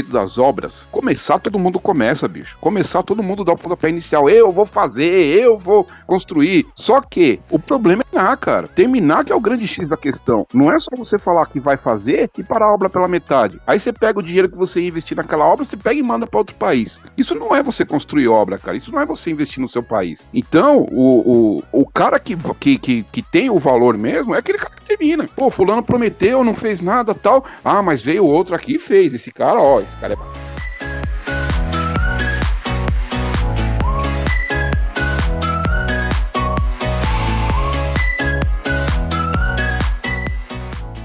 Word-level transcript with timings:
respeito 0.00 0.09
das 0.10 0.38
obras, 0.38 0.88
começar 0.90 1.38
todo 1.38 1.58
mundo 1.58 1.78
começa, 1.78 2.28
bicho. 2.28 2.56
Começar 2.60 3.02
todo 3.02 3.22
mundo 3.22 3.44
dá 3.44 3.52
o 3.52 3.58
pontapé 3.58 3.88
inicial. 3.88 4.28
Eu 4.28 4.52
vou 4.52 4.66
fazer, 4.66 5.38
eu 5.38 5.58
vou 5.58 5.86
construir. 6.06 6.66
Só 6.74 7.00
que 7.00 7.40
o 7.50 7.58
problema 7.58 8.02
é 8.02 8.10
terminar, 8.10 8.36
cara. 8.36 8.68
Terminar 8.68 9.24
que 9.24 9.32
é 9.32 9.34
o 9.34 9.40
grande 9.40 9.66
X 9.66 9.88
da 9.88 9.96
questão. 9.96 10.46
Não 10.52 10.70
é 10.70 10.78
só 10.78 10.90
você 10.96 11.18
falar 11.18 11.46
que 11.46 11.60
vai 11.60 11.76
fazer 11.76 12.30
e 12.36 12.42
parar 12.42 12.66
a 12.66 12.74
obra 12.74 12.90
pela 12.90 13.08
metade. 13.08 13.60
Aí 13.66 13.78
você 13.78 13.92
pega 13.92 14.18
o 14.18 14.22
dinheiro 14.22 14.48
que 14.48 14.56
você 14.56 14.86
investir 14.86 15.16
naquela 15.16 15.44
obra, 15.44 15.64
você 15.64 15.76
pega 15.76 15.98
e 15.98 16.02
manda 16.02 16.26
para 16.26 16.38
outro 16.38 16.56
país. 16.56 17.00
Isso 17.16 17.34
não 17.34 17.54
é 17.54 17.62
você 17.62 17.84
construir 17.84 18.28
obra, 18.28 18.58
cara. 18.58 18.76
Isso 18.76 18.92
não 18.92 19.00
é 19.00 19.06
você 19.06 19.30
investir 19.30 19.60
no 19.60 19.68
seu 19.68 19.82
país. 19.82 20.28
Então, 20.34 20.86
o, 20.90 21.62
o, 21.72 21.82
o 21.82 21.86
cara 21.86 22.18
que, 22.18 22.36
que, 22.58 22.78
que, 22.78 23.02
que 23.04 23.22
tem 23.22 23.50
o 23.50 23.58
valor 23.58 23.96
mesmo 23.96 24.34
é 24.34 24.38
aquele 24.38 24.58
cara 24.58 24.74
que 24.74 24.84
termina. 24.84 25.28
Pô, 25.34 25.50
fulano 25.50 25.82
prometeu, 25.82 26.44
não 26.44 26.54
fez 26.54 26.80
nada 26.80 27.14
tal. 27.14 27.44
Ah, 27.64 27.82
mas 27.82 28.02
veio 28.02 28.24
outro 28.24 28.54
aqui 28.54 28.74
e 28.74 28.78
fez. 28.78 29.14
Esse 29.14 29.32
cara, 29.32 29.60
ó, 29.60 29.80
esse 29.80 29.96
cara 30.00 30.16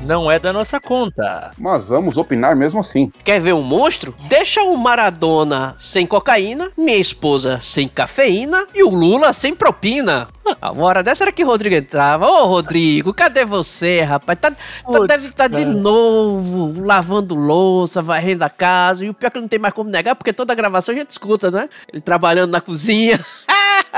não 0.06 0.32
é 0.32 0.40
da 0.40 0.54
nossa 0.54 0.80
conta. 0.80 1.52
Mas 1.58 1.86
vamos 1.86 2.16
opinar 2.16 2.56
mesmo 2.56 2.80
assim. 2.80 3.12
Quer 3.24 3.42
ver 3.42 3.54
um 3.54 3.64
monstro? 3.64 4.16
Deixa 4.30 4.62
o 4.62 4.78
Maradona 4.78 5.76
sem 5.80 6.06
cocaína, 6.06 6.70
minha 6.78 6.98
esposa 6.98 7.60
sem 7.62 7.88
cafeína 7.88 8.68
e 8.74 8.84
o 8.84 8.90
Lula 8.90 9.34
sem 9.34 9.56
propina. 9.56 10.28
A 10.62 10.72
hora 10.72 11.02
dessa 11.02 11.24
era 11.24 11.32
que 11.32 11.44
o 11.44 11.48
Rodrigo 11.48 11.76
entrava. 11.76 12.28
Ô, 12.28 12.46
Rodrigo, 12.46 13.14
cadê 13.14 13.44
você, 13.44 14.02
rapaz? 14.02 14.38
Tá, 14.40 14.52
tá 14.52 15.00
deve 15.08 15.28
estar 15.28 15.50
tá 15.50 15.58
de 15.58 15.66
novo 15.66 16.86
lavando 16.86 17.34
louça, 17.34 18.02
varrendo 18.02 18.44
a 18.44 18.50
casa. 18.50 19.04
E 19.04 19.10
o 19.10 19.14
pior 19.14 19.28
é 19.28 19.32
que 19.32 19.40
não 19.40 19.48
tem 19.48 19.58
mais 19.58 19.74
como 19.74 19.90
negar, 19.90 20.16
porque 20.16 20.32
toda 20.32 20.54
a 20.54 20.56
gravação 20.56 20.94
a 20.94 20.98
gente 20.98 21.10
escuta, 21.10 21.50
né? 21.50 21.68
Ele 21.92 22.02
trabalhando 22.02 22.52
na 22.52 22.62
cozinha. 22.62 23.20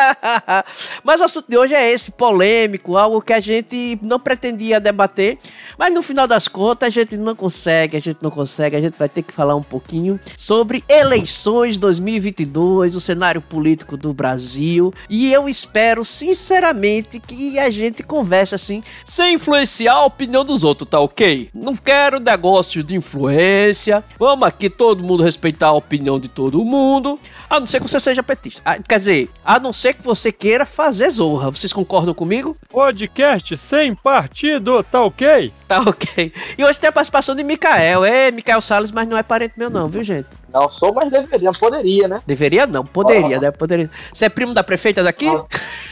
mas 1.03 1.19
o 1.19 1.25
assunto 1.25 1.49
de 1.49 1.57
hoje 1.57 1.73
é 1.73 1.91
esse, 1.91 2.11
polêmico, 2.11 2.97
algo 2.97 3.21
que 3.21 3.33
a 3.33 3.39
gente 3.39 3.99
não 4.01 4.19
pretendia 4.19 4.79
debater, 4.79 5.37
mas 5.77 5.91
no 5.97 6.03
final 6.03 6.27
das 6.27 6.47
contas 6.47 6.87
a 6.87 6.89
gente 6.91 7.17
não 7.17 7.35
consegue, 7.35 7.97
a 7.97 7.99
gente 7.99 8.19
não 8.21 8.29
consegue, 8.29 8.75
a 8.75 8.81
gente 8.81 8.99
vai 8.99 9.09
ter 9.09 9.23
que 9.23 9.33
falar 9.33 9.55
um 9.55 9.63
pouquinho 9.63 10.19
sobre 10.37 10.83
eleições 10.87 11.79
2022, 11.79 12.95
o 12.95 13.01
cenário 13.01 13.41
político 13.41 13.97
do 13.97 14.13
Brasil, 14.13 14.93
e 15.09 15.33
eu 15.33 15.49
espero 15.49 16.05
sinceramente 16.05 17.19
que 17.19 17.57
a 17.57 17.71
gente 17.71 18.03
converse 18.03 18.53
assim, 18.53 18.83
sem 19.05 19.33
influenciar 19.33 19.95
a 19.95 20.05
opinião 20.05 20.45
dos 20.45 20.63
outros, 20.63 20.87
tá 20.87 20.99
ok? 20.99 21.49
Não 21.51 21.75
quero 21.75 22.19
negócio 22.19 22.83
de 22.83 22.95
influência, 22.95 24.03
vamos 24.19 24.47
aqui 24.47 24.69
todo 24.69 25.03
mundo 25.03 25.23
respeitar 25.23 25.69
a 25.69 25.73
opinião 25.73 26.19
de 26.19 26.27
todo 26.27 26.63
mundo, 26.63 27.19
a 27.49 27.59
não 27.59 27.65
ser 27.65 27.79
que 27.79 27.89
você 27.89 27.99
seja 27.99 28.21
petista. 28.21 28.61
Ah, 28.63 28.77
quer 28.77 28.99
dizer, 28.99 29.31
a 29.43 29.59
não 29.59 29.73
ser 29.73 29.95
que 29.95 30.03
você 30.03 30.31
queira 30.31 30.63
fazer 30.63 31.09
zorra. 31.09 31.49
Vocês 31.49 31.73
concordam 31.73 32.13
comigo? 32.13 32.55
Podcast 32.69 33.57
sem 33.57 33.95
partido, 33.95 34.83
tá 34.83 35.01
ok? 35.01 35.51
Tá 35.67 35.86
ok. 35.89 36.33
E 36.57 36.63
hoje 36.63 36.79
tem 36.79 36.89
a 36.89 36.91
participação 36.91 37.35
de 37.35 37.43
Mikael. 37.43 38.03
É, 38.03 38.31
Mikael 38.31 38.61
Salles, 38.61 38.91
mas 38.91 39.07
não 39.07 39.17
é 39.17 39.23
parente 39.23 39.53
meu 39.57 39.69
não, 39.69 39.87
viu, 39.87 40.03
gente? 40.03 40.27
Não 40.53 40.69
sou, 40.69 40.93
mas 40.93 41.11
deveria, 41.11 41.51
poderia, 41.51 42.07
né? 42.07 42.21
Deveria 42.25 42.65
não, 42.65 42.85
poderia, 42.85 43.39
né? 43.39 43.51
Poderia. 43.51 43.89
Você 44.13 44.25
é 44.25 44.29
primo 44.29 44.53
da 44.53 44.63
prefeita 44.63 45.03
daqui? 45.03 45.25
Não. 45.25 45.47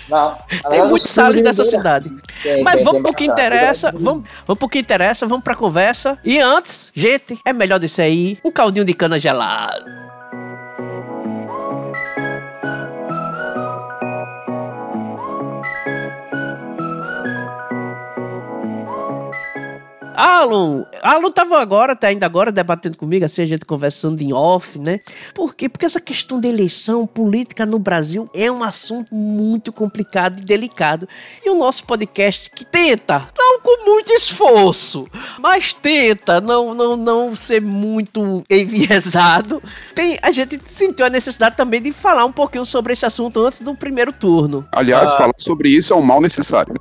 não. 0.10 0.38
Tem 0.70 0.86
muitos 0.86 1.12
Salles 1.12 1.42
nessa 1.42 1.64
cidade. 1.64 2.10
Mas 2.64 2.84
vamos 2.84 2.94
tem 2.94 3.04
pro 3.04 3.14
que 3.14 3.26
interessa, 3.26 3.92
vamos, 3.92 4.28
vamos 4.46 4.60
pro 4.60 4.70
que 4.70 4.80
interessa, 4.80 5.26
vamos 5.28 5.44
pra 5.44 5.56
conversa. 5.56 6.18
E 6.24 6.40
antes, 6.40 6.92
gente, 6.94 7.40
é 7.46 7.54
melhor 7.54 7.80
descer 7.80 8.04
aí 8.04 8.38
um 8.44 8.52
caldinho 8.52 8.86
de 8.86 8.94
cana 8.94 9.20
gelado. 9.20 10.05
Alan, 20.16 20.86
Alan 21.02 21.32
tava 21.32 21.60
agora, 21.60 21.96
tá 21.96 22.08
ainda 22.08 22.26
agora 22.26 22.52
debatendo 22.52 22.98
comigo, 22.98 23.26
assim, 23.26 23.42
a 23.42 23.46
gente 23.46 23.66
conversando 23.66 24.22
em 24.22 24.34
off, 24.34 24.80
né? 24.80 25.00
Por 25.34 25.56
quê? 25.56 25.68
Porque 25.68 25.86
essa 25.86 26.00
questão 26.00 26.40
de 26.40 26.48
eleição 26.48 27.06
política 27.06 27.66
no 27.66 27.80
Brasil 27.80 28.30
é 28.34 28.52
um 28.52 28.64
assunto 28.64 29.14
muito 29.14 29.72
complicado 29.74 30.40
e 30.40 30.44
delicado. 30.44 31.08
E 31.44 31.50
o 31.50 31.56
nosso 31.56 31.86
podcast 31.86 32.50
que 32.52 32.66
tenta, 32.66 33.28
não 33.38 33.60
com 33.60 33.86
muito 33.86 34.12
esforço, 34.12 35.08
mas 35.40 35.74
tenta 35.74 36.40
não, 36.40 36.74
não, 36.74 36.96
não 36.96 37.36
ser 37.36 37.62
muito 37.62 38.44
enviesado. 38.50 39.62
Tem, 39.94 40.18
a 40.22 40.32
gente 40.32 40.60
sentiu 40.66 41.06
a 41.06 41.10
necessidade 41.10 41.56
também 41.56 41.82
de 41.82 41.92
falar 41.92 42.26
um 42.26 42.32
pouquinho 42.32 42.66
sobre 42.66 42.94
esse 42.94 43.06
assunto 43.06 43.44
antes 43.44 43.62
do 43.62 43.74
primeiro 43.76 44.12
turno. 44.12 44.68
Aliás, 44.72 45.12
ah, 45.12 45.18
falar 45.18 45.34
sobre 45.38 45.70
isso 45.70 45.94
é 45.94 45.96
um 45.96 46.02
mal 46.02 46.22
necessário. 46.22 46.74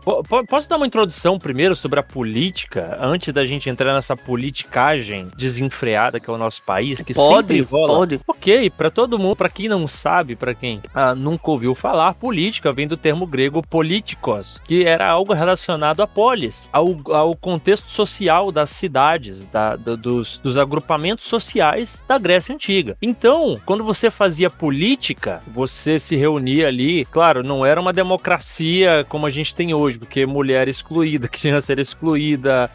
Posso 0.48 0.68
dar 0.68 0.76
uma 0.76 0.86
introdução 0.86 1.38
primeiro 1.38 1.74
sobre 1.74 2.00
a 2.00 2.02
política, 2.02 2.98
antes 3.00 3.23
antes 3.24 3.32
da 3.32 3.44
gente 3.44 3.70
entrar 3.70 3.94
nessa 3.94 4.16
politicagem 4.16 5.28
desenfreada 5.36 6.20
que 6.20 6.28
é 6.28 6.32
o 6.32 6.36
nosso 6.36 6.62
país, 6.62 7.00
que 7.02 7.14
pode, 7.14 7.34
sempre 7.36 7.60
rola. 7.62 7.98
Pode. 7.98 8.20
Ok, 8.26 8.70
para 8.70 8.90
todo 8.90 9.18
mundo, 9.18 9.36
para 9.36 9.48
quem 9.48 9.68
não 9.68 9.88
sabe, 9.88 10.36
para 10.36 10.54
quem 10.54 10.82
ah, 10.94 11.14
nunca 11.14 11.50
ouviu 11.50 11.74
falar, 11.74 12.12
política 12.14 12.72
vem 12.72 12.86
do 12.86 12.96
termo 12.96 13.26
grego 13.26 13.62
politikos, 13.66 14.60
que 14.64 14.84
era 14.84 15.08
algo 15.08 15.32
relacionado 15.32 16.02
a 16.02 16.06
polis, 16.06 16.68
ao, 16.72 16.96
ao 17.12 17.34
contexto 17.36 17.88
social 17.88 18.52
das 18.52 18.70
cidades, 18.70 19.46
da, 19.46 19.76
do, 19.76 19.96
dos, 19.96 20.38
dos 20.38 20.56
agrupamentos 20.58 21.24
sociais 21.24 22.04
da 22.06 22.18
Grécia 22.18 22.54
Antiga. 22.54 22.96
Então, 23.00 23.60
quando 23.64 23.84
você 23.84 24.10
fazia 24.10 24.50
política, 24.50 25.42
você 25.46 25.98
se 25.98 26.16
reunia 26.16 26.68
ali, 26.68 27.04
claro, 27.06 27.42
não 27.42 27.64
era 27.64 27.80
uma 27.80 27.92
democracia 27.92 29.06
como 29.08 29.26
a 29.26 29.30
gente 29.30 29.54
tem 29.54 29.72
hoje, 29.72 29.98
porque 29.98 30.26
mulher 30.26 30.68
excluída, 30.68 31.28
que 31.28 31.38
tinha 31.38 31.56
a 31.56 31.62
ser 31.62 31.78
excluída, 31.78 32.70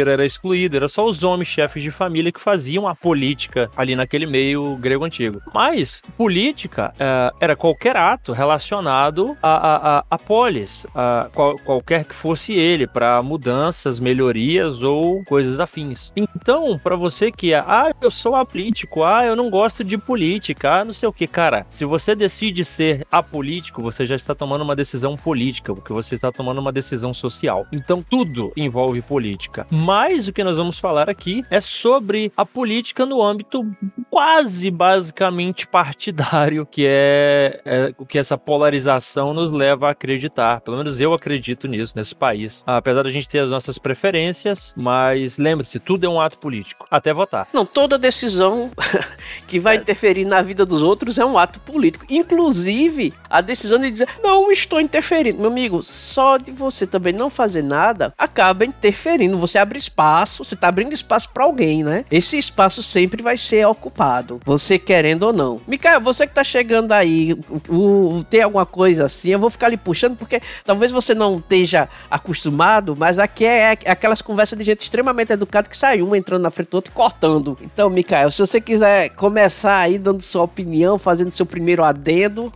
era 0.00 0.24
excluído, 0.24 0.76
era 0.76 0.88
só 0.88 1.04
os 1.04 1.22
homens 1.22 1.48
chefes 1.48 1.82
de 1.82 1.90
família 1.90 2.32
que 2.32 2.40
faziam 2.40 2.86
a 2.86 2.94
política 2.94 3.70
ali 3.76 3.94
naquele 3.94 4.26
meio 4.26 4.76
grego 4.76 5.04
antigo. 5.04 5.40
Mas 5.52 6.02
política 6.16 6.92
uh, 6.94 7.36
era 7.40 7.56
qualquer 7.56 7.96
ato 7.96 8.32
relacionado 8.32 9.36
a, 9.42 9.98
a, 9.98 10.04
a 10.10 10.18
polis, 10.18 10.86
a 10.94 11.28
qual, 11.32 11.56
qualquer 11.58 12.04
que 12.04 12.14
fosse 12.14 12.52
ele, 12.52 12.86
para 12.86 13.22
mudanças, 13.22 14.00
melhorias 14.00 14.82
ou 14.82 15.24
coisas 15.24 15.60
afins. 15.60 16.12
Então, 16.16 16.78
para 16.78 16.96
você 16.96 17.30
que 17.30 17.52
é, 17.52 17.58
ah, 17.58 17.92
eu 18.00 18.10
sou 18.10 18.34
apolítico, 18.34 19.04
ah, 19.04 19.24
eu 19.24 19.36
não 19.36 19.50
gosto 19.50 19.84
de 19.84 19.96
política, 19.98 20.80
ah, 20.80 20.84
não 20.84 20.92
sei 20.92 21.08
o 21.08 21.12
que, 21.12 21.26
cara, 21.26 21.66
se 21.68 21.84
você 21.84 22.14
decide 22.14 22.64
ser 22.64 23.06
apolítico, 23.10 23.82
você 23.82 24.06
já 24.06 24.14
está 24.14 24.34
tomando 24.34 24.62
uma 24.62 24.76
decisão 24.76 25.16
política, 25.16 25.74
porque 25.74 25.92
você 25.92 26.14
está 26.14 26.30
tomando 26.30 26.60
uma 26.60 26.72
decisão 26.72 27.12
social. 27.12 27.66
Então, 27.72 28.02
tudo 28.02 28.52
envolve 28.56 29.02
política. 29.02 29.66
Mas 29.82 30.28
o 30.28 30.32
que 30.32 30.44
nós 30.44 30.56
vamos 30.56 30.78
falar 30.78 31.10
aqui 31.10 31.44
é 31.50 31.60
sobre 31.60 32.32
a 32.36 32.46
política 32.46 33.04
no 33.04 33.20
âmbito 33.20 33.66
quase 34.08 34.70
basicamente 34.70 35.66
partidário, 35.66 36.64
que 36.64 36.84
é, 36.86 37.60
é 37.64 37.94
o 37.98 38.06
que 38.06 38.18
essa 38.18 38.38
polarização 38.38 39.34
nos 39.34 39.50
leva 39.50 39.88
a 39.88 39.90
acreditar. 39.90 40.60
Pelo 40.60 40.76
menos 40.76 41.00
eu 41.00 41.12
acredito 41.12 41.66
nisso, 41.66 41.94
nesse 41.96 42.14
país. 42.14 42.62
Apesar 42.64 43.02
da 43.02 43.10
gente 43.10 43.28
ter 43.28 43.40
as 43.40 43.50
nossas 43.50 43.76
preferências, 43.76 44.72
mas 44.76 45.36
lembre-se, 45.36 45.80
tudo 45.80 46.06
é 46.06 46.08
um 46.08 46.20
ato 46.20 46.38
político, 46.38 46.86
até 46.88 47.12
votar. 47.12 47.48
Não, 47.52 47.66
toda 47.66 47.98
decisão 47.98 48.70
que 49.48 49.58
vai 49.58 49.76
é. 49.76 49.80
interferir 49.80 50.24
na 50.24 50.42
vida 50.42 50.64
dos 50.64 50.82
outros 50.82 51.18
é 51.18 51.24
um 51.24 51.36
ato 51.36 51.58
político. 51.58 52.06
Inclusive, 52.08 53.12
a 53.28 53.40
decisão 53.40 53.80
de 53.80 53.90
dizer, 53.90 54.08
não 54.22 54.52
estou 54.52 54.80
interferindo. 54.80 55.38
Meu 55.38 55.50
amigo, 55.50 55.82
só 55.82 56.36
de 56.36 56.52
você 56.52 56.86
também 56.86 57.12
não 57.12 57.28
fazer 57.28 57.62
nada, 57.62 58.14
acaba 58.16 58.64
interferindo. 58.64 59.38
Você 59.38 59.58
abre 59.58 59.71
espaço, 59.76 60.44
você 60.44 60.56
tá 60.56 60.68
abrindo 60.68 60.92
espaço 60.92 61.28
para 61.32 61.44
alguém, 61.44 61.84
né? 61.84 62.04
Esse 62.10 62.38
espaço 62.38 62.82
sempre 62.82 63.22
vai 63.22 63.36
ser 63.36 63.66
ocupado, 63.66 64.40
você 64.44 64.78
querendo 64.78 65.24
ou 65.24 65.32
não. 65.32 65.60
Micael, 65.66 66.00
você 66.00 66.26
que 66.26 66.34
tá 66.34 66.44
chegando 66.44 66.92
aí, 66.92 67.32
o, 67.68 67.74
o, 67.74 68.24
tem 68.24 68.42
alguma 68.42 68.66
coisa 68.66 69.06
assim, 69.06 69.30
eu 69.30 69.38
vou 69.38 69.50
ficar 69.50 69.66
ali 69.66 69.76
puxando 69.76 70.16
porque 70.16 70.40
talvez 70.64 70.90
você 70.90 71.14
não 71.14 71.36
esteja 71.36 71.88
acostumado, 72.10 72.96
mas 72.96 73.18
aqui 73.18 73.44
é, 73.44 73.76
é 73.84 73.90
aquelas 73.90 74.22
conversas 74.22 74.58
de 74.58 74.64
gente 74.64 74.80
extremamente 74.80 75.32
educada 75.32 75.68
que 75.68 75.76
sai 75.76 76.02
um 76.02 76.14
entrando 76.14 76.42
na 76.42 76.50
frente 76.50 76.70
do 76.70 76.74
outro 76.74 76.92
e 76.92 76.94
cortando. 76.94 77.58
Então, 77.60 77.88
Micael, 77.90 78.30
se 78.30 78.40
você 78.40 78.60
quiser 78.60 79.10
começar 79.10 79.78
aí 79.78 79.98
dando 79.98 80.22
sua 80.22 80.42
opinião, 80.42 80.98
fazendo 80.98 81.32
seu 81.32 81.46
primeiro 81.46 81.84
adendo. 81.84 82.50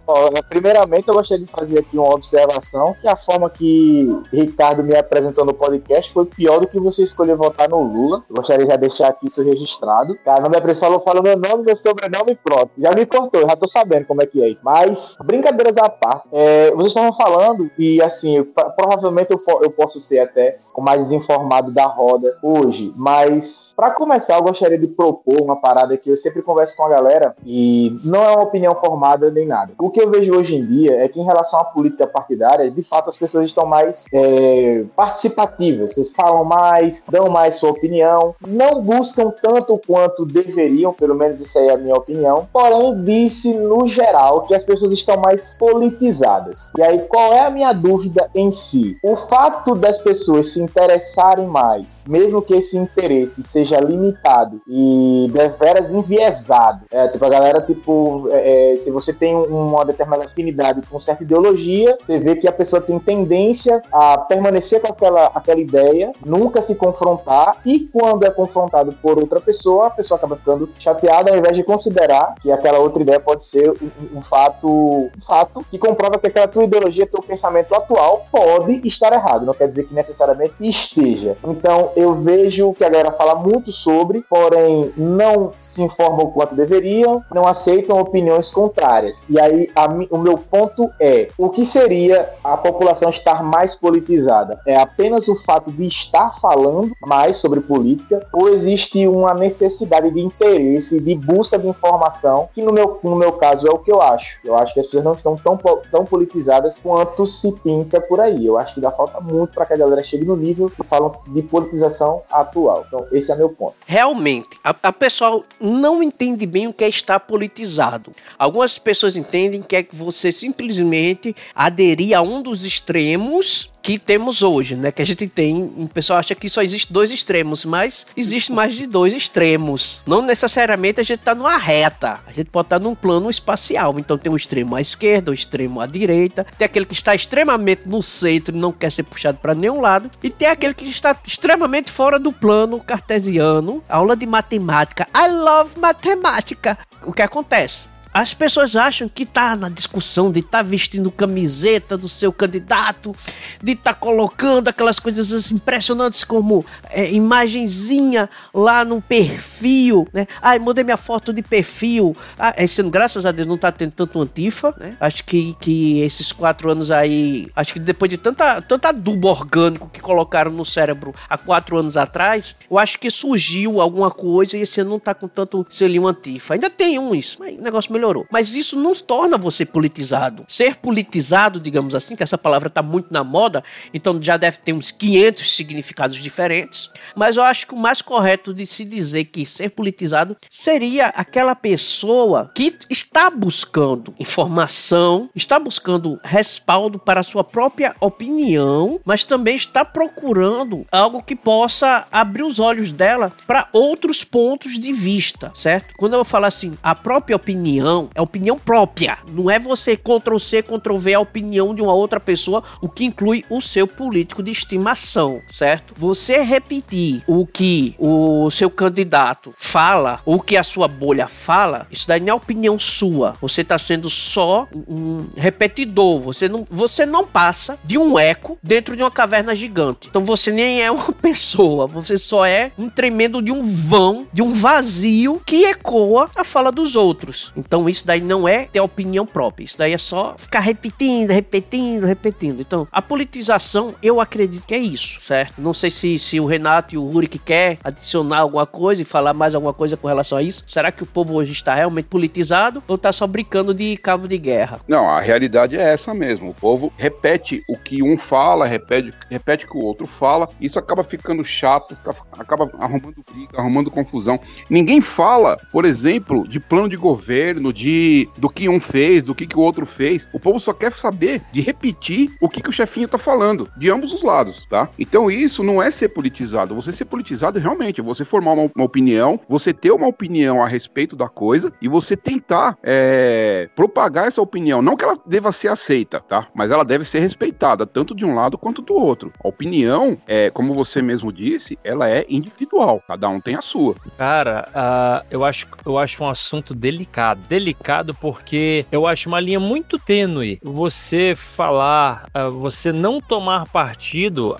primeiramente, 0.49 1.09
eu 1.09 1.15
gostaria 1.15 1.45
de 1.45 1.51
fazer 1.51 1.79
aqui 1.79 1.97
uma 1.97 2.15
observação 2.15 2.95
que 3.01 3.09
a 3.09 3.17
forma 3.17 3.49
que 3.51 4.09
Ricardo 4.33 4.83
me 4.83 4.97
apresentou 4.97 5.45
no 5.45 5.55
podcast 5.55 6.13
foi 6.13 6.27
pior 6.27 6.61
do 6.61 6.67
que 6.67 6.79
você 6.79 7.06
escolhi 7.07 7.35
votar 7.35 7.69
no 7.69 7.83
Lula. 7.83 8.23
Eu 8.29 8.37
gostaria 8.37 8.65
de 8.65 8.71
já 8.71 8.77
deixar 8.77 9.09
aqui 9.09 9.27
isso 9.27 9.43
registrado. 9.43 10.17
Cara, 10.25 10.41
não 10.41 10.51
me 10.51 10.75
falou, 10.75 11.01
falou 11.01 11.23
meu 11.23 11.37
nome, 11.37 11.65
meu 11.65 11.77
sobrenome 11.77 12.33
e 12.33 12.37
pronto. 12.37 12.71
Já 12.79 12.91
me 12.91 13.07
cortou, 13.07 13.43
já 13.49 13.57
tô 13.57 13.69
sabendo 13.69 14.07
como 14.07 14.23
é 14.23 14.27
que 14.27 14.43
é. 14.43 14.57
Mas, 14.63 15.17
brincadeiras 15.25 15.77
à 15.77 15.89
parte, 15.89 16.29
é, 16.33 16.71
vocês 16.73 16.89
estavam 16.89 17.13
falando, 17.13 17.71
e 17.79 18.03
assim, 18.03 18.37
eu, 18.37 18.47
provavelmente 18.77 19.33
eu, 19.33 19.39
eu 19.63 19.71
posso 19.71 19.99
ser 20.01 20.21
até 20.21 20.57
o 20.75 20.81
mais 20.81 21.03
desinformado 21.03 21.73
da 21.73 21.87
roda 21.87 22.37
hoje, 22.43 22.93
mas 22.97 23.67
para 23.77 23.91
começar, 23.91 24.37
eu 24.37 24.43
gostaria 24.43 24.79
de 24.79 24.89
propor 24.89 25.41
uma 25.43 25.61
parada 25.61 25.97
que 25.99 26.11
eu 26.11 26.17
sempre 26.17 26.41
converso 26.41 26.75
com 26.77 26.85
a 26.85 26.89
galera 26.89 27.37
e 27.45 27.95
não 28.05 28.23
é 28.23 28.31
uma 28.31 28.45
opinião 28.45 28.75
formada 28.75 29.31
nem 29.31 29.47
nada. 29.47 29.75
O 29.79 29.91
que 29.91 30.01
eu 30.01 30.11
vejo 30.11 30.35
hoje 30.35 30.57
em 30.57 30.65
dia 30.65 31.03
é 31.03 31.09
que, 31.09 31.21
em 31.21 31.25
relação 31.25 31.61
à 31.61 31.65
política 31.65 32.07
partidária, 32.07 32.71
de 32.71 32.83
fato 32.83 33.11
as 33.11 33.17
pessoas 33.17 33.49
estão 33.49 33.67
mais 33.67 34.07
é, 34.13 34.85
participativas, 34.97 35.93
vocês 35.93 36.11
falam 36.17 36.45
mais, 36.45 36.86
dão 37.11 37.29
mais 37.29 37.57
sua 37.57 37.71
opinião, 37.71 38.35
não 38.47 38.83
buscam 38.83 39.31
tanto 39.31 39.81
quanto 39.87 40.25
deveriam, 40.25 40.93
pelo 40.93 41.15
menos 41.15 41.41
isso 41.41 41.59
aí 41.59 41.69
é 41.69 41.75
a 41.75 41.79
minha 41.79 41.95
opinião. 41.95 42.49
Porém, 42.53 43.03
disse 43.03 43.53
no 43.53 43.87
geral 43.87 44.43
que 44.43 44.55
as 44.55 44.63
pessoas 44.63 44.93
estão 44.93 45.17
mais 45.17 45.55
politizadas. 45.59 46.71
E 46.77 46.83
aí, 46.83 46.99
qual 47.01 47.33
é 47.33 47.41
a 47.41 47.51
minha 47.51 47.73
dúvida 47.73 48.29
em 48.35 48.51
si? 48.51 48.97
O 49.03 49.17
fato 49.17 49.75
das 49.75 49.97
pessoas 49.99 50.53
se 50.53 50.61
interessarem 50.61 51.47
mais, 51.47 52.03
mesmo 52.07 52.43
que 52.43 52.55
esse 52.55 52.77
interesse 52.77 53.43
seja 53.43 53.81
limitado 53.81 54.61
e 54.69 55.29
deveras 55.33 55.91
enviesado, 55.91 56.83
é, 56.91 57.09
tipo, 57.09 57.25
a 57.25 57.29
galera, 57.29 57.61
tipo, 57.61 58.29
é, 58.31 58.75
é 58.75 58.79
se 58.79 58.91
você 58.91 59.13
tem 59.13 59.35
uma 59.35 59.85
determinada 59.85 60.27
afinidade 60.27 60.83
com 60.89 61.01
certa 61.01 61.23
ideologia, 61.23 61.97
você 62.05 62.19
vê 62.19 62.37
que 62.37 62.47
a 62.47 62.53
pessoa 62.53 62.81
tem 62.81 62.99
tendência 62.99 63.83
a 63.93 64.19
permanecer 64.19 64.81
com 64.81 64.89
aquela, 64.89 65.27
aquela 65.35 65.61
ideia, 65.61 66.13
nunca 66.25 66.63
se 66.63 66.75
confrontar, 66.77 67.61
e 67.65 67.81
quando 67.81 68.25
é 68.25 68.31
confrontado 68.31 68.93
por 69.03 69.19
outra 69.19 69.41
pessoa, 69.41 69.89
a 69.89 69.91
pessoa 69.91 70.17
acaba 70.19 70.37
ficando 70.37 70.69
chateada 70.79 71.31
ao 71.31 71.39
invés 71.39 71.57
de 71.57 71.63
considerar 71.63 72.35
que 72.41 72.53
aquela 72.53 72.79
outra 72.79 73.03
ideia 73.03 73.19
pode 73.19 73.45
ser 73.47 73.71
um, 73.71 74.19
um 74.19 74.23
fato, 74.23 74.69
um 74.69 75.11
fato 75.27 75.65
que 75.71 75.79
comprova 75.79 76.19
que 76.19 76.27
aquela 76.27 76.49
tua 76.49 76.65
ideologia, 76.65 77.07
teu 77.07 77.23
pensamento 77.23 77.75
atual 77.75 78.27
pode 78.31 78.81
estar 78.87 79.13
errado, 79.13 79.47
não 79.47 79.55
quer 79.55 79.69
dizer 79.69 79.85
que 79.85 79.95
necessariamente 79.95 80.55
esteja. 80.61 81.37
Então 81.45 81.91
eu 81.97 82.15
vejo 82.15 82.73
que 82.75 82.85
a 82.85 82.89
galera 82.89 83.13
fala 83.13 83.35
muito 83.35 83.73
sobre, 83.73 84.25
porém 84.29 84.93
não 84.97 85.53
se 85.61 85.83
informam 85.83 86.27
o 86.27 86.33
quanto 86.33 86.55
deveriam, 86.55 87.23
não 87.33 87.47
aceitam 87.47 87.99
opiniões 87.99 88.49
contrárias. 88.49 89.25
E 89.29 89.41
aí 89.41 89.71
a, 89.75 89.87
o 90.11 90.19
meu 90.19 90.39
ponto 90.39 90.89
é: 91.01 91.29
o 91.39 91.51
que 91.51 91.65
seria 91.65 92.31
a 92.43 92.57
população 92.57 93.09
estar 93.09 93.43
mais 93.43 93.75
politizada? 93.75 94.61
É 94.67 94.77
apenas 94.77 95.27
o 95.29 95.35
fato 95.45 95.71
de 95.71 95.87
estar 95.87 96.39
falando 96.41 96.66
mais 97.01 97.37
sobre 97.37 97.61
política 97.61 98.27
ou 98.33 98.49
existe 98.49 99.07
uma 99.07 99.35
necessidade 99.35 100.11
de 100.11 100.21
interesse, 100.21 101.01
de 101.01 101.15
busca 101.15 101.59
de 101.59 101.67
informação, 101.67 102.49
que 102.55 102.63
no 102.63 102.73
meu, 102.73 102.99
no 103.03 103.17
meu 103.17 103.33
caso 103.33 103.67
é 103.67 103.71
o 103.71 103.79
que 103.79 103.91
eu 103.91 104.01
acho. 104.01 104.39
Eu 104.45 104.57
acho 104.57 104.73
que 104.75 104.81
as 104.81 104.87
pessoas 104.87 105.05
não 105.05 105.15
estão 105.15 105.37
tão, 105.37 105.81
tão 105.91 106.05
politizadas 106.05 106.77
quanto 106.83 107.27
se 107.27 107.53
pinta 107.53 108.01
por 108.01 108.21
aí. 108.21 108.47
Eu 108.47 108.59
acho 108.59 108.75
que 108.75 108.81
dá 108.81 108.91
falta 108.91 109.21
muito 109.21 109.55
para 109.55 109.67
que 109.67 109.75
a 109.75 109.77
galera 109.77 110.03
chegue 110.03 110.25
no 110.25 110.37
nível 110.37 110.71
que 110.71 110.83
falam 110.85 111.15
de 111.29 111.43
politização 111.43 112.23
atual. 112.31 112.85
Então, 112.87 113.07
esse 113.13 113.31
é 113.31 113.37
meu 113.37 113.51
ponto. 113.51 113.75
Realmente, 113.87 114.59
a, 114.63 114.75
a 114.83 114.93
pessoal 114.93 115.45
não 115.61 116.03
entende 116.03 116.47
bem 116.47 116.67
o 116.67 116.73
que 116.73 116.85
é 116.85 116.89
estar 116.89 117.21
politizado. 117.21 118.13
Algumas 118.39 118.79
pessoas 118.79 119.17
entendem 119.17 119.63
que 119.63 119.77
é 119.77 119.83
que 119.83 119.95
você 119.95 120.33
simplesmente 120.33 121.35
aderir 121.55 122.17
a 122.17 122.23
um 122.23 122.43
dos 122.43 122.65
extremos 122.65 123.71
que 123.87 124.01
temos 124.01 124.43
hoje, 124.43 124.75
né? 124.75 124.91
Que 124.91 125.01
a 125.01 125.07
gente 125.07 125.29
tem, 125.29 125.63
o 125.77 125.87
pessoal 125.87 126.19
acha 126.19 126.35
que 126.35 126.49
só 126.49 126.61
existe 126.61 126.93
dois 126.93 127.13
extremos, 127.13 127.65
mas 127.65 128.05
existe 128.17 128.51
mais 128.51 128.75
de 128.75 128.85
dois 128.85 129.15
extremos. 129.15 130.03
Não 130.05 130.21
necessariamente 130.23 131.01
a 131.01 131.05
gente 131.05 131.21
tá 131.21 131.37
numa 131.37 131.57
reta, 131.57 132.19
a 132.27 132.33
gente 132.33 132.51
pode 132.51 132.67
estar 132.67 132.81
tá 132.81 132.85
num 132.85 132.97
plano 132.97 133.31
espacial. 133.31 133.97
Então 133.97 134.19
tem 134.19 134.33
o 134.33 134.35
extremo 134.35 134.75
à 134.75 134.81
esquerda, 134.81 135.31
o 135.31 135.35
extremo 135.35 135.81
à 135.81 135.87
direita, 135.87 136.45
tem 136.59 136.67
aquele 136.67 136.85
que 136.85 136.95
está 136.95 137.15
extremamente 137.15 137.83
no 137.87 138.03
centro 138.03 138.57
e 138.57 138.59
não 138.59 138.73
quer 138.73 138.91
ser 138.91 139.05
puxado 139.05 139.39
para 139.39 139.55
nenhum 139.55 139.81
lado, 139.81 140.11
e 140.21 140.31
tem 140.31 140.49
aquele 140.49 140.75
que 140.75 140.85
está 140.89 141.17
extremamente 141.25 141.93
fora 141.93 142.19
do 142.19 142.33
plano 142.33 142.81
cartesiano. 142.81 143.85
Aula 143.89 144.17
de 144.17 144.27
matemática. 144.27 145.07
I 145.17 145.29
love 145.31 145.79
matemática. 145.79 146.77
O 147.05 147.13
que 147.13 147.23
acontece? 147.23 147.89
As 148.17 148.33
pessoas 148.33 148.77
acham 148.77 149.11
que 149.11 149.27
tá 149.27 149.55
na 149.55 149.69
discussão 149.69 150.33
de 150.33 150.41
tá 150.41 150.63
vestindo 150.63 151.11
camiseta 151.11 151.99
do 151.99 152.09
seu 152.09 152.33
candidato, 152.33 153.15
de 153.63 153.75
tá 153.75 153.93
colocando 153.93 154.69
aquelas 154.69 154.99
coisas 154.99 155.53
impressionantes 155.53 156.25
como 156.25 156.65
é, 156.89 157.13
imagenzinha 157.13 158.31
lá 158.55 158.87
no 158.87 159.03
perfil, 159.03 160.09
né? 160.15 160.27
Ai, 160.41 160.59
mudei 160.59 160.83
minha 160.83 160.97
foto 160.97 161.31
de 161.31 161.43
perfil. 161.43 162.17
Ah, 162.39 162.55
esse 162.57 162.81
ano, 162.81 162.89
graças 162.89 163.27
a 163.27 163.33
Deus, 163.33 163.47
não 163.47 163.59
tá 163.59 163.71
tendo 163.71 163.93
tanto 163.93 164.19
antifa, 164.23 164.75
né? 164.81 164.97
Acho 164.99 165.23
que, 165.23 165.55
que 165.61 166.01
esses 166.01 166.33
quatro 166.33 166.71
anos 166.71 166.91
aí, 166.91 167.49
acho 167.55 167.75
que 167.75 167.79
depois 167.79 168.09
de 168.09 168.17
tanta, 168.17 168.63
tanta 168.63 168.89
adubo 168.89 169.29
orgânico 169.29 169.91
que 169.93 170.01
colocaram 170.01 170.51
no 170.51 170.65
cérebro 170.65 171.15
há 171.29 171.37
quatro 171.37 171.77
anos 171.77 171.99
atrás, 171.99 172.57
eu 172.71 172.79
acho 172.79 172.99
que 172.99 173.11
surgiu 173.11 173.79
alguma 173.79 174.11
coisa 174.11 174.57
e 174.57 174.63
esse 174.63 174.81
ano 174.81 174.89
não 174.89 174.99
tá 174.99 175.13
com 175.13 175.29
tanto 175.29 175.67
selinho 175.69 176.07
antifa. 176.07 176.55
Ainda 176.55 176.71
tem 176.71 176.99
uns, 176.99 177.37
mas 177.39 177.59
o 177.59 177.61
negócio 177.61 177.93
melhorou 177.93 178.06
melhorou. 178.07 178.27
Mas 178.31 178.55
isso 178.55 178.79
não 178.79 178.95
torna 178.95 179.37
você 179.37 179.65
politizado. 179.65 180.45
Ser 180.49 180.77
politizado, 180.77 181.59
digamos 181.61 181.95
assim, 181.95 182.15
que 182.15 182.23
essa 182.23 182.39
palavra 182.39 182.69
está 182.69 182.83
muito 182.83 183.13
na 183.13 183.25
moda, 183.25 183.63
então 183.93 184.23
já 184.23 184.37
deve 184.37 184.59
ter 184.59 184.73
uns 184.73 184.91
500 184.91 185.55
significados 185.55 186.23
diferentes. 186.23 186.91
Mas 187.15 187.37
eu 187.37 187.43
acho 187.43 187.67
que 187.67 187.75
o 187.75 187.79
mais 187.79 188.01
correto 188.01 188.55
de 188.55 188.67
se 188.67 188.85
dizer 188.85 189.25
que 189.25 189.45
ser 189.45 189.71
politizado 189.71 190.37
seria 190.49 191.07
aquela 191.09 191.55
pessoa 191.55 192.51
que 192.55 192.77
está 192.89 193.29
buscando 193.31 194.15
informação, 194.19 195.29
está 195.35 195.59
buscando 195.59 196.21
respaldo 196.23 196.99
para 196.99 197.21
a 197.21 197.25
sua 197.25 197.43
própria 197.43 197.95
opinião, 198.01 199.01
mas 199.05 199.25
também 199.25 199.57
está 199.57 199.85
procurando 199.85 200.87
algo 200.93 201.23
que 201.23 201.35
possa 201.35 202.07
abrir 202.11 202.43
os 202.43 202.59
olhos 202.59 202.93
dela 202.93 203.33
para 203.47 203.69
outros 203.73 204.23
pontos 204.23 204.79
de 204.79 204.93
vista, 204.93 205.51
certo? 205.55 205.95
Quando 205.97 206.15
eu 206.15 206.25
falo 206.25 206.47
assim, 206.47 206.77
a 206.83 206.95
própria 206.95 207.37
opinião 207.37 207.86
opinião, 207.87 208.11
é 208.15 208.21
opinião 208.21 208.59
própria. 208.59 209.19
Não 209.29 209.51
é 209.51 209.59
você 209.59 209.97
Ctrl 209.97 210.39
C, 210.39 210.63
Ctrl 210.63 210.97
V 210.97 211.15
a 211.15 211.21
opinião 211.21 211.75
de 211.75 211.81
uma 211.81 211.95
outra 211.95 212.19
pessoa, 212.19 212.63
o 212.81 212.89
que 212.89 213.05
inclui 213.05 213.45
o 213.49 213.61
seu 213.61 213.87
político 213.87 214.43
de 214.43 214.51
estimação, 214.51 215.41
certo? 215.49 215.95
Você 215.97 216.43
repetir 216.43 217.23
o 217.27 217.47
que 217.47 217.95
o 217.99 218.51
seu 218.51 218.71
candidato 218.71 219.55
fala, 219.57 220.21
o 220.25 220.41
que 220.41 220.57
a 220.57 220.65
sua 220.65 220.89
bolha 220.89 221.29
fala, 221.29 221.87
isso 221.91 222.09
daí 222.09 222.21
não 222.21 222.29
é 222.29 222.35
opinião 222.35 222.79
sua. 222.79 223.37
Você 223.41 223.63
está 223.63 223.79
sendo 223.79 224.11
só 224.11 224.67
um 224.89 225.27
repetidor. 225.37 226.21
Você 226.21 226.49
não, 226.49 226.67
você 226.71 227.07
não 227.07 227.27
passa 227.27 227.79
de 227.85 227.97
um 227.99 228.19
eco 228.19 228.59
dentro 228.63 228.97
de 228.97 229.03
uma 229.03 229.11
caverna 229.11 229.55
gigante. 229.55 230.09
Então 230.09 230.25
você 230.25 230.51
nem 230.51 230.83
é 230.83 230.91
uma 230.91 231.13
pessoa, 231.21 231.87
você 231.87 232.19
só 232.19 232.45
é 232.45 232.73
um 232.79 232.89
tremendo 232.89 233.41
de 233.41 233.53
um 233.53 233.65
vão, 233.65 234.27
de 234.33 234.43
um 234.43 234.53
vazio 234.53 235.41
que 235.45 235.65
ecoa 235.65 236.31
a 236.35 236.45
fala 236.45 236.73
dos 236.73 236.97
outros. 236.97 237.53
Então 237.57 237.76
então 237.77 237.91
isso 237.91 238.07
daí 238.07 238.23
não 238.23 238.49
é 238.49 238.65
ter 238.65 238.81
opinião 238.81 239.27
própria. 239.27 239.65
Isso 239.65 239.77
daí 239.77 239.93
é 239.93 239.99
só 239.99 240.35
ficar 240.39 240.61
repetindo, 240.61 241.31
repetindo, 241.31 242.07
repetindo. 242.07 242.61
Então, 242.61 242.89
a 242.91 243.03
politização, 243.03 243.95
eu 244.03 244.19
acredito 244.19 244.67
que 244.67 244.75
é 244.75 244.79
isso, 244.79 245.21
certo? 245.21 245.61
Não 245.61 245.75
sei 245.75 245.91
se, 245.91 246.19
se 246.19 246.41
o 246.41 246.47
Renato 246.47 246.95
e 246.95 246.99
o 246.99 247.07
Rurik 247.07 247.39
quer 247.39 247.77
adicionar 247.85 248.39
alguma 248.39 248.65
coisa 248.65 249.03
e 249.03 249.05
falar 249.05 249.35
mais 249.35 249.55
alguma 249.55 249.75
coisa 249.75 249.95
com 249.95 250.09
relação 250.09 250.39
a 250.39 250.43
isso. 250.43 250.65
Será 250.67 250.91
que 250.91 251.03
o 251.03 251.07
povo 251.07 251.35
hoje 251.35 251.53
está 251.53 251.75
realmente 251.75 252.07
politizado 252.07 252.83
ou 252.89 252.97
está 252.97 253.13
só 253.13 253.27
brincando 253.27 253.75
de 253.75 253.95
cabo 253.99 254.27
de 254.27 254.39
guerra? 254.39 254.81
Não, 254.89 255.07
a 255.11 255.21
realidade 255.21 255.77
é 255.77 255.93
essa 255.93 256.15
mesmo. 256.15 256.49
O 256.49 256.55
povo 256.55 256.91
repete 256.97 257.63
o 257.69 257.77
que 257.77 258.03
um 258.03 258.17
fala, 258.17 258.65
repete, 258.65 259.13
repete 259.31 259.67
o 259.67 259.69
que 259.69 259.77
o 259.77 259.83
outro 259.83 260.07
fala. 260.07 260.49
Isso 260.59 260.79
acaba 260.79 261.05
ficando 261.05 261.45
chato, 261.45 261.95
acaba 262.33 262.71
arrumando 262.79 263.23
briga, 263.31 263.59
arrumando 263.59 263.91
confusão. 263.91 264.41
Ninguém 264.71 265.03
fala, 265.03 265.59
por 265.71 265.85
exemplo, 265.85 266.49
de 266.49 266.59
plano 266.59 266.89
de 266.89 266.97
governo, 266.97 267.66
de 267.73 268.29
do 268.37 268.49
que 268.49 268.69
um 268.69 268.81
fez, 268.81 269.25
do 269.25 269.35
que, 269.35 269.47
que 269.47 269.57
o 269.57 269.63
outro 269.63 269.87
fez. 269.87 270.29
O 270.33 270.41
povo 270.41 270.59
só 270.61 270.73
quer 270.73 270.93
saber 270.93 271.43
de 271.53 271.61
repetir 271.61 272.35
o 272.41 272.49
que, 272.49 272.63
que 272.63 272.71
o 272.71 272.73
chefinho 272.73 273.09
tá 273.09 273.19
falando, 273.19 273.69
de 273.77 273.91
ambos 273.91 274.13
os 274.13 274.23
lados, 274.23 274.67
tá? 274.69 274.89
Então 274.99 275.31
isso 275.31 275.63
não 275.63 275.83
é 275.83 275.91
ser 275.91 276.09
politizado. 276.09 276.75
Você 276.75 276.93
ser 276.93 277.05
politizado 277.05 277.59
realmente 277.59 278.01
é 278.01 278.05
você 278.05 278.25
formar 278.25 278.53
uma, 278.53 278.71
uma 278.75 278.85
opinião, 278.85 279.41
você 279.49 279.73
ter 279.73 279.91
uma 279.91 280.07
opinião 280.07 280.63
a 280.63 280.67
respeito 280.67 281.17
da 281.17 281.29
coisa 281.29 281.73
e 281.81 281.89
você 281.89 282.17
tentar 282.17 282.79
é, 282.83 283.69
propagar 283.75 284.27
essa 284.27 284.43
opinião. 284.43 284.83
Não 284.83 284.97
que 284.97 285.05
ela 285.05 285.19
deva 285.27 285.53
ser 285.53 285.69
aceita, 285.69 286.21
tá? 286.21 286.49
Mas 286.55 286.71
ela 286.71 286.85
deve 286.85 287.05
ser 287.05 287.21
respeitada, 287.21 287.87
tanto 287.87 288.15
de 288.15 288.25
um 288.25 288.35
lado 288.35 288.59
quanto 288.59 288.83
do 288.83 288.95
outro. 288.95 289.33
A 289.43 289.49
opinião, 289.49 290.19
é, 290.27 290.51
como 290.51 290.75
você 290.75 291.03
mesmo 291.03 291.33
disse, 291.33 291.79
ela 291.85 292.09
é 292.09 292.25
individual. 292.29 293.03
Cada 293.07 293.29
um 293.29 293.41
tem 293.41 293.55
a 293.55 293.61
sua. 293.61 293.95
Cara, 294.17 294.69
uh, 294.69 295.27
eu, 295.31 295.45
acho, 295.45 295.67
eu 295.85 295.99
acho 295.99 296.23
um 296.23 296.29
assunto 296.29 296.75
delicado 296.75 297.41
delicado 297.57 298.15
porque 298.15 298.85
eu 298.93 299.07
acho 299.07 299.29
uma 299.29 299.41
linha 299.41 299.59
muito 299.59 299.99
tênue 299.99 300.61
você 300.63 301.35
falar, 301.35 302.29
uh, 302.35 302.51
você 302.51 302.93
não 302.93 303.21
tomar 303.21 303.67
partido, 303.67 304.55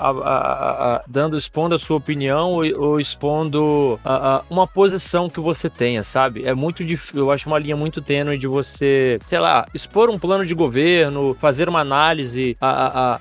dando, 1.07 1.37
expondo 1.37 1.75
a 1.75 1.79
sua 1.79 1.97
opinião 1.97 2.53
ou, 2.53 2.81
ou 2.81 3.01
expondo 3.01 3.99
uma 4.49 4.67
posição 4.67 5.29
que 5.29 5.41
você 5.41 5.69
tenha, 5.69 6.03
sabe? 6.03 6.45
É 6.45 6.55
muito 6.55 6.85
difícil, 6.85 7.21
eu 7.21 7.31
acho 7.31 7.49
uma 7.49 7.59
linha 7.59 7.77
muito 7.77 8.01
tênue 8.01 8.39
de 8.39 8.47
você, 8.47 9.19
sei 9.27 9.39
lá, 9.39 9.67
expor 9.75 10.09
um 10.09 10.19
plano 10.19 10.47
de 10.47 10.55
governo, 10.55 11.37
fazer 11.39 11.69
uma 11.69 11.81
análise 11.81 12.57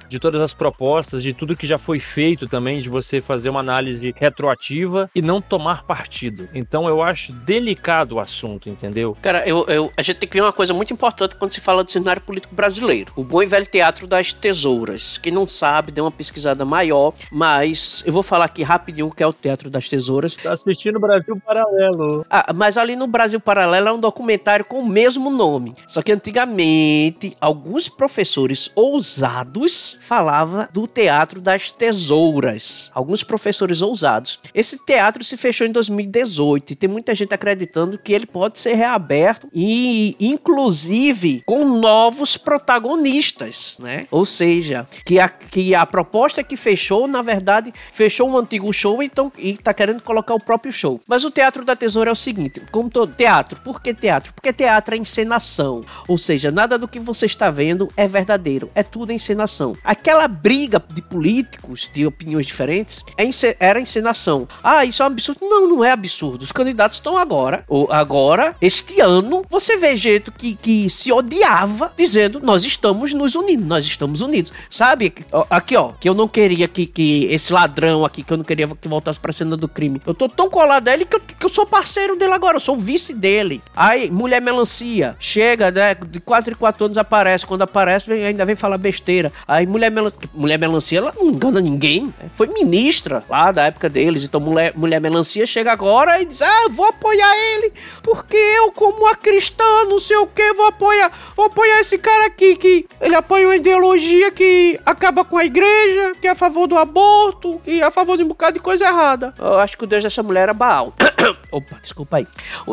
de 0.08 0.20
todas 0.20 0.42
as 0.42 0.54
propostas, 0.54 1.22
de 1.22 1.34
tudo 1.34 1.56
que 1.56 1.68
já 1.68 1.78
foi 1.78 2.00
feito 2.00 2.48
também, 2.48 2.80
de 2.80 2.90
você 2.90 3.20
fazer 3.22 3.50
uma 3.50 3.60
análise 3.60 4.14
retroativa 4.18 5.10
e 5.14 5.22
não 5.22 5.42
tomar 5.42 5.84
partido. 5.84 6.48
Então 6.54 6.88
eu 6.88 7.02
acho 7.02 7.34
delicado 7.34 8.14
o 8.14 8.20
assunto, 8.20 8.70
entendeu? 8.70 9.18
Cara, 9.22 9.48
eu, 9.48 9.65
eu, 9.68 9.92
a 9.96 10.02
gente 10.02 10.18
tem 10.18 10.30
que 10.30 10.36
ver 10.36 10.42
uma 10.42 10.54
coisa 10.54 10.74
muito 10.74 10.94
importante 10.94 11.36
quando 11.36 11.54
se 11.54 11.62
fala 11.62 11.84
do 11.84 11.92
cenário 11.92 12.22
político 12.22 12.54
brasileiro. 12.54 13.12
O 13.16 13.24
bom 13.24 13.42
e 13.42 13.46
velho 13.46 13.66
teatro 13.66 14.08
das 14.08 14.34
tesouras. 14.34 15.18
Quem 15.18 15.32
não 15.32 15.48
sabe, 15.48 15.92
dê 15.92 16.02
uma 16.02 16.12
pesquisada 16.12 16.66
maior, 16.66 17.14
mas 17.32 18.04
eu 18.06 18.14
vou 18.14 18.24
falar 18.24 18.46
aqui 18.46 18.64
rapidinho 18.64 19.08
o 19.08 19.12
que 19.12 19.24
é 19.24 19.28
o 19.28 19.34
Teatro 19.34 19.70
das 19.70 19.90
Tesouras. 19.90 20.36
Tá 20.36 20.54
assistindo 20.54 21.00
Brasil 21.00 21.40
Paralelo. 21.46 22.26
Ah, 22.30 22.54
mas 22.56 22.78
ali 22.78 22.96
no 22.96 23.08
Brasil 23.08 23.40
Paralelo 23.40 23.88
é 23.88 23.94
um 23.94 24.00
documentário 24.00 24.66
com 24.66 24.80
o 24.80 24.86
mesmo 24.88 25.30
nome. 25.30 25.76
Só 25.88 26.02
que 26.02 26.12
antigamente, 26.12 27.36
alguns 27.40 27.88
professores 27.88 28.72
ousados 28.76 29.98
falavam 30.02 30.68
do 30.72 30.88
Teatro 30.88 31.42
das 31.42 31.72
Tesouras. 31.72 32.92
Alguns 32.94 33.24
professores 33.24 33.82
ousados. 33.82 34.40
Esse 34.54 34.84
teatro 34.86 35.24
se 35.24 35.38
fechou 35.38 35.68
em 35.68 35.72
2018 35.72 36.74
e 36.74 36.76
tem 36.76 36.90
muita 36.90 37.14
gente 37.16 37.34
acreditando 37.34 37.98
que 37.98 38.14
ele 38.14 38.26
pode 38.26 38.60
ser 38.60 38.74
reaberto 38.74 39.48
e, 39.56 40.18
inclusive, 40.20 41.42
com 41.46 41.64
novos 41.64 42.36
protagonistas, 42.36 43.78
né? 43.80 44.06
Ou 44.12 44.26
seja, 44.26 44.86
que 45.06 45.18
a, 45.18 45.30
que 45.30 45.74
a 45.74 45.86
proposta 45.86 46.44
que 46.44 46.58
fechou, 46.58 47.08
na 47.08 47.22
verdade, 47.22 47.74
fechou 47.94 48.30
um 48.30 48.38
antigo 48.38 48.72
show 48.74 49.02
então, 49.02 49.32
e 49.38 49.56
tá 49.56 49.74
querendo 49.74 50.04
colocar 50.04 50.34
o 50.34 50.40
próprio 50.40 50.74
show. 50.74 51.00
Mas 51.08 51.24
o 51.24 51.32
Teatro 51.32 51.64
da 51.64 51.76
Tesoura 51.76 52.10
é 52.10 52.14
o 52.14 52.16
seguinte, 52.16 52.62
como 52.72 52.90
todo 52.90 53.16
teatro, 53.16 53.62
por 53.62 53.82
que 53.82 53.94
teatro? 53.94 54.34
Porque 54.34 54.52
teatro 54.52 54.96
é 54.96 54.98
encenação. 54.98 55.86
Ou 56.08 56.18
seja, 56.18 56.52
nada 56.52 56.78
do 56.78 56.88
que 56.88 57.00
você 57.00 57.26
está 57.26 57.50
vendo 57.50 57.88
é 57.96 58.08
verdadeiro, 58.08 58.70
é 58.76 58.84
tudo 58.84 59.14
encenação. 59.14 59.78
Aquela 59.84 60.28
briga 60.28 60.84
de 60.90 61.02
políticos 61.02 61.90
de 61.94 62.06
opiniões 62.06 62.46
diferentes 62.46 63.04
é 63.18 63.26
era 63.60 63.80
encenação. 63.80 64.48
Ah, 64.64 64.84
isso 64.84 65.02
é 65.02 65.06
um 65.06 65.08
absurdo. 65.08 65.40
Não, 65.42 65.68
não 65.68 65.84
é 65.84 65.92
absurdo. 65.92 66.44
Os 66.44 66.52
candidatos 66.52 66.98
estão 66.98 67.18
agora, 67.18 67.64
ou 67.68 67.92
agora, 67.92 68.56
este 68.62 69.00
ano, 69.00 69.45
você 69.50 69.78
vê 69.78 69.96
jeito 69.96 70.32
que, 70.32 70.56
que 70.56 70.90
se 70.90 71.12
odiava 71.12 71.94
dizendo 71.98 72.40
nós 72.40 72.66
estamos 72.66 73.14
nos 73.14 73.36
unindo, 73.36 73.66
nós 73.66 73.86
estamos 73.86 74.22
unidos. 74.22 74.52
Sabe? 74.70 75.14
Aqui, 75.50 75.76
ó, 75.76 75.94
que 76.00 76.08
eu 76.08 76.14
não 76.14 76.28
queria 76.28 76.68
que, 76.68 76.86
que 76.86 77.26
esse 77.26 77.52
ladrão 77.52 78.06
aqui, 78.06 78.24
que 78.24 78.32
eu 78.32 78.38
não 78.38 78.44
queria 78.44 78.68
que 78.68 78.88
voltasse 78.88 79.20
pra 79.20 79.34
cena 79.34 79.56
do 79.56 79.68
crime. 79.68 80.02
Eu 80.06 80.14
tô 80.14 80.28
tão 80.28 80.50
colado 80.50 80.88
a 80.88 80.94
ele 80.94 81.06
que 81.06 81.16
eu, 81.16 81.20
que 81.20 81.46
eu 81.46 81.50
sou 81.50 81.66
parceiro 81.66 82.16
dele 82.16 82.34
agora, 82.34 82.58
eu 82.58 82.62
sou 82.62 82.76
vice 82.76 83.14
dele. 83.14 83.62
Aí, 83.76 84.10
mulher 84.12 84.42
melancia, 84.42 85.16
chega, 85.20 85.72
né? 85.72 85.96
De 85.96 86.20
4 86.20 86.54
em 86.54 86.56
4 86.56 86.86
anos 86.86 86.98
aparece. 86.98 87.46
Quando 87.46 87.62
aparece, 87.64 88.08
vem, 88.08 88.26
ainda 88.26 88.46
vem 88.46 88.56
falar 88.56 88.78
besteira. 88.78 89.32
Aí, 89.48 89.66
mulher 89.66 89.92
melancia, 89.92 90.20
mulher 90.34 90.58
melancia, 90.58 91.00
ela 91.00 91.14
não 91.18 91.28
engana 91.28 91.62
ninguém. 91.62 92.06
Né? 92.06 92.30
Foi 92.34 92.48
ministra 92.48 93.24
lá 93.30 93.52
da 93.52 93.66
época 93.66 93.90
deles. 93.90 94.24
Então, 94.24 94.40
mulher, 94.40 94.74
mulher 94.76 95.00
melancia 95.00 95.46
chega 95.46 95.72
agora 95.72 96.22
e 96.22 96.26
diz: 96.26 96.42
Ah, 96.42 96.68
vou 96.70 96.86
apoiar 96.86 97.34
ele, 97.56 97.74
porque 98.02 98.38
eu, 98.38 98.72
como 98.72 99.00
uma 99.00 99.16
cristã, 99.36 99.86
não 99.90 100.00
sei 100.00 100.16
o 100.16 100.28
que, 100.28 100.54
vou 100.54 100.68
apoiar, 100.68 101.12
vou 101.36 101.48
apoiar 101.48 101.82
esse 101.82 101.98
cara 101.98 102.28
aqui 102.28 102.56
que 102.56 102.88
ele 103.02 103.16
apoia 103.16 103.48
uma 103.48 103.56
ideologia 103.56 104.32
que 104.32 104.80
acaba 104.86 105.26
com 105.26 105.38
a 105.38 105.44
igreja, 105.44 106.16
que 106.22 106.28
é 106.28 106.32
a 106.32 106.36
favor 106.36 106.68
do 106.68 106.78
aborto, 106.78 107.60
que 107.66 107.82
é 107.82 107.84
a 107.84 107.92
favor 107.92 108.16
de 108.16 108.24
um 108.24 108.30
bocado 108.30 108.54
de 108.54 108.60
coisa 108.62 108.86
errada. 108.86 109.34
Eu 109.38 109.60
acho 109.60 109.78
que 109.78 109.84
o 109.84 109.88
Deus 109.88 110.04
dessa 110.04 110.24
mulher 110.24 110.44
era 110.44 110.54
Baal. 110.54 110.94
Opa, 111.52 111.80
desculpa 111.82 112.18
aí. 112.18 112.28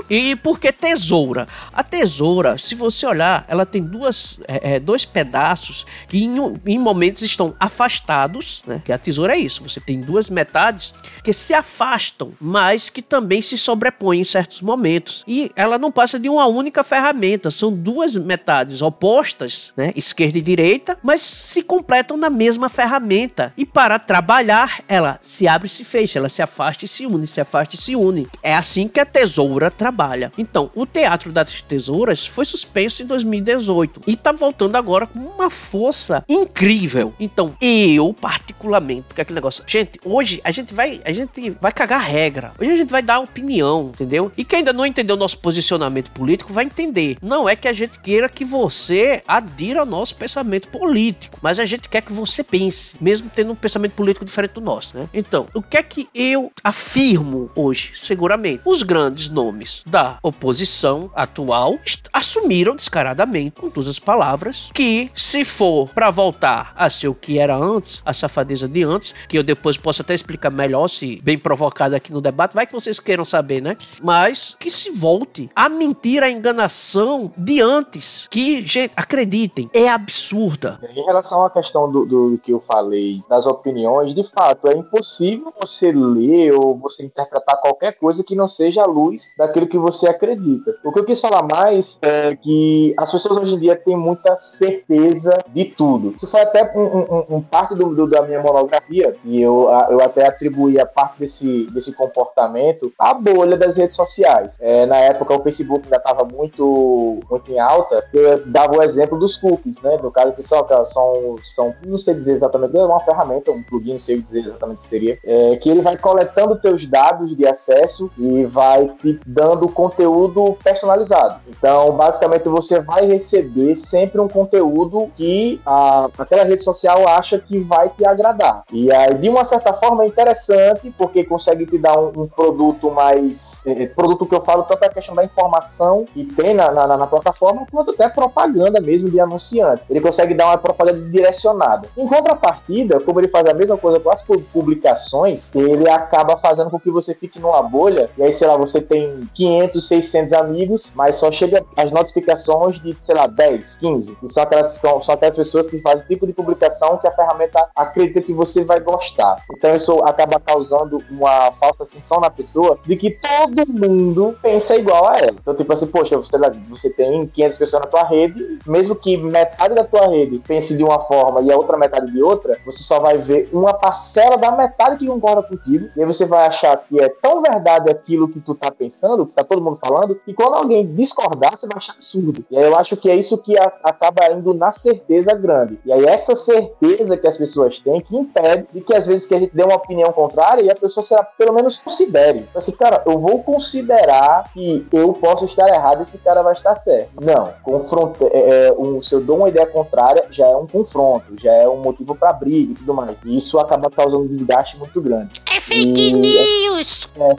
E 0.08 0.36
por 0.36 0.60
que 0.60 0.72
tesoura? 0.72 1.48
A 1.72 1.82
tesoura, 1.82 2.56
se 2.56 2.74
você 2.74 3.06
olhar, 3.06 3.44
ela 3.48 3.66
tem 3.66 3.82
duas, 3.82 4.38
é, 4.46 4.74
é, 4.74 4.80
dois 4.80 5.04
pedaços 5.04 5.84
que 6.06 6.22
em, 6.22 6.34
em, 6.66 6.78
momentos 6.78 7.22
estão 7.22 7.54
afastados, 7.58 8.62
né? 8.66 8.80
Que 8.84 8.92
a 8.92 8.98
tesoura 8.98 9.34
é 9.34 9.38
isso. 9.38 9.62
Você 9.62 9.80
tem 9.80 10.00
duas 10.00 10.30
metades 10.30 10.94
que 11.24 11.32
se 11.32 11.54
afastam, 11.54 12.32
mas 12.40 12.88
que 12.88 13.02
também 13.02 13.42
se 13.42 13.58
sobrepõem 13.58 14.20
em 14.20 14.24
certos 14.24 14.60
momentos. 14.60 15.24
E 15.26 15.50
ela 15.56 15.78
não 15.78 15.90
passa 15.90 16.18
de 16.18 16.28
uma 16.28 16.46
única 16.52 16.84
ferramenta. 16.84 17.50
São 17.50 17.72
duas 17.72 18.16
metades 18.16 18.82
opostas, 18.82 19.72
né? 19.76 19.92
Esquerda 19.96 20.38
e 20.38 20.42
direita, 20.42 20.98
mas 21.02 21.22
se 21.22 21.62
completam 21.62 22.16
na 22.16 22.30
mesma 22.30 22.68
ferramenta. 22.68 23.52
E 23.56 23.64
para 23.64 23.98
trabalhar, 23.98 24.82
ela 24.88 25.18
se 25.22 25.48
abre 25.48 25.66
e 25.66 25.70
se 25.70 25.84
fecha, 25.84 26.18
ela 26.18 26.28
se 26.28 26.42
afasta 26.42 26.84
e 26.84 26.88
se 26.88 27.06
une, 27.06 27.26
se 27.26 27.40
afasta 27.40 27.76
e 27.76 27.78
se 27.78 27.96
une. 27.96 28.26
É 28.42 28.54
assim 28.54 28.88
que 28.88 29.00
a 29.00 29.06
tesoura 29.06 29.70
trabalha. 29.70 30.32
Então, 30.36 30.70
o 30.74 30.86
Teatro 30.86 31.32
das 31.32 31.62
Tesouras 31.62 32.26
foi 32.26 32.44
suspenso 32.44 33.02
em 33.02 33.06
2018 33.06 34.02
e 34.06 34.16
tá 34.16 34.32
voltando 34.32 34.76
agora 34.76 35.06
com 35.06 35.18
uma 35.18 35.50
força 35.50 36.24
incrível. 36.28 37.14
Então, 37.18 37.54
eu 37.60 38.14
particularmente, 38.14 39.02
porque 39.08 39.20
aquele 39.20 39.36
negócio, 39.36 39.64
gente, 39.66 39.98
hoje 40.04 40.40
a 40.44 40.50
gente 40.50 40.74
vai, 40.74 41.00
a 41.04 41.12
gente 41.12 41.50
vai 41.60 41.72
cagar 41.72 42.00
regra. 42.00 42.52
Hoje 42.58 42.70
a 42.70 42.76
gente 42.76 42.90
vai 42.90 43.02
dar 43.02 43.20
opinião, 43.20 43.90
entendeu? 43.94 44.32
E 44.36 44.44
quem 44.44 44.58
ainda 44.58 44.72
não 44.72 44.86
entendeu 44.86 45.16
nosso 45.16 45.38
posicionamento 45.38 46.10
político 46.10 46.31
vai 46.52 46.64
entender. 46.64 47.16
Não 47.22 47.48
é 47.48 47.56
que 47.56 47.68
a 47.68 47.72
gente 47.72 47.98
queira 47.98 48.28
que 48.28 48.44
você 48.44 49.22
adira 49.26 49.80
ao 49.80 49.86
nosso 49.86 50.14
pensamento 50.16 50.68
político, 50.68 51.38
mas 51.42 51.58
a 51.58 51.64
gente 51.64 51.88
quer 51.88 52.02
que 52.02 52.12
você 52.12 52.42
pense, 52.42 52.96
mesmo 53.00 53.30
tendo 53.34 53.52
um 53.52 53.56
pensamento 53.56 53.92
político 53.92 54.24
diferente 54.24 54.52
do 54.52 54.60
nosso, 54.60 54.96
né? 54.96 55.08
Então, 55.12 55.46
o 55.54 55.62
que 55.62 55.76
é 55.76 55.82
que 55.82 56.08
eu 56.14 56.52
afirmo 56.62 57.50
hoje, 57.54 57.92
seguramente? 57.94 58.62
Os 58.64 58.82
grandes 58.82 59.28
nomes 59.28 59.82
da 59.86 60.18
oposição 60.22 61.10
atual 61.14 61.78
assumiram 62.12 62.76
descaradamente, 62.76 63.60
com 63.60 63.70
todas 63.70 63.88
as 63.88 63.98
palavras, 63.98 64.70
que 64.72 65.10
se 65.14 65.44
for 65.44 65.88
para 65.88 66.10
voltar 66.10 66.72
a 66.76 66.88
ser 66.90 67.08
o 67.08 67.14
que 67.14 67.38
era 67.38 67.56
antes, 67.56 68.02
a 68.04 68.12
safadeza 68.12 68.68
de 68.68 68.82
antes, 68.82 69.14
que 69.28 69.38
eu 69.38 69.42
depois 69.42 69.76
posso 69.76 70.02
até 70.02 70.14
explicar 70.14 70.50
melhor, 70.50 70.88
se 70.88 71.20
bem 71.22 71.38
provocado 71.38 71.94
aqui 71.94 72.12
no 72.12 72.20
debate, 72.20 72.54
vai 72.54 72.66
que 72.66 72.72
vocês 72.72 73.00
queiram 73.00 73.24
saber, 73.24 73.60
né? 73.60 73.76
Mas 74.02 74.56
que 74.58 74.70
se 74.70 74.90
volte 74.90 75.50
a 75.54 75.68
mentir, 75.68 76.21
a 76.22 76.30
enganação 76.30 77.30
de 77.36 77.60
antes, 77.60 78.26
que, 78.30 78.66
gente, 78.66 78.92
acreditem, 78.96 79.70
é 79.72 79.88
absurda. 79.88 80.78
Em 80.94 81.04
relação 81.04 81.44
à 81.44 81.50
questão 81.50 81.90
do, 81.90 82.04
do 82.04 82.38
que 82.38 82.52
eu 82.52 82.62
falei, 82.66 83.22
das 83.28 83.46
opiniões, 83.46 84.14
de 84.14 84.22
fato, 84.30 84.68
é 84.68 84.74
impossível 84.74 85.52
você 85.60 85.92
ler 85.92 86.52
ou 86.52 86.76
você 86.76 87.04
interpretar 87.04 87.60
qualquer 87.60 87.92
coisa 87.92 88.22
que 88.22 88.34
não 88.34 88.46
seja 88.46 88.82
a 88.82 88.86
luz 88.86 89.34
daquilo 89.36 89.66
que 89.66 89.78
você 89.78 90.08
acredita. 90.08 90.76
O 90.84 90.92
que 90.92 91.00
eu 91.00 91.04
quis 91.04 91.20
falar 91.20 91.42
mais 91.42 91.98
é 92.02 92.36
que 92.36 92.94
as 92.98 93.10
pessoas 93.10 93.38
hoje 93.38 93.54
em 93.54 93.58
dia 93.58 93.76
têm 93.76 93.96
muita 93.96 94.36
certeza 94.58 95.36
de 95.48 95.64
tudo. 95.64 96.14
Isso 96.16 96.26
foi 96.26 96.40
até 96.40 96.72
um, 96.76 96.82
um, 96.82 97.36
um 97.36 97.40
parte 97.40 97.74
do, 97.74 97.94
do, 97.94 98.08
da 98.08 98.22
minha 98.22 98.40
monografia, 98.40 99.16
e 99.24 99.40
eu, 99.40 99.68
eu 99.90 100.00
até 100.02 100.26
atribuí 100.26 100.78
a 100.78 100.86
parte 100.86 101.20
desse, 101.20 101.66
desse 101.70 101.92
comportamento 101.92 102.92
à 102.98 103.14
bolha 103.14 103.56
das 103.56 103.74
redes 103.74 103.96
sociais. 103.96 104.56
É, 104.60 104.86
na 104.86 104.96
época, 104.96 105.34
o 105.34 105.42
Facebook 105.42 105.84
ainda 105.84 105.96
estava 105.96 106.11
muito, 106.24 107.20
muito 107.30 107.50
em 107.50 107.58
alta, 107.58 108.04
eu 108.12 108.46
dava 108.46 108.78
o 108.78 108.82
exemplo 108.82 109.18
dos 109.18 109.36
cookies, 109.36 109.80
né? 109.82 109.98
No 110.02 110.10
caso 110.10 110.32
que 110.32 110.42
são, 110.42 110.66
são, 110.86 111.36
são 111.54 111.74
não 111.84 111.98
sei 111.98 112.14
dizer 112.14 112.32
exatamente, 112.32 112.76
é 112.76 112.84
uma 112.84 113.00
ferramenta, 113.00 113.50
um 113.50 113.62
plugin, 113.62 113.92
não 113.92 113.98
sei 113.98 114.20
dizer 114.20 114.48
exatamente 114.48 114.78
o 114.78 114.82
que 114.82 114.88
seria, 114.88 115.18
é, 115.24 115.56
que 115.56 115.68
ele 115.68 115.82
vai 115.82 115.96
coletando 115.96 116.58
teus 116.58 116.86
dados 116.86 117.36
de 117.36 117.46
acesso 117.46 118.10
e 118.18 118.44
vai 118.44 118.88
te 119.00 119.18
dando 119.26 119.68
conteúdo 119.68 120.56
personalizado. 120.62 121.40
Então, 121.48 121.92
basicamente, 121.92 122.48
você 122.48 122.80
vai 122.80 123.06
receber 123.06 123.76
sempre 123.76 124.20
um 124.20 124.28
conteúdo 124.28 125.10
que 125.16 125.60
a, 125.64 126.08
aquela 126.18 126.44
rede 126.44 126.62
social 126.62 127.06
acha 127.08 127.38
que 127.38 127.58
vai 127.60 127.88
te 127.88 128.04
agradar. 128.04 128.64
E 128.72 128.92
aí, 128.92 129.14
de 129.14 129.28
uma 129.28 129.44
certa 129.44 129.72
forma, 129.72 130.04
é 130.04 130.06
interessante, 130.06 130.92
porque 130.96 131.24
consegue 131.24 131.66
te 131.66 131.78
dar 131.78 131.98
um, 131.98 132.22
um 132.22 132.28
produto 132.28 132.90
mais. 132.90 133.60
É, 133.64 133.86
produto 133.86 134.26
que 134.26 134.34
eu 134.34 134.44
falo 134.44 134.64
tanto 134.64 134.82
é 134.84 134.86
a 134.86 134.92
questão 134.92 135.14
da 135.14 135.24
informação 135.24 136.01
que 136.04 136.24
tem 136.24 136.54
na, 136.54 136.70
na, 136.70 136.96
na 136.96 137.06
plataforma, 137.06 137.66
quanto 137.70 137.92
até 137.92 138.08
propaganda 138.08 138.80
mesmo 138.80 139.10
de 139.10 139.20
anunciante. 139.20 139.82
Ele 139.88 140.00
consegue 140.00 140.34
dar 140.34 140.46
uma 140.46 140.58
propaganda 140.58 141.00
direcionada. 141.00 141.88
Em 141.96 142.06
contrapartida, 142.06 143.00
como 143.00 143.20
ele 143.20 143.28
faz 143.28 143.48
a 143.48 143.54
mesma 143.54 143.76
coisa 143.76 144.00
com 144.00 144.10
as 144.10 144.22
publicações, 144.52 145.50
ele 145.54 145.88
acaba 145.88 146.36
fazendo 146.38 146.70
com 146.70 146.78
que 146.78 146.90
você 146.90 147.14
fique 147.14 147.40
numa 147.40 147.62
bolha, 147.62 148.10
e 148.16 148.22
aí, 148.22 148.32
sei 148.32 148.46
lá, 148.46 148.56
você 148.56 148.80
tem 148.80 149.20
500, 149.32 149.88
600 149.88 150.32
amigos, 150.32 150.92
mas 150.94 151.16
só 151.16 151.30
chega 151.30 151.64
as 151.76 151.90
notificações 151.90 152.80
de, 152.82 152.96
sei 153.00 153.14
lá, 153.14 153.26
10, 153.26 153.74
15. 153.74 154.16
E 154.22 154.28
são 154.28 154.42
aquelas, 154.42 154.80
são, 154.80 155.00
são 155.00 155.14
aquelas 155.14 155.36
pessoas 155.36 155.66
que 155.68 155.80
fazem 155.80 156.04
tipo 156.06 156.26
de 156.26 156.32
publicação 156.32 156.98
que 156.98 157.06
a 157.06 157.12
ferramenta 157.12 157.68
acredita 157.76 158.20
que 158.20 158.32
você 158.32 158.64
vai 158.64 158.80
gostar. 158.80 159.36
Então 159.52 159.74
isso 159.74 160.02
acaba 160.04 160.40
causando 160.40 161.02
uma 161.10 161.52
falsa 161.52 161.86
sensação 161.92 162.20
na 162.20 162.30
pessoa 162.30 162.78
de 162.84 162.96
que 162.96 163.10
todo 163.10 163.66
mundo 163.68 164.34
pensa 164.42 164.76
igual 164.76 165.08
a 165.08 165.18
ela. 165.18 165.36
Então, 165.40 165.54
tipo 165.54 165.72
assim, 165.72 165.86
poxa, 165.92 166.16
você, 166.16 166.32
você 166.68 166.90
tem 166.90 167.26
500 167.26 167.58
pessoas 167.58 167.82
na 167.82 167.88
tua 167.88 168.04
rede, 168.04 168.58
mesmo 168.66 168.94
que 168.94 169.16
metade 169.16 169.74
da 169.74 169.84
tua 169.84 170.08
rede 170.08 170.38
pense 170.38 170.74
de 170.76 170.82
uma 170.82 170.98
forma 171.00 171.40
e 171.42 171.52
a 171.52 171.56
outra 171.56 171.76
metade 171.76 172.10
de 172.10 172.22
outra, 172.22 172.58
você 172.64 172.82
só 172.82 172.98
vai 172.98 173.18
ver 173.18 173.48
uma 173.52 173.74
parcela 173.74 174.36
da 174.36 174.52
metade 174.52 174.96
que 174.96 175.06
concorda 175.06 175.42
contigo, 175.42 175.88
e 175.96 176.00
aí 176.00 176.06
você 176.06 176.24
vai 176.24 176.46
achar 176.46 176.76
que 176.76 177.00
é 177.00 177.08
tão 177.08 177.42
verdade 177.42 177.90
aquilo 177.90 178.28
que 178.28 178.40
tu 178.40 178.54
tá 178.54 178.70
pensando, 178.70 179.26
que 179.26 179.34
tá 179.34 179.44
todo 179.44 179.62
mundo 179.62 179.78
falando, 179.84 180.20
e 180.26 180.32
quando 180.32 180.54
alguém 180.54 180.86
discordar, 180.94 181.58
você 181.58 181.66
vai 181.66 181.76
achar 181.76 181.92
absurdo. 181.92 182.44
E 182.50 182.56
aí 182.56 182.64
eu 182.64 182.76
acho 182.76 182.96
que 182.96 183.10
é 183.10 183.14
isso 183.14 183.36
que 183.38 183.58
a, 183.58 183.72
acaba 183.84 184.32
indo 184.32 184.54
na 184.54 184.72
certeza 184.72 185.34
grande. 185.34 185.78
E 185.84 185.92
aí 185.92 186.04
essa 186.04 186.34
certeza 186.34 187.16
que 187.16 187.26
as 187.26 187.36
pessoas 187.36 187.78
têm 187.80 188.00
que 188.00 188.16
impede 188.16 188.66
de 188.72 188.80
que 188.80 188.94
às 188.94 189.06
vezes 189.06 189.26
que 189.26 189.34
a 189.34 189.40
gente 189.40 189.54
dê 189.54 189.62
uma 189.62 189.76
opinião 189.76 190.12
contrária 190.12 190.62
e 190.62 190.70
a 190.70 190.74
pessoa 190.74 191.04
será, 191.04 191.22
pelo 191.22 191.52
menos 191.52 191.76
considere. 191.78 192.40
Então, 192.50 192.60
assim, 192.60 192.72
cara, 192.72 193.02
eu 193.06 193.18
vou 193.18 193.42
considerar 193.42 194.50
que 194.52 194.86
eu 194.92 195.12
posso 195.14 195.44
estar 195.44 195.68
errado 195.68 195.81
e 195.82 196.02
esse 196.02 196.18
cara 196.18 196.42
vai 196.42 196.52
estar 196.52 196.76
certo. 196.76 197.10
Não, 197.20 197.52
confronto, 197.62 198.30
é, 198.32 198.68
é, 198.68 198.72
um, 198.72 199.00
se 199.02 199.14
eu 199.14 199.20
dou 199.20 199.38
uma 199.38 199.48
ideia 199.48 199.66
contrária, 199.66 200.24
já 200.30 200.46
é 200.46 200.56
um 200.56 200.66
confronto, 200.66 201.34
já 201.42 201.52
é 201.52 201.68
um 201.68 201.78
motivo 201.78 202.14
para 202.14 202.32
briga 202.32 202.72
e 202.72 202.74
tudo 202.74 202.94
mais. 202.94 203.18
E 203.24 203.36
isso 203.36 203.58
acaba 203.58 203.90
causando 203.90 204.24
um 204.24 204.28
desgaste 204.28 204.76
muito 204.76 205.00
grande. 205.00 205.42
É 205.54 205.60
fake 205.60 206.08
e, 206.08 206.12
news! 206.12 207.08
É, 207.16 207.36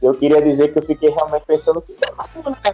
eu 0.00 0.14
queria 0.14 0.40
dizer 0.40 0.72
que 0.72 0.78
eu 0.78 0.82
fiquei 0.82 1.10
realmente 1.10 1.44
pensando 1.46 1.80
que 1.80 1.94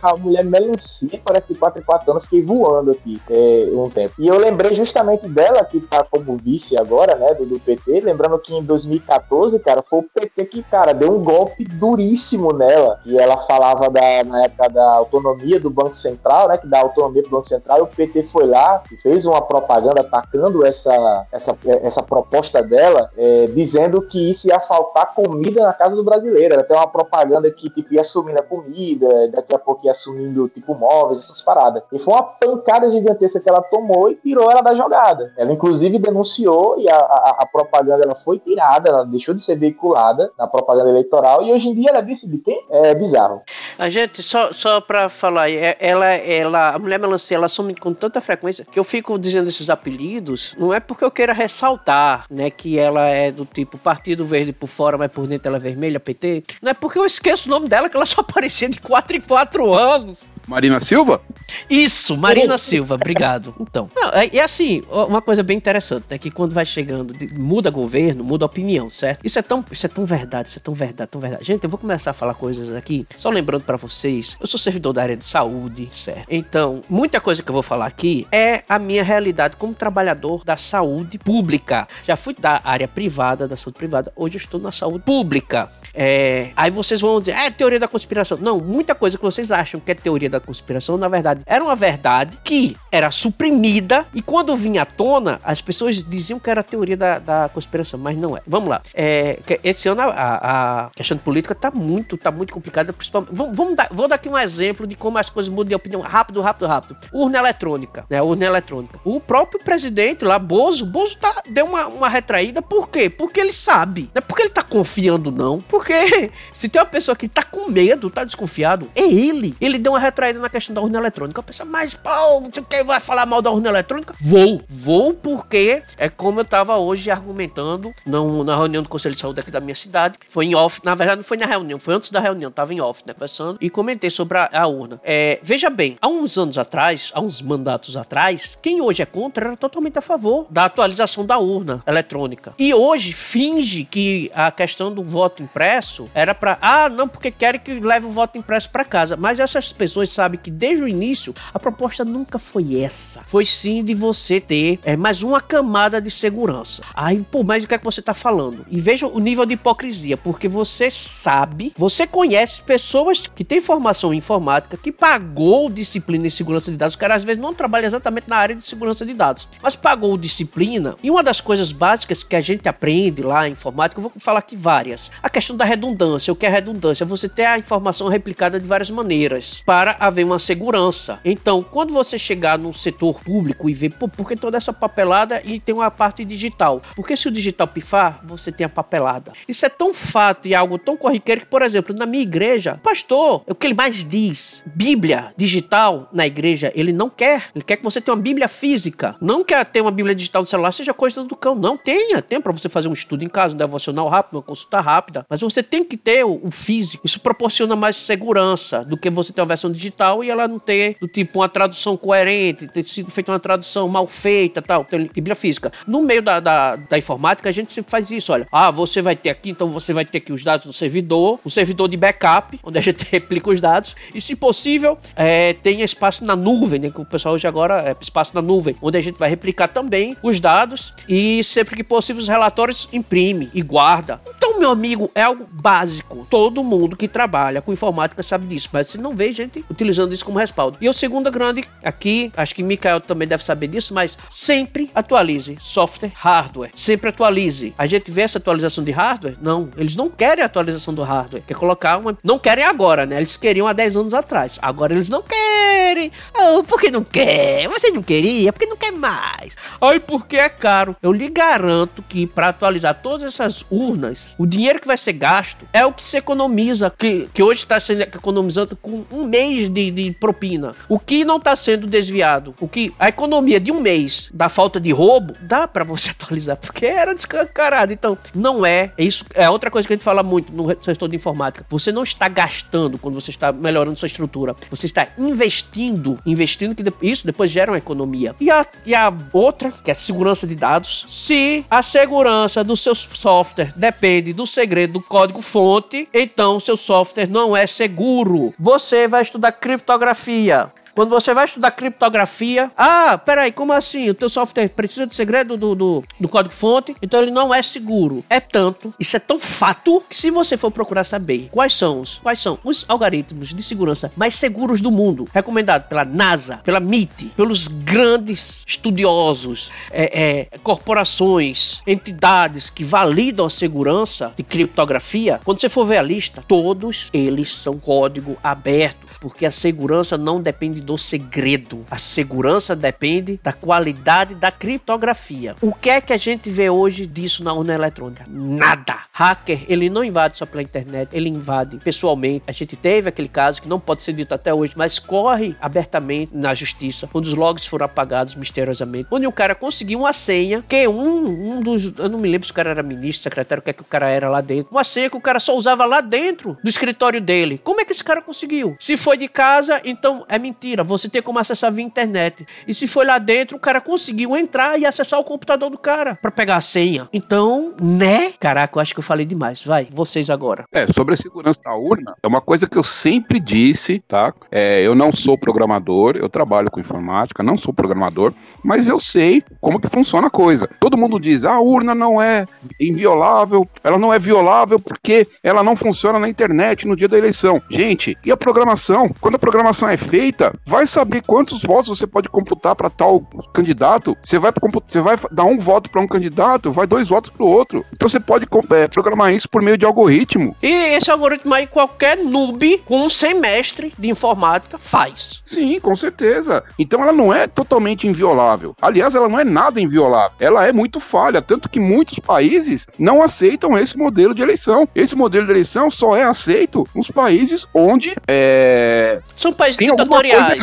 a 0.03 0.17
mulher 0.17 0.45
melancia 0.45 1.21
parece 1.25 1.47
que 1.47 1.55
4 1.55 1.81
em 1.81 1.85
4 1.85 2.11
anos 2.11 2.25
fiquei 2.25 2.43
voando 2.43 2.91
aqui 2.91 3.21
é, 3.31 3.69
um 3.73 3.89
tempo. 3.89 4.15
E 4.19 4.27
eu 4.27 4.39
lembrei 4.39 4.75
justamente 4.77 5.29
dela, 5.29 5.65
que 5.65 5.81
tá 5.81 6.05
como 6.05 6.37
vice 6.37 6.79
agora, 6.79 7.15
né, 7.15 7.35
do, 7.35 7.47
do, 7.47 7.61
PT, 7.61 8.01
lembrando 8.01 8.39
que 8.39 8.55
em 8.55 8.63
2014, 8.63 9.59
cara, 9.61 9.83
foi 9.89 10.01
o 10.01 10.03
PT 10.03 10.45
que, 10.47 10.63
cara, 10.63 10.93
deu 10.93 11.13
um 11.13 11.23
golpe 11.23 11.65
duríssimo 11.65 12.53
nela. 12.53 13.01
E 13.07 13.19
ela 13.19 13.37
falava 13.47 13.91
da, 13.91 14.25
na 14.25 14.45
época 14.45 14.69
da 14.69 14.93
autonomia 14.93 15.59
do 15.59 15.71
Banco 15.71 15.95
Central, 15.95 16.49
né, 16.49 16.59
que 16.59 16.67
dá 16.67 16.81
autonomia 16.81 17.23
do 17.23 17.31
Banco 17.31 17.49
Central, 17.49 17.79
e 17.79 17.83
o 17.83 17.87
PT 17.87 18.25
foi 18.25 18.47
lá 18.47 18.83
e 18.93 18.97
fez 18.99 19.25
uma 19.25 19.41
propaganda 19.43 20.01
atacando 20.01 20.65
essa, 20.67 21.27
essa, 21.33 21.57
essa 21.83 22.03
proposta 22.03 22.63
dela, 22.63 23.11
é, 23.17 23.47
dizendo 23.47 24.03
que 24.03 24.29
isso 24.29 24.47
ia 24.47 24.61
faltar 24.61 25.15
comida 25.15 25.63
na 25.63 25.73
casa 25.73 25.97
do 25.97 26.05
brasileiro. 26.05 26.55
Ela 26.55 26.65
tem 26.65 26.77
uma 26.77 26.87
propaganda 26.95 27.51
que 27.51 27.69
tipo, 27.71 27.93
ia 27.93 28.03
assumindo 28.03 28.39
a 28.39 28.43
comida, 28.43 29.27
daqui 29.29 29.53
a 29.53 29.59
pouco 29.59 29.85
ia 29.85 29.91
assumindo 29.91 30.49
tipo 30.49 30.77
móveis, 30.77 31.25
essas 31.25 31.41
paradas. 31.43 31.83
E 31.93 31.99
foi 31.99 32.15
uma 32.15 32.23
pancada 32.23 32.89
gigantesca 32.89 33.41
que 33.41 33.49
ela 33.49 33.61
tomou 33.63 34.09
e 34.09 34.15
tirou 34.15 34.49
ela 34.49 34.63
da 34.63 34.77
jogada. 34.77 35.33
Ela 35.37 35.53
inclusive 35.53 35.99
denunciou 35.99 36.79
e 36.79 36.89
a, 36.89 36.97
a, 36.97 37.37
a 37.41 37.47
propaganda 37.47 38.05
ela 38.05 38.15
foi 38.15 38.39
tirada, 38.39 38.89
ela 38.89 39.05
deixou 39.05 39.35
de 39.35 39.43
ser 39.43 39.57
veiculada 39.57 40.31
na 40.39 40.47
propaganda 40.47 40.91
eleitoral 40.91 41.43
e 41.43 41.53
hoje 41.53 41.69
em 41.69 41.75
dia 41.75 41.91
ela 41.91 42.01
disse 42.01 42.31
de 42.31 42.39
quem? 42.39 42.65
É 42.71 42.95
bizarro. 42.95 43.43
A 43.77 43.91
gente, 43.91 44.23
só, 44.23 44.53
só 44.53 44.81
pra 44.81 45.09
falar, 45.09 45.51
é, 45.51 45.77
ela, 45.81 46.07
ela, 46.07 46.75
a 46.75 46.79
mulher 46.79 47.01
melancia, 47.01 47.37
ela 47.37 47.47
assume 47.47 47.75
com 47.75 47.93
tanta 47.93 48.21
frequência 48.21 48.65
que 48.71 48.79
eu 48.79 48.85
fico 48.85 49.19
dizendo 49.19 49.49
esses 49.49 49.69
apelidos, 49.69 50.55
não 50.57 50.73
é 50.73 50.79
porque 50.79 51.05
eu 51.05 51.11
queira 51.11 51.33
ressaltar, 51.33 52.27
né, 52.31 52.51
que 52.51 52.79
ela 52.79 53.07
é 53.09 53.33
do 53.33 53.45
tipo 53.45 53.79
Partido 53.79 54.25
Verde 54.25 54.53
por 54.53 54.69
fora, 54.69 54.97
mas 54.97 55.11
por 55.11 55.27
dentro 55.27 55.49
ela 55.49 55.57
é 55.57 55.61
vermelha, 55.61 55.99
PT. 55.99 56.45
Não 56.63 56.71
é 56.71 56.75
porque 56.85 56.99
eu 56.99 57.07
esqueço 57.07 57.49
o 57.49 57.51
nome 57.51 57.67
dela, 57.67 57.89
que 57.89 57.97
ela 57.97 58.05
só 58.05 58.21
aparecia 58.21 58.69
de 58.69 58.79
4 58.79 59.17
em 59.17 59.21
4 59.23 59.73
anos. 59.73 60.31
Marina 60.47 60.79
Silva? 60.79 61.23
Isso, 61.71 62.15
Marina 62.15 62.59
Silva, 62.59 62.97
obrigado. 62.97 63.55
Então, 63.59 63.89
é, 64.13 64.37
é, 64.37 64.41
assim, 64.43 64.83
uma 64.91 65.23
coisa 65.23 65.43
bem 65.43 65.57
interessante, 65.57 66.05
é 66.11 66.19
que 66.19 66.31
quando 66.31 66.53
vai 66.53 66.67
chegando, 66.67 67.15
muda 67.33 67.71
governo, 67.71 68.23
muda 68.23 68.45
opinião, 68.45 68.91
certo? 68.91 69.21
Isso 69.25 69.39
é 69.39 69.43
tão, 69.43 69.65
isso 69.73 69.87
é 69.87 69.89
tão 69.89 70.05
verdade, 70.05 70.51
isso 70.51 70.59
é 70.59 70.61
tão 70.61 70.75
verdade, 70.75 71.11
tão 71.11 71.19
verdade. 71.19 71.45
Gente, 71.47 71.65
eu 71.65 71.71
vou 71.71 71.79
começar 71.79 72.11
a 72.11 72.15
falar 72.15 72.35
coisas 72.35 72.75
aqui, 72.77 73.07
só 73.17 73.31
lembrando 73.31 73.63
para 73.63 73.79
vocês, 73.79 74.37
eu 74.39 74.47
sou 74.47 74.61
servidor 74.61 74.93
da 74.93 75.03
área 75.03 75.17
de 75.17 75.27
saúde, 75.27 75.89
certo? 75.91 76.27
Então, 76.29 76.83
muita 76.87 77.19
coisa 77.19 77.43
que 77.43 77.49
eu 77.49 77.55
vou 77.55 77.63
falar 77.63 77.87
aqui 77.87 78.27
é 78.31 78.63
a 78.69 78.79
minha 78.79 79.03
realidade 79.03 79.57
como 79.57 79.73
trabalhador 79.73 80.45
da 80.45 80.59
saúde 80.59 81.19
pública. 81.19 81.89
Já 82.03 82.17
fui 82.17 82.35
da 82.39 82.61
área 82.63 82.87
privada, 82.87 83.49
da 83.49 83.57
saúde 83.57 83.79
privada, 83.79 84.13
hoje 84.15 84.37
eu 84.37 84.41
estou 84.41 84.61
na 84.61 84.73
saúde 84.73 85.05
pública. 85.05 85.71
É, 85.95 86.53
aí 86.55 86.71
vocês 86.75 87.01
vão 87.01 87.21
dizer, 87.21 87.33
é 87.33 87.51
teoria 87.51 87.79
da 87.79 87.89
conspiração. 87.89 88.39
Não, 88.39 88.59
muita 88.61 88.95
coisa 88.95 89.17
que 89.17 89.23
vocês 89.23 89.51
acham 89.51 89.81
que 89.81 89.91
é 89.91 89.95
teoria 89.95 90.29
da 90.29 90.41
conspiração, 90.41 90.97
na 90.97 91.09
verdade, 91.09 91.43
era 91.47 91.63
uma 91.63 91.77
verdade 91.77 92.39
que 92.45 92.77
era 92.91 93.11
suprimida 93.11 94.07
e 94.15 94.21
quando 94.21 94.55
vinha 94.57 94.83
à 94.83 94.87
tona, 94.87 95.41
as 95.43 95.61
pessoas 95.61 96.03
diziam 96.03 96.39
que 96.39 96.51
era 96.51 96.63
teoria 96.63 96.97
da, 96.97 97.19
da 97.19 97.49
conspiração, 97.49 97.99
mas 97.99 98.17
não 98.17 98.37
é. 98.37 98.43
Vamos 98.47 98.69
lá. 98.69 98.83
É, 98.93 99.39
esse 99.63 99.89
ano 99.89 100.03
a, 100.03 100.87
a 100.87 100.91
questão 100.91 101.17
política 101.17 101.55
tá 101.55 101.71
muito, 101.71 102.17
tá 102.17 102.31
muito 102.31 102.53
complicada, 102.53 102.93
principalmente. 102.93 103.35
Vamos, 103.35 103.57
vamos 103.57 103.77
dar, 103.77 103.89
vou 103.91 104.09
dar 104.09 104.17
aqui 104.17 104.29
um 104.29 104.39
exemplo 104.39 104.87
de 104.87 104.95
como 104.95 105.19
as 105.19 105.31
coisas 105.31 105.53
mudam 105.53 105.69
de 105.69 105.75
opinião 105.75 106.01
rápido, 106.01 106.41
rápido, 106.41 106.67
rápido. 106.67 106.97
Urna 107.13 107.39
eletrônica, 107.39 108.05
né? 108.09 108.21
Urna 108.21 108.45
eletrônica. 108.45 109.01
O 109.05 109.21
próprio 109.21 109.63
presidente 109.63 110.25
lá, 110.25 110.39
Bozo, 110.39 110.87
Bozo 110.87 111.17
tá, 111.17 111.43
deu 111.49 111.67
uma, 111.67 111.87
uma 111.87 112.09
retraída, 112.09 112.61
por 112.61 112.89
quê? 112.89 113.09
Porque 113.09 113.41
ele 113.41 113.53
sabe. 113.53 114.11
Não 114.15 114.19
é 114.19 114.21
porque 114.21 114.43
ele 114.43 114.51
tá 114.51 114.63
confiando, 114.63 115.31
não. 115.31 115.61
Porque 115.61 115.93
se 116.65 116.69
tem 116.71 116.81
uma 116.81 116.89
pessoa 116.89 117.15
que 117.15 117.29
tá 117.29 117.43
com 117.43 117.71
medo, 117.71 118.09
tá 118.09 118.25
desconfiado, 118.25 118.91
é 118.95 119.03
ele. 119.03 119.55
Ele 119.61 119.79
deu 119.79 119.93
uma 119.93 119.99
retraída 119.99 120.41
na 120.41 120.49
questão 120.49 120.75
da 120.75 120.81
urna 120.81 120.99
eletrônica. 120.99 121.39
Eu 121.39 121.43
penso, 121.43 121.67
mas, 121.67 121.93
pô, 121.93 122.11
não 122.41 122.87
vai 122.87 123.01
falar 123.01 123.27
mal 123.27 123.43
da 123.43 123.51
urna 123.51 123.69
eletrônica? 123.69 124.15
Vou. 124.19 124.63
Vou 124.67 125.13
porque 125.13 125.83
é 125.99 126.09
como 126.09 126.41
eu 126.41 126.45
tava 126.45 126.79
hoje 126.79 127.11
argumentando 127.11 127.93
no, 128.07 128.43
na 128.45 128.57
reunião 128.57 128.83
do 128.83 128.89
Conselho 128.89 129.15
de 129.15 129.21
Saúde 129.21 129.41
aqui 129.41 129.51
da 129.51 129.61
minha 129.61 129.75
cidade. 129.75 130.19
Foi 130.27 130.47
em 130.47 130.55
off, 130.55 130.81
na 130.83 130.95
verdade 130.95 131.19
não 131.19 131.25
foi 131.25 131.37
na 131.37 131.45
reunião, 131.45 131.79
foi 131.79 131.95
antes 131.95 132.09
da 132.09 132.19
reunião, 132.19 132.51
tava 132.51 132.73
em 132.73 132.81
off, 132.81 133.03
né, 133.07 133.13
conversando, 133.13 133.59
e 133.61 133.69
comentei 133.69 134.09
sobre 134.09 134.39
a, 134.39 134.49
a 134.51 134.67
urna. 134.67 134.99
É, 135.05 135.39
veja 135.43 135.69
bem, 135.69 135.99
há 136.01 136.09
uns 136.09 136.39
anos 136.39 136.57
atrás, 136.57 137.11
há 137.15 137.21
uns 137.21 137.43
mandatos 137.43 137.95
atrás, 137.95 138.59
quem 138.61 138.81
hoje 138.81 139.03
é 139.03 139.07
contra 139.07 139.49
era 139.49 139.57
totalmente 139.57 139.99
a 139.99 140.03
favor 140.03 140.47
da 140.49 140.65
atualização 140.65 141.27
da 141.27 141.37
urna 141.37 141.83
eletrônica. 141.87 142.55
E 142.59 142.73
hoje 142.73 143.13
finge 143.13 143.85
que 143.85 144.31
a 144.35 144.51
questão 144.51 144.91
do 144.91 145.03
voto 145.03 145.43
impresso 145.43 146.09
era 146.15 146.35
para 146.35 146.54
ah, 146.61 146.89
não, 146.89 147.09
porque 147.09 147.31
querem 147.31 147.61
que 147.61 147.79
leve 147.81 148.07
o 148.07 148.11
voto 148.11 148.37
impresso 148.37 148.71
para 148.71 148.85
casa. 148.85 149.17
Mas 149.17 149.39
essas 149.39 149.73
pessoas 149.73 150.11
sabem 150.11 150.41
que 150.41 150.51
desde 150.51 150.83
o 150.83 150.89
início 150.89 151.35
a 151.53 151.59
proposta 151.59 152.05
nunca 152.05 152.39
foi 152.39 152.81
essa. 152.81 153.23
Foi 153.27 153.45
sim 153.45 153.85
de 153.85 153.95
você 153.95 154.41
ter 154.41 154.81
é, 154.83 154.97
mais 154.97 155.23
uma 155.23 155.41
camada 155.41 156.01
de 156.01 156.11
segurança. 156.11 156.83
Aí, 156.95 157.25
pô, 157.31 157.43
mas 157.43 157.65
o 157.65 157.69
que 157.69 157.75
é 157.75 157.79
que 157.79 157.85
você 157.85 158.03
tá 158.03 158.15
falando? 158.15 158.65
E 158.69 158.81
veja 158.81 159.07
o 159.07 159.19
nível 159.19 159.47
de 159.47 159.55
hipocrisia, 159.55 160.17
porque 160.17 160.49
você 160.49 160.91
sabe, 160.91 161.73
você 161.77 162.07
conhece 162.07 162.63
pessoas 162.63 163.27
que 163.27 163.45
têm 163.45 163.61
formação 163.61 164.13
em 164.13 164.21
informática, 164.25 164.79
que 164.79 164.91
pagou 164.91 165.69
disciplina 165.69 166.27
em 166.27 166.31
segurança 166.31 166.71
de 166.71 166.77
dados. 166.79 166.95
O 166.95 166.99
cara 166.99 167.15
às 167.15 167.23
vezes 167.23 167.41
não 167.41 167.55
trabalha 167.55 167.87
exatamente 167.87 168.29
na 168.29 168.37
área 168.37 168.57
de 168.57 168.65
segurança 168.65 169.05
de 169.05 169.13
dados, 169.13 169.47
mas 169.63 169.77
pagou 169.77 170.17
disciplina. 170.17 170.97
E 171.03 171.11
uma 171.11 171.23
das 171.23 171.41
coisas 171.41 171.71
básicas 171.71 172.23
que 172.23 172.35
a 172.35 172.41
gente 172.41 172.67
aprende 172.69 173.23
lá 173.23 173.47
em 173.47 173.53
informática, 173.53 174.01
eu 174.01 174.03
vou 174.03 174.13
falar 174.19 174.39
aqui 174.39 174.57
várias. 174.57 175.11
A 175.23 175.29
questão 175.29 175.57
da 175.57 175.65
redundância. 175.65 176.34
O 176.35 176.37
que 176.37 176.47
é 176.47 176.49
redundância? 176.49 177.07
Você 177.07 177.29
ter 177.29 177.45
a 177.45 177.57
informação 177.57 178.09
replicada 178.09 178.59
de 178.59 178.67
várias 178.67 178.91
maneiras 178.91 179.63
para 179.65 179.97
haver 180.01 180.25
uma 180.25 180.41
segurança. 180.41 181.21
Então, 181.25 181.63
quando 181.63 181.93
você 181.93 182.19
chegar 182.19 182.59
num 182.59 182.73
setor 182.73 183.23
público 183.23 183.71
e 183.71 183.73
ver, 183.73 183.91
pô, 183.91 184.09
por 184.09 184.27
que 184.27 184.35
toda 184.35 184.57
essa 184.57 184.73
papelada 184.73 185.41
e 185.45 185.61
tem 185.61 185.73
uma 185.73 185.93
parte 185.93 186.25
digital? 186.25 186.83
Porque 186.97 187.17
se 187.17 187.29
o 187.29 187.31
digital 187.31 187.69
pifar, 187.69 188.21
você 188.25 188.51
tem 188.51 188.67
a 188.67 188.69
papelada. 188.69 189.33
Isso 189.47 189.65
é 189.65 189.69
tão 189.69 189.95
fato 189.95 190.49
e 190.49 190.57
algo 190.57 190.77
tão 190.77 190.97
corriqueiro 190.97 191.43
que, 191.43 191.47
por 191.47 191.63
exemplo, 191.63 191.95
na 191.95 192.05
minha 192.05 192.25
igreja, 192.25 192.81
pastor, 192.83 193.45
é 193.47 193.53
o 193.53 193.55
que 193.55 193.69
ele 193.69 193.75
mais 193.75 194.05
diz, 194.05 194.65
Bíblia 194.67 195.33
digital 195.37 196.09
na 196.13 196.27
igreja, 196.27 196.73
ele 196.75 196.93
não 196.93 197.09
quer. 197.09 197.45
Ele 197.55 197.63
quer 197.63 197.77
que 197.77 197.85
você 197.85 198.01
tenha 198.01 198.13
uma 198.13 198.21
Bíblia 198.21 198.49
física. 198.49 199.15
Não 199.21 199.45
quer 199.45 199.65
ter 199.67 199.81
uma 199.81 199.93
Bíblia 199.93 200.17
digital 200.17 200.43
no 200.43 200.49
celular, 200.49 200.73
seja 200.73 200.93
coisa 200.93 201.23
do 201.23 201.37
cão. 201.37 201.55
Não 201.55 201.77
tenha. 201.77 202.21
Tem 202.21 202.41
para 202.41 202.53
você 202.53 202.69
fazer 202.69 202.89
um 202.89 202.93
estudo 202.93 203.25
em 203.25 203.29
casa, 203.29 203.55
um 203.55 203.57
devocional 203.57 204.09
rápido, 204.09 204.35
uma 204.35 204.43
consulta 204.43 204.81
rápida. 204.81 205.25
Mas 205.31 205.41
você 205.41 205.63
tem 205.63 205.85
que 205.85 205.97
ter 205.97 206.24
o, 206.25 206.41
o 206.43 206.51
físico. 206.51 207.07
Isso 207.07 207.21
proporciona 207.21 207.77
mais 207.77 207.97
segurança 207.97 208.85
do 208.85 208.97
que 208.97 209.11
você 209.11 209.33
ter 209.33 209.41
uma 209.41 209.47
versão 209.47 209.71
digital 209.71 210.23
e 210.25 210.31
ela 210.31 210.49
não 210.49 210.59
ter 210.59 210.97
do 211.01 211.09
tipo 211.09 211.41
uma 211.41 211.49
tradução 211.49 211.97
coerente, 211.97 212.67
ter 212.69 212.85
sido 212.85 213.11
feita 213.11 213.33
uma 213.33 213.41
tradução 213.41 213.89
mal 213.89 214.07
feita 214.07 214.61
tal. 214.61 214.85
Tem 214.85 215.11
Bíblia 215.13 215.35
física. 215.35 215.73
No 215.87 216.03
meio 216.03 216.23
da, 216.23 216.41
da, 216.41 216.77
da 216.77 216.99
informática, 216.99 217.49
a 217.49 217.53
gente 217.53 217.73
sempre 217.73 217.91
faz 217.91 218.11
isso. 218.11 218.33
Olha, 218.33 218.47
ah, 218.53 218.71
você 218.71 219.01
vai 219.01 219.17
ter 219.17 219.31
aqui, 219.31 219.51
então 219.51 219.71
você 219.71 219.93
vai 219.93 220.05
ter 220.05 220.19
aqui 220.19 220.33
os 220.33 220.45
dados 220.45 220.67
do 220.67 220.73
servidor, 220.73 221.41
o 221.45 221.51
servidor 221.51 221.89
de 221.89 221.97
backup, 221.97 222.59
onde 222.63 222.79
a 222.79 222.81
gente 222.81 223.05
replica 223.11 223.51
os 223.51 223.61
dados, 223.61 223.95
e 224.15 224.21
se 224.21 224.37
possível, 224.37 224.99
é, 225.17 225.53
tenha 225.55 225.85
espaço 225.85 226.25
na 226.25 226.37
nuvem, 226.37 226.81
né? 226.81 226.91
Que 226.91 227.01
o 227.01 227.05
pessoal 227.05 227.35
hoje 227.35 227.47
agora 227.47 227.83
é 227.91 227.97
espaço 228.01 228.35
na 228.35 228.43
nuvem, 228.43 228.77
onde 228.83 228.99
a 228.99 229.01
gente 229.01 229.19
vai 229.19 229.29
replicar 229.29 229.69
também 229.69 230.17
os 230.23 230.41
dados 230.41 230.93
e 231.09 231.43
sempre 231.43 231.77
que 231.77 231.85
possível 231.85 232.21
os 232.21 232.29
relatórios 232.29 232.89
imprime 232.93 233.51
e 233.55 233.63
guarda. 233.63 234.21
Então, 234.37 234.59
meu 234.59 234.71
amigo, 234.71 235.11
é 235.15 235.23
algo 235.23 235.47
básico. 235.51 236.14
Todo 236.31 236.65
mundo 236.65 236.97
que 236.97 237.09
trabalha 237.09 237.61
com 237.61 237.73
informática 237.73 238.23
sabe 238.23 238.47
disso, 238.47 238.69
mas 238.73 238.89
você 238.89 238.99
não 238.99 239.15
vê 239.15 239.33
gente 239.33 239.65
utilizando 239.71 240.13
isso 240.13 240.25
como 240.25 240.39
respaldo. 240.39 240.79
E 240.81 240.89
o 240.89 240.93
segundo 240.93 241.31
grande 241.31 241.65
aqui, 241.83 242.33
acho 242.37 242.55
que 242.55 242.63
Mikael 242.63 243.01
também 243.01 243.27
deve 243.27 243.45
saber 243.45 243.69
disso, 243.69 243.93
mas 243.95 244.17
sempre 244.31 244.91
atualize 244.95 245.57
software, 245.61 246.13
hardware. 246.15 246.71
Sempre 246.75 247.09
atualize. 247.09 247.75
A 247.77 247.87
gente 247.87 248.11
vê 248.11 248.23
essa 248.23 248.39
atualização 248.39 248.85
de 248.85 248.91
hardware? 248.91 249.37
Não, 249.41 249.71
eles 249.77 249.97
não 249.97 250.09
querem 250.09 250.43
a 250.43 250.47
atualização 250.47 250.95
do 250.95 251.03
hardware. 251.03 251.43
Quer 251.47 251.55
colocar 251.55 251.99
uma. 251.99 252.17
Não 252.23 252.39
querem 252.39 252.65
agora, 252.65 253.07
né? 253.07 253.17
Eles 253.17 253.37
queriam 253.37 253.67
há 253.67 253.73
10 253.73 253.97
anos 253.97 254.15
atrás. 254.15 254.59
Agora 254.63 254.93
eles 254.93 255.09
não 255.09 255.23
querem. 255.23 256.11
Oh, 256.37 256.63
por 256.63 256.81
que 256.81 256.91
não 256.91 257.05
quer? 257.05 257.69
Você 257.69 257.91
não 257.91 258.03
queria? 258.03 258.53
Por 258.53 258.61
que 258.61 258.67
não 258.67 258.77
quer 258.77 258.93
mais? 258.93 259.57
Ai, 259.81 260.01
porque 260.01 260.37
é 260.37 260.49
caro. 260.49 260.97
Eu 261.03 261.13
lhe 261.13 261.29
garanto 261.29 262.03
que 262.03 262.27
para 262.27 262.49
atualizar 262.49 263.01
todas 263.03 263.27
essas 263.27 263.65
urnas, 263.71 264.35
o 264.39 264.47
dinheiro 264.47 264.81
que 264.81 264.87
vai 264.87 264.97
ser 264.97 265.13
gasto 265.13 265.67
é 265.73 265.85
o 265.85 265.93
que 265.93 266.04
se 266.07 266.17
economiza, 266.17 266.93
que, 266.97 267.29
que 267.33 267.43
hoje 267.43 267.63
está 267.63 267.79
sendo 267.79 268.03
economizando 268.03 268.77
com 268.77 269.05
um 269.11 269.25
mês 269.25 269.69
de, 269.69 269.91
de 269.91 270.11
propina. 270.13 270.75
O 270.89 270.99
que 270.99 271.25
não 271.25 271.37
está 271.37 271.55
sendo 271.57 271.87
desviado, 271.87 272.55
o 272.61 272.69
que 272.69 272.93
a 272.99 273.09
economia 273.09 273.61
de 273.61 273.71
um 273.71 273.81
mês 273.81 274.31
da 274.33 274.49
falta 274.49 274.81
de 274.81 274.91
roubo, 274.93 275.35
dá 275.41 275.67
para 275.69 275.85
você 275.85 276.11
atualizar, 276.19 276.57
porque 276.57 276.87
era 276.87 277.15
descancarado. 277.15 277.93
Então, 277.93 278.17
não 278.35 278.65
é. 278.65 278.93
Isso 278.97 279.25
é 279.35 279.49
outra 279.51 279.71
coisa 279.71 279.87
que 279.87 279.93
a 279.93 279.97
gente 279.97 280.05
fala 280.05 280.23
muito 280.23 280.53
no 280.53 280.69
setor 280.83 281.09
de 281.09 281.17
informática. 281.17 281.67
Você 281.69 281.93
não 281.93 282.03
está 282.03 282.29
gastando 282.29 282.99
quando 282.99 283.15
você 283.15 283.31
está 283.31 283.53
melhorando 283.53 283.99
sua 283.99 284.07
estrutura. 284.07 284.55
Você 284.71 284.87
está 284.87 285.09
investindo, 285.19 286.19
investindo 286.25 286.75
que 286.75 286.85
isso 287.03 287.27
depois 287.27 287.51
gera 287.51 287.73
uma 287.73 287.79
economia. 287.79 288.35
E 288.41 288.51
a, 288.51 288.67
e 288.87 288.95
a 288.95 289.13
outra, 289.33 289.71
que 289.71 289.91
é 289.91 289.93
a 289.93 289.97
segurança 289.97 290.47
de 290.47 290.55
dados, 290.55 291.07
se 291.09 291.65
a 291.71 291.83
segurança 291.83 292.63
do 292.63 292.77
seu 292.77 292.95
software 292.95 293.73
depende 293.77 294.33
do 294.33 294.47
segredo 294.47 294.95
do 294.95 295.01
código 295.01 295.43
fonte, 295.43 295.94
então 296.13 296.59
seu 296.61 296.77
software 296.77 297.29
não 297.29 297.57
é 297.57 297.67
seguro. 297.67 298.53
Você 298.59 299.07
vai 299.07 299.23
estudar 299.23 299.53
criptografia. 299.53 300.71
Quando 300.95 301.11
você 301.11 301.35
vai 301.35 301.45
estudar 301.45 301.73
criptografia, 301.73 302.71
ah, 302.77 303.19
peraí, 303.19 303.51
como 303.51 303.73
assim? 303.73 304.09
O 304.11 304.15
teu 304.15 304.29
software 304.29 304.69
precisa 304.69 305.07
de 305.07 305.15
segredo 305.15 305.57
do, 305.57 305.75
do, 305.75 306.05
do 306.21 306.29
código-fonte, 306.29 306.95
então 307.03 307.21
ele 307.21 307.33
não 307.33 307.53
é 307.53 307.63
seguro. 307.63 308.25
É 308.31 308.39
tanto, 308.39 308.95
isso 308.99 309.17
é 309.17 309.21
tão 309.21 309.39
fato, 309.39 310.03
que 310.09 310.17
se 310.17 310.31
você 310.31 310.57
for 310.57 310.71
procurar 310.71 311.03
saber 311.03 311.49
quais 311.51 311.75
são 311.75 312.01
os, 312.01 312.19
quais 312.19 312.41
são 312.41 312.59
os 312.63 312.85
algoritmos 312.89 313.53
de 313.53 313.63
segurança 313.63 314.13
mais 314.15 314.37
seguros 314.37 314.81
do 314.81 314.91
mundo, 314.91 315.29
recomendado 315.33 315.89
pela 315.89 316.05
NASA, 316.05 316.59
pela 316.59 316.79
MIT, 316.79 317.33
pelos 317.37 317.67
grandes 317.67 318.63
estudiosos, 318.67 319.71
é, 319.91 320.49
é, 320.53 320.59
corporações, 320.59 321.83
entidades 321.87 322.71
que 322.71 322.85
validam 322.85 323.47
a 323.47 323.51
segurança 323.51 324.33
de 324.37 324.45
criptografia, 324.45 325.41
quando 325.45 325.61
você 325.61 325.69
for 325.69 325.85
ver 325.85 325.99
a 325.99 326.03
lista, 326.03 326.45
todos 326.47 327.09
eles 327.13 327.53
são 327.55 327.79
código 327.79 328.37
aberto, 328.43 329.05
porque 329.21 329.47
a 329.47 329.51
segurança 329.51 330.17
não 330.17 330.41
depende 330.41 330.84
do 330.85 330.99
segredo. 330.99 331.85
A 331.91 331.99
segurança 331.99 332.77
depende 332.77 333.41
da 333.43 333.53
qualidade 333.53 334.35
da 334.35 334.51
criptografia. 334.51 335.57
O 335.61 335.73
que 335.73 335.91
é 335.91 336.01
que 336.01 336.13
a 336.13 336.17
gente 336.17 336.51
vê 336.51 336.69
hoje 336.71 337.07
disso 337.07 337.43
na 337.43 337.53
urna 337.53 337.75
eletrônica? 337.75 338.25
Nada. 338.29 338.99
Hacker, 339.13 339.65
ele 339.69 339.89
não 339.89 340.05
invade 340.05 340.39
só 340.39 340.47
pela 340.47 340.63
internet, 340.63 341.09
ele 341.13 341.29
invade 341.29 341.79
pessoalmente. 341.79 342.45
A 342.47 342.53
gente 342.53 342.77
teve 342.77 343.09
aquele 343.09 343.29
caso 343.29 343.63
que 343.63 343.69
não 343.69 343.81
pode 343.81 344.03
ser 344.03 344.13
dito 344.13 344.35
até 344.35 344.53
hoje, 344.53 344.73
mas 344.77 344.99
corre 344.99 345.57
abertamente 345.61 346.35
na 346.35 346.55
justiça, 346.55 347.09
onde 347.15 347.29
os 347.29 347.35
logs 347.35 347.67
foram 347.67 347.87
apagados 347.87 348.35
misteriosamente, 348.35 349.09
onde 349.11 349.27
o 349.27 349.33
cara 349.33 349.55
conseguiu 349.55 350.01
uma 350.01 350.13
senha 350.13 350.65
que 350.69 350.87
um, 350.89 351.57
um 351.57 351.61
dos, 351.61 351.93
eu 351.97 352.09
não 352.09 352.19
me 352.19 352.29
lembro 352.29 352.47
se 352.47 352.53
o 352.53 352.55
cara 352.55 352.71
era 352.71 352.83
ministro, 352.83 353.23
secretário, 353.23 353.61
o 353.61 353.65
que 353.65 353.71
é 353.71 353.73
que 353.73 353.83
o 353.83 353.87
cara 353.87 354.11
era 354.11 354.29
lá 354.29 354.41
dentro, 354.41 354.71
uma 354.71 354.85
senha 354.85 355.09
que 355.09 355.17
o 355.17 355.21
cara 355.21 355.41
só 355.41 355.57
usava 355.57 355.85
lá 355.85 356.01
dentro 356.01 356.59
do 356.63 356.69
escritório 356.69 357.21
dele. 357.21 357.59
Como 357.63 357.81
é 357.81 357.85
que 357.85 357.93
esse 357.93 358.05
cara 358.05 358.21
conseguiu? 358.21 358.77
Se 358.81 358.97
foi 358.97 359.17
de 359.17 359.29
casa, 359.29 359.81
então 359.85 360.25
é 360.29 360.39
mentira. 360.39 360.74
Você 360.83 361.09
tem 361.09 361.23
como 361.23 361.39
acessar 361.39 361.73
via 361.73 361.85
internet. 361.85 362.47
E 362.67 362.75
se 362.75 362.87
foi 362.87 363.05
lá 363.05 363.19
dentro, 363.19 363.57
o 363.57 363.61
cara 363.61 363.81
conseguiu 363.81 364.37
entrar 364.37 364.79
e 364.79 364.87
acessar 364.87 365.21
o 365.21 365.25
computador 365.25 365.71
do 365.71 365.79
cara 365.79 366.19
para 366.21 366.31
pegar 366.31 366.57
a 366.57 366.61
senha. 366.61 367.09
Então, 367.13 367.75
né? 367.81 368.33
Caraca, 368.41 368.77
eu 368.77 368.81
acho 368.83 368.95
que 368.95 369.01
eu 369.01 369.05
falei 369.05 369.27
demais. 369.27 369.63
Vai, 369.63 369.89
vocês 369.91 370.31
agora. 370.31 370.65
É, 370.73 370.87
sobre 370.87 371.15
a 371.15 371.17
segurança 371.17 371.61
da 371.65 371.75
urna, 371.75 372.15
é 372.23 372.27
uma 372.27 372.41
coisa 372.41 372.67
que 372.67 372.77
eu 372.77 372.85
sempre 372.85 373.39
disse, 373.39 374.03
tá? 374.09 374.33
É, 374.51 374.83
eu 374.83 374.95
não 374.95 375.13
sou 375.13 375.39
programador, 375.39 376.17
eu 376.17 376.29
trabalho 376.29 376.71
com 376.71 376.81
informática, 376.81 377.43
não 377.43 377.57
sou 377.57 377.73
programador, 377.73 378.33
mas 378.63 378.89
eu 378.89 378.99
sei 378.99 379.43
como 379.61 379.81
que 379.81 379.89
funciona 379.89 380.27
a 380.29 380.31
coisa. 380.31 380.69
Todo 380.81 380.97
mundo 380.97 381.21
diz, 381.21 381.45
ah, 381.45 381.55
a 381.55 381.61
urna 381.61 381.95
não 381.95 382.21
é 382.21 382.47
inviolável, 382.81 383.69
ela 383.83 383.99
não 383.99 384.13
é 384.13 384.19
violável 384.19 384.79
porque 384.79 385.27
ela 385.43 385.63
não 385.63 385.77
funciona 385.77 386.19
na 386.19 386.29
internet 386.29 386.87
no 386.87 386.97
dia 386.97 387.09
da 387.09 387.19
eleição. 387.19 387.61
Gente, 387.71 388.17
e 388.25 388.33
a 388.33 388.37
programação? 388.37 389.11
Quando 389.21 389.37
a 389.37 389.39
programação 389.39 389.89
é 389.89 389.97
feita, 389.97 390.55
vai 390.65 390.87
saber 390.87 391.23
quantos 391.23 391.63
votos 391.63 391.99
você 391.99 392.07
pode 392.07 392.29
computar 392.29 392.75
para 392.75 392.91
tal 392.91 393.21
candidato. 393.53 394.17
Você 394.23 394.39
vai, 394.39 394.53
você 394.85 395.01
vai 395.01 395.17
dar 395.31 395.45
um 395.45 395.59
voto 395.59 395.91
para 395.91 396.01
um 396.01 396.09
candidato, 396.09 396.73
vai 396.73 396.87
dois 396.87 397.09
votos 397.09 397.31
para 397.31 397.45
o 397.45 397.49
outro. 397.49 397.85
Então 397.93 398.09
você 398.09 398.21
pode 398.21 398.47
é, 398.71 398.89
programar 398.89 399.33
isso 399.33 399.49
por 399.49 399.63
meio 399.63 399.77
de 399.77 399.85
algoritmo. 399.85 400.57
E 400.63 400.69
esse 400.69 401.11
algoritmo 401.11 401.55
aí, 401.55 401.67
qualquer 401.67 402.17
noob 402.17 402.83
com 402.85 403.05
um 403.05 403.09
semestre 403.09 403.93
de 403.99 404.09
informática 404.09 404.79
faz. 404.79 405.43
Sim, 405.45 405.79
com 405.81 405.95
certeza. 405.95 406.63
Então 406.79 407.03
ela 407.03 407.13
não 407.13 407.33
é 407.33 407.47
totalmente 407.47 408.09
inviolável. 408.09 408.75
Aliás, 408.81 409.15
ela 409.15 409.29
não 409.29 409.39
é 409.39 409.45
nada 409.45 409.81
inviolável. 409.81 410.37
Ela 410.41 410.67
é 410.67 410.73
muito 410.73 411.01
falha, 411.01 411.43
tanto 411.43 411.69
que 411.69 411.81
muitos 411.81 412.19
países 412.19 412.87
não 412.99 413.23
aceitam 413.23 413.79
esse 413.79 413.97
modelo 413.97 414.35
de 414.35 414.43
eleição. 414.43 414.89
Esse 414.95 415.15
modelo 415.15 415.47
de 415.47 415.53
eleição 415.53 415.91
só 415.91 416.17
é 416.17 416.23
aceito 416.23 416.87
nos 416.95 417.11
países 417.11 417.67
onde 417.75 418.17
é... 418.27 419.21
são 419.35 419.53
países 419.53 419.77
tem 419.77 419.91
ditatoriais. 419.91 420.54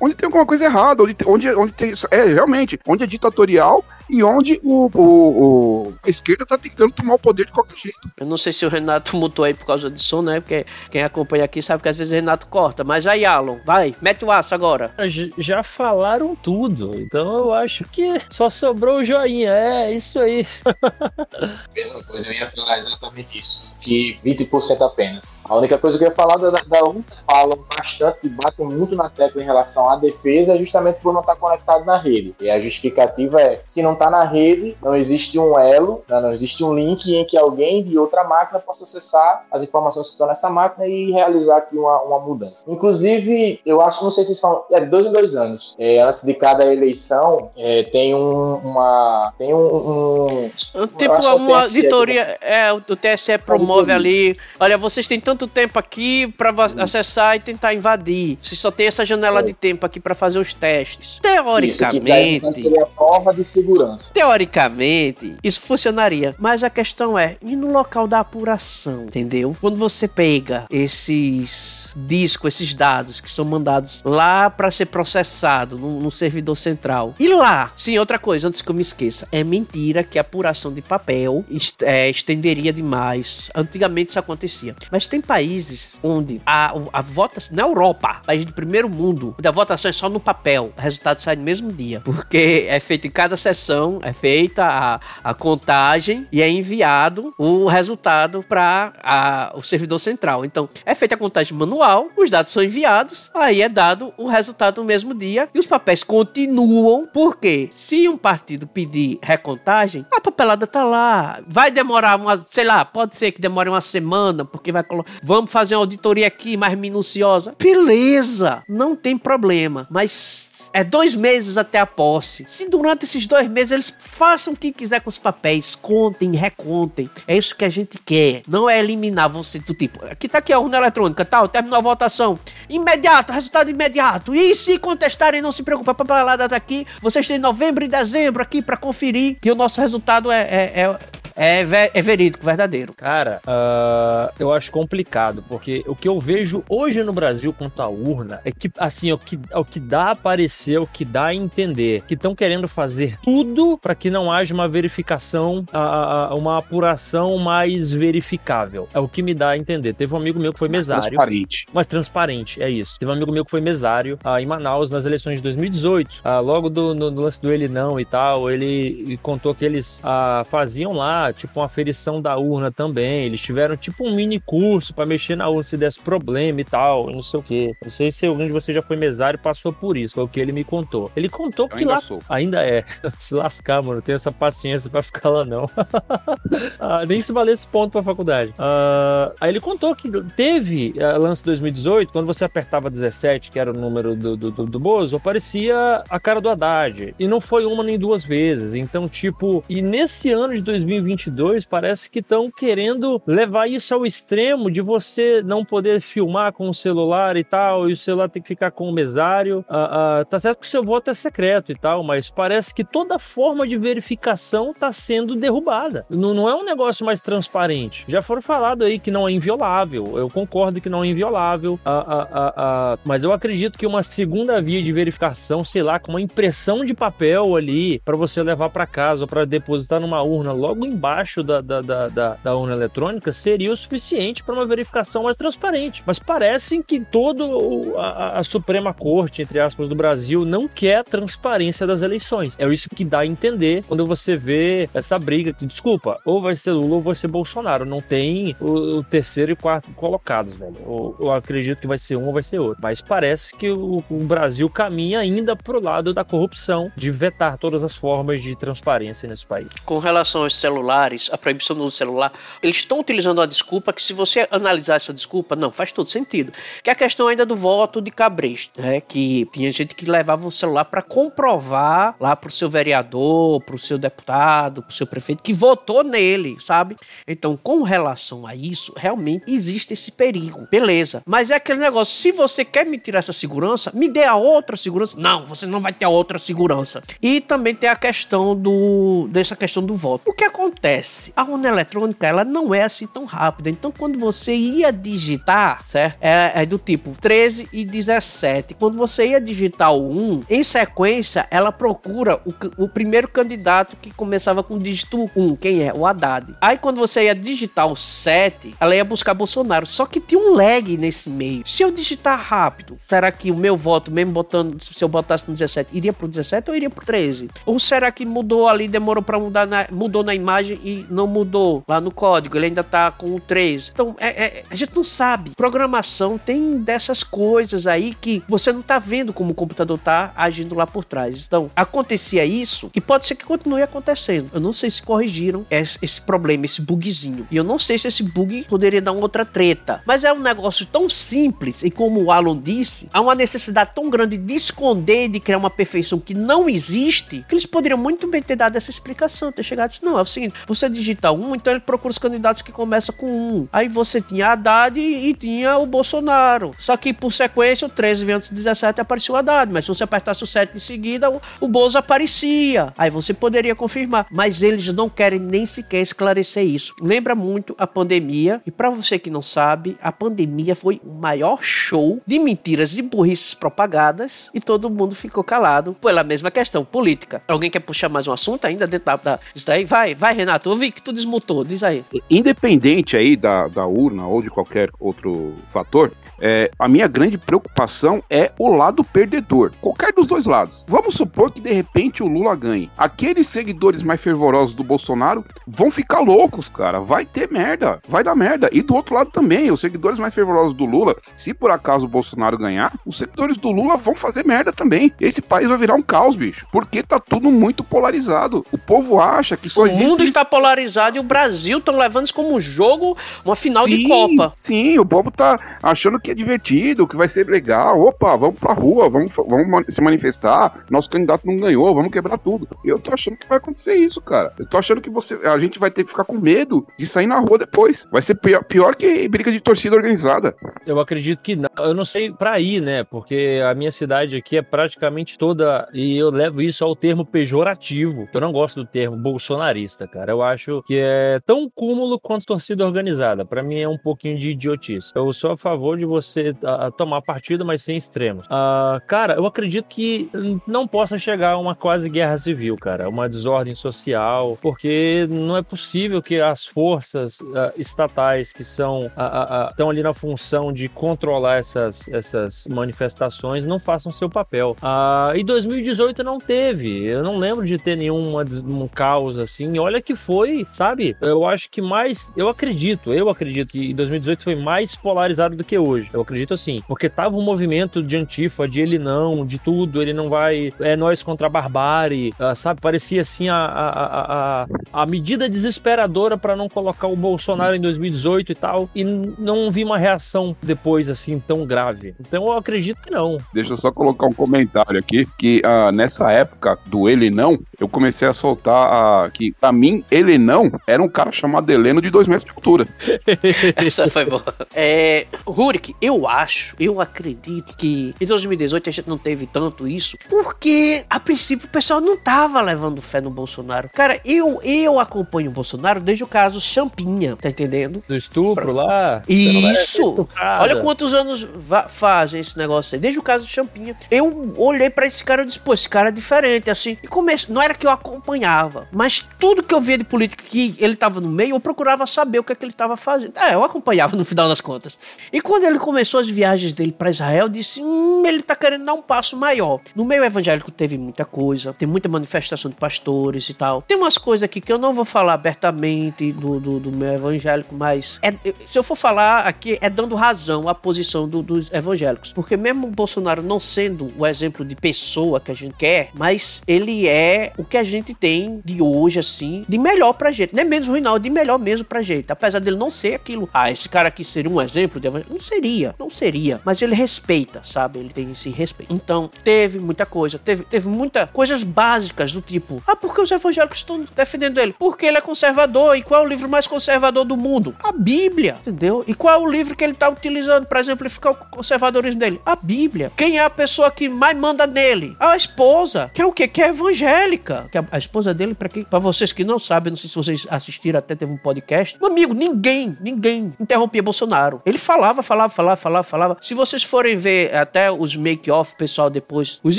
Onde 0.00 0.14
tem 0.14 0.26
alguma 0.26 0.46
coisa 0.46 0.64
errada, 0.64 1.02
onde, 1.02 1.16
onde, 1.26 1.48
onde 1.54 1.72
tem. 1.72 1.92
É, 2.10 2.24
realmente, 2.24 2.78
onde 2.86 3.04
é 3.04 3.06
ditatorial 3.06 3.84
e 4.08 4.22
onde 4.22 4.58
o, 4.62 4.90
o, 4.94 5.02
o 5.02 5.94
a 6.04 6.08
esquerda 6.08 6.46
tá 6.46 6.56
tentando 6.56 6.92
tomar 6.92 7.14
o 7.14 7.18
poder 7.18 7.46
de 7.46 7.52
qualquer 7.52 7.76
jeito. 7.76 7.98
Eu 8.16 8.26
não 8.26 8.36
sei 8.36 8.52
se 8.52 8.64
o 8.64 8.68
Renato 8.68 9.16
mutou 9.16 9.44
aí 9.44 9.54
por 9.54 9.66
causa 9.66 9.90
do 9.90 10.00
som, 10.00 10.22
né? 10.22 10.40
Porque 10.40 10.64
quem 10.90 11.02
acompanha 11.02 11.44
aqui 11.44 11.60
sabe 11.60 11.82
que 11.82 11.88
às 11.88 11.96
vezes 11.96 12.12
o 12.12 12.16
Renato 12.16 12.46
corta. 12.46 12.82
Mas 12.82 13.06
aí, 13.06 13.24
Alan, 13.24 13.60
vai, 13.64 13.94
mete 14.00 14.24
o 14.24 14.30
aço 14.30 14.54
agora. 14.54 14.94
Já 15.36 15.62
falaram 15.62 16.34
tudo, 16.34 16.98
então 16.98 17.38
eu 17.38 17.52
acho 17.52 17.84
que 17.84 18.20
só 18.30 18.48
sobrou 18.48 18.98
o 18.98 19.04
joinha. 19.04 19.50
É, 19.50 19.92
isso 19.92 20.18
aí. 20.20 20.46
Mesma 21.74 22.02
coisa, 22.04 22.28
eu 22.28 22.32
ia 22.32 22.50
falar 22.50 22.78
exatamente 22.78 23.38
isso. 23.38 23.76
Que 23.78 24.18
20% 24.24 24.80
apenas. 24.80 25.38
A 25.44 25.56
única 25.56 25.78
coisa 25.78 25.98
que 25.98 26.04
eu 26.04 26.08
ia 26.08 26.14
falar 26.14 26.36
da, 26.36 26.50
da 26.50 26.84
um 26.84 27.04
falam 27.26 27.64
bastante, 27.76 28.28
batem 28.28 28.66
muito 28.66 28.96
na 28.96 29.08
em 29.36 29.44
relação 29.44 29.88
à 29.88 29.96
defesa, 29.96 30.54
é 30.54 30.58
justamente 30.58 31.00
por 31.00 31.12
não 31.12 31.20
estar 31.20 31.36
conectado 31.36 31.84
na 31.84 31.96
rede. 31.96 32.34
E 32.40 32.50
a 32.50 32.60
justificativa 32.60 33.40
é: 33.40 33.60
se 33.68 33.82
não 33.82 33.92
está 33.92 34.10
na 34.10 34.24
rede, 34.24 34.76
não 34.82 34.94
existe 34.94 35.38
um 35.38 35.58
elo, 35.58 36.02
né, 36.08 36.20
não 36.20 36.32
existe 36.32 36.62
um 36.64 36.74
link 36.74 37.06
em 37.08 37.24
que 37.24 37.36
alguém 37.36 37.82
de 37.82 37.98
outra 37.98 38.24
máquina 38.24 38.58
possa 38.58 38.84
acessar 38.84 39.44
as 39.50 39.62
informações 39.62 40.06
que 40.06 40.12
estão 40.12 40.26
nessa 40.26 40.48
máquina 40.48 40.86
e 40.86 41.10
realizar 41.10 41.58
aqui 41.58 41.76
uma, 41.76 42.00
uma 42.02 42.18
mudança. 42.20 42.62
Inclusive, 42.66 43.60
eu 43.64 43.80
acho, 43.80 44.02
não 44.02 44.10
sei 44.10 44.24
se 44.24 44.34
são 44.34 44.64
é, 44.70 44.80
dois 44.80 45.06
em 45.06 45.12
dois 45.12 45.34
anos, 45.34 45.74
é, 45.78 46.00
antes 46.00 46.22
de 46.22 46.34
cada 46.34 46.64
eleição, 46.72 47.50
é, 47.56 47.84
tem 47.84 48.14
um, 48.14 48.54
uma. 48.56 49.32
Tem 49.38 49.54
um. 49.54 50.50
um 50.74 50.86
tipo, 50.96 51.14
uma 51.14 51.62
auditoria. 51.62 52.38
É, 52.40 52.72
o 52.72 52.80
TSE 52.80 53.38
promove 53.38 53.92
ali. 53.92 54.36
Olha, 54.58 54.78
vocês 54.78 55.06
têm 55.06 55.20
tanto 55.20 55.46
tempo 55.46 55.78
aqui 55.78 56.28
para 56.36 56.52
acessar 56.78 57.36
e 57.36 57.40
tentar 57.40 57.74
invadir. 57.74 58.38
Você 58.40 58.56
só 58.56 58.70
tem 58.70 58.86
essa 58.86 59.04
janela 59.08 59.40
é. 59.40 59.42
de 59.42 59.52
tempo 59.52 59.84
aqui 59.84 59.98
para 59.98 60.14
fazer 60.14 60.38
os 60.38 60.52
testes. 60.52 61.18
Teoricamente. 61.20 62.60
Isso, 62.60 62.80
a 62.80 62.86
prova 62.86 63.34
de 63.34 63.44
segurança. 63.44 64.10
Teoricamente, 64.12 65.36
isso 65.42 65.60
funcionaria. 65.60 66.34
Mas 66.38 66.62
a 66.62 66.70
questão 66.70 67.18
é, 67.18 67.36
e 67.42 67.56
no 67.56 67.72
local 67.72 68.06
da 68.06 68.20
apuração, 68.20 69.04
entendeu? 69.04 69.56
Quando 69.60 69.76
você 69.76 70.06
pega 70.06 70.66
esses 70.70 71.94
discos, 71.96 72.54
esses 72.54 72.74
dados 72.74 73.20
que 73.20 73.30
são 73.30 73.44
mandados 73.44 74.00
lá 74.04 74.50
para 74.50 74.70
ser 74.70 74.86
processado 74.86 75.78
no, 75.78 76.00
no, 76.00 76.10
servidor 76.10 76.56
central. 76.56 77.14
E 77.18 77.28
lá, 77.28 77.72
sim, 77.76 77.98
outra 77.98 78.18
coisa, 78.18 78.48
antes 78.48 78.60
que 78.60 78.70
eu 78.70 78.74
me 78.74 78.82
esqueça, 78.82 79.28
é 79.32 79.42
mentira 79.42 80.02
que 80.02 80.18
a 80.18 80.22
apuração 80.22 80.72
de 80.72 80.82
papel 80.82 81.44
é, 81.82 82.10
estenderia 82.10 82.72
demais. 82.72 83.50
Antigamente 83.54 84.10
isso 84.10 84.18
acontecia. 84.18 84.74
Mas 84.90 85.06
tem 85.06 85.20
países 85.20 85.98
onde 86.02 86.40
a, 86.44 86.72
a 86.92 87.02
votação, 87.02 87.56
na 87.56 87.62
Europa, 87.62 88.22
país 88.26 88.44
de 88.44 88.52
primeiro 88.52 88.88
mundo, 88.98 89.34
onde 89.38 89.48
a 89.48 89.50
votação 89.50 89.88
é 89.88 89.92
só 89.92 90.08
no 90.08 90.18
papel, 90.18 90.72
o 90.76 90.80
resultado 90.80 91.20
sai 91.20 91.36
no 91.36 91.42
mesmo 91.42 91.72
dia. 91.72 92.00
Porque 92.00 92.66
é 92.68 92.80
feito 92.80 93.06
em 93.06 93.10
cada 93.10 93.36
sessão, 93.36 94.00
é 94.02 94.12
feita 94.12 94.64
a, 94.64 95.00
a 95.22 95.34
contagem 95.34 96.26
e 96.32 96.42
é 96.42 96.50
enviado 96.50 97.32
o 97.38 97.66
resultado 97.66 98.44
para 98.46 99.52
o 99.54 99.62
servidor 99.62 99.98
central. 99.98 100.44
Então, 100.44 100.68
é 100.84 100.94
feita 100.94 101.14
a 101.14 101.18
contagem 101.18 101.56
manual, 101.56 102.08
os 102.16 102.30
dados 102.30 102.52
são 102.52 102.62
enviados, 102.62 103.30
aí 103.34 103.62
é 103.62 103.68
dado 103.68 104.12
o 104.16 104.26
resultado 104.26 104.80
no 104.80 104.84
mesmo 104.84 105.14
dia 105.14 105.48
e 105.54 105.58
os 105.58 105.66
papéis 105.66 106.02
continuam, 106.02 107.08
porque 107.12 107.68
se 107.72 108.08
um 108.08 108.16
partido 108.16 108.66
pedir 108.66 109.18
recontagem, 109.22 110.04
a 110.12 110.20
papelada 110.20 110.66
tá 110.66 110.82
lá. 110.84 111.40
Vai 111.46 111.70
demorar 111.70 112.16
uma, 112.16 112.36
sei 112.50 112.64
lá, 112.64 112.84
pode 112.84 113.16
ser 113.16 113.32
que 113.32 113.40
demore 113.40 113.68
uma 113.68 113.80
semana, 113.80 114.44
porque 114.44 114.72
vai 114.72 114.82
colocar. 114.82 115.12
Vamos 115.22 115.50
fazer 115.50 115.74
uma 115.74 115.82
auditoria 115.82 116.26
aqui 116.26 116.56
mais 116.56 116.74
minuciosa. 116.76 117.54
Beleza, 117.58 118.62
não 118.68 118.87
tem 118.94 119.16
problema. 119.16 119.86
Mas 119.90 120.70
é 120.72 120.84
dois 120.84 121.14
meses 121.14 121.56
até 121.56 121.78
a 121.78 121.86
posse. 121.86 122.44
Se 122.46 122.68
durante 122.68 123.04
esses 123.04 123.26
dois 123.26 123.48
meses 123.48 123.72
eles 123.72 123.96
façam 123.98 124.52
o 124.52 124.56
que 124.56 124.72
quiser 124.72 125.00
com 125.00 125.08
os 125.08 125.18
papéis, 125.18 125.74
contem, 125.74 126.36
recontem. 126.36 127.10
É 127.26 127.36
isso 127.36 127.54
que 127.56 127.64
a 127.64 127.68
gente 127.68 127.98
quer. 127.98 128.42
Não 128.46 128.68
é 128.68 128.78
eliminar 128.78 129.28
você 129.28 129.58
do 129.58 129.74
tipo. 129.74 130.04
Aqui 130.06 130.28
tá 130.28 130.38
aqui 130.38 130.52
a 130.52 130.58
urna 130.58 130.78
eletrônica, 130.78 131.24
tal, 131.24 131.48
terminou 131.48 131.78
a 131.78 131.82
votação. 131.82 132.38
Imediato, 132.68 133.32
resultado 133.32 133.70
imediato. 133.70 134.34
E 134.34 134.54
se 134.54 134.78
contestarem, 134.78 135.42
não 135.42 135.52
se 135.52 135.62
preocupe, 135.62 135.90
a 135.90 135.94
papelada 135.94 136.48
tá 136.48 136.56
aqui. 136.56 136.86
Vocês 137.00 137.26
têm 137.26 137.38
novembro 137.38 137.84
e 137.84 137.88
dezembro 137.88 138.42
aqui 138.42 138.60
para 138.62 138.76
conferir 138.76 139.38
que 139.40 139.50
o 139.50 139.54
nosso 139.54 139.80
resultado 139.80 140.30
é, 140.30 140.42
é, 140.42 140.80
é 140.82 140.98
é, 141.38 141.60
é 141.94 142.02
verídico, 142.02 142.44
verdadeiro. 142.44 142.92
Cara, 142.94 143.40
uh, 143.46 144.34
eu 144.40 144.52
acho 144.52 144.72
complicado, 144.72 145.44
porque 145.48 145.84
o 145.86 145.94
que 145.94 146.08
eu 146.08 146.18
vejo 146.18 146.64
hoje 146.68 147.02
no 147.04 147.12
Brasil 147.12 147.52
quanto 147.52 147.80
à 147.80 147.88
urna 147.88 148.40
é 148.44 148.50
que, 148.50 148.70
assim, 148.76 149.12
o 149.12 149.18
que, 149.18 149.38
o 149.54 149.64
que 149.64 149.78
dá 149.78 150.06
a 150.06 150.10
aparecer, 150.10 150.78
o 150.78 150.86
que 150.86 151.04
dá 151.04 151.26
a 151.26 151.34
entender, 151.34 152.02
que 152.08 152.14
estão 152.14 152.34
querendo 152.34 152.66
fazer 152.66 153.16
tudo 153.22 153.78
para 153.78 153.94
que 153.94 154.10
não 154.10 154.32
haja 154.32 154.52
uma 154.52 154.68
verificação, 154.68 155.64
uh, 155.72 156.34
uma 156.34 156.58
apuração 156.58 157.38
mais 157.38 157.92
verificável. 157.92 158.88
É 158.92 158.98
o 158.98 159.08
que 159.08 159.22
me 159.22 159.32
dá 159.32 159.50
a 159.50 159.56
entender. 159.56 159.94
Teve 159.94 160.12
um 160.14 160.16
amigo 160.16 160.40
meu 160.40 160.52
que 160.52 160.58
foi 160.58 160.68
mais 160.68 160.88
mesário. 160.88 161.04
Transparente. 161.04 161.66
Mais 161.72 161.86
transparente, 161.86 162.60
é 162.60 162.68
isso. 162.68 162.98
Teve 162.98 163.12
um 163.12 163.14
amigo 163.14 163.30
meu 163.30 163.44
que 163.44 163.50
foi 163.50 163.60
mesário 163.60 164.18
uh, 164.24 164.38
em 164.38 164.46
Manaus 164.46 164.90
nas 164.90 165.04
eleições 165.04 165.36
de 165.36 165.42
2018. 165.44 166.22
logo 166.42 166.68
do, 166.68 166.94
no, 166.96 167.12
no, 167.12 167.22
lance 167.22 167.40
do 167.40 167.52
ele 167.52 167.68
não 167.68 168.00
e 168.00 168.04
tal, 168.04 168.50
ele 168.50 169.18
contou 169.22 169.54
que 169.54 169.64
eles 169.64 170.02
faziam 170.46 170.92
lá 170.92 171.27
tipo 171.32 171.60
uma 171.60 171.66
aferição 171.66 172.20
da 172.20 172.36
urna 172.36 172.70
também. 172.70 173.24
Eles 173.24 173.40
tiveram 173.40 173.76
tipo 173.76 174.06
um 174.06 174.14
mini 174.14 174.40
curso 174.40 174.94
para 174.94 175.06
mexer 175.06 175.36
na 175.36 175.48
urna 175.48 175.62
se 175.62 175.76
desse 175.76 176.00
problema 176.00 176.60
e 176.60 176.64
tal, 176.64 177.10
não 177.10 177.22
sei 177.22 177.40
o 177.40 177.42
que. 177.42 177.76
Não 177.80 177.88
sei 177.88 178.10
se 178.10 178.26
algum 178.26 178.46
de 178.46 178.52
vocês 178.52 178.74
já 178.74 178.82
foi 178.82 178.96
mesário 178.96 179.38
e 179.38 179.42
passou 179.42 179.72
por 179.72 179.96
isso, 179.96 180.14
foi 180.14 180.24
o 180.24 180.28
que 180.28 180.40
ele 180.40 180.52
me 180.52 180.64
contou. 180.64 181.10
Ele 181.16 181.28
contou 181.28 181.68
que 181.68 181.84
lá 181.84 182.00
sou. 182.00 182.20
ainda 182.28 182.64
é. 182.64 182.84
se 183.18 183.34
lascar, 183.34 183.82
mano, 183.82 183.96
não 183.96 184.00
tenho 184.02 184.16
essa 184.16 184.32
paciência 184.32 184.90
para 184.90 185.02
ficar 185.02 185.28
lá 185.28 185.44
não. 185.44 185.68
ah, 186.78 187.04
nem 187.06 187.20
se 187.22 187.32
valer 187.32 187.52
esse 187.52 187.66
ponto 187.66 187.92
pra 187.92 188.02
faculdade. 188.02 188.54
Ah, 188.58 189.32
aí 189.40 189.50
ele 189.50 189.60
contou 189.60 189.94
que 189.94 190.10
teve 190.36 190.94
uh, 190.96 191.18
lance 191.18 191.44
2018, 191.44 192.12
quando 192.12 192.26
você 192.26 192.44
apertava 192.44 192.90
17, 192.90 193.50
que 193.50 193.58
era 193.58 193.70
o 193.70 193.74
número 193.74 194.14
do, 194.14 194.36
do, 194.36 194.50
do, 194.50 194.66
do 194.66 194.80
Bozo, 194.80 195.16
aparecia 195.16 196.02
a 196.08 196.20
cara 196.20 196.40
do 196.40 196.48
Haddad. 196.48 197.14
E 197.18 197.26
não 197.26 197.40
foi 197.40 197.64
uma 197.64 197.82
nem 197.82 197.98
duas 197.98 198.24
vezes. 198.24 198.74
Então, 198.74 199.08
tipo, 199.08 199.64
e 199.68 199.82
nesse 199.82 200.30
ano 200.30 200.54
de 200.54 200.62
2020 200.62 201.17
2022 201.18 201.66
parece 201.66 202.10
que 202.10 202.20
estão 202.20 202.50
querendo 202.50 203.20
levar 203.26 203.66
isso 203.66 203.94
ao 203.94 204.06
extremo 204.06 204.70
de 204.70 204.80
você 204.80 205.42
não 205.42 205.64
poder 205.64 206.00
filmar 206.00 206.52
com 206.52 206.68
o 206.68 206.74
celular 206.74 207.36
e 207.36 207.44
tal, 207.44 207.88
e 207.88 207.92
o 207.92 207.96
celular 207.96 208.28
tem 208.28 208.40
que 208.40 208.48
ficar 208.48 208.70
com 208.70 208.88
o 208.88 208.92
mesário. 208.92 209.64
Ah, 209.68 210.20
ah, 210.20 210.24
tá 210.24 210.38
certo 210.38 210.60
que 210.60 210.66
o 210.66 210.70
seu 210.70 210.82
voto 210.82 211.10
é 211.10 211.14
secreto 211.14 211.72
e 211.72 211.74
tal, 211.74 212.02
mas 212.04 212.30
parece 212.30 212.74
que 212.74 212.84
toda 212.84 213.18
forma 213.18 213.66
de 213.66 213.76
verificação 213.76 214.70
está 214.70 214.92
sendo 214.92 215.34
derrubada. 215.34 216.06
Não, 216.08 216.32
não 216.32 216.48
é 216.48 216.54
um 216.54 216.64
negócio 216.64 217.04
mais 217.04 217.20
transparente. 217.20 218.04
Já 218.06 218.22
foram 218.22 218.40
falado 218.40 218.84
aí 218.84 218.98
que 218.98 219.10
não 219.10 219.28
é 219.28 219.32
inviolável. 219.32 220.16
Eu 220.16 220.30
concordo 220.30 220.80
que 220.80 220.88
não 220.88 221.02
é 221.02 221.08
inviolável, 221.08 221.78
ah, 221.84 222.98
mas 223.04 223.24
eu 223.24 223.32
acredito 223.32 223.78
que 223.78 223.86
uma 223.86 224.02
segunda 224.02 224.60
via 224.62 224.82
de 224.82 224.92
verificação, 224.92 225.64
sei 225.64 225.82
lá, 225.82 225.98
com 225.98 226.12
uma 226.12 226.20
impressão 226.20 226.84
de 226.84 226.94
papel 226.94 227.56
ali 227.56 228.00
para 228.04 228.16
você 228.16 228.42
levar 228.42 228.70
para 228.70 228.86
casa 228.86 229.24
ou 229.24 229.28
para 229.28 229.44
depositar 229.44 230.00
numa 230.00 230.22
urna 230.22 230.52
logo 230.52 230.84
embaixo 230.84 231.07
abaixo 231.08 231.42
da, 231.42 231.60
da, 231.60 231.80
da, 231.80 232.08
da, 232.08 232.36
da 232.42 232.56
urna 232.56 232.74
eletrônica 232.74 233.32
seria 233.32 233.72
o 233.72 233.76
suficiente 233.76 234.44
para 234.44 234.54
uma 234.54 234.66
verificação 234.66 235.22
mais 235.22 235.36
transparente. 235.36 236.02
Mas 236.06 236.18
parece 236.18 236.82
que 236.82 237.00
todo 237.00 237.96
a, 237.96 238.38
a, 238.38 238.42
Suprema 238.42 238.92
Corte, 238.92 239.42
entre 239.42 239.58
aspas, 239.58 239.88
do 239.88 239.94
Brasil 239.94 240.44
não 240.44 240.68
quer 240.68 241.04
transparência 241.04 241.86
das 241.86 242.02
eleições. 242.02 242.54
É 242.58 242.66
isso 242.68 242.88
que 242.90 243.04
dá 243.04 243.20
a 243.20 243.26
entender 243.26 243.84
quando 243.86 244.06
você 244.06 244.36
vê 244.36 244.88
essa 244.92 245.18
briga. 245.18 245.52
Que, 245.52 245.66
desculpa, 245.66 246.20
ou 246.24 246.42
vai 246.42 246.54
ser 246.54 246.72
Lula 246.72 246.96
ou 246.96 247.02
vai 247.02 247.14
ser 247.14 247.28
Bolsonaro. 247.28 247.84
Não 247.84 248.02
tem 248.02 248.54
o, 248.60 248.98
o 248.98 249.04
terceiro 249.04 249.52
e 249.52 249.56
quarto 249.56 249.90
colocados, 249.92 250.52
velho. 250.54 250.76
Eu, 250.80 251.16
eu, 251.20 251.32
acredito 251.32 251.80
que 251.80 251.86
vai 251.86 251.98
ser 251.98 252.16
um 252.16 252.26
ou 252.26 252.32
vai 252.32 252.42
ser 252.42 252.58
outro. 252.58 252.78
Mas 252.82 253.00
parece 253.00 253.56
que 253.56 253.70
o, 253.70 254.02
o 254.10 254.18
Brasil 254.24 254.68
caminha 254.68 255.20
ainda 255.20 255.56
pro 255.56 255.82
lado 255.82 256.12
da 256.12 256.24
corrupção, 256.24 256.90
de 256.96 257.10
vetar 257.10 257.56
todas 257.56 257.82
as 257.82 257.94
formas 257.94 258.42
de 258.42 258.54
transparência 258.56 259.28
nesse 259.28 259.46
país. 259.46 259.68
Com 259.84 259.98
relação 259.98 260.42
aos 260.42 260.54
celulares 260.54 260.87
celulares, 260.88 261.28
a 261.30 261.36
proibição 261.38 261.76
do 261.76 261.90
celular, 261.90 262.32
eles 262.62 262.76
estão 262.76 262.98
utilizando 262.98 263.42
a 263.42 263.46
desculpa 263.46 263.92
que 263.92 264.02
se 264.02 264.12
você 264.12 264.48
analisar 264.50 264.96
essa 264.96 265.12
desculpa, 265.12 265.54
não, 265.54 265.70
faz 265.70 265.92
todo 265.92 266.08
sentido. 266.08 266.52
Que 266.82 266.90
é 266.90 266.92
a 266.92 266.96
questão 266.96 267.28
ainda 267.28 267.44
do 267.44 267.54
voto 267.54 268.00
de 268.00 268.10
Cabresto, 268.10 268.80
né? 268.80 269.00
Que 269.00 269.46
tinha 269.52 269.70
gente 269.70 269.94
que 269.94 270.10
levava 270.10 270.46
o 270.46 270.50
celular 270.50 270.86
para 270.86 271.02
comprovar 271.02 272.16
lá 272.18 272.34
pro 272.34 272.50
seu 272.50 272.68
vereador, 272.70 273.60
pro 273.62 273.78
seu 273.78 273.98
deputado, 273.98 274.82
pro 274.82 274.94
seu 274.94 275.06
prefeito, 275.06 275.42
que 275.42 275.52
votou 275.52 276.02
nele, 276.02 276.56
sabe? 276.60 276.96
Então, 277.26 277.56
com 277.56 277.82
relação 277.82 278.46
a 278.46 278.54
isso, 278.54 278.92
realmente 278.96 279.44
existe 279.46 279.92
esse 279.92 280.10
perigo. 280.12 280.66
Beleza. 280.70 281.22
Mas 281.26 281.50
é 281.50 281.56
aquele 281.56 281.80
negócio, 281.80 282.14
se 282.14 282.32
você 282.32 282.64
quer 282.64 282.86
me 282.86 282.98
tirar 282.98 283.18
essa 283.18 283.32
segurança, 283.32 283.90
me 283.94 284.08
dê 284.08 284.24
a 284.24 284.34
outra 284.34 284.76
segurança. 284.76 285.18
Não, 285.20 285.44
você 285.44 285.66
não 285.66 285.80
vai 285.80 285.92
ter 285.92 286.04
a 286.04 286.08
outra 286.08 286.38
segurança. 286.38 287.02
E 287.20 287.40
também 287.40 287.74
tem 287.74 287.90
a 287.90 287.96
questão 287.96 288.56
do 288.56 289.28
dessa 289.30 289.54
questão 289.54 289.84
do 289.84 289.94
voto. 289.94 290.22
O 290.30 290.32
que 290.32 290.44
acontece 290.44 290.77
acontece? 290.78 291.32
A 291.36 291.44
urna 291.44 291.68
eletrônica, 291.68 292.26
ela 292.26 292.44
não 292.44 292.74
é 292.74 292.82
assim 292.82 293.06
tão 293.06 293.24
rápida. 293.24 293.68
Então, 293.68 293.92
quando 293.92 294.18
você 294.18 294.54
ia 294.54 294.92
digitar, 294.92 295.84
certo? 295.84 296.18
É, 296.20 296.62
é 296.62 296.66
do 296.66 296.78
tipo 296.78 297.12
13 297.20 297.68
e 297.72 297.84
17. 297.84 298.74
Quando 298.74 298.96
você 298.96 299.28
ia 299.28 299.40
digitar 299.40 299.92
o 299.92 300.10
1, 300.10 300.42
em 300.48 300.62
sequência, 300.62 301.46
ela 301.50 301.72
procura 301.72 302.40
o, 302.46 302.84
o 302.84 302.88
primeiro 302.88 303.28
candidato 303.28 303.96
que 303.96 304.12
começava 304.12 304.62
com 304.62 304.74
o 304.74 304.78
dígito 304.78 305.30
1, 305.36 305.56
quem 305.56 305.82
é? 305.82 305.92
O 305.92 306.06
Haddad. 306.06 306.54
Aí, 306.60 306.78
quando 306.78 306.98
você 306.98 307.24
ia 307.24 307.34
digitar 307.34 307.86
o 307.86 307.96
7, 307.96 308.74
ela 308.80 308.94
ia 308.94 309.04
buscar 309.04 309.34
Bolsonaro. 309.34 309.86
Só 309.86 310.06
que 310.06 310.20
tinha 310.20 310.40
um 310.40 310.54
lag 310.54 310.96
nesse 310.96 311.28
meio. 311.28 311.62
Se 311.66 311.82
eu 311.82 311.90
digitar 311.90 312.38
rápido, 312.40 312.94
será 312.96 313.30
que 313.32 313.50
o 313.50 313.56
meu 313.56 313.76
voto, 313.76 314.10
mesmo 314.10 314.32
botando, 314.32 314.82
se 314.82 315.02
eu 315.02 315.08
botasse 315.08 315.44
no 315.48 315.54
17, 315.54 315.90
iria 315.92 316.12
pro 316.12 316.28
17 316.28 316.70
ou 316.70 316.76
iria 316.76 316.90
pro 316.90 317.04
13? 317.04 317.50
Ou 317.66 317.78
será 317.78 318.10
que 318.10 318.24
mudou 318.24 318.68
ali, 318.68 318.88
demorou 318.88 319.22
para 319.22 319.38
mudar, 319.38 319.66
na, 319.66 319.86
mudou 319.90 320.22
na 320.22 320.34
imagem 320.34 320.67
e 320.74 321.06
não 321.10 321.26
mudou 321.26 321.82
lá 321.86 322.00
no 322.00 322.10
código, 322.10 322.56
ele 322.56 322.66
ainda 322.66 322.84
tá 322.84 323.10
com 323.10 323.34
o 323.34 323.40
3. 323.40 323.90
Então, 323.92 324.16
é, 324.18 324.44
é, 324.44 324.64
a 324.70 324.74
gente 324.74 324.94
não 324.94 325.04
sabe. 325.04 325.50
Programação 325.56 326.38
tem 326.38 326.78
dessas 326.78 327.22
coisas 327.22 327.86
aí 327.86 328.14
que 328.14 328.42
você 328.48 328.72
não 328.72 328.82
tá 328.82 328.98
vendo 328.98 329.32
como 329.32 329.52
o 329.52 329.54
computador 329.54 329.98
tá 329.98 330.32
agindo 330.36 330.74
lá 330.74 330.86
por 330.86 331.04
trás. 331.04 331.44
Então, 331.46 331.70
acontecia 331.74 332.44
isso 332.44 332.90
e 332.94 333.00
pode 333.00 333.26
ser 333.26 333.34
que 333.34 333.44
continue 333.44 333.82
acontecendo. 333.82 334.50
Eu 334.52 334.60
não 334.60 334.72
sei 334.72 334.90
se 334.90 335.02
corrigiram 335.02 335.66
esse, 335.70 335.98
esse 336.00 336.20
problema, 336.20 336.66
esse 336.66 336.80
bugzinho. 336.80 337.46
E 337.50 337.56
eu 337.56 337.64
não 337.64 337.78
sei 337.78 337.98
se 337.98 338.08
esse 338.08 338.22
bug 338.22 338.64
poderia 338.68 339.00
dar 339.00 339.12
uma 339.12 339.22
outra 339.22 339.44
treta. 339.44 340.02
Mas 340.06 340.24
é 340.24 340.32
um 340.32 340.40
negócio 340.40 340.86
tão 340.86 341.08
simples 341.08 341.82
e 341.82 341.90
como 341.90 342.22
o 342.22 342.30
Alan 342.30 342.58
disse, 342.58 343.08
há 343.12 343.20
uma 343.20 343.34
necessidade 343.34 343.90
tão 343.94 344.10
grande 344.10 344.36
de 344.36 344.54
esconder, 344.54 345.28
de 345.28 345.40
criar 345.40 345.58
uma 345.58 345.70
perfeição 345.70 346.18
que 346.18 346.34
não 346.34 346.68
existe, 346.68 347.44
que 347.48 347.54
eles 347.54 347.66
poderiam 347.66 347.98
muito 347.98 348.26
bem 348.26 348.42
ter 348.42 348.56
dado 348.56 348.76
essa 348.76 348.90
explicação, 348.90 349.52
ter 349.52 349.62
chegado 349.62 349.90
e 349.90 349.90
disse, 349.90 350.04
não, 350.04 350.18
é 350.18 350.22
o 350.22 350.24
seguinte, 350.24 350.54
você 350.66 350.88
digita 350.88 351.32
um, 351.32 351.54
então 351.54 351.72
ele 351.72 351.80
procura 351.80 352.10
os 352.10 352.18
candidatos 352.18 352.62
que 352.62 352.72
começam 352.72 353.14
com 353.14 353.26
um. 353.26 353.68
Aí 353.72 353.88
você 353.88 354.20
tinha 354.20 354.52
Haddad 354.52 354.98
e, 354.98 355.28
e 355.28 355.34
tinha 355.34 355.78
o 355.78 355.86
Bolsonaro. 355.86 356.72
Só 356.78 356.96
que 356.96 357.12
por 357.12 357.32
sequência, 357.32 357.86
o 357.86 357.90
13 357.90 358.24
veio 358.24 358.38
antes 358.38 358.48
do 358.48 358.54
17 358.54 359.00
apareceu 359.00 359.36
Haddad. 359.36 359.72
Mas 359.72 359.84
se 359.84 359.88
você 359.88 360.04
apertasse 360.04 360.42
o 360.42 360.46
7 360.46 360.76
em 360.76 360.80
seguida, 360.80 361.30
o, 361.30 361.40
o 361.60 361.68
aparecia. 361.96 362.92
Aí 362.96 363.10
você 363.10 363.32
poderia 363.32 363.74
confirmar. 363.74 364.26
Mas 364.30 364.62
eles 364.62 364.92
não 364.92 365.08
querem 365.08 365.38
nem 365.38 365.64
sequer 365.64 366.00
esclarecer 366.00 366.64
isso. 366.64 366.94
Lembra 367.00 367.34
muito 367.34 367.74
a 367.78 367.86
pandemia. 367.86 368.60
E 368.66 368.70
para 368.70 368.90
você 368.90 369.18
que 369.18 369.30
não 369.30 369.42
sabe, 369.42 369.96
a 370.02 370.12
pandemia 370.12 370.74
foi 370.74 371.00
o 371.04 371.12
maior 371.12 371.62
show 371.62 372.20
de 372.26 372.38
mentiras 372.38 372.96
e 372.98 373.02
burrices 373.02 373.54
propagadas. 373.54 374.50
E 374.52 374.60
todo 374.60 374.90
mundo 374.90 375.14
ficou 375.14 375.42
calado 375.42 375.94
pela 375.94 376.22
mesma 376.22 376.50
questão 376.50 376.84
política. 376.84 377.42
Alguém 377.48 377.70
quer 377.70 377.80
puxar 377.80 378.08
mais 378.08 378.26
um 378.26 378.32
assunto 378.32 378.64
ainda 378.66 378.86
dentro 378.86 379.06
da. 379.06 379.16
da 379.16 379.40
isso 379.54 379.66
daí? 379.66 379.84
Vai, 379.84 380.14
vai, 380.14 380.34
Renan 380.34 380.47
Renato. 380.48 380.70
Eu 380.70 380.76
vi 380.76 380.90
que 380.90 381.02
tu 381.02 381.12
desmutou, 381.12 381.62
diz 381.62 381.82
aí. 381.82 382.02
Independente 382.30 383.16
aí 383.16 383.36
da, 383.36 383.68
da 383.68 383.86
urna 383.86 384.26
ou 384.26 384.40
de 384.40 384.48
qualquer 384.48 384.90
outro 384.98 385.54
fator, 385.68 386.12
é, 386.40 386.70
a 386.78 386.88
minha 386.88 387.06
grande 387.06 387.36
preocupação 387.36 388.22
é 388.30 388.50
o 388.58 388.68
lado 388.74 389.04
perdedor. 389.04 389.72
Qualquer 389.80 390.12
dos 390.12 390.26
dois 390.26 390.46
lados. 390.46 390.84
Vamos 390.88 391.14
supor 391.14 391.50
que 391.52 391.60
de 391.60 391.72
repente 391.72 392.22
o 392.22 392.26
Lula 392.28 392.54
ganhe. 392.56 392.90
Aqueles 392.96 393.46
seguidores 393.46 394.02
mais 394.02 394.20
fervorosos 394.20 394.72
do 394.72 394.82
Bolsonaro 394.82 395.44
vão 395.66 395.90
ficar 395.90 396.20
loucos, 396.20 396.68
cara. 396.68 397.00
Vai 397.00 397.26
ter 397.26 397.50
merda. 397.50 398.00
Vai 398.08 398.24
dar 398.24 398.34
merda. 398.34 398.70
E 398.72 398.80
do 398.80 398.94
outro 398.94 399.14
lado 399.14 399.30
também, 399.30 399.70
os 399.70 399.80
seguidores 399.80 400.18
mais 400.18 400.34
fervorosos 400.34 400.72
do 400.72 400.86
Lula, 400.86 401.14
se 401.36 401.52
por 401.52 401.70
acaso 401.70 402.06
o 402.06 402.08
Bolsonaro 402.08 402.56
ganhar, 402.56 402.92
os 403.04 403.18
seguidores 403.18 403.58
do 403.58 403.70
Lula 403.70 403.96
vão 403.98 404.14
fazer 404.14 404.46
merda 404.46 404.72
também. 404.72 405.12
Esse 405.20 405.42
país 405.42 405.68
vai 405.68 405.76
virar 405.76 405.94
um 405.94 406.02
caos, 406.02 406.34
bicho. 406.34 406.66
Porque 406.72 407.02
tá 407.02 407.18
tudo 407.18 407.50
muito 407.50 407.84
polarizado. 407.84 408.64
O 408.72 408.78
povo 408.78 409.20
acha 409.20 409.56
que 409.56 409.68
só 409.68 409.82
O 409.82 409.86
existe. 409.86 410.04
mundo 410.06 410.22
está 410.22 410.37
polarizado 410.44 411.16
e 411.16 411.20
o 411.20 411.22
Brasil 411.22 411.78
estão 411.78 411.96
levando 411.96 412.24
isso 412.24 412.34
como 412.34 412.54
um 412.54 412.60
jogo, 412.60 413.16
uma 413.44 413.56
final 413.56 413.86
de 413.86 413.96
Sim, 413.96 414.08
Copa. 414.08 414.52
Sim, 414.58 414.98
o 414.98 415.06
povo 415.06 415.30
tá 415.30 415.78
achando 415.82 416.20
que 416.20 416.30
é 416.30 416.34
divertido, 416.34 417.06
que 417.06 417.16
vai 417.16 417.28
ser 417.28 417.48
legal. 417.48 418.00
Opa, 418.00 418.36
vamos 418.36 418.58
pra 418.58 418.72
rua, 418.72 419.08
vamos, 419.08 419.32
vamos 419.34 419.84
se 419.88 420.00
manifestar. 420.00 420.84
Nosso 420.90 421.10
candidato 421.10 421.46
não 421.46 421.56
ganhou, 421.56 421.94
vamos 421.94 422.12
quebrar 422.12 422.38
tudo. 422.38 422.68
E 422.84 422.88
eu 422.88 422.98
tô 422.98 423.12
achando 423.12 423.36
que 423.36 423.48
vai 423.48 423.58
acontecer 423.58 423.94
isso, 423.96 424.20
cara. 424.20 424.52
Eu 424.58 424.66
tô 424.66 424.76
achando 424.76 425.00
que 425.00 425.10
você, 425.10 425.34
a 425.44 425.58
gente 425.58 425.78
vai 425.78 425.90
ter 425.90 426.04
que 426.04 426.10
ficar 426.10 426.24
com 426.24 426.38
medo 426.38 426.86
de 426.98 427.06
sair 427.06 427.26
na 427.26 427.38
rua 427.38 427.58
depois. 427.58 428.06
Vai 428.10 428.22
ser 428.22 428.34
pior, 428.36 428.64
pior 428.64 428.94
que 428.94 429.28
briga 429.28 429.50
de 429.50 429.60
torcida 429.60 429.96
organizada. 429.96 430.54
Eu 430.86 431.00
acredito 431.00 431.40
que 431.42 431.56
não. 431.56 431.70
Eu 431.78 431.94
não 431.94 432.04
sei 432.04 432.30
pra 432.32 432.58
ir, 432.60 432.80
né? 432.80 433.04
Porque 433.04 433.60
a 433.64 433.74
minha 433.74 433.92
cidade 433.92 434.36
aqui 434.36 434.56
é 434.56 434.62
praticamente 434.62 435.38
toda. 435.38 435.88
E 435.92 436.16
eu 436.16 436.30
levo 436.30 436.62
isso 436.62 436.84
ao 436.84 436.94
termo 436.94 437.24
pejorativo. 437.24 438.28
Eu 438.32 438.40
não 438.40 438.52
gosto 438.52 438.82
do 438.82 438.86
termo 438.86 439.16
bolsonarista, 439.16 440.06
cara. 440.06 440.27
Eu 440.32 440.42
acho 440.42 440.82
que 440.86 440.98
é 441.00 441.40
tão 441.44 441.68
cúmulo 441.74 442.18
quanto 442.18 442.44
torcida 442.46 442.84
organizada. 442.84 443.44
Pra 443.44 443.62
mim 443.62 443.78
é 443.80 443.88
um 443.88 443.98
pouquinho 443.98 444.38
de 444.38 444.50
idiotice. 444.50 445.12
Eu 445.14 445.32
sou 445.32 445.52
a 445.52 445.56
favor 445.56 445.96
de 445.98 446.04
você 446.04 446.54
ah, 446.64 446.90
tomar 446.90 447.22
partido, 447.22 447.64
mas 447.64 447.82
sem 447.82 447.96
extremos. 447.96 448.46
Ah, 448.50 449.00
cara, 449.06 449.34
eu 449.34 449.46
acredito 449.46 449.86
que 449.88 450.30
não 450.66 450.86
possa 450.86 451.18
chegar 451.18 451.52
a 451.52 451.58
uma 451.58 451.74
quase 451.74 452.08
guerra 452.08 452.36
civil, 452.38 452.76
cara. 452.76 453.08
Uma 453.08 453.28
desordem 453.28 453.74
social. 453.74 454.58
Porque 454.60 455.26
não 455.30 455.56
é 455.56 455.62
possível 455.62 456.20
que 456.22 456.40
as 456.40 456.66
forças 456.66 457.38
ah, 457.54 457.72
estatais 457.76 458.52
que 458.52 458.64
são 458.64 459.10
ah, 459.16 459.66
ah, 459.66 459.70
estão 459.70 459.90
ali 459.90 460.02
na 460.02 460.14
função 460.14 460.72
de 460.72 460.88
controlar 460.88 461.56
essas, 461.58 462.08
essas 462.08 462.66
manifestações 462.68 463.64
não 463.64 463.78
façam 463.78 464.10
seu 464.12 464.28
papel. 464.28 464.76
Ah, 464.82 465.32
e 465.34 465.44
2018 465.44 466.22
não 466.22 466.38
teve. 466.38 467.04
Eu 467.04 467.22
não 467.22 467.36
lembro 467.38 467.64
de 467.64 467.78
ter 467.78 467.96
nenhuma 467.96 468.44
des- 468.44 468.58
um 468.60 468.86
caos 468.88 469.38
assim. 469.38 469.78
Olha 469.78 470.00
que 470.00 470.14
foi, 470.18 470.66
sabe? 470.72 471.16
Eu 471.20 471.46
acho 471.46 471.70
que 471.70 471.80
mais. 471.80 472.32
Eu 472.36 472.48
acredito, 472.48 473.12
eu 473.12 473.28
acredito 473.28 473.68
que 473.68 473.94
2018 473.94 474.42
foi 474.42 474.54
mais 474.54 474.94
polarizado 474.94 475.56
do 475.56 475.64
que 475.64 475.78
hoje. 475.78 476.10
Eu 476.12 476.20
acredito 476.20 476.54
assim. 476.54 476.82
Porque 476.86 477.08
tava 477.08 477.36
um 477.36 477.42
movimento 477.42 478.02
de 478.02 478.16
antifa, 478.16 478.68
de 478.68 478.80
ele 478.80 478.98
não, 478.98 479.46
de 479.46 479.58
tudo, 479.58 480.02
ele 480.02 480.12
não 480.12 480.28
vai. 480.28 480.72
É 480.80 480.96
nós 480.96 481.22
contra 481.22 481.46
a 481.46 481.50
barbárie, 481.50 482.32
ah, 482.38 482.54
sabe? 482.54 482.80
Parecia 482.80 483.20
assim 483.20 483.48
a, 483.48 483.56
a, 483.56 483.88
a, 483.88 484.62
a, 484.62 484.66
a 484.92 485.06
medida 485.06 485.48
desesperadora 485.48 486.36
para 486.36 486.56
não 486.56 486.68
colocar 486.68 487.06
o 487.06 487.16
Bolsonaro 487.16 487.76
em 487.76 487.80
2018 487.80 488.52
e 488.52 488.54
tal. 488.54 488.90
E 488.94 489.04
não 489.04 489.70
vi 489.70 489.84
uma 489.84 489.98
reação 489.98 490.56
depois 490.62 491.08
assim 491.08 491.38
tão 491.38 491.64
grave. 491.64 492.14
Então 492.20 492.46
eu 492.46 492.52
acredito 492.52 493.00
que 493.00 493.10
não. 493.10 493.38
Deixa 493.54 493.72
eu 493.72 493.76
só 493.76 493.90
colocar 493.92 494.26
um 494.26 494.32
comentário 494.32 494.98
aqui, 494.98 495.26
que 495.38 495.62
ah, 495.64 495.92
nessa 495.92 496.30
época 496.32 496.78
do 496.86 497.08
ele 497.08 497.30
não, 497.30 497.58
eu 497.78 497.88
comecei 497.88 498.26
a 498.26 498.32
soltar 498.32 498.88
ah, 498.92 499.30
que, 499.30 499.52
pra 499.52 499.72
mim, 499.72 499.97
ele 500.10 500.38
não 500.38 500.70
era 500.86 501.02
um 501.02 501.08
cara 501.08 501.32
chamado 501.32 501.70
Heleno 501.70 502.00
de 502.00 502.10
dois 502.10 502.26
metros 502.26 502.44
de 502.44 502.56
altura. 502.56 502.88
Essa 503.76 504.08
foi 504.08 504.24
boa. 504.24 504.44
É, 504.74 505.26
Rurik, 505.46 505.94
eu 506.00 506.28
acho, 506.28 506.76
eu 506.78 507.00
acredito 507.00 507.76
que 507.76 508.14
em 508.20 508.26
2018 508.26 508.88
a 508.88 508.92
gente 508.92 509.08
não 509.08 509.18
teve 509.18 509.46
tanto 509.46 509.86
isso, 509.86 510.16
porque 510.28 511.04
a 511.08 511.18
princípio 511.18 511.66
o 511.66 511.70
pessoal 511.70 512.00
não 512.00 512.16
tava 512.16 512.60
levando 512.60 513.02
fé 513.02 513.20
no 513.20 513.30
Bolsonaro. 513.30 513.88
Cara, 513.94 514.20
eu, 514.24 514.60
eu 514.62 514.98
acompanho 514.98 515.50
o 515.50 515.54
Bolsonaro 515.54 516.00
desde 516.00 516.24
o 516.24 516.26
caso 516.26 516.60
Champinha, 516.60 517.36
tá 517.36 517.48
entendendo? 517.48 518.02
Do 518.06 518.16
estupro 518.16 518.72
lá. 518.72 519.22
vai 519.24 519.24
ser 519.26 519.32
Isso! 519.32 520.08
estuprada. 520.08 520.62
Olha 520.62 520.82
quantos 520.82 521.14
anos 521.14 521.46
fazem 521.88 522.40
esse 522.40 522.56
negócio 522.56 522.94
aí, 522.94 523.00
desde 523.00 523.18
o 523.18 523.22
caso 523.22 523.44
do 523.44 523.50
Champinha. 523.50 523.96
Eu 524.10 524.54
olhei 524.56 524.90
pra 524.90 525.06
esse 525.06 525.22
cara 525.24 525.42
e 525.42 525.46
disse, 525.46 525.58
pô, 525.58 525.74
esse 525.74 525.88
cara 525.88 526.08
é 526.08 526.12
diferente, 526.12 526.70
assim. 526.70 526.96
E 527.02 527.08
começo, 527.08 527.52
não 527.52 527.60
era 527.60 527.74
que 527.74 527.86
eu 527.86 527.90
acompanhava, 527.90 528.88
mas 528.92 529.28
tudo 529.38 529.62
que 529.62 529.74
eu 529.74 529.80
via 529.88 529.96
de 529.98 530.04
política 530.04 530.44
que 530.46 530.74
ele 530.78 530.94
tava 530.94 531.18
no 531.20 531.28
meio, 531.30 531.54
eu 531.56 531.60
procurava 531.60 532.06
saber 532.06 532.38
o 532.38 532.44
que 532.44 532.52
é 532.52 532.54
que 532.54 532.62
ele 532.64 532.72
tava 532.72 532.94
fazendo. 532.96 533.32
É, 533.36 533.54
eu 533.54 533.64
acompanhava 533.64 534.16
no 534.16 534.24
final 534.24 534.46
das 534.48 534.60
contas. 534.60 534.98
E 535.32 535.40
quando 535.40 535.64
ele 535.64 535.78
começou 535.78 536.20
as 536.20 536.28
viagens 536.28 536.74
dele 536.74 536.92
pra 536.92 537.08
Israel, 537.10 537.44
eu 537.46 537.48
disse, 537.48 537.82
hum, 537.82 538.22
ele 538.26 538.42
tá 538.42 538.54
querendo 538.54 538.84
dar 538.84 538.92
um 538.92 539.00
passo 539.00 539.34
maior. 539.36 539.80
No 539.96 540.04
meio 540.04 540.22
evangélico 540.22 540.70
teve 540.70 540.98
muita 540.98 541.24
coisa, 541.24 541.72
tem 541.72 541.88
muita 541.88 542.06
manifestação 542.08 542.70
de 542.70 542.76
pastores 542.76 543.48
e 543.48 543.54
tal. 543.54 543.80
Tem 543.82 543.96
umas 543.96 544.18
coisas 544.18 544.42
aqui 544.42 544.60
que 544.60 544.70
eu 544.70 544.76
não 544.78 544.92
vou 544.92 545.04
falar 545.06 545.32
abertamente 545.32 546.32
do, 546.32 546.60
do, 546.60 546.78
do 546.80 546.92
meu 546.92 547.14
evangélico, 547.14 547.74
mas 547.74 548.18
é- 548.22 548.32
se 548.68 548.78
eu 548.78 548.82
for 548.82 548.96
falar 548.96 549.46
aqui, 549.46 549.78
é 549.80 549.88
dando 549.88 550.14
razão 550.14 550.68
à 550.68 550.74
posição 550.74 551.26
do- 551.28 551.42
dos 551.42 551.70
evangélicos. 551.72 552.32
Porque 552.32 552.56
mesmo 552.56 552.86
o 552.88 552.90
Bolsonaro 552.90 553.42
não 553.42 553.58
sendo 553.58 554.12
o 554.18 554.26
exemplo 554.26 554.64
de 554.64 554.76
pessoa 554.76 555.40
que 555.40 555.50
a 555.50 555.54
gente 555.54 555.74
quer, 555.76 556.10
mas 556.14 556.62
ele 556.66 557.06
é 557.08 557.52
o 557.56 557.64
que 557.64 557.76
a 557.78 557.84
gente 557.84 558.12
tem 558.12 558.60
de 558.64 558.82
hoje, 558.82 559.18
assim, 559.18 559.64
de 559.68 559.77
melhor 559.78 560.12
pra 560.12 560.30
gente. 560.30 560.54
Não 560.54 560.62
é 560.62 560.64
menos 560.64 560.88
ruim, 560.88 561.00
não, 561.00 561.18
de 561.18 561.30
melhor 561.30 561.58
mesmo 561.58 561.84
pra 561.84 562.02
gente. 562.02 562.30
Apesar 562.30 562.58
dele 562.58 562.76
não 562.76 562.90
ser 562.90 563.14
aquilo. 563.14 563.48
Ah, 563.52 563.70
esse 563.70 563.88
cara 563.88 564.08
aqui 564.08 564.24
seria 564.24 564.50
um 564.50 564.60
exemplo 564.60 565.00
de 565.00 565.06
evangélico. 565.06 565.32
Não 565.32 565.40
seria, 565.40 565.94
não 565.98 566.10
seria. 566.10 566.60
Mas 566.64 566.82
ele 566.82 566.94
respeita, 566.94 567.60
sabe? 567.62 567.98
Ele 568.00 568.10
tem 568.10 568.30
esse 568.30 568.50
respeito. 568.50 568.92
Então, 568.92 569.30
teve 569.44 569.78
muita 569.78 570.06
coisa. 570.06 570.38
Teve, 570.38 570.64
teve 570.64 570.88
muita 570.88 571.26
coisas 571.26 571.62
básicas 571.62 572.32
do 572.32 572.40
tipo: 572.40 572.82
ah, 572.86 572.96
por 572.96 573.14
que 573.14 573.20
os 573.20 573.30
evangélicos 573.30 573.78
estão 573.78 574.04
defendendo 574.14 574.58
ele? 574.58 574.74
Porque 574.78 575.06
ele 575.06 575.18
é 575.18 575.20
conservador. 575.20 575.96
E 575.96 576.02
qual 576.02 576.22
é 576.22 576.26
o 576.26 576.28
livro 576.28 576.48
mais 576.48 576.66
conservador 576.66 577.24
do 577.24 577.36
mundo? 577.36 577.74
A 577.82 577.92
Bíblia, 577.92 578.56
entendeu? 578.60 579.04
E 579.06 579.14
qual 579.14 579.34
é 579.34 579.38
o 579.38 579.50
livro 579.50 579.76
que 579.76 579.84
ele 579.84 579.94
tá 579.94 580.08
utilizando 580.08 580.66
pra 580.66 580.80
exemplificar 580.80 581.32
o 581.32 581.36
conservadorismo 581.36 582.20
dele? 582.20 582.40
A 582.44 582.56
Bíblia. 582.56 583.12
Quem 583.16 583.38
é 583.38 583.44
a 583.44 583.50
pessoa 583.50 583.90
que 583.90 584.08
mais 584.08 584.36
manda 584.36 584.66
nele? 584.66 585.16
A 585.18 585.36
esposa, 585.36 586.10
que 586.12 586.22
é 586.22 586.26
o 586.26 586.32
quê? 586.32 586.48
Que 586.48 586.62
é 586.62 586.68
evangélica. 586.68 587.68
Que 587.70 587.78
a, 587.78 587.84
a 587.92 587.98
esposa 587.98 588.34
dele? 588.34 588.56
Pra 588.88 588.98
vocês 588.98 589.32
que 589.32 589.44
não 589.44 589.58
sabem, 589.68 589.90
não 589.90 589.96
sei 589.96 590.08
se 590.10 590.16
vocês 590.16 590.46
assistiram, 590.50 590.98
até 590.98 591.14
teve 591.14 591.32
um 591.32 591.36
podcast. 591.36 591.96
Meu 592.00 592.10
amigo, 592.10 592.34
ninguém, 592.34 592.96
ninguém 593.00 593.52
interrompia 593.60 594.02
Bolsonaro. 594.02 594.60
Ele 594.66 594.78
falava, 594.78 595.22
falava, 595.22 595.52
falava, 595.52 595.76
falava, 595.76 596.04
falava. 596.04 596.36
Se 596.40 596.54
vocês 596.54 596.82
forem 596.82 597.16
ver 597.16 597.54
até 597.54 597.90
os 597.90 598.16
make-off, 598.16 598.74
pessoal, 598.76 599.08
depois, 599.10 599.60
os 599.62 599.78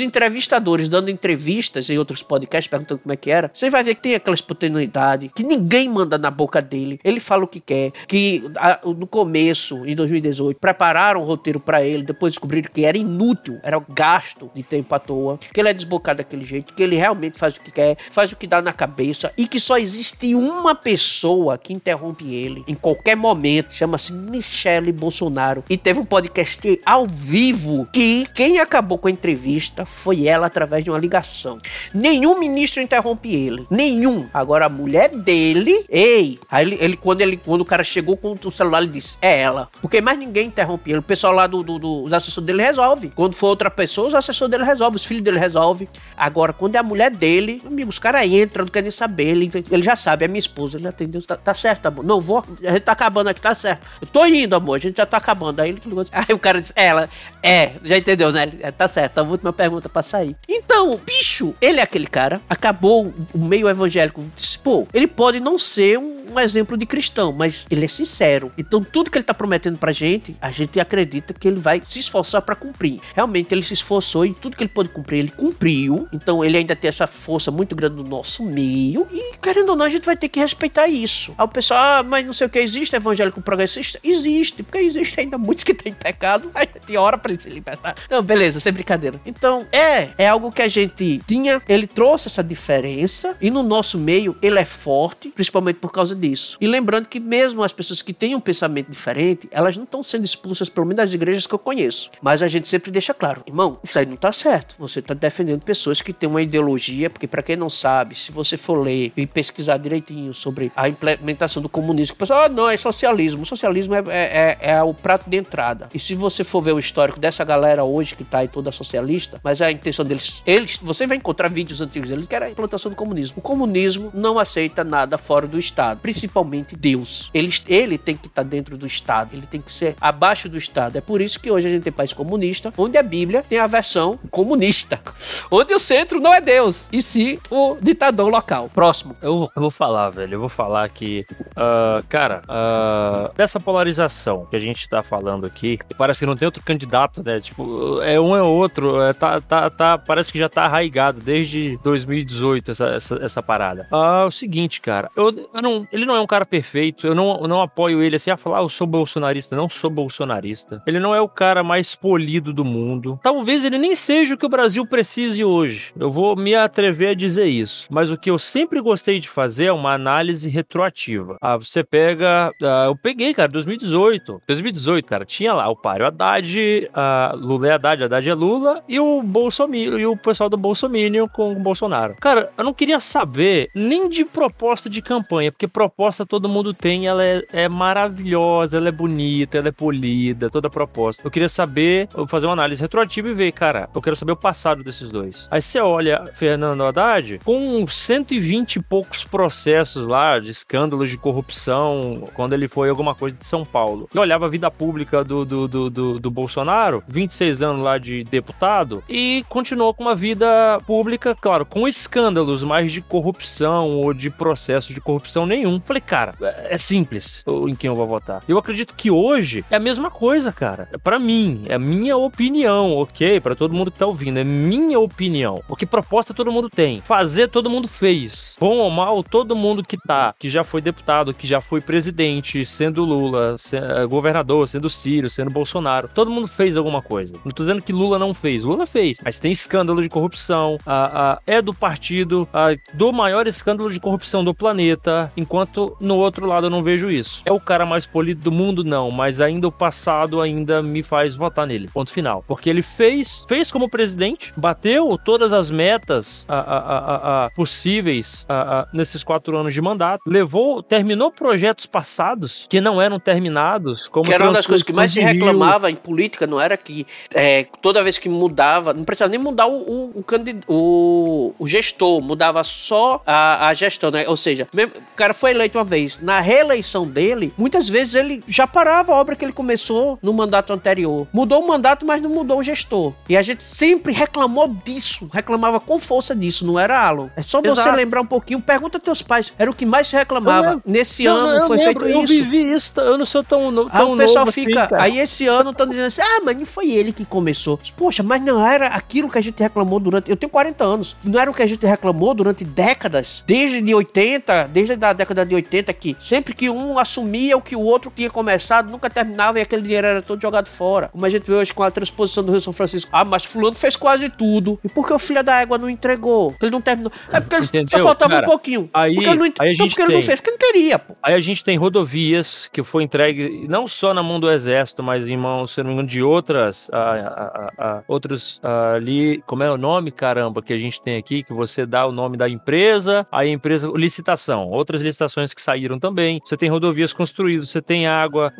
entrevistadores 0.00 0.88
dando 0.88 1.10
entrevistas 1.10 1.88
em 1.90 1.98
outros 1.98 2.22
podcasts, 2.22 2.70
perguntando 2.70 3.00
como 3.00 3.12
é 3.12 3.16
que 3.16 3.30
era, 3.30 3.50
você 3.52 3.68
vai 3.68 3.82
ver 3.82 3.94
que 3.96 4.02
tem 4.02 4.14
aquela 4.14 4.34
espontaneidade, 4.34 5.30
que 5.34 5.42
ninguém 5.42 5.88
manda 5.88 6.16
na 6.18 6.30
boca 6.30 6.60
dele. 6.62 7.00
Ele 7.04 7.20
fala 7.20 7.44
o 7.44 7.48
que 7.48 7.60
quer, 7.60 7.90
que 8.06 8.44
a- 8.56 8.80
no 8.84 9.06
começo, 9.06 9.84
em 9.86 9.94
2018, 9.96 10.58
prepararam 10.58 11.20
o 11.20 11.24
roteiro 11.24 11.58
pra 11.60 11.82
ele, 11.82 12.02
depois 12.02 12.32
descobriram 12.32 12.70
que 12.72 12.84
era 12.84 12.96
inútil, 12.96 13.58
era 13.62 13.78
um 13.78 13.84
gasto 13.88 14.50
de 14.54 14.62
tempo 14.62 14.94
à 14.94 14.98
toa, 14.98 15.38
que 15.52 15.60
ele 15.60 15.68
é 15.68 15.74
desbocado 15.74 16.18
daquele 16.18 16.44
jeito, 16.44 16.72
que 16.74 16.82
ele 16.82 16.96
realmente 16.96 17.38
faz 17.38 17.56
o 17.56 17.60
que 17.60 17.70
quer, 17.70 17.96
faz 18.10 18.32
o 18.32 18.36
que 18.36 18.46
dá 18.46 18.60
na 18.62 18.72
cabeça, 18.72 19.32
e 19.36 19.46
que 19.46 19.58
só 19.58 19.78
existe 19.80 20.34
uma 20.34 20.74
pessoa 20.74 21.56
que 21.58 21.72
interrompe 21.72 22.34
ele 22.34 22.62
em 22.68 22.74
qualquer 22.74 23.16
momento, 23.16 23.74
chama-se 23.74 24.12
Michele 24.12 24.92
Bolsonaro. 24.92 25.64
E 25.68 25.76
teve 25.76 26.00
um 26.00 26.04
podcast 26.04 26.80
ao 26.84 27.06
vivo 27.06 27.86
que 27.92 28.26
quem 28.34 28.58
acabou 28.60 28.98
com 28.98 29.08
a 29.08 29.10
entrevista 29.10 29.84
foi 29.86 30.26
ela 30.26 30.46
através 30.46 30.84
de 30.84 30.90
uma 30.90 30.98
ligação. 30.98 31.58
Nenhum 31.94 32.38
ministro 32.38 32.82
interrompe 32.82 33.34
ele. 33.34 33.66
Nenhum. 33.70 34.26
Agora 34.32 34.66
a 34.66 34.68
mulher 34.68 35.10
dele, 35.10 35.84
ei, 35.88 36.38
aí 36.50 36.66
ele, 36.66 36.78
ele- 36.80 36.96
quando 36.96 37.20
ele 37.22 37.36
quando 37.36 37.62
o 37.62 37.64
cara 37.64 37.82
chegou 37.84 38.16
com 38.16 38.36
o 38.44 38.50
celular, 38.50 38.82
ele 38.82 38.90
disse: 38.92 39.16
"É 39.22 39.40
ela". 39.40 39.68
Porque 39.80 40.00
mais 40.00 40.18
ninguém 40.18 40.46
interrompe 40.48 40.90
ele. 40.90 40.98
O 40.98 41.02
pessoal 41.02 41.32
lá 41.32 41.46
do, 41.46 41.62
do, 41.62 41.78
do- 41.78 42.02
os 42.04 42.12
assessores 42.12 42.46
dele 42.46 42.62
resolve. 42.62 43.10
Quando 43.14 43.34
for 43.34 43.48
outra 43.48 43.70
pessoa, 43.70 44.08
os 44.08 44.14
assessores 44.14 44.50
dele 44.50 44.64
resolvem, 44.64 44.96
os 44.96 45.04
filhos 45.04 45.22
dele 45.22 45.38
resolvem. 45.38 45.88
Agora 46.16 46.52
quando 46.52 46.74
é 46.74 46.78
a 46.78 46.82
mulher 46.82 47.10
dele, 47.10 47.62
amigo, 47.66 47.88
os 47.90 47.98
caras 47.98 48.26
entram, 48.26 48.64
não 48.64 48.72
querem 48.72 48.90
saber, 48.90 49.28
ele, 49.28 49.50
ele 49.70 49.82
já 49.82 49.96
sabe, 49.96 50.24
é 50.24 50.28
minha 50.28 50.40
esposa, 50.40 50.78
ele 50.78 50.88
atendeu, 50.88 51.22
tá, 51.22 51.36
tá 51.36 51.54
certo, 51.54 51.86
amor. 51.86 52.04
Não 52.04 52.20
vou, 52.20 52.44
a 52.62 52.70
gente 52.72 52.80
tá 52.82 52.92
acabando 52.92 53.28
aqui, 53.28 53.40
tá 53.40 53.54
certo. 53.54 53.82
Eu 54.00 54.06
tô 54.06 54.24
indo, 54.26 54.54
amor, 54.54 54.74
a 54.74 54.78
gente 54.78 54.96
já 54.96 55.06
tá 55.06 55.16
acabando. 55.16 55.60
Aí 55.60 55.70
ele 55.70 55.80
ligou, 55.84 56.04
aí 56.12 56.34
o 56.34 56.38
cara 56.38 56.60
disse: 56.60 56.72
"Ela, 56.76 57.08
é, 57.42 57.72
já 57.82 57.96
entendeu, 57.96 58.32
né? 58.32 58.50
"É, 58.60 58.70
tá 58.70 58.88
certo, 58.88 59.18
a 59.18 59.22
última 59.22 59.52
pergunta 59.52 59.88
pra 59.88 60.02
sair". 60.02 60.36
Então, 60.48 61.00
bicho, 61.04 61.54
ele 61.60 61.80
é 61.80 61.82
aquele 61.82 62.06
cara, 62.06 62.40
acabou 62.48 63.12
o 63.32 63.38
meio 63.38 63.68
evangélico, 63.68 64.24
disse, 64.36 64.58
pô, 64.58 64.86
ele 64.92 65.06
pode 65.06 65.40
não 65.40 65.58
ser 65.58 65.98
um, 65.98 66.24
um 66.32 66.40
exemplo 66.40 66.76
de 66.76 66.86
cristão, 66.86 67.32
mas 67.32 67.66
ele 67.70 67.84
é 67.84 67.88
sincero. 67.88 68.52
Então, 68.56 68.82
tudo 68.82 69.10
que 69.10 69.18
ele 69.18 69.24
tá 69.24 69.34
prometendo 69.34 69.78
pra 69.78 69.92
gente, 69.92 70.36
a 70.40 70.50
gente 70.50 70.78
acredita 70.78 71.34
que 71.34 71.48
ele 71.48 71.58
vai 71.60 71.82
se 71.84 71.98
esforçar 71.98 72.42
para 72.42 72.54
cumprir. 72.54 73.00
Realmente, 73.14 73.52
ele 73.52 73.62
se 73.62 73.74
esforçou 73.74 74.24
e 74.24 74.34
tudo 74.34 74.56
que 74.56 74.62
ele 74.62 74.70
pôde 74.70 74.88
cumprir, 74.88 75.18
ele 75.18 75.30
cumpriu. 75.30 76.08
Então, 76.12 76.44
ele 76.44 76.56
ainda 76.56 76.76
tem 76.76 76.88
essa 76.88 77.06
força 77.06 77.50
muito 77.50 77.74
grande 77.74 77.96
no 77.96 78.04
nosso 78.04 78.44
meio. 78.44 79.06
E, 79.12 79.36
querendo 79.60 79.70
ou 79.70 79.76
não, 79.76 79.84
a 79.84 79.88
gente 79.88 80.04
vai 80.04 80.16
ter 80.16 80.28
que 80.28 80.40
respeitar 80.40 80.88
isso. 80.88 81.34
Aí 81.36 81.44
o 81.44 81.48
pessoal, 81.48 81.80
ah, 81.80 82.02
mas 82.02 82.24
não 82.24 82.32
sei 82.32 82.46
o 82.46 82.50
que, 82.50 82.58
existe 82.58 82.96
evangélico 82.96 83.40
progressista? 83.40 83.98
Existe, 84.02 84.62
porque 84.62 84.78
existe 84.78 85.20
ainda 85.20 85.36
muitos 85.36 85.64
que 85.64 85.74
têm 85.74 85.92
pecado, 85.92 86.50
ainda 86.54 86.80
tem 86.84 86.96
hora 86.96 87.18
para 87.18 87.32
ele 87.32 87.42
se 87.42 87.50
libertar. 87.50 87.94
Não, 88.10 88.22
beleza, 88.22 88.60
sem 88.60 88.72
brincadeira. 88.72 89.20
Então, 89.24 89.66
é, 89.70 90.10
é 90.16 90.28
algo 90.28 90.50
que 90.50 90.62
a 90.62 90.68
gente 90.68 91.20
tinha, 91.26 91.60
ele 91.68 91.86
trouxe 91.86 92.28
essa 92.28 92.42
diferença, 92.42 93.36
e 93.40 93.50
no 93.50 93.62
nosso 93.62 93.98
meio, 93.98 94.36
ele 94.40 94.58
é 94.58 94.64
forte, 94.64 95.28
principalmente 95.28 95.76
por 95.76 95.92
causa 95.92 96.14
disso. 96.14 96.56
E 96.60 96.66
lembrando 96.66 97.08
que 97.08 97.20
mesmo 97.20 97.62
as 97.62 97.72
pessoas 97.72 98.02
que 98.02 98.12
têm 98.12 98.34
um 98.34 98.40
pensamento 98.40 98.90
diferente, 98.90 99.48
elas 99.50 99.76
não 99.76 99.84
estão 99.84 100.02
sendo 100.02 100.24
expulsas, 100.24 100.68
pelo 100.68 100.86
menos 100.86 100.96
das 100.96 101.14
igrejas 101.14 101.46
que 101.46 101.54
eu 101.54 101.58
conheço. 101.58 102.10
Mas 102.22 102.42
a 102.42 102.48
gente 102.48 102.68
sempre 102.68 102.90
deixa 102.90 103.12
claro, 103.12 103.42
irmão, 103.46 103.78
isso 103.82 103.98
aí 103.98 104.06
não 104.06 104.16
tá 104.16 104.32
certo. 104.32 104.76
Você 104.78 105.02
tá 105.02 105.14
defendendo 105.14 105.62
pessoas 105.62 106.00
que 106.00 106.12
têm 106.12 106.28
uma 106.28 106.42
ideologia, 106.42 107.10
porque 107.10 107.26
para 107.26 107.42
quem 107.42 107.56
não 107.56 107.70
sabe, 107.70 108.14
se 108.14 108.32
você 108.32 108.56
for 108.56 108.80
ler 108.80 109.12
e 109.16 109.26
pesquisar 109.26 109.49
direitinho 109.78 110.32
sobre 110.34 110.72
a 110.76 110.88
implementação 110.88 111.62
do 111.62 111.68
comunismo, 111.68 112.14
o 112.14 112.18
pessoal, 112.18 112.44
ah, 112.44 112.48
não, 112.48 112.68
é 112.68 112.76
socialismo. 112.76 113.42
O 113.42 113.46
socialismo 113.46 113.94
é, 113.94 114.02
é, 114.08 114.58
é, 114.60 114.70
é 114.70 114.82
o 114.82 114.94
prato 114.94 115.28
de 115.28 115.36
entrada. 115.36 115.88
E 115.92 115.98
se 115.98 116.14
você 116.14 116.44
for 116.44 116.60
ver 116.60 116.72
o 116.72 116.78
histórico 116.78 117.18
dessa 117.18 117.44
galera 117.44 117.84
hoje 117.84 118.14
que 118.14 118.24
tá 118.24 118.38
aí 118.38 118.48
toda 118.48 118.72
socialista, 118.72 119.40
mas 119.42 119.60
a 119.62 119.70
intenção 119.70 120.04
deles, 120.04 120.42
eles, 120.46 120.78
você 120.82 121.06
vai 121.06 121.16
encontrar 121.16 121.48
vídeos 121.48 121.80
antigos 121.80 122.08
deles 122.08 122.26
que 122.26 122.34
era 122.34 122.46
a 122.46 122.50
implantação 122.50 122.90
do 122.90 122.96
comunismo. 122.96 123.38
O 123.38 123.42
comunismo 123.42 124.10
não 124.14 124.38
aceita 124.38 124.84
nada 124.84 125.18
fora 125.18 125.46
do 125.46 125.58
Estado, 125.58 126.00
principalmente 126.00 126.76
Deus. 126.76 127.30
Ele, 127.32 127.52
ele 127.66 127.98
tem 127.98 128.16
que 128.16 128.26
estar 128.26 128.42
tá 128.42 128.48
dentro 128.48 128.76
do 128.76 128.86
Estado, 128.86 129.34
ele 129.34 129.46
tem 129.46 129.60
que 129.60 129.72
ser 129.72 129.96
abaixo 130.00 130.48
do 130.48 130.56
Estado. 130.56 130.96
É 130.96 131.00
por 131.00 131.20
isso 131.20 131.40
que 131.40 131.50
hoje 131.50 131.68
a 131.68 131.70
gente 131.70 131.82
tem 131.82 131.92
país 131.92 132.12
comunista, 132.12 132.72
onde 132.76 132.96
a 132.96 133.02
Bíblia 133.02 133.44
tem 133.48 133.58
a 133.58 133.66
versão 133.66 134.18
comunista, 134.30 135.00
onde 135.50 135.74
o 135.74 135.78
centro 135.78 136.20
não 136.20 136.32
é 136.32 136.40
Deus, 136.40 136.88
e 136.92 137.02
sim 137.02 137.38
o 137.50 137.76
ditador 137.80 138.28
local. 138.28 138.68
Próximo. 138.72 139.14
Eu, 139.30 139.62
vou 139.62 139.70
falar, 139.70 140.10
velho, 140.10 140.34
eu 140.34 140.40
vou 140.40 140.48
falar 140.48 140.88
que, 140.88 141.26
uh, 141.30 142.04
cara, 142.08 142.42
uh, 142.48 143.34
dessa 143.36 143.60
polarização 143.60 144.46
que 144.46 144.56
a 144.56 144.58
gente 144.58 144.88
tá 144.88 145.02
falando 145.02 145.46
aqui, 145.46 145.78
parece 145.96 146.20
que 146.20 146.26
não 146.26 146.36
tem 146.36 146.46
outro 146.46 146.62
candidato, 146.62 147.22
né? 147.22 147.40
Tipo, 147.40 148.00
é 148.02 148.20
um 148.20 148.36
é 148.36 148.42
outro, 148.42 149.00
é, 149.02 149.12
tá, 149.12 149.40
tá, 149.40 149.70
tá, 149.70 149.98
parece 149.98 150.32
que 150.32 150.38
já 150.38 150.48
tá 150.48 150.64
arraigado 150.64 151.20
desde 151.20 151.78
2018 151.82 152.70
essa, 152.72 152.86
essa, 152.86 153.14
essa 153.22 153.42
parada. 153.42 153.86
É 153.90 154.24
o 154.24 154.30
seguinte, 154.30 154.80
cara, 154.80 155.10
eu, 155.16 155.48
eu, 155.54 155.62
não, 155.62 155.86
ele 155.92 156.04
não 156.04 156.16
é 156.16 156.20
um 156.20 156.26
cara 156.26 156.44
perfeito, 156.44 157.06
eu 157.06 157.14
não, 157.14 157.40
eu 157.40 157.48
não 157.48 157.62
apoio 157.62 158.02
ele 158.02 158.16
assim 158.16 158.30
a 158.30 158.36
falar, 158.36 158.58
ah, 158.58 158.62
eu 158.62 158.68
sou 158.68 158.86
bolsonarista, 158.86 159.56
não 159.56 159.68
sou 159.68 159.90
bolsonarista. 159.90 160.82
Ele 160.86 160.98
não 160.98 161.14
é 161.14 161.20
o 161.20 161.28
cara 161.28 161.62
mais 161.62 161.94
polido 161.94 162.52
do 162.52 162.64
mundo. 162.64 163.18
Talvez 163.22 163.64
ele 163.64 163.78
nem 163.78 163.94
seja 163.94 164.34
o 164.34 164.38
que 164.38 164.46
o 164.46 164.50
Brasil 164.50 164.84
precise 164.86 165.44
hoje. 165.44 165.92
Eu 165.98 166.10
vou 166.10 166.34
me 166.34 166.54
atrever 166.54 167.10
a 167.10 167.14
dizer 167.14 167.46
isso. 167.46 167.86
Mas 167.90 168.10
o 168.10 168.18
que 168.18 168.30
eu 168.30 168.38
sempre 168.38 168.80
gostei 168.80 169.19
de 169.20 169.28
fazer 169.28 169.66
é 169.66 169.72
uma 169.72 169.92
análise 169.92 170.48
retroativa. 170.48 171.36
Ah, 171.40 171.56
você 171.56 171.84
pega. 171.84 172.52
Ah, 172.62 172.84
eu 172.86 172.96
peguei, 172.96 173.32
cara, 173.34 173.48
2018. 173.48 174.42
2018, 174.46 175.06
cara, 175.06 175.24
tinha 175.24 175.52
lá 175.52 175.68
o 175.68 175.76
Pário 175.76 176.06
Haddad, 176.06 176.90
a 176.92 177.32
Lula 177.36 177.68
é 177.68 177.72
Haddad, 177.72 178.04
Haddad 178.04 178.28
é 178.28 178.34
Lula, 178.34 178.82
e 178.88 178.98
o 178.98 179.22
Bolsonaro 179.22 179.98
e 179.98 180.06
o 180.06 180.16
pessoal 180.16 180.48
do 180.48 180.56
Bolsonaro 180.56 181.28
com 181.32 181.52
o 181.52 181.56
Bolsonaro. 181.56 182.16
Cara, 182.20 182.50
eu 182.56 182.64
não 182.64 182.74
queria 182.74 183.00
saber 183.00 183.70
nem 183.74 184.08
de 184.08 184.24
proposta 184.24 184.88
de 184.88 185.02
campanha, 185.02 185.52
porque 185.52 185.68
proposta 185.68 186.26
todo 186.26 186.48
mundo 186.48 186.72
tem, 186.72 187.06
ela 187.06 187.24
é, 187.24 187.42
é 187.52 187.68
maravilhosa, 187.68 188.76
ela 188.76 188.88
é 188.88 188.92
bonita, 188.92 189.58
ela 189.58 189.68
é 189.68 189.72
polida, 189.72 190.50
toda 190.50 190.70
proposta. 190.70 191.22
Eu 191.24 191.30
queria 191.30 191.48
saber, 191.48 192.08
fazer 192.26 192.46
uma 192.46 192.52
análise 192.52 192.80
retroativa 192.80 193.28
e 193.28 193.34
ver, 193.34 193.52
cara, 193.52 193.88
eu 193.94 194.00
quero 194.00 194.16
saber 194.16 194.32
o 194.32 194.36
passado 194.36 194.82
desses 194.82 195.10
dois. 195.10 195.48
Aí 195.50 195.60
você 195.60 195.80
olha 195.80 196.30
Fernando 196.34 196.84
Haddad 196.84 197.40
com 197.44 197.86
120 197.86 198.76
e 198.76 198.82
poucos 199.10 199.24
processos 199.24 200.06
lá 200.06 200.38
de 200.38 200.50
escândalos 200.50 201.10
de 201.10 201.18
corrupção 201.18 202.28
quando 202.34 202.52
ele 202.52 202.68
foi 202.68 202.88
alguma 202.88 203.12
coisa 203.14 203.36
de 203.36 203.44
São 203.44 203.64
Paulo. 203.64 204.08
E 204.14 204.18
olhava 204.18 204.46
a 204.46 204.48
vida 204.48 204.70
pública 204.70 205.24
do, 205.24 205.44
do, 205.44 205.66
do, 205.66 205.90
do, 205.90 206.20
do 206.20 206.30
Bolsonaro, 206.30 207.02
26 207.08 207.60
anos 207.60 207.82
lá 207.82 207.98
de 207.98 208.22
deputado, 208.24 209.02
e 209.08 209.44
continuou 209.48 209.92
com 209.92 210.04
uma 210.04 210.14
vida 210.14 210.78
pública, 210.86 211.36
claro, 211.38 211.66
com 211.66 211.88
escândalos, 211.88 212.62
mas 212.62 212.92
de 212.92 213.00
corrupção 213.00 213.96
ou 213.96 214.14
de 214.14 214.30
processo 214.30 214.94
de 214.94 215.00
corrupção 215.00 215.44
nenhum. 215.44 215.80
Falei, 215.80 216.00
cara, 216.00 216.34
é 216.40 216.78
simples 216.78 217.44
em 217.68 217.74
quem 217.74 217.88
eu 217.88 217.96
vou 217.96 218.06
votar. 218.06 218.44
Eu 218.46 218.58
acredito 218.58 218.94
que 218.94 219.10
hoje 219.10 219.64
é 219.70 219.76
a 219.76 219.80
mesma 219.80 220.10
coisa, 220.10 220.52
cara. 220.52 220.88
Para 221.02 221.18
mim, 221.18 221.64
é 221.66 221.76
minha 221.76 222.16
opinião, 222.16 222.94
ok? 222.94 223.40
Para 223.40 223.56
todo 223.56 223.74
mundo 223.74 223.90
que 223.90 223.98
tá 223.98 224.06
ouvindo, 224.06 224.38
é 224.38 224.44
minha 224.44 225.00
opinião. 225.00 225.62
Porque 225.66 225.84
proposta 225.84 226.32
todo 226.32 226.52
mundo 226.52 226.70
tem. 226.70 227.00
Fazer 227.00 227.48
todo 227.48 227.70
mundo 227.70 227.88
fez. 227.88 228.56
Bom 228.60 228.76
ou 228.76 228.90
mal, 228.90 228.99
todo 229.28 229.56
mundo 229.56 229.82
que 229.82 229.96
tá, 229.96 230.34
que 230.38 230.48
já 230.48 230.64
foi 230.64 230.80
deputado, 230.80 231.34
que 231.34 231.46
já 231.46 231.60
foi 231.60 231.80
presidente, 231.80 232.64
sendo 232.64 233.04
Lula, 233.04 233.56
eh, 233.72 234.06
governador, 234.06 234.68
sendo 234.68 234.88
Ciro, 234.88 235.28
sendo 235.30 235.50
Bolsonaro, 235.50 236.08
todo 236.14 236.30
mundo 236.30 236.46
fez 236.46 236.76
alguma 236.76 237.02
coisa. 237.02 237.34
Não 237.44 237.52
tô 237.52 237.62
dizendo 237.62 237.82
que 237.82 237.92
Lula 237.92 238.18
não 238.18 238.34
fez. 238.34 238.64
Lula 238.64 238.86
fez. 238.86 239.18
Mas 239.24 239.40
tem 239.40 239.52
escândalo 239.52 240.02
de 240.02 240.08
corrupção, 240.08 240.78
a, 240.84 241.32
a, 241.32 241.38
é 241.46 241.60
do 241.60 241.74
partido, 241.74 242.48
a, 242.52 242.68
do 242.94 243.12
maior 243.12 243.46
escândalo 243.46 243.90
de 243.90 244.00
corrupção 244.00 244.44
do 244.44 244.54
planeta, 244.54 245.32
enquanto 245.36 245.96
no 246.00 246.16
outro 246.16 246.46
lado 246.46 246.66
eu 246.66 246.70
não 246.70 246.82
vejo 246.82 247.10
isso. 247.10 247.42
É 247.44 247.52
o 247.52 247.60
cara 247.60 247.86
mais 247.86 248.06
polido 248.06 248.42
do 248.42 248.52
mundo, 248.52 248.84
não, 248.84 249.10
mas 249.10 249.40
ainda 249.40 249.68
o 249.68 249.72
passado 249.72 250.40
ainda 250.40 250.82
me 250.82 251.02
faz 251.02 251.36
votar 251.36 251.66
nele. 251.66 251.88
Ponto 251.92 252.10
final. 252.10 252.44
Porque 252.46 252.68
ele 252.68 252.82
fez, 252.82 253.44
fez 253.48 253.70
como 253.70 253.88
presidente, 253.88 254.52
bateu 254.56 255.18
todas 255.24 255.52
as 255.52 255.70
metas 255.70 256.44
a, 256.48 257.46
a, 257.46 257.50
possíveis 257.50 258.44
nesses 258.92 259.22
quatro 259.22 259.56
anos 259.56 259.72
de 259.72 259.80
mandato, 259.80 260.22
levou, 260.26 260.82
terminou 260.82 261.30
projetos 261.30 261.86
passados 261.86 262.66
que 262.68 262.80
não 262.80 263.00
eram 263.00 263.18
terminados, 263.18 264.08
como 264.08 264.26
que 264.26 264.34
era 264.34 264.44
uma 264.44 264.52
das 264.52 264.66
coisas 264.66 264.84
que 264.84 264.92
mais 264.92 265.12
se 265.12 265.20
reclamava 265.20 265.90
em 265.90 265.96
política, 265.96 266.46
não 266.46 266.60
era 266.60 266.76
que 266.76 267.06
é, 267.34 267.66
toda 267.80 268.02
vez 268.02 268.18
que 268.18 268.28
mudava, 268.28 268.92
não 268.92 269.04
precisava 269.04 269.30
nem 269.30 269.40
mudar 269.40 269.66
o, 269.66 269.76
o, 269.76 270.24
o, 270.68 270.74
o, 270.74 271.54
o 271.58 271.66
gestor, 271.66 272.20
mudava 272.20 272.62
só 272.64 273.22
a, 273.26 273.68
a 273.68 273.74
gestão, 273.74 274.10
né? 274.10 274.24
Ou 274.26 274.36
seja, 274.36 274.68
o 274.72 275.16
cara 275.16 275.34
foi 275.34 275.50
eleito 275.50 275.78
uma 275.78 275.84
vez, 275.84 276.20
na 276.20 276.40
reeleição 276.40 277.06
dele, 277.06 277.52
muitas 277.56 277.88
vezes 277.88 278.14
ele 278.14 278.42
já 278.46 278.66
parava 278.66 279.12
a 279.12 279.16
obra 279.16 279.36
que 279.36 279.44
ele 279.44 279.52
começou 279.52 280.18
no 280.22 280.32
mandato 280.32 280.72
anterior. 280.72 281.26
Mudou 281.32 281.62
o 281.62 281.68
mandato, 281.68 282.06
mas 282.06 282.22
não 282.22 282.30
mudou 282.30 282.58
o 282.58 282.62
gestor. 282.62 283.12
E 283.28 283.36
a 283.36 283.42
gente 283.42 283.64
sempre 283.64 284.12
reclamou 284.12 284.68
disso, 284.84 285.28
reclamava 285.32 285.80
com 285.80 285.98
força 285.98 286.34
disso, 286.34 286.66
não 286.66 286.78
era 286.78 287.00
Alan. 287.00 287.30
É 287.36 287.42
só 287.42 287.60
você 287.60 287.80
Exato. 287.80 287.96
lembrar 287.96 288.20
um 288.20 288.26
pouquinho, 288.26 288.60
pergunta 288.80 288.98
teus 288.98 289.20
pais, 289.20 289.52
era 289.58 289.70
o 289.70 289.74
que 289.74 289.84
mais 289.84 290.08
se 290.08 290.16
reclamava. 290.16 290.80
Nesse 290.86 291.24
não, 291.24 291.36
ano 291.36 291.66
foi 291.66 291.76
lembro, 291.76 292.06
feito 292.06 292.16
eu 292.16 292.24
isso. 292.24 292.32
Eu 292.32 292.44
vivi 292.44 292.72
isso, 292.72 292.92
eu 292.96 293.18
não 293.18 293.26
sou 293.26 293.44
tão, 293.44 293.72
tão 293.74 293.88
aí 293.90 294.04
o 294.04 294.16
pessoal 294.16 294.46
fica, 294.46 294.84
assim, 294.84 294.94
aí 294.96 295.18
esse 295.18 295.46
ano 295.46 295.70
estão 295.70 295.86
dizendo 295.86 296.06
assim, 296.06 296.22
ah, 296.22 296.40
mas 296.44 296.56
não 296.56 296.64
foi 296.64 296.90
ele 296.90 297.12
que 297.12 297.24
começou. 297.24 297.78
Poxa, 297.96 298.22
mas 298.22 298.42
não 298.42 298.66
era 298.66 298.86
aquilo 298.86 299.28
que 299.28 299.36
a 299.36 299.40
gente 299.42 299.62
reclamou 299.62 300.00
durante, 300.00 300.30
eu 300.30 300.36
tenho 300.36 300.50
40 300.50 300.82
anos, 300.82 301.16
não 301.22 301.38
era 301.38 301.50
o 301.50 301.54
que 301.54 301.62
a 301.62 301.66
gente 301.66 301.84
reclamou 301.84 302.32
durante 302.32 302.64
décadas, 302.64 303.44
desde 303.46 303.82
de 303.82 303.94
80, 303.94 304.68
desde 304.68 304.92
a 305.04 305.12
década 305.12 305.44
de 305.44 305.54
80 305.54 305.92
que 305.92 306.16
sempre 306.18 306.54
que 306.54 306.70
um 306.70 306.98
assumia 306.98 307.56
o 307.56 307.60
que 307.60 307.76
o 307.76 307.80
outro 307.80 308.10
tinha 308.14 308.30
começado, 308.30 308.90
nunca 308.90 309.10
terminava 309.10 309.58
e 309.58 309.62
aquele 309.62 309.82
dinheiro 309.82 310.06
era 310.06 310.22
todo 310.22 310.40
jogado 310.40 310.68
fora. 310.68 311.08
Como 311.08 311.26
a 311.26 311.28
gente 311.28 311.46
vê 311.46 311.54
hoje 311.54 311.74
com 311.74 311.82
a 311.82 311.90
transposição 311.90 312.42
do 312.42 312.52
Rio 312.52 312.60
São 312.60 312.72
Francisco. 312.72 313.10
Ah, 313.12 313.24
mas 313.24 313.44
fulano 313.44 313.76
fez 313.76 313.96
quase 313.96 314.28
tudo. 314.28 314.78
E 314.82 314.88
por 314.88 315.06
que 315.06 315.12
o 315.12 315.18
filho 315.18 315.42
da 315.42 315.60
égua 315.60 315.76
não 315.76 315.90
entregou? 315.90 316.54
Ele 316.60 316.70
não 316.70 316.80
terminou. 316.80 317.12
É 317.32 317.40
porque 317.40 317.76
ele 317.76 317.88
só 317.88 317.98
faltava 317.98 318.34
Cara, 318.34 318.46
um 318.46 318.50
pouquinho. 318.50 318.69
Aí, 318.92 319.14
porque 319.14 319.34
não, 319.34 319.44
aí 319.58 319.70
a 319.70 319.74
gente 319.74 319.90
porque 319.90 320.06
tem, 320.06 320.14
não 320.16 320.22
fez, 320.22 320.40
porque 320.40 320.50
não 320.50 320.58
teria, 320.58 320.98
pô. 320.98 321.16
Aí 321.22 321.34
a 321.34 321.40
gente 321.40 321.64
tem 321.64 321.76
rodovias 321.76 322.68
que 322.72 322.82
foi 322.82 323.02
entregue 323.02 323.66
não 323.68 323.86
só 323.86 324.12
na 324.14 324.22
mão 324.22 324.38
do 324.38 324.50
exército, 324.50 325.02
mas 325.02 325.28
em 325.28 325.36
mão, 325.36 325.66
se 325.66 325.82
não 325.82 325.88
me 325.88 325.94
engano, 325.94 326.08
de 326.08 326.22
outras, 326.22 326.88
a, 326.92 326.98
a, 326.98 327.72
a, 327.78 328.02
outros 328.06 328.60
ali, 328.94 329.42
como 329.46 329.62
é 329.62 329.70
o 329.70 329.76
nome, 329.76 330.10
caramba, 330.10 330.62
que 330.62 330.72
a 330.72 330.78
gente 330.78 331.02
tem 331.02 331.16
aqui, 331.16 331.42
que 331.42 331.52
você 331.52 331.86
dá 331.86 332.06
o 332.06 332.12
nome 332.12 332.36
da 332.36 332.48
empresa, 332.48 333.26
aí 333.30 333.48
a 333.48 333.52
empresa, 333.52 333.90
licitação, 333.94 334.68
outras 334.68 335.02
licitações 335.02 335.52
que 335.54 335.62
saíram 335.62 335.98
também. 335.98 336.40
Você 336.44 336.56
tem 336.56 336.68
rodovias 336.68 337.12
construídas, 337.12 337.70
você 337.70 337.82
tem 337.82 338.06
água, 338.06 338.52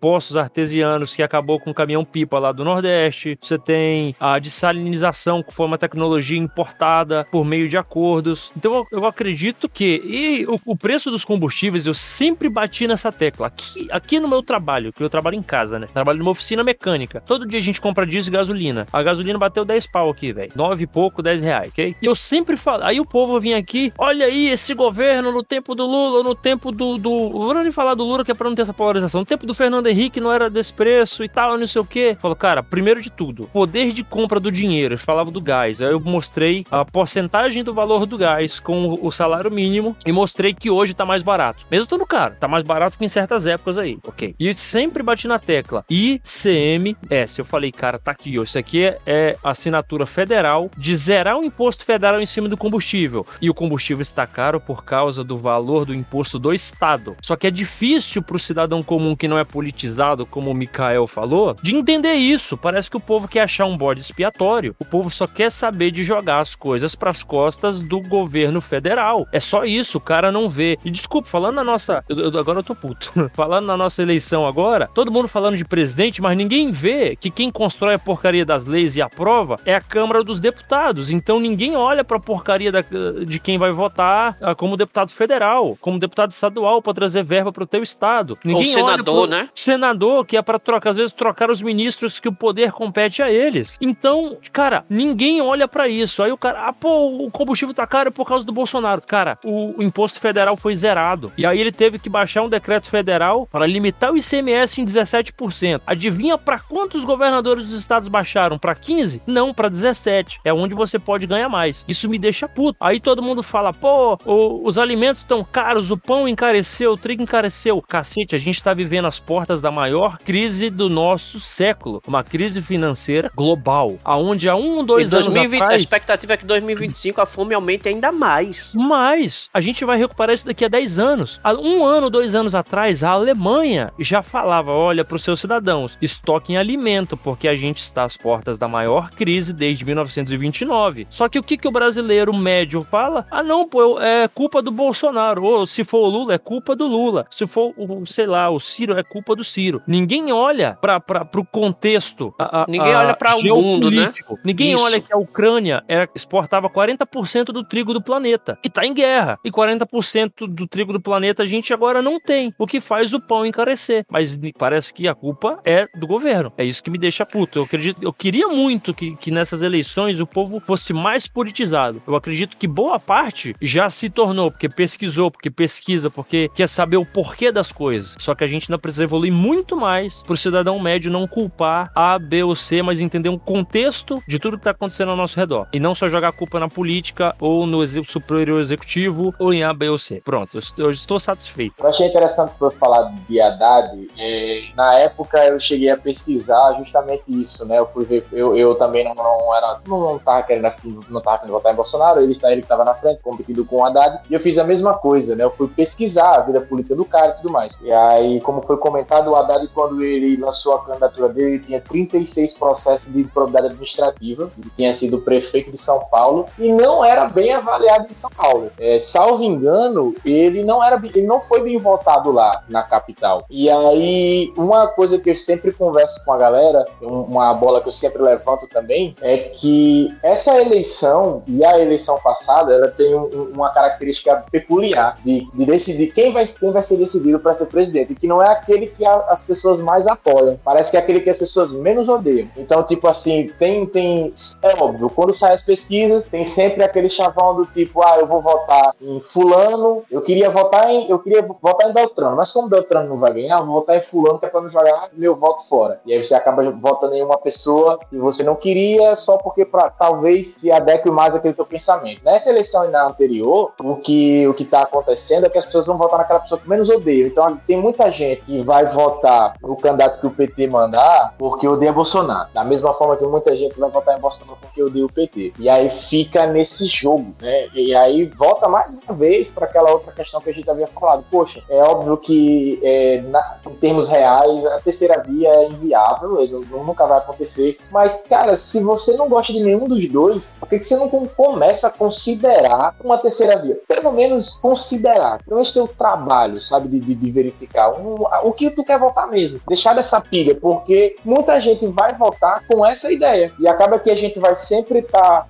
postos 0.00 0.36
artesianos 0.36 1.14
que 1.14 1.22
acabou 1.22 1.60
com 1.60 1.70
o 1.70 1.74
caminhão-pipa 1.74 2.38
lá 2.38 2.52
do 2.52 2.64
Nordeste, 2.64 3.38
você 3.40 3.58
tem 3.58 4.14
a 4.18 4.38
dessalinização, 4.38 5.42
que 5.42 5.52
foi 5.52 5.66
uma 5.66 5.78
tecnologia 5.78 6.38
importada 6.38 7.26
por 7.30 7.44
meio 7.44 7.68
de 7.68 7.76
acordos. 7.76 8.52
Então 8.56 8.74
eu, 8.74 8.86
eu 8.92 9.06
acredito 9.40 9.68
que 9.68 10.02
e 10.04 10.44
o, 10.46 10.72
o, 10.72 10.76
preço 10.76 11.10
dos 11.10 11.24
combustíveis, 11.24 11.86
eu 11.86 11.94
sempre 11.94 12.48
bati 12.48 12.86
nessa 12.86 13.10
tecla. 13.10 13.46
Aqui, 13.46 13.88
aqui 13.90 14.20
no 14.20 14.28
meu 14.28 14.42
trabalho, 14.42 14.92
que 14.92 15.02
eu 15.02 15.08
trabalho 15.08 15.36
em 15.36 15.42
casa, 15.42 15.78
né? 15.78 15.88
Trabalho 15.92 16.18
numa 16.18 16.30
oficina 16.30 16.62
mecânica. 16.62 17.22
Todo 17.24 17.46
dia 17.46 17.58
a 17.58 17.62
gente 17.62 17.80
compra 17.80 18.06
diesel 18.06 18.30
e 18.30 18.36
gasolina. 18.36 18.86
A 18.92 19.02
gasolina 19.02 19.38
bateu 19.38 19.64
10 19.64 19.86
pau 19.86 20.10
aqui, 20.10 20.32
velho. 20.32 20.52
Nove 20.54 20.84
e 20.84 20.86
pouco, 20.86 21.22
dez 21.22 21.40
reais, 21.40 21.70
ok? 21.70 21.96
E 22.00 22.06
eu 22.06 22.14
sempre 22.14 22.56
falo. 22.56 22.84
Aí 22.84 23.00
o 23.00 23.06
povo 23.06 23.40
vinha 23.40 23.56
aqui, 23.56 23.92
olha 23.96 24.26
aí 24.26 24.48
esse 24.48 24.74
governo 24.74 25.32
no 25.32 25.42
tempo 25.42 25.74
do 25.74 25.86
Lula, 25.86 26.22
no 26.22 26.34
tempo 26.34 26.70
do. 26.70 26.98
do 26.98 27.30
vou 27.30 27.54
nem 27.54 27.70
falar 27.70 27.94
do 27.94 28.04
Lula, 28.04 28.24
que 28.24 28.30
é 28.30 28.34
pra 28.34 28.48
não 28.48 28.54
ter 28.54 28.62
essa 28.62 28.74
polarização. 28.74 29.20
No 29.20 29.26
tempo 29.26 29.46
do 29.46 29.54
Fernando 29.54 29.86
Henrique 29.86 30.20
não 30.20 30.32
era 30.32 30.50
desse 30.50 30.74
preço 30.74 31.24
e 31.24 31.28
tal, 31.28 31.56
não 31.56 31.66
sei 31.66 31.80
o 31.80 31.84
quê. 31.84 32.16
Falou, 32.20 32.36
cara, 32.36 32.62
primeiro 32.62 33.00
de 33.00 33.10
tudo, 33.10 33.48
poder 33.52 33.92
de 33.92 34.04
compra 34.04 34.38
do 34.38 34.52
dinheiro. 34.52 34.94
Eles 34.94 35.04
falavam 35.04 35.32
do 35.32 35.40
gás. 35.40 35.80
Aí 35.80 35.90
eu 35.90 36.00
mostrei 36.00 36.66
a 36.70 36.84
porcentagem 36.84 37.64
do 37.64 37.72
valor 37.72 38.04
do 38.04 38.18
gás 38.18 38.60
com 38.60 38.98
o 39.00 39.10
salário 39.10 39.29
mínimo 39.50 39.96
e 40.06 40.12
mostrei 40.12 40.54
que 40.54 40.70
hoje 40.70 40.94
tá 40.94 41.04
mais 41.04 41.22
barato. 41.22 41.66
Mesmo 41.70 41.84
estando 41.84 42.06
caro, 42.06 42.34
tá 42.38 42.48
mais 42.48 42.64
barato 42.64 42.98
que 42.98 43.04
em 43.04 43.08
certas 43.08 43.46
épocas 43.46 43.78
aí, 43.78 43.98
ok? 44.04 44.34
E 44.38 44.54
sempre 44.54 45.02
bati 45.02 45.28
na 45.28 45.38
tecla. 45.38 45.84
ICMS. 45.88 47.38
Eu 47.38 47.44
falei, 47.44 47.72
cara, 47.72 47.98
tá 47.98 48.10
aqui, 48.10 48.38
ó. 48.38 48.42
Isso 48.42 48.58
aqui 48.58 48.84
é, 48.84 48.98
é 49.06 49.36
assinatura 49.42 50.06
federal 50.06 50.70
de 50.76 50.94
zerar 50.96 51.38
o 51.38 51.44
imposto 51.44 51.84
federal 51.84 52.20
em 52.20 52.26
cima 52.26 52.48
do 52.48 52.56
combustível. 52.56 53.26
E 53.40 53.50
o 53.50 53.54
combustível 53.54 54.02
está 54.02 54.26
caro 54.26 54.60
por 54.60 54.84
causa 54.84 55.22
do 55.24 55.38
valor 55.38 55.84
do 55.84 55.94
imposto 55.94 56.38
do 56.38 56.52
Estado. 56.52 57.16
Só 57.20 57.36
que 57.36 57.46
é 57.46 57.50
difícil 57.50 58.22
pro 58.22 58.38
cidadão 58.38 58.82
comum 58.82 59.16
que 59.16 59.28
não 59.28 59.38
é 59.38 59.44
politizado, 59.44 60.26
como 60.26 60.50
o 60.50 60.54
Mikael 60.54 61.06
falou, 61.06 61.56
de 61.62 61.74
entender 61.74 62.14
isso. 62.14 62.56
Parece 62.56 62.90
que 62.90 62.96
o 62.96 63.00
povo 63.00 63.28
quer 63.28 63.42
achar 63.42 63.66
um 63.66 63.76
bode 63.76 64.00
expiatório. 64.00 64.74
O 64.78 64.84
povo 64.84 65.10
só 65.10 65.26
quer 65.26 65.50
saber 65.50 65.90
de 65.90 66.04
jogar 66.04 66.40
as 66.40 66.54
coisas 66.54 66.94
pras 66.94 67.22
costas 67.22 67.80
do 67.80 68.00
governo 68.00 68.60
federal. 68.60 69.09
É 69.32 69.40
só 69.40 69.64
isso, 69.64 69.98
o 69.98 70.00
cara 70.00 70.30
não 70.30 70.48
vê. 70.48 70.78
E 70.84 70.90
desculpa, 70.90 71.28
falando 71.28 71.56
na 71.56 71.64
nossa. 71.64 72.04
Eu, 72.08 72.18
eu, 72.18 72.38
agora 72.38 72.58
eu 72.58 72.62
tô 72.62 72.74
puto. 72.74 73.12
falando 73.34 73.66
na 73.66 73.76
nossa 73.76 74.02
eleição 74.02 74.46
agora, 74.46 74.88
todo 74.94 75.10
mundo 75.10 75.28
falando 75.28 75.56
de 75.56 75.64
presidente, 75.64 76.22
mas 76.22 76.36
ninguém 76.36 76.70
vê 76.70 77.16
que 77.16 77.30
quem 77.30 77.50
constrói 77.50 77.94
a 77.94 77.98
porcaria 77.98 78.44
das 78.44 78.66
leis 78.66 78.96
e 78.96 79.02
aprova 79.02 79.58
é 79.64 79.74
a 79.74 79.80
Câmara 79.80 80.22
dos 80.22 80.40
Deputados. 80.40 81.10
Então 81.10 81.40
ninguém 81.40 81.76
olha 81.76 82.04
pra 82.04 82.18
porcaria 82.18 82.72
da, 82.72 82.82
de 83.26 83.38
quem 83.40 83.58
vai 83.58 83.72
votar 83.72 84.36
ah, 84.40 84.54
como 84.54 84.76
deputado 84.76 85.10
federal, 85.10 85.76
como 85.80 85.98
deputado 85.98 86.30
estadual 86.30 86.82
para 86.82 86.94
trazer 86.94 87.22
verba 87.22 87.52
pro 87.52 87.66
teu 87.66 87.82
estado. 87.82 88.38
Ninguém 88.44 88.66
Ou 88.66 88.72
senador, 88.72 89.28
né? 89.28 89.48
Senador, 89.54 90.24
que 90.24 90.36
é 90.36 90.42
para 90.42 90.58
trocar, 90.58 90.90
às 90.90 90.96
vezes, 90.96 91.12
trocar 91.12 91.50
os 91.50 91.62
ministros 91.62 92.20
que 92.20 92.28
o 92.28 92.32
poder 92.32 92.72
compete 92.72 93.22
a 93.22 93.30
eles. 93.30 93.78
Então, 93.80 94.38
cara, 94.52 94.84
ninguém 94.88 95.40
olha 95.40 95.68
para 95.68 95.88
isso. 95.88 96.22
Aí 96.22 96.32
o 96.32 96.36
cara, 96.36 96.68
ah, 96.68 96.72
pô, 96.72 97.24
o 97.24 97.30
combustível 97.30 97.74
tá 97.74 97.86
caro 97.86 98.12
por 98.12 98.26
causa 98.26 98.44
do 98.44 98.52
Bolsonaro. 98.52 98.99
Cara, 99.06 99.38
o, 99.44 99.78
o 99.78 99.82
imposto 99.82 100.20
federal 100.20 100.56
foi 100.56 100.74
zerado. 100.76 101.32
E 101.36 101.46
aí 101.46 101.60
ele 101.60 101.72
teve 101.72 101.98
que 101.98 102.08
baixar 102.08 102.42
um 102.42 102.48
decreto 102.48 102.88
federal 102.88 103.46
para 103.46 103.66
limitar 103.66 104.12
o 104.12 104.16
ICMS 104.16 104.80
em 104.80 104.84
17%. 104.84 105.80
Adivinha 105.86 106.36
para 106.36 106.58
quantos 106.58 107.04
governadores 107.04 107.68
dos 107.68 107.78
estados 107.78 108.08
baixaram? 108.08 108.58
Para 108.58 108.74
15? 108.74 109.22
Não, 109.26 109.52
para 109.54 109.68
17. 109.68 110.40
É 110.44 110.52
onde 110.52 110.74
você 110.74 110.98
pode 110.98 111.26
ganhar 111.26 111.48
mais. 111.48 111.84
Isso 111.88 112.08
me 112.08 112.18
deixa 112.18 112.48
puto. 112.48 112.76
Aí 112.80 113.00
todo 113.00 113.22
mundo 113.22 113.42
fala, 113.42 113.72
pô, 113.72 114.18
o, 114.24 114.66
os 114.66 114.78
alimentos 114.78 115.20
estão 115.20 115.44
caros, 115.44 115.90
o 115.90 115.96
pão 115.96 116.28
encareceu, 116.28 116.92
o 116.92 116.96
trigo 116.96 117.22
encareceu. 117.22 117.80
Cacete, 117.82 118.34
a 118.34 118.38
gente 118.38 118.62
tá 118.62 118.74
vivendo 118.74 119.06
as 119.06 119.18
portas 119.18 119.60
da 119.60 119.70
maior 119.70 120.18
crise 120.18 120.70
do 120.70 120.88
nosso 120.88 121.40
século. 121.40 122.02
Uma 122.06 122.22
crise 122.22 122.62
financeira 122.62 123.30
global. 123.34 123.98
Aonde 124.04 124.48
há 124.48 124.56
um, 124.56 124.84
dois 124.84 125.12
Em 125.12 125.16
anos 125.16 125.26
2020, 125.26 125.62
atrás... 125.62 125.74
A 125.74 125.76
expectativa 125.78 126.34
é 126.34 126.36
que 126.36 126.44
em 126.44 126.48
2025 126.48 127.20
a 127.20 127.26
fome 127.26 127.54
aumente 127.54 127.88
ainda 127.88 128.12
mais. 128.12 128.72
Mas 128.90 129.48
a 129.54 129.60
gente 129.60 129.84
vai 129.84 129.96
recuperar 129.96 130.34
isso 130.34 130.44
daqui 130.46 130.64
a 130.64 130.68
10 130.68 130.98
anos. 130.98 131.40
Um 131.60 131.84
ano, 131.86 132.10
dois 132.10 132.34
anos 132.34 132.56
atrás, 132.56 133.04
a 133.04 133.10
Alemanha 133.10 133.92
já 134.00 134.20
falava: 134.20 134.72
olha, 134.72 135.04
para 135.04 135.14
os 135.14 135.22
seus 135.22 135.38
cidadãos, 135.38 135.96
estoquem 136.02 136.56
alimento, 136.58 137.16
porque 137.16 137.46
a 137.46 137.54
gente 137.54 137.78
está 137.78 138.02
às 138.02 138.16
portas 138.16 138.58
da 138.58 138.66
maior 138.66 139.10
crise 139.10 139.52
desde 139.52 139.84
1929. 139.84 141.06
Só 141.08 141.28
que 141.28 141.38
o 141.38 141.42
que, 141.42 141.56
que 141.56 141.68
o 141.68 141.70
brasileiro 141.70 142.34
médio 142.34 142.84
fala? 142.90 143.24
Ah, 143.30 143.44
não, 143.44 143.68
pô, 143.68 144.00
é 144.00 144.26
culpa 144.26 144.60
do 144.60 144.72
Bolsonaro. 144.72 145.44
Ou 145.44 145.66
se 145.66 145.84
for 145.84 146.00
o 146.00 146.08
Lula, 146.08 146.34
é 146.34 146.38
culpa 146.38 146.74
do 146.74 146.86
Lula. 146.88 147.26
Se 147.30 147.46
for, 147.46 147.72
o, 147.76 148.04
sei 148.06 148.26
lá, 148.26 148.50
o 148.50 148.58
Ciro, 148.58 148.98
é 148.98 149.04
culpa 149.04 149.36
do 149.36 149.44
Ciro. 149.44 149.80
Ninguém 149.86 150.32
olha 150.32 150.76
para 150.80 151.00
o 151.36 151.44
contexto. 151.46 152.34
a- 152.38 152.62
a- 152.62 152.66
Ninguém 152.68 152.92
a 152.92 152.98
olha 153.00 153.14
pra 153.16 153.36
o 153.36 153.42
mundo, 153.42 153.88
né? 153.90 154.12
Ninguém 154.44 154.72
Isso. 154.72 154.82
olha 154.82 155.00
que 155.00 155.12
a 155.12 155.16
Ucrânia 155.16 155.84
era- 155.86 156.08
exportava 156.14 156.68
40% 156.68 157.52
do 157.52 157.62
trigo 157.62 157.92
do 157.94 158.02
planeta. 158.02 158.58
E 158.64 158.68
tá 158.68 158.79
em 158.84 158.94
guerra. 158.94 159.38
E 159.44 159.50
40% 159.50 160.46
do 160.46 160.66
trigo 160.66 160.92
do 160.92 161.00
planeta 161.00 161.42
a 161.42 161.46
gente 161.46 161.72
agora 161.72 162.02
não 162.02 162.20
tem. 162.20 162.54
O 162.58 162.66
que 162.66 162.80
faz 162.80 163.12
o 163.12 163.20
pão 163.20 163.44
encarecer. 163.44 164.04
Mas 164.10 164.38
parece 164.58 164.92
que 164.92 165.08
a 165.08 165.14
culpa 165.14 165.60
é 165.64 165.86
do 165.98 166.06
governo. 166.06 166.52
É 166.56 166.64
isso 166.64 166.82
que 166.82 166.90
me 166.90 166.98
deixa 166.98 167.26
puto. 167.26 167.58
Eu 167.58 167.64
acredito, 167.64 168.02
eu 168.02 168.12
queria 168.12 168.48
muito 168.48 168.94
que, 168.94 169.16
que 169.16 169.30
nessas 169.30 169.62
eleições 169.62 170.20
o 170.20 170.26
povo 170.26 170.60
fosse 170.60 170.92
mais 170.92 171.26
politizado. 171.26 172.02
Eu 172.06 172.14
acredito 172.14 172.56
que 172.56 172.66
boa 172.66 172.98
parte 172.98 173.54
já 173.60 173.88
se 173.90 174.08
tornou, 174.08 174.50
porque 174.50 174.68
pesquisou, 174.68 175.30
porque 175.30 175.50
pesquisa, 175.50 176.10
porque 176.10 176.50
quer 176.54 176.68
saber 176.68 176.96
o 176.96 177.04
porquê 177.04 177.52
das 177.52 177.72
coisas. 177.72 178.14
Só 178.18 178.34
que 178.34 178.44
a 178.44 178.46
gente 178.46 178.70
ainda 178.70 178.78
precisa 178.78 179.04
evoluir 179.04 179.32
muito 179.32 179.76
mais 179.76 180.22
pro 180.22 180.36
cidadão 180.36 180.78
médio 180.78 181.10
não 181.10 181.26
culpar 181.26 181.90
A, 181.94 182.18
B 182.18 182.42
ou 182.42 182.56
C, 182.56 182.82
mas 182.82 183.00
entender 183.00 183.28
um 183.28 183.38
contexto 183.38 184.22
de 184.26 184.38
tudo 184.38 184.58
que 184.58 184.64
tá 184.64 184.70
acontecendo 184.70 185.10
ao 185.10 185.16
nosso 185.16 185.38
redor. 185.38 185.66
E 185.72 185.80
não 185.80 185.94
só 185.94 186.08
jogar 186.08 186.28
a 186.28 186.32
culpa 186.32 186.60
na 186.60 186.68
política, 186.68 187.34
ou 187.38 187.66
no 187.66 187.80
superior 188.04 188.60
executivo, 188.70 189.34
ou 189.38 189.52
em 189.52 189.62
A, 189.62 189.72
B 189.72 189.88
ou 189.88 189.98
C. 189.98 190.20
Pronto, 190.24 190.58
eu 190.78 190.90
estou- 190.90 191.20
satisfeito. 191.20 191.74
Eu 191.78 191.86
achei 191.86 192.06
interessante 192.06 192.52
por 192.58 192.72
falar 192.74 193.12
de 193.28 193.40
Haddad. 193.40 194.08
é, 194.16 194.62
na 194.74 194.98
época 194.98 195.44
eu 195.44 195.58
cheguei 195.58 195.90
a 195.90 195.96
pesquisar 195.96 196.72
justamente 196.78 197.22
isso, 197.28 197.64
né? 197.66 197.78
Eu 197.78 197.86
fui 197.92 198.04
ver, 198.04 198.26
eu, 198.32 198.56
eu 198.56 198.74
também 198.74 199.04
não, 199.04 199.14
não 199.14 199.54
era, 199.54 199.80
não, 199.86 200.00
não 200.00 200.18
querendo, 200.42 200.72
não 201.10 201.20
tava 201.20 201.38
querendo 201.38 201.52
votar 201.52 201.72
em 201.72 201.76
Bolsonaro, 201.76 202.20
ele, 202.20 202.38
ele 202.42 202.62
que 202.62 202.68
tava 202.68 202.84
na 202.84 202.94
frente, 202.94 203.20
competindo 203.22 203.64
com 203.64 203.76
o 203.76 203.84
Haddad, 203.84 204.20
e 204.30 204.34
eu 204.34 204.40
fiz 204.40 204.56
a 204.56 204.64
mesma 204.64 204.94
coisa, 204.94 205.36
né? 205.36 205.44
Eu 205.44 205.50
fui 205.50 205.68
pesquisar 205.68 206.36
a 206.36 206.40
vida 206.40 206.60
política 206.60 206.94
do 206.94 207.04
cara 207.04 207.28
e 207.28 207.34
tudo 207.34 207.50
mais. 207.50 207.76
E 207.82 207.92
aí, 207.92 208.40
como 208.40 208.62
foi 208.62 208.76
comentado, 208.78 209.30
o 209.30 209.36
Haddad, 209.36 209.68
quando 209.68 210.02
ele 210.02 210.36
lançou 210.36 210.74
a 210.74 210.84
candidatura 210.84 211.28
dele, 211.28 211.50
ele 211.56 211.58
tinha 211.60 211.80
36 211.80 212.54
processos 212.54 213.12
de 213.12 213.24
probidade 213.24 213.66
administrativa, 213.66 214.50
ele 214.58 214.70
tinha 214.76 214.94
sido 214.94 215.20
prefeito 215.20 215.70
de 215.70 215.78
São 215.78 216.00
Paulo, 216.10 216.46
e 216.58 216.72
não 216.72 217.04
era 217.04 217.28
bem 217.28 217.52
avaliado 217.52 218.06
em 218.10 218.14
São 218.14 218.30
Paulo. 218.30 218.59
É, 218.78 218.98
salvo 219.00 219.42
engano, 219.42 220.14
ele 220.24 220.64
não 220.64 220.82
era, 220.82 221.00
ele 221.02 221.26
não 221.26 221.40
foi 221.40 221.62
bem 221.62 221.78
votado 221.78 222.30
lá 222.30 222.62
na 222.68 222.82
capital. 222.82 223.44
E 223.50 223.68
aí, 223.70 224.52
uma 224.56 224.86
coisa 224.88 225.18
que 225.18 225.30
eu 225.30 225.36
sempre 225.36 225.72
converso 225.72 226.22
com 226.24 226.32
a 226.32 226.36
galera, 226.38 226.86
um- 227.02 227.22
uma 227.22 227.52
bola 227.54 227.80
que 227.80 227.88
eu 227.88 227.92
sempre 227.92 228.22
levanto 228.22 228.66
também, 228.68 229.14
é 229.20 229.36
que 229.38 230.14
essa 230.22 230.58
eleição 230.60 231.42
e 231.46 231.64
a 231.64 231.78
eleição 231.78 232.18
passada, 232.22 232.72
ela 232.72 232.88
tem 232.88 233.14
um- 233.14 233.50
uma 233.54 233.70
característica 233.70 234.44
peculiar 234.50 235.18
de, 235.24 235.46
de 235.52 235.64
decidir 235.64 236.08
quem 236.12 236.32
vai, 236.32 236.46
quem 236.46 236.72
vai 236.72 236.82
ser 236.82 236.96
decidido 236.96 237.38
para 237.38 237.54
ser 237.54 237.66
presidente, 237.66 238.14
que 238.14 238.26
não 238.26 238.42
é 238.42 238.48
aquele 238.48 238.86
que 238.88 239.04
a- 239.04 239.24
as 239.28 239.42
pessoas 239.42 239.80
mais 239.80 240.06
apoiam. 240.06 240.58
Parece 240.64 240.90
que 240.90 240.96
é 240.96 241.00
aquele 241.00 241.20
que 241.20 241.30
as 241.30 241.36
pessoas 241.36 241.72
menos 241.72 242.08
odeiam. 242.08 242.48
Então, 242.56 242.82
tipo 242.84 243.06
assim, 243.08 243.48
tem, 243.58 243.86
tem. 243.86 244.32
É 244.62 244.82
óbvio, 244.82 245.10
quando 245.10 245.32
saem 245.32 245.54
as 245.54 245.60
pesquisas, 245.60 246.28
tem 246.28 246.44
sempre 246.44 246.82
aquele 246.82 247.08
chavão 247.08 247.54
do 247.54 247.66
tipo, 247.66 248.02
ah, 248.02 248.16
eu 248.18 248.26
vou 248.26 248.40
votar 248.50 248.94
em 249.00 249.20
fulano, 249.20 250.02
eu 250.10 250.20
queria 250.20 250.50
votar 250.50 250.90
em. 250.90 251.08
Eu 251.08 251.18
queria 251.18 251.46
votar 251.60 251.88
em 251.88 251.92
Beltrano, 251.92 252.36
mas 252.36 252.52
como 252.52 252.68
Beltrano 252.68 253.08
não 253.08 253.18
vai 253.18 253.32
ganhar, 253.32 253.58
eu 253.58 253.66
vou 253.66 253.76
votar 253.76 253.96
em 253.96 254.02
fulano, 254.02 254.38
que 254.38 254.46
é 254.46 254.48
pra 254.48 254.60
não 254.60 254.70
jogar 254.70 255.08
meu 255.12 255.36
voto 255.36 255.68
fora. 255.68 256.00
E 256.04 256.12
aí 256.12 256.22
você 256.22 256.34
acaba 256.34 256.68
votando 256.70 257.14
em 257.14 257.22
uma 257.22 257.38
pessoa 257.38 257.98
que 258.08 258.16
você 258.16 258.42
não 258.42 258.54
queria, 258.54 259.14
só 259.14 259.36
porque 259.38 259.64
pra, 259.64 259.90
talvez 259.90 260.54
se 260.54 260.70
adeque 260.70 261.10
mais 261.10 261.34
àquele 261.34 261.54
teu 261.54 261.66
pensamento. 261.66 262.24
Nessa 262.24 262.48
eleição 262.48 262.84
e 262.84 262.88
na 262.88 263.06
anterior, 263.06 263.72
o 263.80 263.96
que, 263.96 264.46
o 264.46 264.54
que 264.54 264.64
tá 264.64 264.82
acontecendo 264.82 265.46
é 265.46 265.48
que 265.48 265.58
as 265.58 265.66
pessoas 265.66 265.86
vão 265.86 265.96
votar 265.96 266.18
naquela 266.18 266.40
pessoa 266.40 266.60
que 266.60 266.68
menos 266.68 266.88
odeia. 266.88 267.26
Então 267.26 267.58
tem 267.66 267.76
muita 267.76 268.10
gente 268.10 268.42
que 268.42 268.62
vai 268.62 268.86
votar 268.92 269.54
no 269.62 269.76
candidato 269.76 270.20
que 270.20 270.26
o 270.26 270.30
PT 270.30 270.66
mandar 270.66 271.34
porque 271.38 271.66
odeia 271.66 271.92
Bolsonaro. 271.92 272.48
Da 272.52 272.64
mesma 272.64 272.92
forma 272.94 273.16
que 273.16 273.26
muita 273.26 273.54
gente 273.54 273.78
vai 273.78 273.90
votar 273.90 274.16
em 274.16 274.20
Bolsonaro 274.20 274.58
porque 274.60 274.82
odeia 274.82 275.06
o 275.06 275.12
PT. 275.12 275.52
E 275.58 275.68
aí 275.68 275.88
fica 276.08 276.46
nesse 276.46 276.86
jogo, 276.86 277.34
né? 277.40 277.68
E 277.74 277.94
aí 277.94 278.26
volta 278.40 278.66
mais 278.70 278.90
uma 278.90 279.14
vez 279.14 279.50
para 279.50 279.66
aquela 279.66 279.92
outra 279.92 280.12
questão 280.12 280.40
que 280.40 280.48
a 280.48 280.52
gente 280.54 280.68
havia 280.70 280.86
falado. 280.86 281.22
Poxa, 281.30 281.62
é 281.68 281.82
óbvio 281.82 282.16
que 282.16 282.80
é, 282.82 283.20
na- 283.28 283.58
em 283.66 283.74
termos 283.74 284.08
reais 284.08 284.64
a 284.66 284.80
terceira 284.80 285.22
via 285.22 285.50
é 285.50 285.68
inviável, 285.68 286.40
ele 286.40 286.54
nu- 286.70 286.84
nunca 286.84 287.06
vai 287.06 287.18
acontecer. 287.18 287.76
Mas, 287.90 288.22
cara, 288.26 288.56
se 288.56 288.80
você 288.80 289.12
não 289.12 289.28
gosta 289.28 289.52
de 289.52 289.60
nenhum 289.62 289.84
dos 289.86 290.08
dois, 290.08 290.54
por 290.58 290.66
que, 290.66 290.80
você 290.80 290.96
não 290.96 291.10
com- 291.10 291.26
começa 291.26 291.88
a 291.88 291.90
considerar 291.90 292.96
uma 293.04 293.18
terceira 293.18 293.58
via? 293.58 293.78
Pelo 293.86 294.10
menos 294.10 294.58
considerar. 294.60 295.42
Pelo 295.44 295.56
menos 295.56 295.70
ter 295.72 295.80
o 295.80 295.88
trabalho, 295.88 296.58
sabe, 296.58 296.88
de, 296.88 296.98
de- 296.98 297.14
de 297.14 297.30
verificar 297.30 297.90
um- 297.92 298.24
o 298.44 298.52
que 298.52 298.70
tu 298.70 298.82
quer 298.82 298.98
votar 298.98 299.28
mesmo. 299.28 299.60
Deixar 299.68 299.94
dessa 299.94 300.18
pilha, 300.18 300.54
porque 300.54 301.16
muita 301.24 301.60
gente 301.60 301.86
vai 301.88 302.14
votar 302.16 302.64
com 302.66 302.86
essa 302.86 303.12
ideia. 303.12 303.52
E 303.60 303.68
acaba 303.68 303.98
que 303.98 304.10
a 304.10 304.14
gente 304.14 304.38
vai 304.40 304.54
sempre 304.54 305.00
estar, 305.00 305.46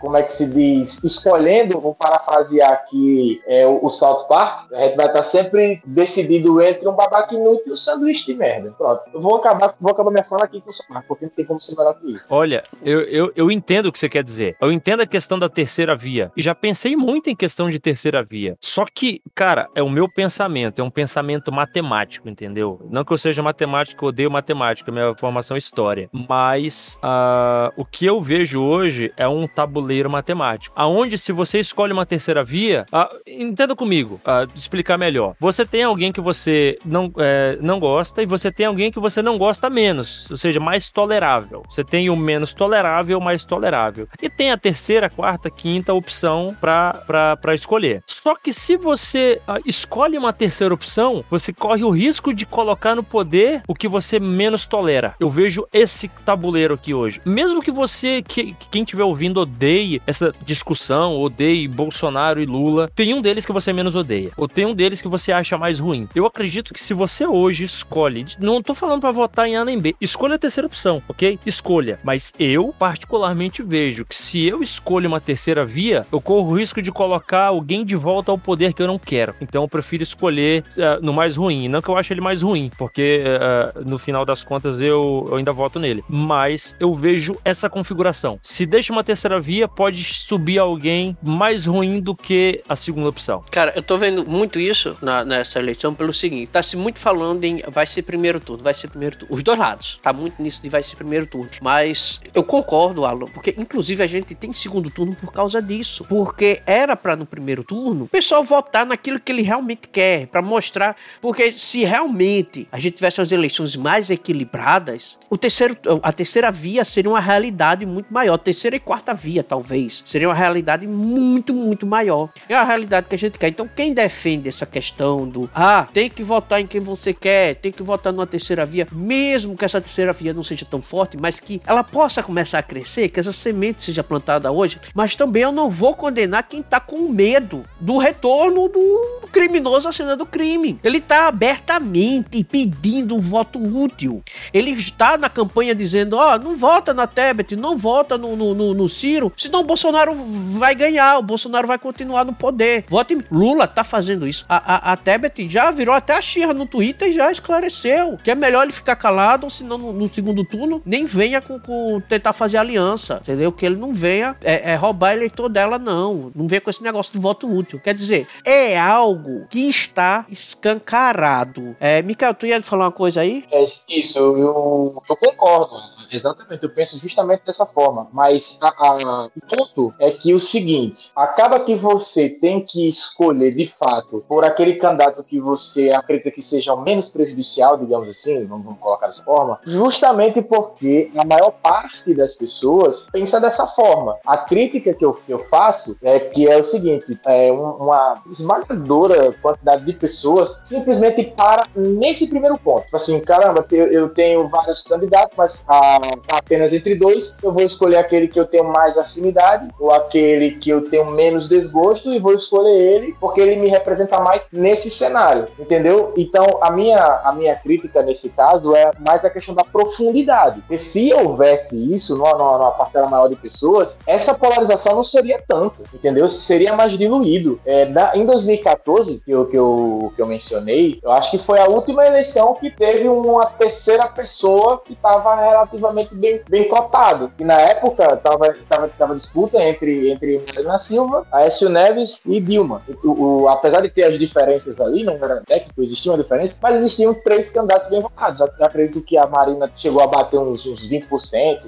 como 0.00 0.16
é 0.16 0.22
que 0.22 0.32
se 0.32 0.46
diz, 0.46 1.02
escolhendo, 1.02 1.77
vou 1.80 1.94
parafrasear 1.94 2.72
aqui 2.72 3.40
é, 3.46 3.66
o, 3.66 3.84
o 3.84 3.88
South 3.88 4.26
Park, 4.28 4.72
a 4.72 4.80
gente 4.82 4.96
vai 4.96 5.06
estar 5.06 5.22
sempre 5.22 5.80
decidido 5.84 6.60
entre 6.62 6.88
um 6.88 6.92
babaca 6.92 7.34
inútil 7.34 7.68
e 7.68 7.70
um 7.70 7.74
sanduíche 7.74 8.26
de 8.26 8.34
merda. 8.34 8.74
Pronto. 8.76 9.02
Eu 9.12 9.20
vou 9.20 9.36
acabar, 9.36 9.74
vou 9.80 9.92
acabar 9.92 10.10
minha 10.10 10.24
fala 10.24 10.44
aqui 10.44 10.60
com 10.60 10.70
o 10.70 10.72
South 10.72 10.86
Park, 10.88 11.04
porque 11.06 11.24
não 11.26 11.32
tem 11.32 11.44
como 11.44 11.60
ser 11.60 11.76
melhor 11.76 11.94
que 11.94 12.12
isso. 12.12 12.26
Olha, 12.30 12.62
Eu, 12.82 13.00
eu, 13.02 13.32
eu 13.34 13.50
entendo 13.50 13.86
o 13.86 13.92
que 13.92 13.98
você 13.98 14.08
quer 14.08 14.22
dizer. 14.22 14.56
Eu 14.60 14.72
entendo 14.72 15.02
a 15.02 15.06
questão 15.06 15.38
da 15.38 15.48
terceira 15.48 15.96
via. 15.96 16.30
E 16.36 16.42
já 16.42 16.54
pensei 16.54 16.96
muito 16.96 17.28
em 17.28 17.36
questão 17.36 17.68
de 17.70 17.78
terceira 17.78 18.22
via. 18.22 18.56
Só 18.60 18.84
que, 18.84 19.20
cara, 19.34 19.68
é 19.74 19.82
o 19.82 19.90
meu 19.90 20.08
pensamento. 20.08 20.80
É 20.80 20.84
um 20.84 20.90
pensamento 20.90 21.52
matemático, 21.52 22.28
entendeu? 22.28 22.80
Não 22.90 23.04
que 23.04 23.12
eu 23.12 23.18
seja 23.18 23.42
matemático, 23.42 24.04
eu 24.04 24.08
odeio 24.08 24.30
matemática. 24.30 24.90
Minha 24.92 25.14
formação 25.16 25.54
é 25.54 25.58
história. 25.58 26.08
Mas 26.12 26.98
uh, 27.02 27.72
o 27.76 27.84
que 27.84 28.06
eu 28.06 28.20
vejo 28.20 28.62
hoje 28.62 29.12
é 29.16 29.28
um 29.28 29.46
tabuleiro 29.46 30.10
matemático. 30.10 30.74
Aonde, 30.76 31.18
se 31.18 31.32
você 31.32 31.58
escolhe 31.68 31.92
uma 31.92 32.06
terceira 32.06 32.42
via, 32.42 32.86
uh, 32.92 33.16
entenda 33.26 33.74
comigo, 33.76 34.20
uh, 34.24 34.50
explicar 34.54 34.98
melhor. 34.98 35.34
Você 35.40 35.64
tem 35.64 35.84
alguém 35.84 36.12
que 36.12 36.20
você 36.20 36.78
não, 36.84 37.12
é, 37.18 37.58
não 37.60 37.78
gosta 37.78 38.22
e 38.22 38.26
você 38.26 38.50
tem 38.50 38.66
alguém 38.66 38.90
que 38.90 38.98
você 38.98 39.22
não 39.22 39.38
gosta 39.38 39.70
menos, 39.70 40.30
ou 40.30 40.36
seja, 40.36 40.58
mais 40.58 40.90
tolerável. 40.90 41.62
Você 41.68 41.84
tem 41.84 42.10
o 42.10 42.16
menos 42.16 42.52
tolerável, 42.52 43.20
mais 43.20 43.44
tolerável. 43.44 44.08
E 44.20 44.28
tem 44.28 44.50
a 44.50 44.58
terceira, 44.58 45.10
quarta, 45.10 45.50
quinta 45.50 45.92
opção 45.92 46.56
para 46.60 47.54
escolher. 47.54 48.02
Só 48.06 48.34
que 48.34 48.52
se 48.52 48.76
você 48.76 49.40
uh, 49.46 49.60
escolhe 49.64 50.16
uma 50.18 50.32
terceira 50.32 50.74
opção, 50.74 51.24
você 51.30 51.52
corre 51.52 51.84
o 51.84 51.90
risco 51.90 52.32
de 52.32 52.46
colocar 52.46 52.94
no 52.94 53.02
poder 53.02 53.62
o 53.68 53.74
que 53.74 53.88
você 53.88 54.18
menos 54.18 54.66
tolera. 54.66 55.14
Eu 55.20 55.30
vejo 55.30 55.66
esse 55.72 56.08
tabuleiro 56.24 56.74
aqui 56.74 56.94
hoje. 56.94 57.20
Mesmo 57.24 57.62
que 57.62 57.70
você, 57.70 58.22
que, 58.22 58.56
quem 58.70 58.82
estiver 58.82 59.04
ouvindo, 59.04 59.40
odeie 59.40 60.00
essa 60.06 60.32
discussão, 60.44 61.16
odeie 61.18 61.57
Bolsonaro 61.66 62.40
e 62.40 62.46
Lula, 62.46 62.90
tem 62.94 63.14
um 63.14 63.20
deles 63.20 63.46
que 63.46 63.52
você 63.52 63.72
menos 63.72 63.96
odeia. 63.96 64.30
Ou 64.36 64.46
tem 64.46 64.66
um 64.66 64.74
deles 64.74 65.02
que 65.02 65.08
você 65.08 65.32
acha 65.32 65.58
mais 65.58 65.78
ruim. 65.78 66.08
Eu 66.14 66.26
acredito 66.26 66.72
que 66.74 66.84
se 66.84 66.94
você 66.94 67.26
hoje 67.26 67.64
escolhe, 67.64 68.26
não 68.38 68.62
tô 68.62 68.74
falando 68.74 69.00
para 69.00 69.10
votar 69.10 69.48
em 69.48 69.56
A 69.56 69.64
nem 69.64 69.78
B, 69.78 69.96
escolha 70.00 70.34
a 70.34 70.38
terceira 70.38 70.66
opção, 70.66 71.02
ok? 71.08 71.38
Escolha. 71.46 71.98
Mas 72.04 72.32
eu, 72.38 72.74
particularmente, 72.78 73.62
vejo 73.62 74.04
que 74.04 74.14
se 74.14 74.46
eu 74.46 74.62
escolho 74.62 75.08
uma 75.08 75.20
terceira 75.20 75.64
via, 75.64 76.06
eu 76.12 76.20
corro 76.20 76.50
o 76.50 76.58
risco 76.58 76.82
de 76.82 76.92
colocar 76.92 77.46
alguém 77.46 77.84
de 77.84 77.96
volta 77.96 78.30
ao 78.30 78.38
poder 78.38 78.72
que 78.72 78.82
eu 78.82 78.86
não 78.86 78.98
quero. 78.98 79.34
Então 79.40 79.62
eu 79.62 79.68
prefiro 79.68 80.02
escolher 80.02 80.64
uh, 80.76 81.02
no 81.02 81.12
mais 81.12 81.36
ruim. 81.36 81.68
Não 81.68 81.80
que 81.80 81.88
eu 81.88 81.96
ache 81.96 82.12
ele 82.12 82.20
mais 82.20 82.42
ruim, 82.42 82.70
porque 82.76 83.22
uh, 83.24 83.88
no 83.88 83.98
final 83.98 84.24
das 84.24 84.44
contas 84.44 84.80
eu, 84.80 85.26
eu 85.30 85.36
ainda 85.36 85.52
voto 85.52 85.78
nele. 85.78 86.04
Mas 86.08 86.76
eu 86.78 86.94
vejo 86.94 87.36
essa 87.44 87.70
configuração. 87.70 88.38
Se 88.42 88.66
deixa 88.66 88.92
uma 88.92 89.04
terceira 89.04 89.40
via, 89.40 89.68
pode 89.68 90.04
subir 90.04 90.58
alguém 90.58 91.16
mais 91.22 91.47
ruim 91.56 92.00
do 92.00 92.14
que 92.14 92.62
a 92.68 92.76
segunda 92.76 93.08
opção. 93.08 93.42
Cara, 93.50 93.72
eu 93.74 93.82
tô 93.82 93.96
vendo 93.96 94.24
muito 94.24 94.58
isso 94.58 94.96
na, 95.00 95.24
nessa 95.24 95.58
eleição 95.58 95.94
pelo 95.94 96.12
seguinte: 96.12 96.48
tá 96.48 96.62
se 96.62 96.76
muito 96.76 96.98
falando 96.98 97.44
em 97.44 97.58
vai 97.68 97.86
ser 97.86 98.02
primeiro 98.02 98.40
turno, 98.40 98.62
vai 98.62 98.74
ser 98.74 98.88
primeiro 98.88 99.16
turno. 99.16 99.34
Os 99.34 99.42
dois 99.42 99.58
lados. 99.58 99.98
Tá 100.02 100.12
muito 100.12 100.42
nisso 100.42 100.62
de 100.62 100.68
vai 100.68 100.82
ser 100.82 100.96
primeiro 100.96 101.26
turno. 101.26 101.50
Mas 101.60 102.20
eu 102.34 102.42
concordo, 102.42 103.04
Alan, 103.04 103.26
porque 103.26 103.54
inclusive 103.56 104.02
a 104.02 104.06
gente 104.06 104.34
tem 104.34 104.52
segundo 104.52 104.90
turno 104.90 105.14
por 105.14 105.32
causa 105.32 105.60
disso. 105.60 106.04
Porque 106.08 106.60
era 106.66 106.96
para 106.96 107.16
no 107.16 107.26
primeiro 107.26 107.62
turno 107.62 108.04
o 108.04 108.08
pessoal 108.08 108.44
votar 108.44 108.86
naquilo 108.86 109.20
que 109.20 109.32
ele 109.32 109.42
realmente 109.42 109.88
quer, 109.88 110.26
para 110.26 110.42
mostrar. 110.42 110.96
Porque 111.20 111.52
se 111.52 111.84
realmente 111.84 112.66
a 112.70 112.78
gente 112.78 112.94
tivesse 112.94 113.20
as 113.20 113.32
eleições 113.32 113.76
mais 113.76 114.10
equilibradas, 114.10 115.18
o 115.30 115.36
terceiro, 115.36 115.76
a 116.02 116.12
terceira 116.12 116.50
via 116.50 116.84
seria 116.84 117.10
uma 117.10 117.20
realidade 117.20 117.86
muito 117.86 118.12
maior. 118.12 118.36
Terceira 118.38 118.76
e 118.76 118.80
quarta 118.80 119.14
via, 119.14 119.42
talvez. 119.42 120.02
Seria 120.06 120.28
uma 120.28 120.34
realidade 120.34 120.86
muito, 120.86 121.37
muito 121.52 121.86
maior. 121.86 122.30
É 122.48 122.54
a 122.54 122.64
realidade 122.64 123.08
que 123.08 123.14
a 123.14 123.18
gente 123.18 123.38
quer. 123.38 123.48
Então, 123.48 123.68
quem 123.74 123.92
defende 123.92 124.48
essa 124.48 124.66
questão 124.66 125.28
do 125.28 125.48
ah, 125.54 125.88
tem 125.92 126.08
que 126.08 126.22
votar 126.22 126.60
em 126.60 126.66
quem 126.66 126.80
você 126.80 127.12
quer, 127.12 127.54
tem 127.54 127.72
que 127.72 127.82
votar 127.82 128.12
numa 128.12 128.26
terceira 128.26 128.64
via, 128.64 128.86
mesmo 128.92 129.56
que 129.56 129.64
essa 129.64 129.80
terceira 129.80 130.12
via 130.12 130.32
não 130.32 130.42
seja 130.42 130.64
tão 130.64 130.80
forte, 130.80 131.16
mas 131.16 131.40
que 131.40 131.60
ela 131.66 131.82
possa 131.82 132.22
começar 132.22 132.58
a 132.58 132.62
crescer, 132.62 133.08
que 133.08 133.20
essa 133.20 133.32
semente 133.32 133.82
seja 133.82 134.02
plantada 134.02 134.50
hoje, 134.50 134.78
mas 134.94 135.16
também 135.16 135.42
eu 135.42 135.52
não 135.52 135.70
vou 135.70 135.94
condenar 135.94 136.44
quem 136.44 136.62
tá 136.62 136.80
com 136.80 137.08
medo 137.08 137.64
do 137.80 137.98
retorno 137.98 138.68
do 138.68 139.18
criminoso 139.32 139.88
à 139.88 139.92
cena 139.92 140.16
do 140.16 140.26
crime. 140.26 140.78
Ele 140.82 141.00
tá 141.00 141.28
abertamente 141.28 142.42
pedindo 142.44 143.16
um 143.16 143.20
voto 143.20 143.58
útil. 143.58 144.22
Ele 144.52 144.70
está 144.70 145.16
na 145.16 145.28
campanha 145.28 145.74
dizendo: 145.74 146.16
ó, 146.16 146.34
oh, 146.34 146.38
não 146.38 146.56
vota 146.56 146.94
na 146.94 147.06
Tebet, 147.06 147.56
não 147.56 147.76
vota 147.76 148.16
no, 148.16 148.36
no, 148.36 148.54
no, 148.54 148.74
no 148.74 148.88
Ciro, 148.88 149.32
senão 149.36 149.60
o 149.60 149.64
Bolsonaro 149.64 150.14
vai 150.14 150.74
ganhar, 150.74 151.18
Bolsonaro 151.28 151.68
vai 151.68 151.78
continuar 151.78 152.24
no 152.24 152.32
poder. 152.32 152.84
Vote 152.88 153.18
Lula 153.30 153.68
tá 153.68 153.84
fazendo 153.84 154.26
isso. 154.26 154.44
A, 154.48 154.90
a, 154.90 154.92
a 154.92 154.96
Tebet 154.96 155.48
já 155.48 155.70
virou 155.70 155.94
até 155.94 156.14
a 156.14 156.22
Xirra 156.22 156.54
no 156.54 156.66
Twitter 156.66 157.08
e 157.08 157.12
já 157.12 157.30
esclareceu 157.30 158.18
que 158.22 158.30
é 158.30 158.34
melhor 158.34 158.62
ele 158.62 158.72
ficar 158.72 158.96
calado, 158.96 159.50
senão 159.50 159.76
no, 159.76 159.92
no 159.92 160.08
segundo 160.08 160.44
turno 160.44 160.82
nem 160.84 161.04
venha 161.04 161.40
com, 161.40 161.60
com, 161.60 162.00
tentar 162.08 162.32
fazer 162.32 162.56
aliança, 162.56 163.18
entendeu? 163.22 163.52
Que 163.52 163.66
ele 163.66 163.76
não 163.76 163.92
venha 163.92 164.36
é, 164.42 164.72
é 164.72 164.74
roubar 164.74 165.12
eleitor 165.12 165.48
dela, 165.48 165.78
não. 165.78 166.32
Não 166.34 166.48
venha 166.48 166.60
com 166.60 166.70
esse 166.70 166.82
negócio 166.82 167.12
de 167.12 167.18
voto 167.18 167.46
útil. 167.46 167.80
Quer 167.80 167.94
dizer, 167.94 168.26
é 168.44 168.78
algo 168.78 169.46
que 169.50 169.68
está 169.68 170.24
escancarado. 170.30 171.76
É, 171.78 172.00
Mikael, 172.02 172.34
tu 172.34 172.46
ia 172.46 172.62
falar 172.62 172.86
uma 172.86 172.92
coisa 172.92 173.20
aí? 173.20 173.44
É 173.50 173.62
isso, 173.62 174.18
eu, 174.18 175.02
eu 175.08 175.16
concordo. 175.16 175.76
Exatamente, 176.10 176.62
eu 176.62 176.70
penso 176.70 176.98
justamente 176.98 177.44
dessa 177.44 177.66
forma. 177.66 178.08
Mas 178.12 178.58
a, 178.62 178.68
a, 178.68 179.26
o 179.26 179.40
ponto 179.46 179.94
é 179.98 180.10
que 180.10 180.32
o 180.32 180.38
seguinte: 180.38 181.10
acaba 181.18 181.60
que 181.60 181.74
você 181.74 182.28
tem 182.28 182.60
que 182.60 182.86
escolher 182.86 183.52
de 183.52 183.68
fato 183.76 184.24
por 184.28 184.44
aquele 184.44 184.74
candidato 184.74 185.24
que 185.24 185.40
você 185.40 185.90
acredita 185.90 186.30
que 186.30 186.40
seja 186.40 186.72
o 186.72 186.80
menos 186.80 187.06
prejudicial, 187.06 187.76
digamos 187.76 188.08
assim, 188.08 188.44
vamos, 188.46 188.64
vamos 188.64 188.80
colocar 188.80 189.08
dessa 189.08 189.24
forma, 189.24 189.58
justamente 189.64 190.40
porque 190.40 191.10
a 191.16 191.24
maior 191.24 191.50
parte 191.50 192.14
das 192.14 192.32
pessoas 192.32 193.08
pensa 193.10 193.40
dessa 193.40 193.66
forma. 193.66 194.16
A 194.24 194.36
crítica 194.36 194.94
que 194.94 195.04
eu, 195.04 195.14
que 195.14 195.32
eu 195.32 195.40
faço 195.50 195.96
é 196.02 196.20
que 196.20 196.48
é 196.48 196.56
o 196.56 196.64
seguinte: 196.64 197.18
é 197.26 197.50
uma 197.50 198.22
esmagadora 198.30 199.32
quantidade 199.42 199.84
de 199.84 199.92
pessoas 199.94 200.60
simplesmente 200.64 201.24
para 201.36 201.66
nesse 201.74 202.26
primeiro 202.28 202.56
ponto. 202.58 202.84
Tipo 202.84 202.96
assim, 202.96 203.20
caramba, 203.24 203.66
eu 203.70 204.08
tenho 204.10 204.48
vários 204.48 204.82
candidatos, 204.82 205.36
mas 205.36 205.64
a, 205.66 205.98
apenas 206.32 206.72
entre 206.72 206.94
dois, 206.94 207.36
eu 207.42 207.52
vou 207.52 207.62
escolher 207.62 207.96
aquele 207.96 208.28
que 208.28 208.38
eu 208.38 208.46
tenho 208.46 208.64
mais 208.64 208.96
afinidade 208.96 209.68
ou 209.78 209.90
aquele 209.90 210.52
que 210.52 210.70
eu 210.70 210.88
tenho 210.88 211.07
menos 211.10 211.48
desgosto 211.48 212.12
e 212.12 212.18
vou 212.18 212.34
escolher 212.34 212.76
ele 212.76 213.16
porque 213.20 213.40
ele 213.40 213.56
me 213.56 213.68
representa 213.68 214.18
mais 214.20 214.42
nesse 214.52 214.90
cenário, 214.90 215.48
entendeu? 215.58 216.12
Então 216.16 216.58
a 216.60 216.70
minha, 216.70 217.20
a 217.24 217.32
minha 217.32 217.54
crítica 217.56 218.02
nesse 218.02 218.28
caso 218.28 218.74
é 218.74 218.90
mais 218.98 219.24
a 219.24 219.30
questão 219.30 219.54
da 219.54 219.64
profundidade. 219.64 220.62
E 220.70 220.78
se 220.78 221.12
houvesse 221.12 221.76
isso 221.94 222.16
numa, 222.16 222.32
numa 222.32 222.72
parcela 222.72 223.08
maior 223.08 223.28
de 223.28 223.36
pessoas, 223.36 223.96
essa 224.06 224.34
polarização 224.34 224.94
não 224.94 225.02
seria 225.02 225.42
tanto, 225.46 225.82
entendeu? 225.92 226.28
Seria 226.28 226.74
mais 226.74 226.96
diluído. 226.96 227.60
É, 227.64 227.88
em 228.14 228.24
2014, 228.24 229.20
que 229.24 229.30
eu, 229.30 229.46
que, 229.46 229.56
eu, 229.56 230.12
que 230.14 230.22
eu 230.22 230.26
mencionei, 230.26 230.98
eu 231.02 231.10
acho 231.10 231.30
que 231.30 231.38
foi 231.38 231.58
a 231.58 231.68
última 231.68 232.06
eleição 232.06 232.54
que 232.54 232.70
teve 232.70 233.08
uma 233.08 233.46
terceira 233.46 234.06
pessoa 234.08 234.82
que 234.84 234.92
estava 234.92 235.34
relativamente 235.34 236.14
bem, 236.14 236.40
bem 236.48 236.68
cotado. 236.68 237.32
E 237.38 237.44
na 237.44 237.60
época 237.60 238.16
tava, 238.16 238.54
tava, 238.68 238.88
tava 238.88 239.14
disputa 239.14 239.62
entre, 239.62 240.10
entre 240.10 240.42
Silva, 240.88 241.26
Aécio 241.30 241.68
Neves 241.68 242.24
e 242.26 242.40
Dilma. 242.40 242.82
O, 243.04 243.42
o, 243.42 243.48
apesar 243.48 243.80
de 243.82 243.90
ter 243.90 244.04
as 244.04 244.18
diferenças 244.18 244.80
ali, 244.80 245.04
não 245.04 245.14
era 245.14 245.42
técnico, 245.46 245.80
existia 245.80 246.10
uma 246.10 246.18
diferença, 246.18 246.56
mas 246.60 246.76
existiam 246.76 247.14
três 247.14 247.48
candidatos 247.50 247.88
bem 247.88 248.00
votados. 248.00 248.40
Eu 248.40 248.48
acredito 248.60 249.00
que 249.02 249.16
a 249.16 249.26
Marina 249.26 249.70
chegou 249.76 250.02
a 250.02 250.06
bater 250.06 250.38
uns, 250.38 250.64
uns 250.66 250.88
20%, 250.88 251.08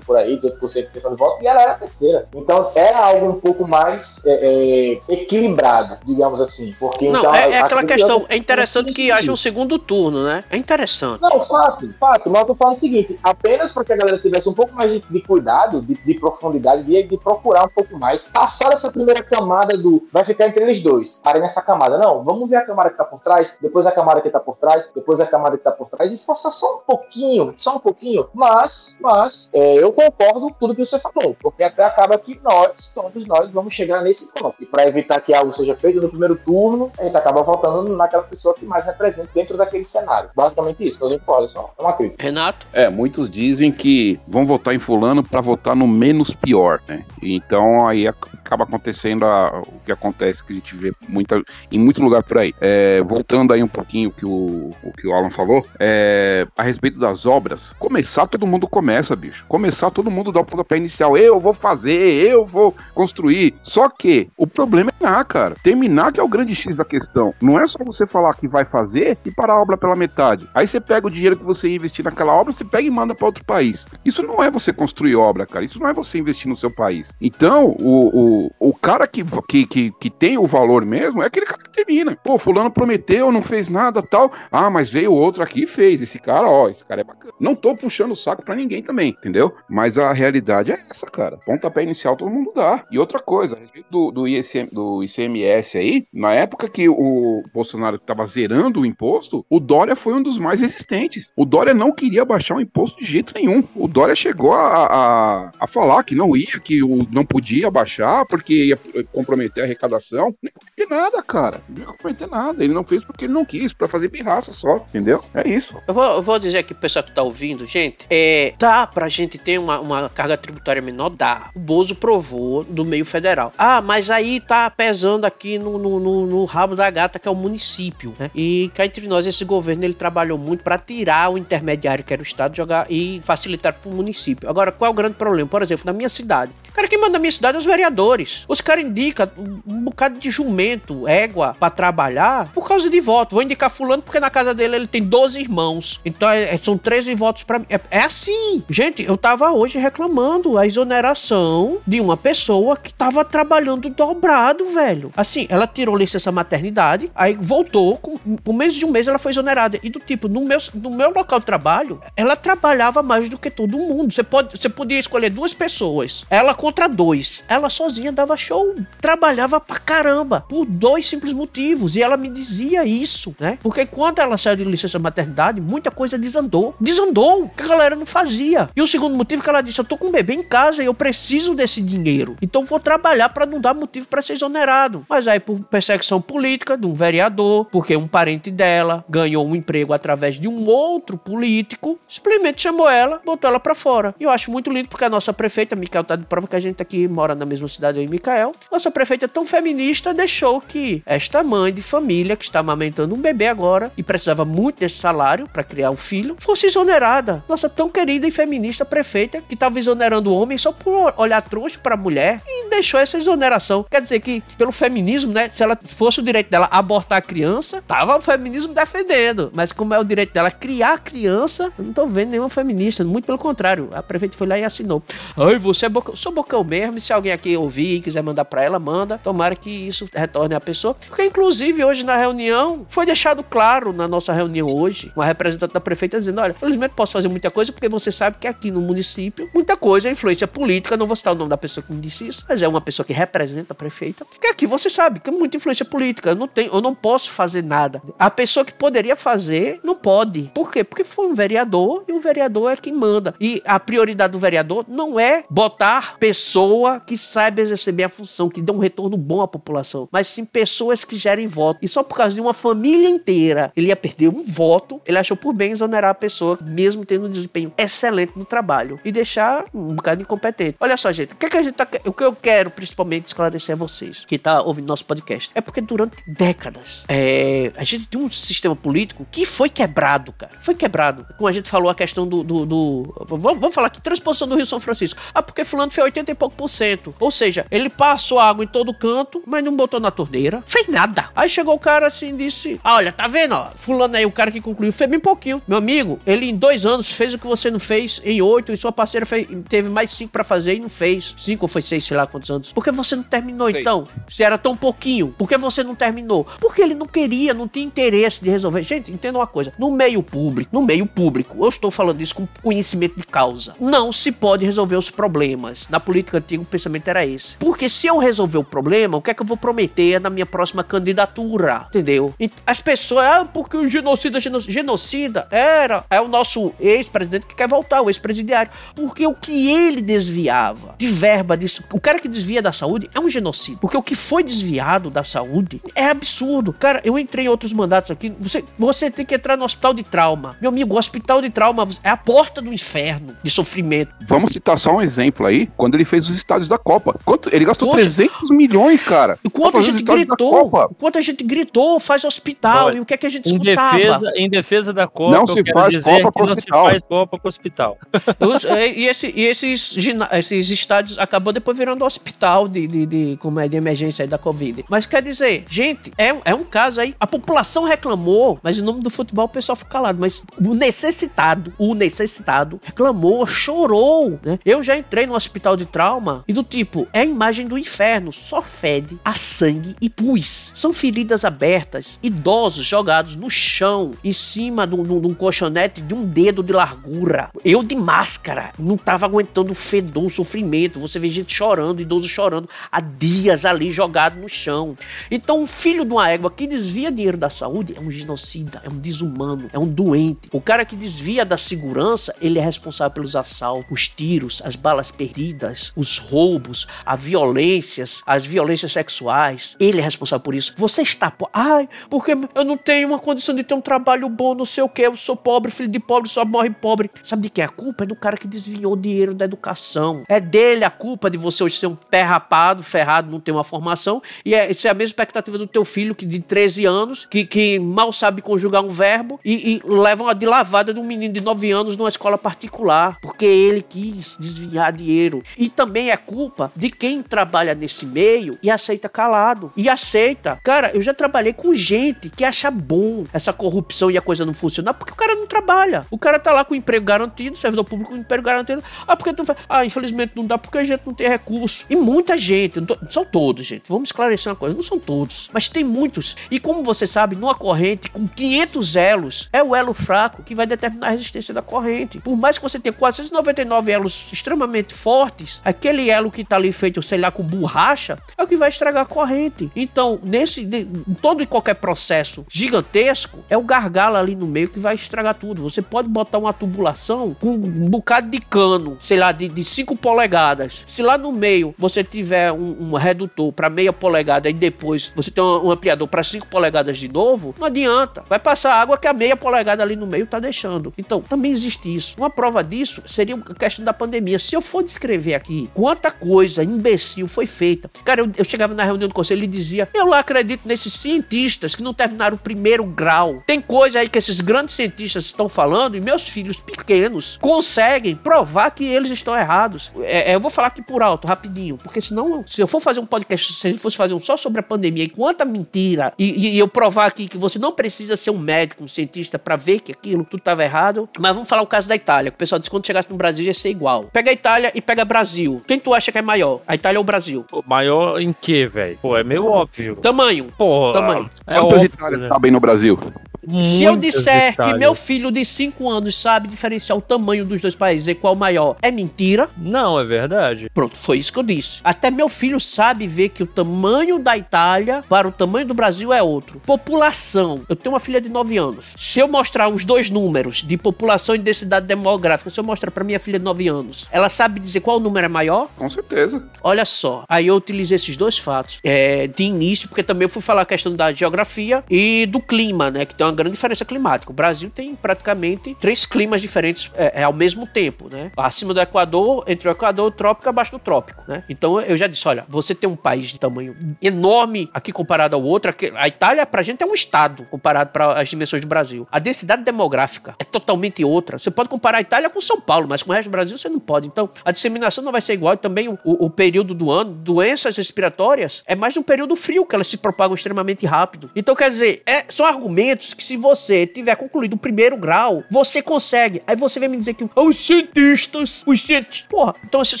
por 0.04 0.16
aí, 0.16 0.38
18% 0.38 0.72
de 0.72 0.86
questão 0.88 1.10
de 1.12 1.16
voto, 1.16 1.42
e 1.42 1.46
ela 1.46 1.62
era 1.62 1.72
a 1.72 1.76
terceira. 1.76 2.26
Então 2.34 2.70
era 2.74 2.98
algo 2.98 3.28
um 3.28 3.40
pouco 3.40 3.66
mais 3.66 4.20
é, 4.24 5.00
é, 5.08 5.12
equilibrado, 5.12 5.98
digamos 6.04 6.40
assim. 6.40 6.74
Porque, 6.78 7.08
não, 7.08 7.20
então, 7.20 7.34
é, 7.34 7.50
é 7.50 7.60
aquela 7.60 7.84
questão, 7.84 8.24
é 8.28 8.36
interessante 8.36 8.92
que 8.92 9.10
haja 9.10 9.30
um 9.30 9.36
segundo 9.36 9.78
turno, 9.78 10.24
né? 10.24 10.44
É 10.50 10.56
interessante. 10.56 11.20
Não, 11.20 11.44
fato, 11.46 11.92
fato, 11.98 12.30
mas 12.30 12.40
eu 12.40 12.46
tô 12.46 12.54
falando 12.54 12.76
o 12.76 12.80
seguinte, 12.80 13.18
apenas 13.22 13.72
para 13.72 13.84
que 13.84 13.92
a 13.92 13.96
galera 13.96 14.18
tivesse 14.18 14.48
um 14.48 14.54
pouco 14.54 14.74
mais 14.74 14.90
de, 14.90 15.00
de 15.00 15.20
cuidado, 15.20 15.82
de, 15.82 15.94
de 15.94 16.14
profundidade, 16.14 16.82
de, 16.84 17.02
de, 17.02 17.18
procurar 17.18 17.64
um 17.64 17.68
pouco 17.68 17.98
mais, 17.98 18.22
passar 18.22 18.72
essa 18.72 18.90
primeira 18.90 19.09
camada 19.22 19.76
do 19.76 20.08
vai 20.12 20.24
ficar 20.24 20.46
entre 20.46 20.64
eles 20.64 20.82
dois, 20.82 21.20
parem 21.22 21.42
nessa 21.42 21.62
camada. 21.62 21.98
Não, 21.98 22.22
vamos 22.24 22.48
ver 22.48 22.56
a 22.56 22.66
camada 22.66 22.90
que 22.90 22.96
tá 22.96 23.04
por 23.04 23.20
trás, 23.20 23.56
depois 23.60 23.86
a 23.86 23.92
camada 23.92 24.20
que 24.20 24.30
tá 24.30 24.40
por 24.40 24.56
trás, 24.56 24.88
depois 24.94 25.20
a 25.20 25.26
camada 25.26 25.56
que 25.56 25.64
tá 25.64 25.72
por 25.72 25.88
trás, 25.88 26.10
esforçar 26.12 26.52
só 26.52 26.76
um 26.76 26.80
pouquinho, 26.86 27.52
só 27.56 27.76
um 27.76 27.80
pouquinho, 27.80 28.28
mas, 28.34 28.96
mas, 29.00 29.50
é, 29.52 29.82
eu 29.82 29.92
concordo 29.92 30.40
com 30.40 30.52
tudo 30.52 30.74
que 30.74 30.84
você 30.84 30.98
falou, 30.98 31.36
porque 31.40 31.62
até 31.62 31.84
acaba 31.84 32.18
que 32.18 32.38
nós, 32.42 32.90
todos 32.94 33.26
nós, 33.26 33.50
vamos 33.50 33.72
chegar 33.72 34.02
nesse 34.02 34.26
ponto. 34.32 34.54
E 34.60 34.66
para 34.66 34.86
evitar 34.86 35.20
que 35.20 35.34
algo 35.34 35.52
seja 35.52 35.76
feito 35.76 36.00
no 36.00 36.08
primeiro 36.08 36.36
turno, 36.36 36.90
a 36.98 37.04
gente 37.04 37.16
acaba 37.16 37.42
voltando 37.42 37.96
naquela 37.96 38.22
pessoa 38.22 38.54
que 38.54 38.64
mais 38.64 38.84
representa 38.84 39.28
dentro 39.34 39.56
daquele 39.56 39.84
cenário. 39.84 40.30
Basicamente 40.34 40.86
isso, 40.86 41.00
não 41.00 41.14
importa, 41.14 41.48
só 41.48 41.72
é 41.78 41.82
uma 41.82 41.92
crítica. 41.92 42.22
Renato? 42.22 42.66
É, 42.72 42.88
muitos 42.88 43.30
dizem 43.30 43.72
que 43.72 44.20
vão 44.26 44.44
votar 44.44 44.74
em 44.74 44.78
fulano 44.78 45.22
para 45.22 45.40
votar 45.40 45.74
no 45.74 45.86
menos 45.86 46.34
pior, 46.34 46.80
né? 46.86 47.04
Então 47.22 47.86
aí 47.86 48.06
acaba 48.06 48.64
acontecendo 48.64 48.99
a, 49.24 49.62
o 49.66 49.80
que 49.84 49.92
acontece 49.92 50.42
que 50.42 50.52
a 50.52 50.56
gente 50.56 50.76
vê 50.76 50.92
muita, 51.08 51.42
em 51.70 51.78
muito 51.78 52.02
lugar 52.02 52.22
por 52.22 52.38
aí. 52.38 52.52
É, 52.60 53.00
voltando 53.02 53.52
aí 53.52 53.62
um 53.62 53.68
pouquinho 53.68 54.10
que 54.10 54.26
o, 54.26 54.70
o 54.82 54.92
que 54.92 55.06
o 55.06 55.12
Alan 55.12 55.30
falou, 55.30 55.64
é, 55.78 56.46
a 56.56 56.62
respeito 56.62 56.98
das 56.98 57.26
obras, 57.26 57.74
começar 57.78 58.26
todo 58.26 58.46
mundo 58.46 58.66
começa, 58.66 59.14
bicho. 59.14 59.44
Começar 59.48 59.90
todo 59.90 60.00
todo 60.00 60.10
mundo 60.10 60.32
dá 60.32 60.40
o 60.40 60.44
pontapé 60.44 60.76
inicial. 60.76 61.16
Eu 61.16 61.38
vou 61.38 61.54
fazer, 61.54 62.26
eu 62.26 62.44
vou 62.44 62.74
construir. 62.94 63.54
Só 63.62 63.88
que 63.88 64.28
o 64.36 64.46
problema 64.46 64.90
é 64.90 65.00
terminar, 65.00 65.24
cara. 65.24 65.54
Terminar 65.62 66.12
que 66.12 66.20
é 66.20 66.22
o 66.22 66.28
grande 66.28 66.54
X 66.54 66.76
da 66.76 66.84
questão. 66.84 67.34
Não 67.40 67.58
é 67.58 67.66
só 67.66 67.82
você 67.84 68.06
falar 68.06 68.34
que 68.34 68.48
vai 68.48 68.64
fazer 68.64 69.16
e 69.24 69.30
parar 69.30 69.54
a 69.54 69.60
obra 69.60 69.76
pela 69.76 69.96
metade. 69.96 70.48
Aí 70.54 70.66
você 70.66 70.80
pega 70.80 71.06
o 71.06 71.10
dinheiro 71.10 71.36
que 71.36 71.44
você 71.44 71.68
ia 71.68 71.76
investir 71.76 72.04
naquela 72.04 72.32
obra, 72.32 72.52
você 72.52 72.64
pega 72.64 72.86
e 72.86 72.90
manda 72.90 73.14
para 73.14 73.26
outro 73.26 73.44
país. 73.44 73.86
Isso 74.04 74.22
não 74.22 74.42
é 74.42 74.50
você 74.50 74.72
construir 74.72 75.16
obra, 75.16 75.46
cara. 75.46 75.64
Isso 75.64 75.78
não 75.80 75.88
é 75.88 75.94
você 75.94 76.18
investir 76.18 76.48
no 76.48 76.56
seu 76.56 76.70
país. 76.70 77.12
Então, 77.20 77.76
o, 77.78 78.50
o, 78.58 78.68
o 78.70 78.74
cara 78.90 79.06
que, 79.06 79.24
que, 79.48 79.66
que, 79.66 79.92
que 79.92 80.10
tem 80.10 80.36
o 80.36 80.48
valor 80.48 80.84
mesmo 80.84 81.22
é 81.22 81.26
aquele 81.26 81.46
cara 81.46 81.62
que 81.62 81.70
termina. 81.70 82.16
Pô, 82.24 82.36
fulano 82.36 82.70
prometeu, 82.72 83.30
não 83.30 83.40
fez 83.40 83.68
nada 83.68 84.02
tal. 84.02 84.32
Ah, 84.50 84.68
mas 84.68 84.90
veio 84.90 85.12
outro 85.12 85.44
aqui 85.44 85.62
e 85.62 85.66
fez. 85.66 86.02
Esse 86.02 86.18
cara, 86.18 86.48
ó, 86.48 86.68
esse 86.68 86.84
cara 86.84 87.02
é 87.02 87.04
bacana. 87.04 87.32
Não 87.38 87.54
tô 87.54 87.76
puxando 87.76 88.10
o 88.10 88.16
saco 88.16 88.44
para 88.44 88.56
ninguém 88.56 88.82
também, 88.82 89.10
entendeu? 89.10 89.54
Mas 89.68 89.96
a 89.96 90.12
realidade 90.12 90.72
é 90.72 90.78
essa, 90.90 91.06
cara. 91.06 91.36
Pontapé 91.46 91.84
inicial 91.84 92.16
todo 92.16 92.30
mundo 92.30 92.52
dá. 92.52 92.84
E 92.90 92.98
outra 92.98 93.20
coisa, 93.20 93.56
a 93.56 93.60
respeito 93.60 93.86
do, 93.90 94.10
do, 94.10 94.26
ICM, 94.26 94.68
do 94.72 95.04
ICMS 95.04 95.78
aí, 95.78 96.04
na 96.12 96.32
época 96.32 96.68
que 96.68 96.88
o 96.88 97.44
Bolsonaro 97.54 97.94
estava 97.94 98.24
zerando 98.26 98.80
o 98.80 98.86
imposto, 98.86 99.46
o 99.48 99.60
Dória 99.60 99.94
foi 99.94 100.14
um 100.14 100.22
dos 100.22 100.36
mais 100.36 100.60
resistentes. 100.60 101.32
O 101.36 101.44
Dória 101.44 101.72
não 101.72 101.92
queria 101.92 102.24
baixar 102.24 102.56
o 102.56 102.60
imposto 102.60 102.98
de 102.98 103.06
jeito 103.06 103.32
nenhum. 103.36 103.62
O 103.76 103.86
Dória 103.86 104.16
chegou 104.16 104.52
a, 104.52 104.86
a, 104.86 105.52
a 105.60 105.66
falar 105.68 106.02
que 106.02 106.16
não 106.16 106.36
ia, 106.36 106.58
que 106.58 106.82
o, 106.82 107.06
não 107.12 107.24
podia 107.24 107.70
baixar 107.70 108.26
porque 108.26 108.64
ia 108.64 108.79
comprometer 109.12 109.62
a 109.62 109.66
arrecadação. 109.66 110.34
Nem 110.42 110.52
comprometer 110.52 110.88
nada, 110.88 111.22
cara. 111.22 111.62
Ia 111.76 111.86
comprometer 111.86 112.28
nada. 112.28 112.64
Ele 112.64 112.72
não 112.72 112.84
fez 112.84 113.04
porque 113.04 113.24
ele 113.26 113.32
não 113.32 113.44
quis, 113.44 113.72
para 113.72 113.88
fazer 113.88 114.08
pirraça 114.08 114.52
só, 114.52 114.76
entendeu? 114.88 115.22
É 115.34 115.48
isso. 115.48 115.76
Eu 115.86 115.94
vou, 115.94 116.04
eu 116.04 116.22
vou 116.22 116.38
dizer 116.38 116.58
aqui 116.58 116.74
pro 116.74 116.82
pessoal 116.82 117.04
que 117.04 117.12
tá 117.12 117.22
ouvindo, 117.22 117.66
gente, 117.66 118.06
é, 118.10 118.54
dá 118.58 118.86
pra 118.86 119.08
gente 119.08 119.38
ter 119.38 119.58
uma, 119.58 119.80
uma 119.80 120.08
carga 120.08 120.36
tributária 120.36 120.82
menor? 120.82 121.10
Dá. 121.10 121.50
O 121.54 121.58
Bozo 121.58 121.94
provou 121.94 122.64
do 122.64 122.84
meio 122.84 123.04
federal. 123.04 123.52
Ah, 123.56 123.80
mas 123.80 124.10
aí 124.10 124.40
tá 124.40 124.68
pesando 124.70 125.24
aqui 125.24 125.58
no, 125.58 125.78
no, 125.78 126.00
no, 126.00 126.26
no 126.26 126.44
rabo 126.44 126.74
da 126.76 126.90
gata, 126.90 127.18
que 127.18 127.28
é 127.28 127.30
o 127.30 127.34
município, 127.34 128.14
né? 128.18 128.30
E 128.34 128.70
cá 128.74 128.84
entre 128.84 129.06
nós, 129.06 129.26
esse 129.26 129.44
governo, 129.44 129.84
ele 129.84 129.94
trabalhou 129.94 130.38
muito 130.38 130.64
para 130.64 130.78
tirar 130.78 131.30
o 131.30 131.38
intermediário, 131.38 132.04
que 132.04 132.12
era 132.12 132.22
o 132.22 132.24
Estado, 132.24 132.56
jogar 132.56 132.86
e 132.90 133.20
facilitar 133.22 133.74
pro 133.74 133.90
município. 133.90 134.48
Agora, 134.48 134.72
qual 134.72 134.88
é 134.88 134.92
o 134.92 134.94
grande 134.94 135.14
problema? 135.14 135.48
Por 135.48 135.62
exemplo, 135.62 135.84
na 135.86 135.92
minha 135.92 136.08
cidade. 136.08 136.52
Cara, 136.80 136.88
quem 136.88 136.98
manda 136.98 137.12
na 137.12 137.18
minha 137.18 137.30
cidade 137.30 137.56
é 137.56 137.58
os 137.58 137.66
vereadores. 137.66 138.44
Os 138.48 138.62
caras 138.62 138.82
indicam 138.82 139.28
um 139.66 139.82
bocado 139.82 140.18
de 140.18 140.30
jumento, 140.30 141.06
égua, 141.06 141.54
para 141.60 141.68
trabalhar 141.68 142.50
por 142.54 142.66
causa 142.66 142.88
de 142.88 143.00
voto. 143.02 143.34
Vou 143.34 143.42
indicar 143.42 143.68
fulano 143.68 144.02
porque 144.02 144.18
na 144.18 144.30
casa 144.30 144.54
dele 144.54 144.76
ele 144.76 144.86
tem 144.86 145.02
12 145.02 145.38
irmãos. 145.38 146.00
Então 146.06 146.30
é, 146.30 146.54
é 146.54 146.56
são 146.56 146.78
13 146.78 147.14
votos 147.14 147.42
para 147.42 147.58
mim. 147.58 147.66
É, 147.68 147.78
é, 147.90 148.04
assim. 148.04 148.64
Gente, 148.70 149.02
eu 149.02 149.18
tava 149.18 149.52
hoje 149.52 149.78
reclamando 149.78 150.56
a 150.56 150.66
exoneração 150.66 151.80
de 151.86 152.00
uma 152.00 152.16
pessoa 152.16 152.78
que 152.78 152.94
tava 152.94 153.26
trabalhando 153.26 153.90
dobrado, 153.90 154.64
velho. 154.72 155.12
Assim, 155.14 155.46
ela 155.50 155.66
tirou 155.66 155.94
licença 155.94 156.32
maternidade, 156.32 157.12
aí 157.14 157.36
voltou, 157.38 157.98
com, 157.98 158.16
por 158.16 158.54
menos 158.54 158.74
de 158.74 158.86
um 158.86 158.90
mês 158.90 159.06
ela 159.06 159.18
foi 159.18 159.32
exonerada. 159.32 159.78
E 159.82 159.90
do 159.90 160.00
tipo, 160.00 160.28
no 160.28 160.46
meu, 160.46 160.58
no 160.72 160.88
meu 160.88 161.12
local 161.12 161.40
de 161.40 161.44
trabalho, 161.44 162.00
ela 162.16 162.36
trabalhava 162.36 163.02
mais 163.02 163.28
do 163.28 163.36
que 163.36 163.50
todo 163.50 163.76
mundo. 163.76 164.14
Você, 164.14 164.22
pode, 164.22 164.58
você 164.58 164.70
podia 164.70 164.98
escolher 164.98 165.28
duas 165.28 165.52
pessoas. 165.52 166.24
Ela 166.30 166.54
contra 166.70 166.88
dois. 166.88 167.44
Ela 167.48 167.68
sozinha 167.68 168.12
dava 168.12 168.36
show, 168.36 168.76
trabalhava 169.00 169.60
pra 169.60 169.78
caramba, 169.78 170.40
por 170.40 170.64
dois 170.64 171.08
simples 171.08 171.32
motivos. 171.32 171.96
E 171.96 172.02
ela 172.02 172.16
me 172.16 172.28
dizia 172.28 172.84
isso, 172.84 173.34
né? 173.40 173.58
Porque 173.60 173.84
quando 173.84 174.20
ela 174.20 174.38
saiu 174.38 174.56
de 174.56 174.64
licença 174.64 174.98
maternidade, 174.98 175.60
muita 175.60 175.90
coisa 175.90 176.16
desandou. 176.16 176.76
Desandou, 176.80 177.48
que 177.48 177.64
a 177.64 177.66
galera 177.66 177.96
não 177.96 178.06
fazia. 178.06 178.70
E 178.76 178.80
o 178.80 178.86
segundo 178.86 179.16
motivo 179.16 179.42
é 179.42 179.44
que 179.44 179.50
ela 179.50 179.60
disse: 179.60 179.80
Eu 179.80 179.84
tô 179.84 179.98
com 179.98 180.06
um 180.06 180.12
bebê 180.12 180.34
em 180.34 180.44
casa 180.44 180.80
e 180.80 180.86
eu 180.86 180.94
preciso 180.94 181.56
desse 181.56 181.82
dinheiro. 181.82 182.36
Então 182.40 182.64
vou 182.64 182.78
trabalhar 182.78 183.30
para 183.30 183.46
não 183.46 183.60
dar 183.60 183.74
motivo 183.74 184.06
para 184.06 184.22
ser 184.22 184.34
exonerado. 184.34 185.04
Mas 185.08 185.26
aí, 185.26 185.40
por 185.40 185.58
perseguição 185.64 186.20
política 186.20 186.78
de 186.78 186.86
um 186.86 186.94
vereador, 186.94 187.64
porque 187.66 187.96
um 187.96 188.06
parente 188.06 188.50
dela 188.50 189.04
ganhou 189.08 189.44
um 189.44 189.56
emprego 189.56 189.92
através 189.92 190.38
de 190.38 190.46
um 190.46 190.68
outro 190.68 191.18
político, 191.18 191.98
simplesmente 192.08 192.62
chamou 192.62 192.88
ela, 192.88 193.20
botou 193.24 193.48
ela 193.48 193.58
para 193.58 193.74
fora. 193.74 194.14
E 194.20 194.22
eu 194.22 194.30
acho 194.30 194.52
muito 194.52 194.70
lindo 194.70 194.88
porque 194.88 195.04
a 195.04 195.10
nossa 195.10 195.32
prefeita, 195.32 195.74
Micael, 195.74 196.04
tá 196.04 196.14
de 196.14 196.24
prova 196.24 196.46
que 196.50 196.56
a 196.56 196.60
gente 196.60 196.82
aqui 196.82 197.08
mora 197.08 197.34
na 197.34 197.46
mesma 197.46 197.68
cidade, 197.68 197.98
eu 197.98 198.04
e 198.04 198.08
Micael. 198.08 198.52
Nossa 198.70 198.90
prefeita, 198.90 199.28
tão 199.28 199.46
feminista, 199.46 200.12
deixou 200.12 200.60
que 200.60 201.02
esta 201.06 201.42
mãe 201.42 201.72
de 201.72 201.80
família 201.80 202.36
que 202.36 202.44
está 202.44 202.60
amamentando 202.60 203.14
um 203.14 203.18
bebê 203.18 203.46
agora 203.46 203.92
e 203.96 204.02
precisava 204.02 204.44
muito 204.44 204.80
desse 204.80 204.98
salário 204.98 205.48
para 205.48 205.62
criar 205.62 205.90
um 205.90 205.96
filho, 205.96 206.36
fosse 206.38 206.66
exonerada. 206.66 207.42
Nossa 207.48 207.68
tão 207.68 207.88
querida 207.88 208.26
e 208.26 208.30
feminista 208.30 208.84
prefeita 208.84 209.40
que 209.40 209.54
estava 209.54 209.78
exonerando 209.78 210.30
o 210.30 210.34
homem 210.34 210.58
só 210.58 210.72
por 210.72 211.14
olhar 211.16 211.40
trouxa 211.42 211.78
para 211.78 211.94
a 211.94 211.96
mulher 211.96 212.42
e 212.46 212.68
deixou 212.68 212.98
essa 212.98 213.16
exoneração. 213.16 213.84
Quer 213.90 214.02
dizer 214.02 214.20
que, 214.20 214.42
pelo 214.58 214.72
feminismo, 214.72 215.32
né? 215.32 215.48
Se 215.48 215.62
ela 215.62 215.78
fosse 215.86 216.20
o 216.20 216.22
direito 216.22 216.50
dela 216.50 216.68
abortar 216.70 217.18
a 217.18 217.22
criança, 217.22 217.82
tava 217.86 218.16
o 218.16 218.22
feminismo 218.22 218.74
defendendo. 218.74 219.50
Mas 219.54 219.72
como 219.72 219.94
é 219.94 219.98
o 219.98 220.04
direito 220.04 220.32
dela 220.32 220.50
criar 220.50 220.94
a 220.94 220.98
criança, 220.98 221.72
eu 221.78 221.84
não 221.84 221.92
tô 221.92 222.06
vendo 222.06 222.30
nenhuma 222.30 222.48
feminista. 222.48 223.04
Muito 223.04 223.26
pelo 223.26 223.38
contrário. 223.38 223.88
A 223.92 224.02
prefeita 224.02 224.36
foi 224.36 224.46
lá 224.46 224.58
e 224.58 224.64
assinou. 224.64 225.02
Ai, 225.36 225.58
você 225.58 225.86
é 225.86 225.88
bocão. 225.88 226.16
Sou 226.16 226.32
bocão 226.40 226.64
mesmo. 226.64 227.00
Se 227.00 227.12
alguém 227.12 227.32
aqui 227.32 227.56
ouvir 227.56 227.96
e 227.96 228.00
quiser 228.00 228.22
mandar 228.22 228.44
para 228.44 228.62
ela, 228.62 228.78
manda. 228.78 229.18
Tomara 229.18 229.54
que 229.54 229.70
isso 229.70 230.08
retorne 230.14 230.54
à 230.54 230.60
pessoa. 230.60 230.94
Porque, 230.94 231.24
inclusive, 231.24 231.84
hoje 231.84 232.04
na 232.04 232.16
reunião, 232.16 232.86
foi 232.88 233.06
deixado 233.06 233.42
claro 233.42 233.92
na 233.92 234.08
nossa 234.08 234.32
reunião 234.32 234.68
hoje, 234.68 235.12
uma 235.14 235.24
representante 235.24 235.74
da 235.74 235.80
prefeita 235.80 236.18
dizendo: 236.18 236.40
olha, 236.40 236.54
felizmente 236.54 236.94
posso 236.94 237.12
fazer 237.12 237.28
muita 237.28 237.50
coisa, 237.50 237.72
porque 237.72 237.88
você 237.88 238.10
sabe 238.10 238.36
que 238.40 238.46
aqui 238.46 238.70
no 238.70 238.80
município, 238.80 239.48
muita 239.54 239.76
coisa 239.76 240.08
é 240.08 240.12
influência 240.12 240.46
política. 240.46 240.96
Não 240.96 241.06
vou 241.06 241.16
citar 241.16 241.34
o 241.34 241.36
nome 241.36 241.50
da 241.50 241.56
pessoa 241.56 241.84
que 241.84 241.92
me 241.92 242.00
disse 242.00 242.26
isso, 242.26 242.44
mas 242.48 242.62
é 242.62 242.68
uma 242.68 242.80
pessoa 242.80 243.04
que 243.06 243.12
representa 243.12 243.72
a 243.72 243.76
prefeita. 243.76 244.26
Que 244.40 244.46
aqui 244.46 244.66
você 244.66 244.88
sabe 244.88 245.20
que 245.20 245.30
é 245.30 245.32
muita 245.32 245.56
influência 245.56 245.84
política. 245.84 246.30
Eu 246.30 246.36
não 246.36 246.48
tenho, 246.48 246.72
eu 246.72 246.80
não 246.80 246.94
posso 246.94 247.30
fazer 247.30 247.62
nada. 247.62 248.02
A 248.18 248.30
pessoa 248.30 248.64
que 248.64 248.72
poderia 248.72 249.16
fazer, 249.16 249.80
não 249.82 249.94
pode. 249.94 250.50
Por 250.54 250.70
quê? 250.70 250.82
Porque 250.82 251.04
foi 251.04 251.26
um 251.26 251.34
vereador 251.34 252.04
e 252.08 252.12
o 252.12 252.20
vereador 252.20 252.72
é 252.72 252.76
quem 252.76 252.92
manda. 252.92 253.34
E 253.40 253.62
a 253.64 253.78
prioridade 253.78 254.32
do 254.32 254.38
vereador 254.38 254.84
não 254.88 255.18
é 255.18 255.44
botar 255.50 256.16
pessoa 256.30 257.00
que 257.00 257.18
saiba 257.18 257.60
exercer 257.60 257.90
a 258.04 258.08
função, 258.08 258.48
que 258.48 258.62
dê 258.62 258.70
um 258.70 258.78
retorno 258.78 259.16
bom 259.16 259.40
à 259.40 259.48
população, 259.48 260.08
mas 260.12 260.28
sim 260.28 260.44
pessoas 260.44 261.04
que 261.04 261.16
gerem 261.16 261.48
voto. 261.48 261.80
E 261.82 261.88
só 261.88 262.04
por 262.04 262.16
causa 262.16 262.36
de 262.36 262.40
uma 262.40 262.54
família 262.54 263.08
inteira 263.08 263.72
ele 263.74 263.88
ia 263.88 263.96
perder 263.96 264.28
um 264.28 264.44
voto, 264.44 265.00
ele 265.04 265.18
achou 265.18 265.36
por 265.36 265.52
bem 265.52 265.72
exonerar 265.72 266.12
a 266.12 266.14
pessoa, 266.14 266.56
mesmo 266.62 267.04
tendo 267.04 267.26
um 267.26 267.28
desempenho 267.28 267.72
excelente 267.76 268.32
no 268.36 268.44
trabalho, 268.44 269.00
e 269.04 269.10
deixar 269.10 269.64
um 269.74 269.96
bocado 269.96 270.22
incompetente. 270.22 270.76
Olha 270.78 270.96
só, 270.96 271.10
gente, 271.10 271.34
o 271.34 271.36
que, 271.36 271.46
é 271.46 271.50
que 271.50 271.56
a 271.56 271.62
gente 271.64 271.74
tá, 271.74 271.88
o 272.04 272.12
que 272.12 272.22
eu 272.22 272.32
quero 272.32 272.70
principalmente 272.70 273.24
esclarecer 273.24 273.72
a 273.74 273.76
vocês 273.76 274.24
que 274.24 274.38
tá 274.38 274.62
ouvindo 274.62 274.86
nosso 274.86 275.04
podcast 275.04 275.50
é 275.52 275.60
porque 275.60 275.80
durante 275.80 276.22
décadas 276.28 277.04
é, 277.08 277.72
a 277.76 277.82
gente 277.82 278.06
tem 278.06 278.20
um 278.20 278.30
sistema 278.30 278.76
político 278.76 279.26
que 279.32 279.44
foi 279.44 279.68
quebrado, 279.68 280.32
cara. 280.32 280.52
Foi 280.60 280.76
quebrado. 280.76 281.26
Como 281.36 281.48
a 281.48 281.52
gente 281.52 281.68
falou 281.68 281.90
a 281.90 281.94
questão 281.94 282.24
do. 282.24 282.44
do, 282.44 282.64
do 282.64 283.14
vamos, 283.26 283.74
falar 283.74 283.88
aqui, 283.88 284.00
transposição 284.00 284.46
do 284.46 284.54
Rio 284.54 284.66
São 284.66 284.78
Francisco. 284.78 285.20
Ah, 285.34 285.42
porque 285.42 285.64
fulano 285.64 285.90
foi 285.90 286.04
80 286.04 286.19
e 286.28 286.34
pouco 286.34 286.54
por 286.56 286.68
cento. 286.68 287.14
Ou 287.18 287.30
seja, 287.30 287.66
ele 287.70 287.88
passou 287.88 288.38
água 288.38 288.64
em 288.64 288.68
todo 288.68 288.92
canto, 288.92 289.42
mas 289.46 289.64
não 289.64 289.74
botou 289.74 290.00
na 290.00 290.10
torneira. 290.10 290.62
Fez 290.66 290.88
nada. 290.88 291.30
Aí 291.34 291.48
chegou 291.48 291.74
o 291.74 291.78
cara 291.78 292.06
assim 292.06 292.34
e 292.34 292.36
disse: 292.36 292.80
Ah, 292.82 292.96
olha, 292.96 293.12
tá 293.12 293.26
vendo, 293.26 293.54
ó? 293.54 293.68
Fulano 293.74 294.16
aí, 294.16 294.26
o 294.26 294.30
cara 294.30 294.50
que 294.50 294.60
concluiu, 294.60 294.92
fez 294.92 295.08
bem 295.08 295.20
pouquinho. 295.20 295.62
Meu 295.66 295.78
amigo, 295.78 296.20
ele 296.26 296.48
em 296.48 296.56
dois 296.56 296.84
anos 296.84 297.10
fez 297.12 297.34
o 297.34 297.38
que 297.38 297.46
você 297.46 297.70
não 297.70 297.80
fez 297.80 298.20
em 298.24 298.42
oito, 298.42 298.72
e 298.72 298.76
sua 298.76 298.92
parceira 298.92 299.24
fez, 299.24 299.46
teve 299.68 299.88
mais 299.88 300.12
cinco 300.12 300.32
para 300.32 300.44
fazer 300.44 300.74
e 300.74 300.80
não 300.80 300.88
fez. 300.88 301.34
Cinco 301.38 301.64
ou 301.64 301.68
foi 301.68 301.82
seis, 301.82 302.04
sei 302.04 302.16
lá 302.16 302.26
quantos 302.26 302.50
anos. 302.50 302.72
Por 302.72 302.84
que 302.84 302.90
você 302.90 303.16
não 303.16 303.22
terminou 303.22 303.70
então? 303.70 304.08
Se 304.28 304.42
era 304.42 304.58
tão 304.58 304.76
pouquinho, 304.76 305.28
por 305.36 305.48
que 305.48 305.56
você 305.56 305.82
não 305.82 305.94
terminou? 305.94 306.46
Porque 306.60 306.82
ele 306.82 306.94
não 306.94 307.06
queria, 307.06 307.54
não 307.54 307.68
tinha 307.68 307.84
interesse 307.84 308.42
de 308.42 308.50
resolver. 308.50 308.82
Gente, 308.82 309.10
entenda 309.10 309.38
uma 309.38 309.46
coisa: 309.46 309.72
no 309.78 309.90
meio 309.90 310.22
público, 310.22 310.70
no 310.72 310.82
meio 310.82 311.06
público, 311.06 311.64
eu 311.64 311.68
estou 311.68 311.90
falando 311.90 312.20
isso 312.20 312.34
com 312.34 312.46
conhecimento 312.62 313.16
de 313.16 313.26
causa. 313.26 313.74
Não 313.80 314.12
se 314.12 314.30
pode 314.32 314.64
resolver 314.64 314.96
os 314.96 315.10
problemas. 315.10 315.88
Na 315.88 315.98
política 315.98 316.09
antiga, 316.36 316.62
o 316.62 316.66
pensamento 316.66 317.08
era 317.08 317.24
esse. 317.24 317.56
Porque 317.56 317.88
se 317.88 318.06
eu 318.06 318.18
resolver 318.18 318.58
o 318.58 318.64
problema, 318.64 319.16
o 319.16 319.22
que 319.22 319.30
é 319.30 319.34
que 319.34 319.42
eu 319.42 319.46
vou 319.46 319.56
prometer 319.56 320.20
na 320.20 320.30
minha 320.30 320.46
próxima 320.46 320.82
candidatura? 320.82 321.86
Entendeu? 321.88 322.34
As 322.66 322.80
pessoas, 322.80 323.24
ah, 323.24 323.44
porque 323.44 323.76
o 323.76 323.88
genocida, 323.88 324.38
genocida 324.40 325.46
era, 325.50 326.04
é 326.10 326.20
o 326.20 326.28
nosso 326.28 326.72
ex-presidente 326.80 327.46
que 327.46 327.54
quer 327.54 327.68
voltar, 327.68 328.02
o 328.02 328.10
ex-presidiário. 328.10 328.70
Porque 328.94 329.26
o 329.26 329.34
que 329.34 329.70
ele 329.70 330.00
desviava 330.00 330.94
de 330.98 331.08
verba 331.08 331.56
disso, 331.56 331.84
o 331.92 332.00
cara 332.00 332.18
que 332.18 332.28
desvia 332.28 332.62
da 332.62 332.72
saúde 332.72 333.08
é 333.14 333.20
um 333.20 333.28
genocídio. 333.28 333.80
Porque 333.80 333.96
o 333.96 334.02
que 334.02 334.14
foi 334.14 334.42
desviado 334.42 335.10
da 335.10 335.24
saúde 335.24 335.80
é 335.94 336.06
absurdo. 336.06 336.72
Cara, 336.72 337.00
eu 337.04 337.18
entrei 337.18 337.46
em 337.46 337.48
outros 337.48 337.72
mandatos 337.72 338.10
aqui. 338.10 338.32
Você, 338.38 338.64
você 338.78 339.10
tem 339.10 339.24
que 339.24 339.34
entrar 339.34 339.56
no 339.56 339.64
hospital 339.64 339.94
de 339.94 340.02
trauma. 340.02 340.56
Meu 340.60 340.70
amigo, 340.70 340.94
o 340.94 340.98
hospital 340.98 341.42
de 341.42 341.50
trauma 341.50 341.88
é 342.02 342.10
a 342.10 342.16
porta 342.16 342.60
do 342.60 342.72
inferno 342.72 343.36
de 343.42 343.50
sofrimento. 343.50 344.12
Vamos 344.26 344.52
citar 344.52 344.78
só 344.78 344.96
um 344.96 345.00
exemplo 345.00 345.46
aí. 345.46 345.68
Quando 345.76 345.96
ele 346.00 346.04
fez 346.06 346.28
os 346.28 346.34
estádios 346.36 346.66
da 346.68 346.78
Copa. 346.78 347.14
Quanto, 347.24 347.54
ele 347.54 347.64
gastou 347.64 347.88
Poxa. 347.88 348.00
300 348.02 348.50
milhões, 348.50 349.02
cara. 349.02 349.38
E 349.44 349.50
quanto 349.50 349.78
a 349.78 349.82
gente 349.82 350.02
gritou, 350.02 350.66
o 350.66 350.94
quanto 350.94 351.18
a 351.18 351.22
gente 351.22 351.44
gritou, 351.44 352.00
faz 352.00 352.24
hospital, 352.24 352.86
Olha, 352.86 352.96
e 352.96 353.00
o 353.00 353.04
que 353.06 353.14
é 353.14 353.16
que 353.16 353.26
a 353.26 353.30
gente 353.30 353.48
Em 353.50 353.56
escutava? 353.56 353.96
defesa, 353.96 354.32
em 354.36 354.48
defesa 354.48 354.92
da 354.92 355.06
Copa, 355.06 355.36
Não 355.36 355.46
se 355.46 355.72
faz 355.72 355.92
dizer 355.94 356.10
Copa 356.10 356.24
que 356.26 356.32
pro 356.32 356.46
não 356.46 356.52
hospital. 356.52 356.84
se 356.84 356.90
faz 356.90 357.02
Copa 357.02 357.38
com 357.38 357.46
o 357.46 357.48
hospital. 357.48 357.98
Os- 358.40 358.64
e, 358.64 359.06
esse- 359.06 359.32
e 359.36 359.44
esses, 359.46 359.94
esses 360.32 360.70
estádios 360.70 361.18
acabou 361.18 361.52
depois 361.52 361.76
virando 361.76 362.04
hospital 362.04 362.66
de, 362.68 362.86
de, 362.86 363.06
de, 363.06 363.36
como 363.40 363.60
é, 363.60 363.68
de 363.68 363.76
emergência 363.76 364.22
aí 364.22 364.28
da 364.28 364.38
Covid. 364.38 364.84
Mas 364.88 365.06
quer 365.06 365.22
dizer, 365.22 365.64
gente, 365.68 366.12
é, 366.16 366.34
é 366.44 366.54
um 366.54 366.64
caso 366.64 367.00
aí. 367.00 367.14
A 367.20 367.26
população 367.26 367.84
reclamou, 367.84 368.58
mas 368.62 368.78
em 368.78 368.82
nome 368.82 369.00
do 369.02 369.10
futebol 369.10 369.44
o 369.44 369.48
pessoal 369.48 369.76
fica 369.76 369.90
calado. 369.90 370.18
Mas 370.18 370.42
o 370.58 370.74
necessitado, 370.74 371.72
o 371.78 371.94
necessitado, 371.94 372.80
reclamou, 372.82 373.46
chorou, 373.46 374.38
né? 374.42 374.58
Eu 374.64 374.82
já 374.82 374.96
entrei 374.96 375.26
no 375.26 375.34
hospital 375.34 375.76
de 375.76 375.84
trauma 375.90 376.44
e 376.46 376.52
do 376.52 376.62
tipo, 376.62 377.06
é 377.12 377.20
a 377.20 377.24
imagem 377.24 377.66
do 377.66 377.78
inferno, 377.78 378.32
só 378.32 378.62
fede 378.62 379.18
a 379.24 379.34
sangue 379.34 379.96
e 380.00 380.08
pus. 380.08 380.72
São 380.74 380.92
feridas 380.92 381.44
abertas, 381.44 382.18
idosos 382.22 382.84
jogados 382.86 383.36
no 383.36 383.50
chão, 383.50 384.12
em 384.22 384.32
cima 384.32 384.86
de 384.86 384.94
um, 384.94 385.34
colchonete 385.34 386.00
de 386.00 386.14
um 386.14 386.24
dedo 386.24 386.62
de 386.62 386.72
largura. 386.72 387.50
Eu 387.64 387.82
de 387.82 387.96
máscara, 387.96 388.72
não 388.78 388.96
tava 388.96 389.26
aguentando 389.26 389.72
o 389.72 389.74
fedor, 389.74 390.26
o 390.26 390.30
sofrimento. 390.30 391.00
Você 391.00 391.18
vê 391.18 391.30
gente 391.30 391.54
chorando, 391.54 392.00
idoso 392.00 392.28
chorando, 392.28 392.68
há 392.90 393.00
dias 393.00 393.64
ali 393.64 393.90
jogado 393.90 394.40
no 394.40 394.48
chão. 394.48 394.96
Então, 395.30 395.62
um 395.62 395.66
filho 395.66 396.04
de 396.04 396.12
uma 396.12 396.28
égua 396.28 396.50
que 396.50 396.66
desvia 396.66 397.10
dinheiro 397.10 397.36
da 397.36 397.50
saúde 397.50 397.94
é 397.96 398.00
um 398.00 398.10
genocida, 398.10 398.80
é 398.84 398.88
um 398.88 398.98
desumano, 398.98 399.70
é 399.72 399.78
um 399.78 399.88
doente. 399.88 400.48
O 400.52 400.60
cara 400.60 400.84
que 400.84 400.96
desvia 400.96 401.44
da 401.44 401.58
segurança, 401.58 402.34
ele 402.40 402.58
é 402.58 402.62
responsável 402.62 403.14
pelos 403.14 403.36
assaltos, 403.36 403.90
os 403.90 404.08
tiros, 404.08 404.62
as 404.64 404.76
balas 404.76 405.10
perdidas, 405.10 405.79
os 405.96 406.18
roubos, 406.18 406.86
as 407.04 407.20
violências, 407.20 408.22
as 408.26 408.44
violências 408.44 408.92
sexuais. 408.92 409.76
Ele 409.78 409.98
é 410.00 410.02
responsável 410.02 410.42
por 410.42 410.54
isso. 410.54 410.74
Você 410.76 411.02
está, 411.02 411.30
po- 411.30 411.48
ai, 411.52 411.88
porque 412.08 412.32
eu 412.54 412.64
não 412.64 412.76
tenho 412.76 413.08
uma 413.08 413.18
condição 413.18 413.54
de 413.54 413.62
ter 413.62 413.74
um 413.74 413.80
trabalho 413.80 414.28
bom, 414.28 414.54
não 414.54 414.64
sei 414.64 414.82
o 414.84 414.88
que, 414.88 415.02
eu 415.02 415.16
sou 415.16 415.36
pobre, 415.36 415.70
filho 415.70 415.88
de 415.88 415.98
pobre, 416.00 416.28
só 416.28 416.44
morre 416.44 416.70
pobre. 416.70 417.10
Sabe 417.24 417.42
de 417.42 417.50
quem 417.50 417.62
é 417.62 417.66
a 417.66 417.70
culpa? 417.70 418.04
É 418.04 418.06
do 418.06 418.14
cara 418.16 418.36
que 418.36 418.46
desviou 418.46 418.92
o 418.92 418.96
dinheiro 418.96 419.34
da 419.34 419.44
educação. 419.44 420.24
É 420.28 420.40
dele 420.40 420.84
a 420.84 420.90
culpa 420.90 421.28
de 421.30 421.36
você 421.38 421.62
hoje 421.64 421.76
ser 421.76 421.86
um 421.86 421.94
pé 421.94 422.22
rapado, 422.22 422.82
ferrado, 422.82 423.30
não 423.30 423.40
ter 423.40 423.52
uma 423.52 423.64
formação. 423.64 424.22
E 424.44 424.54
é, 424.54 424.70
isso 424.70 424.86
é 424.86 424.90
a 424.90 424.94
mesma 424.94 425.10
expectativa 425.10 425.58
do 425.58 425.66
teu 425.66 425.84
filho, 425.84 426.14
que 426.14 426.24
de 426.26 426.40
13 426.40 426.84
anos, 426.86 427.26
que, 427.30 427.44
que 427.44 427.78
mal 427.78 428.12
sabe 428.12 428.42
conjugar 428.42 428.82
um 428.82 428.88
verbo 428.88 429.38
e, 429.44 429.74
e 429.74 429.82
leva 429.84 430.22
uma 430.24 430.34
de 430.34 430.46
lavada 430.46 430.92
de 430.94 431.00
um 431.00 431.04
menino 431.04 431.32
de 431.34 431.40
9 431.40 431.70
anos 431.70 431.96
numa 431.96 432.08
escola 432.08 432.38
particular, 432.38 433.18
porque 433.20 433.44
ele 433.44 433.82
quis 433.82 434.36
desviar 434.38 434.92
dinheiro. 434.92 435.42
E 435.60 435.68
também 435.68 436.10
é 436.10 436.16
culpa 436.16 436.72
de 436.74 436.88
quem 436.90 437.22
trabalha 437.22 437.74
nesse 437.74 438.06
meio 438.06 438.58
e 438.62 438.70
aceita 438.70 439.08
calado. 439.08 439.70
E 439.76 439.88
aceita. 439.88 440.58
Cara, 440.64 440.90
eu 440.94 441.02
já 441.02 441.12
trabalhei 441.14 441.52
com 441.52 441.72
gente 441.74 442.30
que 442.30 442.42
acha 442.44 442.70
bom 442.70 443.24
essa 443.32 443.52
corrupção 443.52 444.10
e 444.10 444.16
a 444.16 444.22
coisa 444.22 444.46
não 444.46 444.54
funcionar 444.54 444.94
porque 444.94 445.12
o 445.12 445.16
cara 445.16 445.34
não 445.34 445.46
trabalha. 445.46 446.06
O 446.10 446.16
cara 446.18 446.38
tá 446.38 446.50
lá 446.52 446.64
com 446.64 446.74
emprego 446.74 447.04
garantido, 447.04 447.58
servidor 447.58 447.84
público 447.84 448.10
com 448.12 448.16
emprego 448.16 448.42
garantido. 448.42 448.82
Ah, 449.06 449.14
porque 449.14 449.34
tu 449.34 449.44
faz? 449.44 449.58
Ah, 449.68 449.84
infelizmente 449.84 450.32
não 450.34 450.46
dá 450.46 450.56
porque 450.56 450.78
a 450.78 450.84
gente 450.84 451.02
não 451.04 451.12
tem 451.12 451.28
recurso. 451.28 451.84
E 451.90 451.94
muita 451.96 452.38
gente, 452.38 452.80
não, 452.80 452.86
tô- 452.86 452.96
não 453.02 453.10
são 453.10 453.24
todos, 453.24 453.66
gente. 453.66 453.82
Vamos 453.88 454.08
esclarecer 454.08 454.50
uma 454.50 454.56
coisa, 454.56 454.74
não 454.74 454.82
são 454.82 454.98
todos, 454.98 455.50
mas 455.52 455.68
tem 455.68 455.84
muitos. 455.84 456.36
E 456.50 456.58
como 456.58 456.82
você 456.82 457.06
sabe, 457.06 457.36
numa 457.36 457.54
corrente 457.54 458.08
com 458.10 458.26
500 458.26 458.96
elos, 458.96 459.48
é 459.52 459.62
o 459.62 459.76
elo 459.76 459.92
fraco 459.92 460.42
que 460.42 460.54
vai 460.54 460.66
determinar 460.66 461.08
a 461.08 461.10
resistência 461.10 461.52
da 461.52 461.60
corrente. 461.60 462.18
Por 462.18 462.36
mais 462.36 462.56
que 462.56 462.62
você 462.62 462.78
tenha 462.78 462.92
499 462.92 463.92
elos 463.92 464.26
extremamente 464.32 464.94
fortes, 464.94 465.49
aquele 465.64 466.10
elo 466.10 466.30
que 466.30 466.44
tá 466.44 466.56
ali 466.56 466.72
feito, 466.72 467.02
sei 467.02 467.18
lá, 467.18 467.30
com 467.30 467.42
borracha, 467.42 468.18
é 468.36 468.42
o 468.42 468.46
que 468.46 468.56
vai 468.56 468.68
estragar 468.68 469.02
a 469.02 469.06
corrente. 469.06 469.70
Então, 469.74 470.18
nesse 470.22 470.64
de- 470.64 470.86
em 471.08 471.14
todo 471.14 471.42
e 471.42 471.46
qualquer 471.46 471.74
processo 471.74 472.44
gigantesco, 472.48 473.40
é 473.50 473.56
o 473.56 473.62
gargalo 473.62 474.16
ali 474.16 474.34
no 474.34 474.46
meio 474.46 474.68
que 474.68 474.78
vai 474.78 474.94
estragar 474.94 475.34
tudo. 475.34 475.62
Você 475.62 475.82
pode 475.82 476.08
botar 476.08 476.38
uma 476.38 476.52
tubulação 476.52 477.34
com 477.38 477.50
um 477.50 477.88
bocado 477.90 478.28
de 478.30 478.40
cano, 478.40 478.96
sei 479.00 479.18
lá, 479.18 479.32
de 479.32 479.64
5 479.64 479.96
polegadas. 479.96 480.84
Se 480.86 481.02
lá 481.02 481.18
no 481.18 481.32
meio 481.32 481.74
você 481.78 482.02
tiver 482.04 482.52
um, 482.52 482.76
um 482.80 482.96
redutor 482.96 483.52
para 483.52 483.68
meia 483.68 483.92
polegada 483.92 484.48
e 484.48 484.52
depois 484.52 485.12
você 485.14 485.30
tem 485.30 485.42
um, 485.42 485.66
um 485.66 485.70
ampliador 485.70 486.08
para 486.08 486.22
5 486.22 486.46
polegadas 486.46 486.98
de 486.98 487.08
novo, 487.08 487.54
não 487.58 487.66
adianta. 487.66 488.22
Vai 488.28 488.38
passar 488.38 488.74
água 488.74 488.96
que 488.96 489.06
a 489.06 489.12
meia 489.12 489.36
polegada 489.36 489.82
ali 489.82 489.96
no 489.96 490.06
meio 490.06 490.26
tá 490.26 490.38
deixando. 490.38 490.92
Então, 490.96 491.20
também 491.20 491.50
existe 491.50 491.94
isso. 491.94 492.14
Uma 492.16 492.30
prova 492.30 492.62
disso 492.62 493.02
seria 493.06 493.34
a 493.36 493.54
questão 493.54 493.84
da 493.84 493.92
pandemia. 493.92 494.38
Se 494.38 494.54
eu 494.54 494.60
for 494.62 494.82
descrever 494.82 495.34
aqui 495.40 495.68
quanta 495.74 496.10
coisa 496.10 496.62
imbecil 496.62 497.26
foi 497.26 497.46
feita. 497.46 497.90
Cara, 498.04 498.20
eu, 498.20 498.30
eu 498.36 498.44
chegava 498.44 498.74
na 498.74 498.84
reunião 498.84 499.08
do 499.08 499.14
conselho 499.14 499.44
e 499.44 499.46
dizia: 499.46 499.88
Eu 499.94 500.06
lá 500.06 500.18
acredito 500.20 500.66
nesses 500.66 500.92
cientistas 500.92 501.74
que 501.74 501.82
não 501.82 501.92
terminaram 501.94 502.36
o 502.36 502.38
primeiro 502.38 502.84
grau. 502.84 503.42
Tem 503.46 503.60
coisa 503.60 504.00
aí 504.00 504.08
que 504.08 504.18
esses 504.18 504.40
grandes 504.40 504.74
cientistas 504.74 505.24
estão 505.26 505.48
falando 505.48 505.96
e 505.96 506.00
meus 506.00 506.28
filhos 506.28 506.60
pequenos 506.60 507.38
conseguem 507.40 508.14
provar 508.14 508.70
que 508.70 508.84
eles 508.84 509.10
estão 509.10 509.36
errados. 509.36 509.90
É, 510.02 510.32
é, 510.32 510.34
eu 510.34 510.40
vou 510.40 510.50
falar 510.50 510.68
aqui 510.68 510.82
por 510.82 511.02
alto, 511.02 511.26
rapidinho, 511.26 511.76
porque 511.78 512.00
senão, 512.00 512.44
se 512.46 512.60
eu 512.60 512.66
for 512.68 512.80
fazer 512.80 513.00
um 513.00 513.06
podcast, 513.06 513.52
se 513.54 513.68
gente 513.70 513.80
fosse 513.80 513.96
fazer 513.96 514.14
um 514.14 514.20
só 514.20 514.36
sobre 514.36 514.60
a 514.60 514.62
pandemia 514.62 515.04
e 515.04 515.08
quanta 515.08 515.44
mentira, 515.44 516.12
e, 516.18 516.24
e- 516.24 516.50
e 516.54 516.58
eu 516.58 516.68
provar 516.68 517.06
aqui 517.06 517.28
que 517.28 517.38
você 517.38 517.58
não 517.58 517.72
precisa 517.72 518.16
ser 518.16 518.30
um 518.30 518.38
médico, 518.38 518.84
um 518.84 518.88
cientista, 518.88 519.38
pra 519.38 519.56
ver 519.56 519.80
que 519.80 519.92
aquilo 519.92 520.24
tudo 520.24 520.40
estava 520.40 520.62
errado. 520.64 521.08
Mas 521.18 521.32
vamos 521.34 521.48
falar 521.48 521.62
o 521.62 521.66
caso 521.66 521.88
da 521.88 521.94
Itália, 521.96 522.30
que 522.30 522.34
o 522.36 522.38
pessoal 522.38 522.58
disse 522.58 522.68
que 522.70 522.76
quando 522.76 522.86
chegasse 522.86 523.08
no 523.10 523.16
Brasil 523.16 523.44
ia 523.44 523.54
ser 523.54 523.70
igual. 523.70 524.04
Pega 524.12 524.30
a 524.30 524.32
Itália 524.32 524.70
e 524.74 524.80
pega 524.80 525.04
Brasil. 525.04 525.29
Quem 525.66 525.78
tu 525.78 525.94
acha 525.94 526.10
que 526.12 526.18
é 526.18 526.22
maior? 526.22 526.60
A 526.66 526.74
Itália 526.74 526.98
ou 526.98 527.02
o 527.02 527.06
Brasil? 527.06 527.44
Pô, 527.48 527.62
maior 527.66 528.20
em 528.20 528.32
que, 528.32 528.66
velho? 528.66 528.98
Pô, 529.00 529.16
é 529.16 529.22
meio 529.24 529.46
óbvio. 529.46 529.96
Tamanho. 529.96 530.46
Pô, 530.56 530.92
Tamanho. 530.92 531.30
é 531.46 531.54
Quantas 531.54 531.78
óbvio, 531.78 531.86
Itálias 531.86 532.22
né? 532.22 532.28
cabem 532.28 532.50
no 532.50 532.60
Brasil? 532.60 532.98
Se 533.46 533.82
eu 533.82 533.96
disser 533.96 534.54
que 534.54 534.62
Itálias. 534.62 534.78
meu 534.78 534.94
filho 534.94 535.30
de 535.30 535.44
5 535.44 535.88
anos 535.88 536.16
sabe 536.16 536.48
diferenciar 536.48 536.96
o 536.96 537.00
tamanho 537.00 537.44
dos 537.44 537.60
dois 537.60 537.74
países 537.74 538.06
e 538.08 538.14
qual 538.14 538.34
maior, 538.34 538.76
é 538.82 538.90
mentira. 538.90 539.48
Não, 539.56 539.98
é 539.98 540.04
verdade. 540.04 540.70
Pronto, 540.72 540.96
foi 540.96 541.18
isso 541.18 541.32
que 541.32 541.38
eu 541.38 541.42
disse. 541.42 541.80
Até 541.82 542.10
meu 542.10 542.28
filho 542.28 542.60
sabe 542.60 543.06
ver 543.06 543.30
que 543.30 543.42
o 543.42 543.46
tamanho 543.46 544.18
da 544.18 544.36
Itália 544.36 545.04
para 545.08 545.26
o 545.28 545.32
tamanho 545.32 545.66
do 545.66 545.74
Brasil 545.74 546.12
é 546.12 546.22
outro. 546.22 546.60
População. 546.60 547.62
Eu 547.68 547.76
tenho 547.76 547.94
uma 547.94 548.00
filha 548.00 548.20
de 548.20 548.28
9 548.28 548.56
anos. 548.56 548.94
Se 548.96 549.18
eu 549.18 549.28
mostrar 549.28 549.68
os 549.68 549.84
dois 549.84 550.10
números 550.10 550.62
de 550.62 550.76
população 550.76 551.34
e 551.34 551.38
densidade 551.38 551.86
demográfica, 551.86 552.50
se 552.50 552.58
eu 552.58 552.64
mostrar 552.64 552.90
para 552.90 553.04
minha 553.04 553.18
filha 553.18 553.38
de 553.38 553.44
9 553.44 553.68
anos, 553.68 554.08
ela 554.10 554.28
sabe 554.28 554.60
dizer 554.60 554.80
qual 554.80 555.00
número 555.00 555.26
é 555.26 555.28
maior? 555.28 555.68
Com 555.76 555.88
certeza. 555.88 556.44
Olha 556.62 556.84
só, 556.84 557.24
aí 557.28 557.46
eu 557.46 557.56
utilizei 557.56 557.96
esses 557.96 558.16
dois 558.16 558.38
fatos 558.38 558.78
é, 558.84 559.26
de 559.26 559.42
início, 559.44 559.88
porque 559.88 560.02
também 560.02 560.24
eu 560.24 560.28
fui 560.28 560.42
falar 560.42 560.62
a 560.62 560.66
questão 560.66 560.94
da 560.94 561.12
geografia 561.12 561.82
e 561.90 562.26
do 562.26 562.40
clima, 562.40 562.90
né? 562.90 563.04
Que 563.04 563.14
tem 563.14 563.26
uma 563.26 563.29
grande 563.36 563.54
diferença 563.56 563.84
climática. 563.84 564.30
O 564.30 564.34
Brasil 564.34 564.70
tem 564.74 564.94
praticamente 564.94 565.76
três 565.80 566.04
climas 566.06 566.40
diferentes 566.40 566.90
é, 566.94 567.20
é, 567.20 567.22
ao 567.22 567.32
mesmo 567.32 567.66
tempo, 567.66 568.08
né? 568.10 568.30
Acima 568.36 568.72
do 568.74 568.80
Equador, 568.80 569.44
entre 569.46 569.68
o 569.68 569.72
Equador, 569.72 570.06
o 570.06 570.10
trópico 570.10 570.48
e 570.48 570.50
abaixo 570.50 570.72
do 570.72 570.78
trópico, 570.78 571.22
né? 571.28 571.44
Então 571.48 571.80
eu 571.80 571.96
já 571.96 572.06
disse: 572.06 572.26
olha, 572.26 572.44
você 572.48 572.74
tem 572.74 572.88
um 572.88 572.96
país 572.96 573.28
de 573.28 573.38
tamanho 573.38 573.76
enorme 574.00 574.68
aqui 574.72 574.92
comparado 574.92 575.36
ao 575.36 575.42
outro. 575.42 575.70
aqui- 575.70 575.92
a 575.94 576.08
Itália, 576.08 576.44
pra 576.46 576.62
gente, 576.62 576.82
é 576.82 576.86
um 576.86 576.94
estado 576.94 577.44
comparado 577.50 577.90
para 577.90 578.20
as 578.20 578.28
dimensões 578.28 578.62
do 578.62 578.68
Brasil. 578.68 579.06
A 579.10 579.18
densidade 579.18 579.62
demográfica 579.62 580.34
é 580.38 580.44
totalmente 580.44 581.04
outra. 581.04 581.38
Você 581.38 581.50
pode 581.50 581.68
comparar 581.68 581.98
a 581.98 582.00
Itália 582.00 582.28
com 582.30 582.40
São 582.40 582.60
Paulo, 582.60 582.86
mas 582.88 583.02
com 583.02 583.10
o 583.10 583.14
resto 583.14 583.28
do 583.28 583.32
Brasil 583.32 583.56
você 583.56 583.68
não 583.68 583.78
pode. 583.80 584.06
Então, 584.06 584.28
a 584.44 584.50
disseminação 584.52 585.04
não 585.04 585.12
vai 585.12 585.20
ser 585.20 585.34
igual. 585.34 585.54
E 585.54 585.56
também 585.58 585.88
o, 585.88 585.98
o- 586.04 586.26
o 586.26 586.30
período 586.30 586.74
do 586.74 586.90
ano, 586.90 587.12
doenças 587.12 587.76
respiratórias, 587.76 588.62
é 588.66 588.74
mais 588.74 588.96
um 588.96 589.02
período 589.02 589.36
frio 589.36 589.64
que 589.66 589.74
elas 589.74 589.86
se 589.88 589.96
propagam 589.96 590.34
extremamente 590.34 590.86
rápido. 590.86 591.30
Então, 591.36 591.54
quer 591.54 591.70
dizer, 591.70 592.02
é- 592.06 592.24
são 592.30 592.46
argumentos 592.46 593.14
que 593.20 593.24
se 593.26 593.36
você 593.36 593.86
tiver 593.86 594.16
concluído 594.16 594.54
o 594.54 594.56
primeiro 594.58 594.96
grau, 594.96 595.44
você 595.50 595.82
consegue. 595.82 596.42
Aí 596.46 596.56
você 596.56 596.80
vem 596.80 596.88
me 596.88 596.96
dizer 596.96 597.12
que 597.14 597.24
"Ah, 597.36 597.42
os 597.42 597.58
cientistas, 597.60 598.62
os 598.66 598.80
cientistas. 598.80 599.26
Porra, 599.28 599.54
então 599.64 599.82
esses 599.82 600.00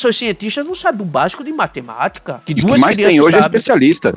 seus 0.00 0.16
cientistas 0.16 0.66
não 0.66 0.74
sabem 0.74 1.02
o 1.02 1.04
básico 1.04 1.44
de 1.44 1.52
matemática. 1.52 2.42
Que 2.46 2.52
E 2.52 2.54
duas 2.56 2.74
que 2.74 2.80
mais 2.80 2.96
tem 2.96 3.20
hoje 3.20 3.36
é 3.36 3.42
sabem. 3.42 3.58
especialista. 3.58 4.14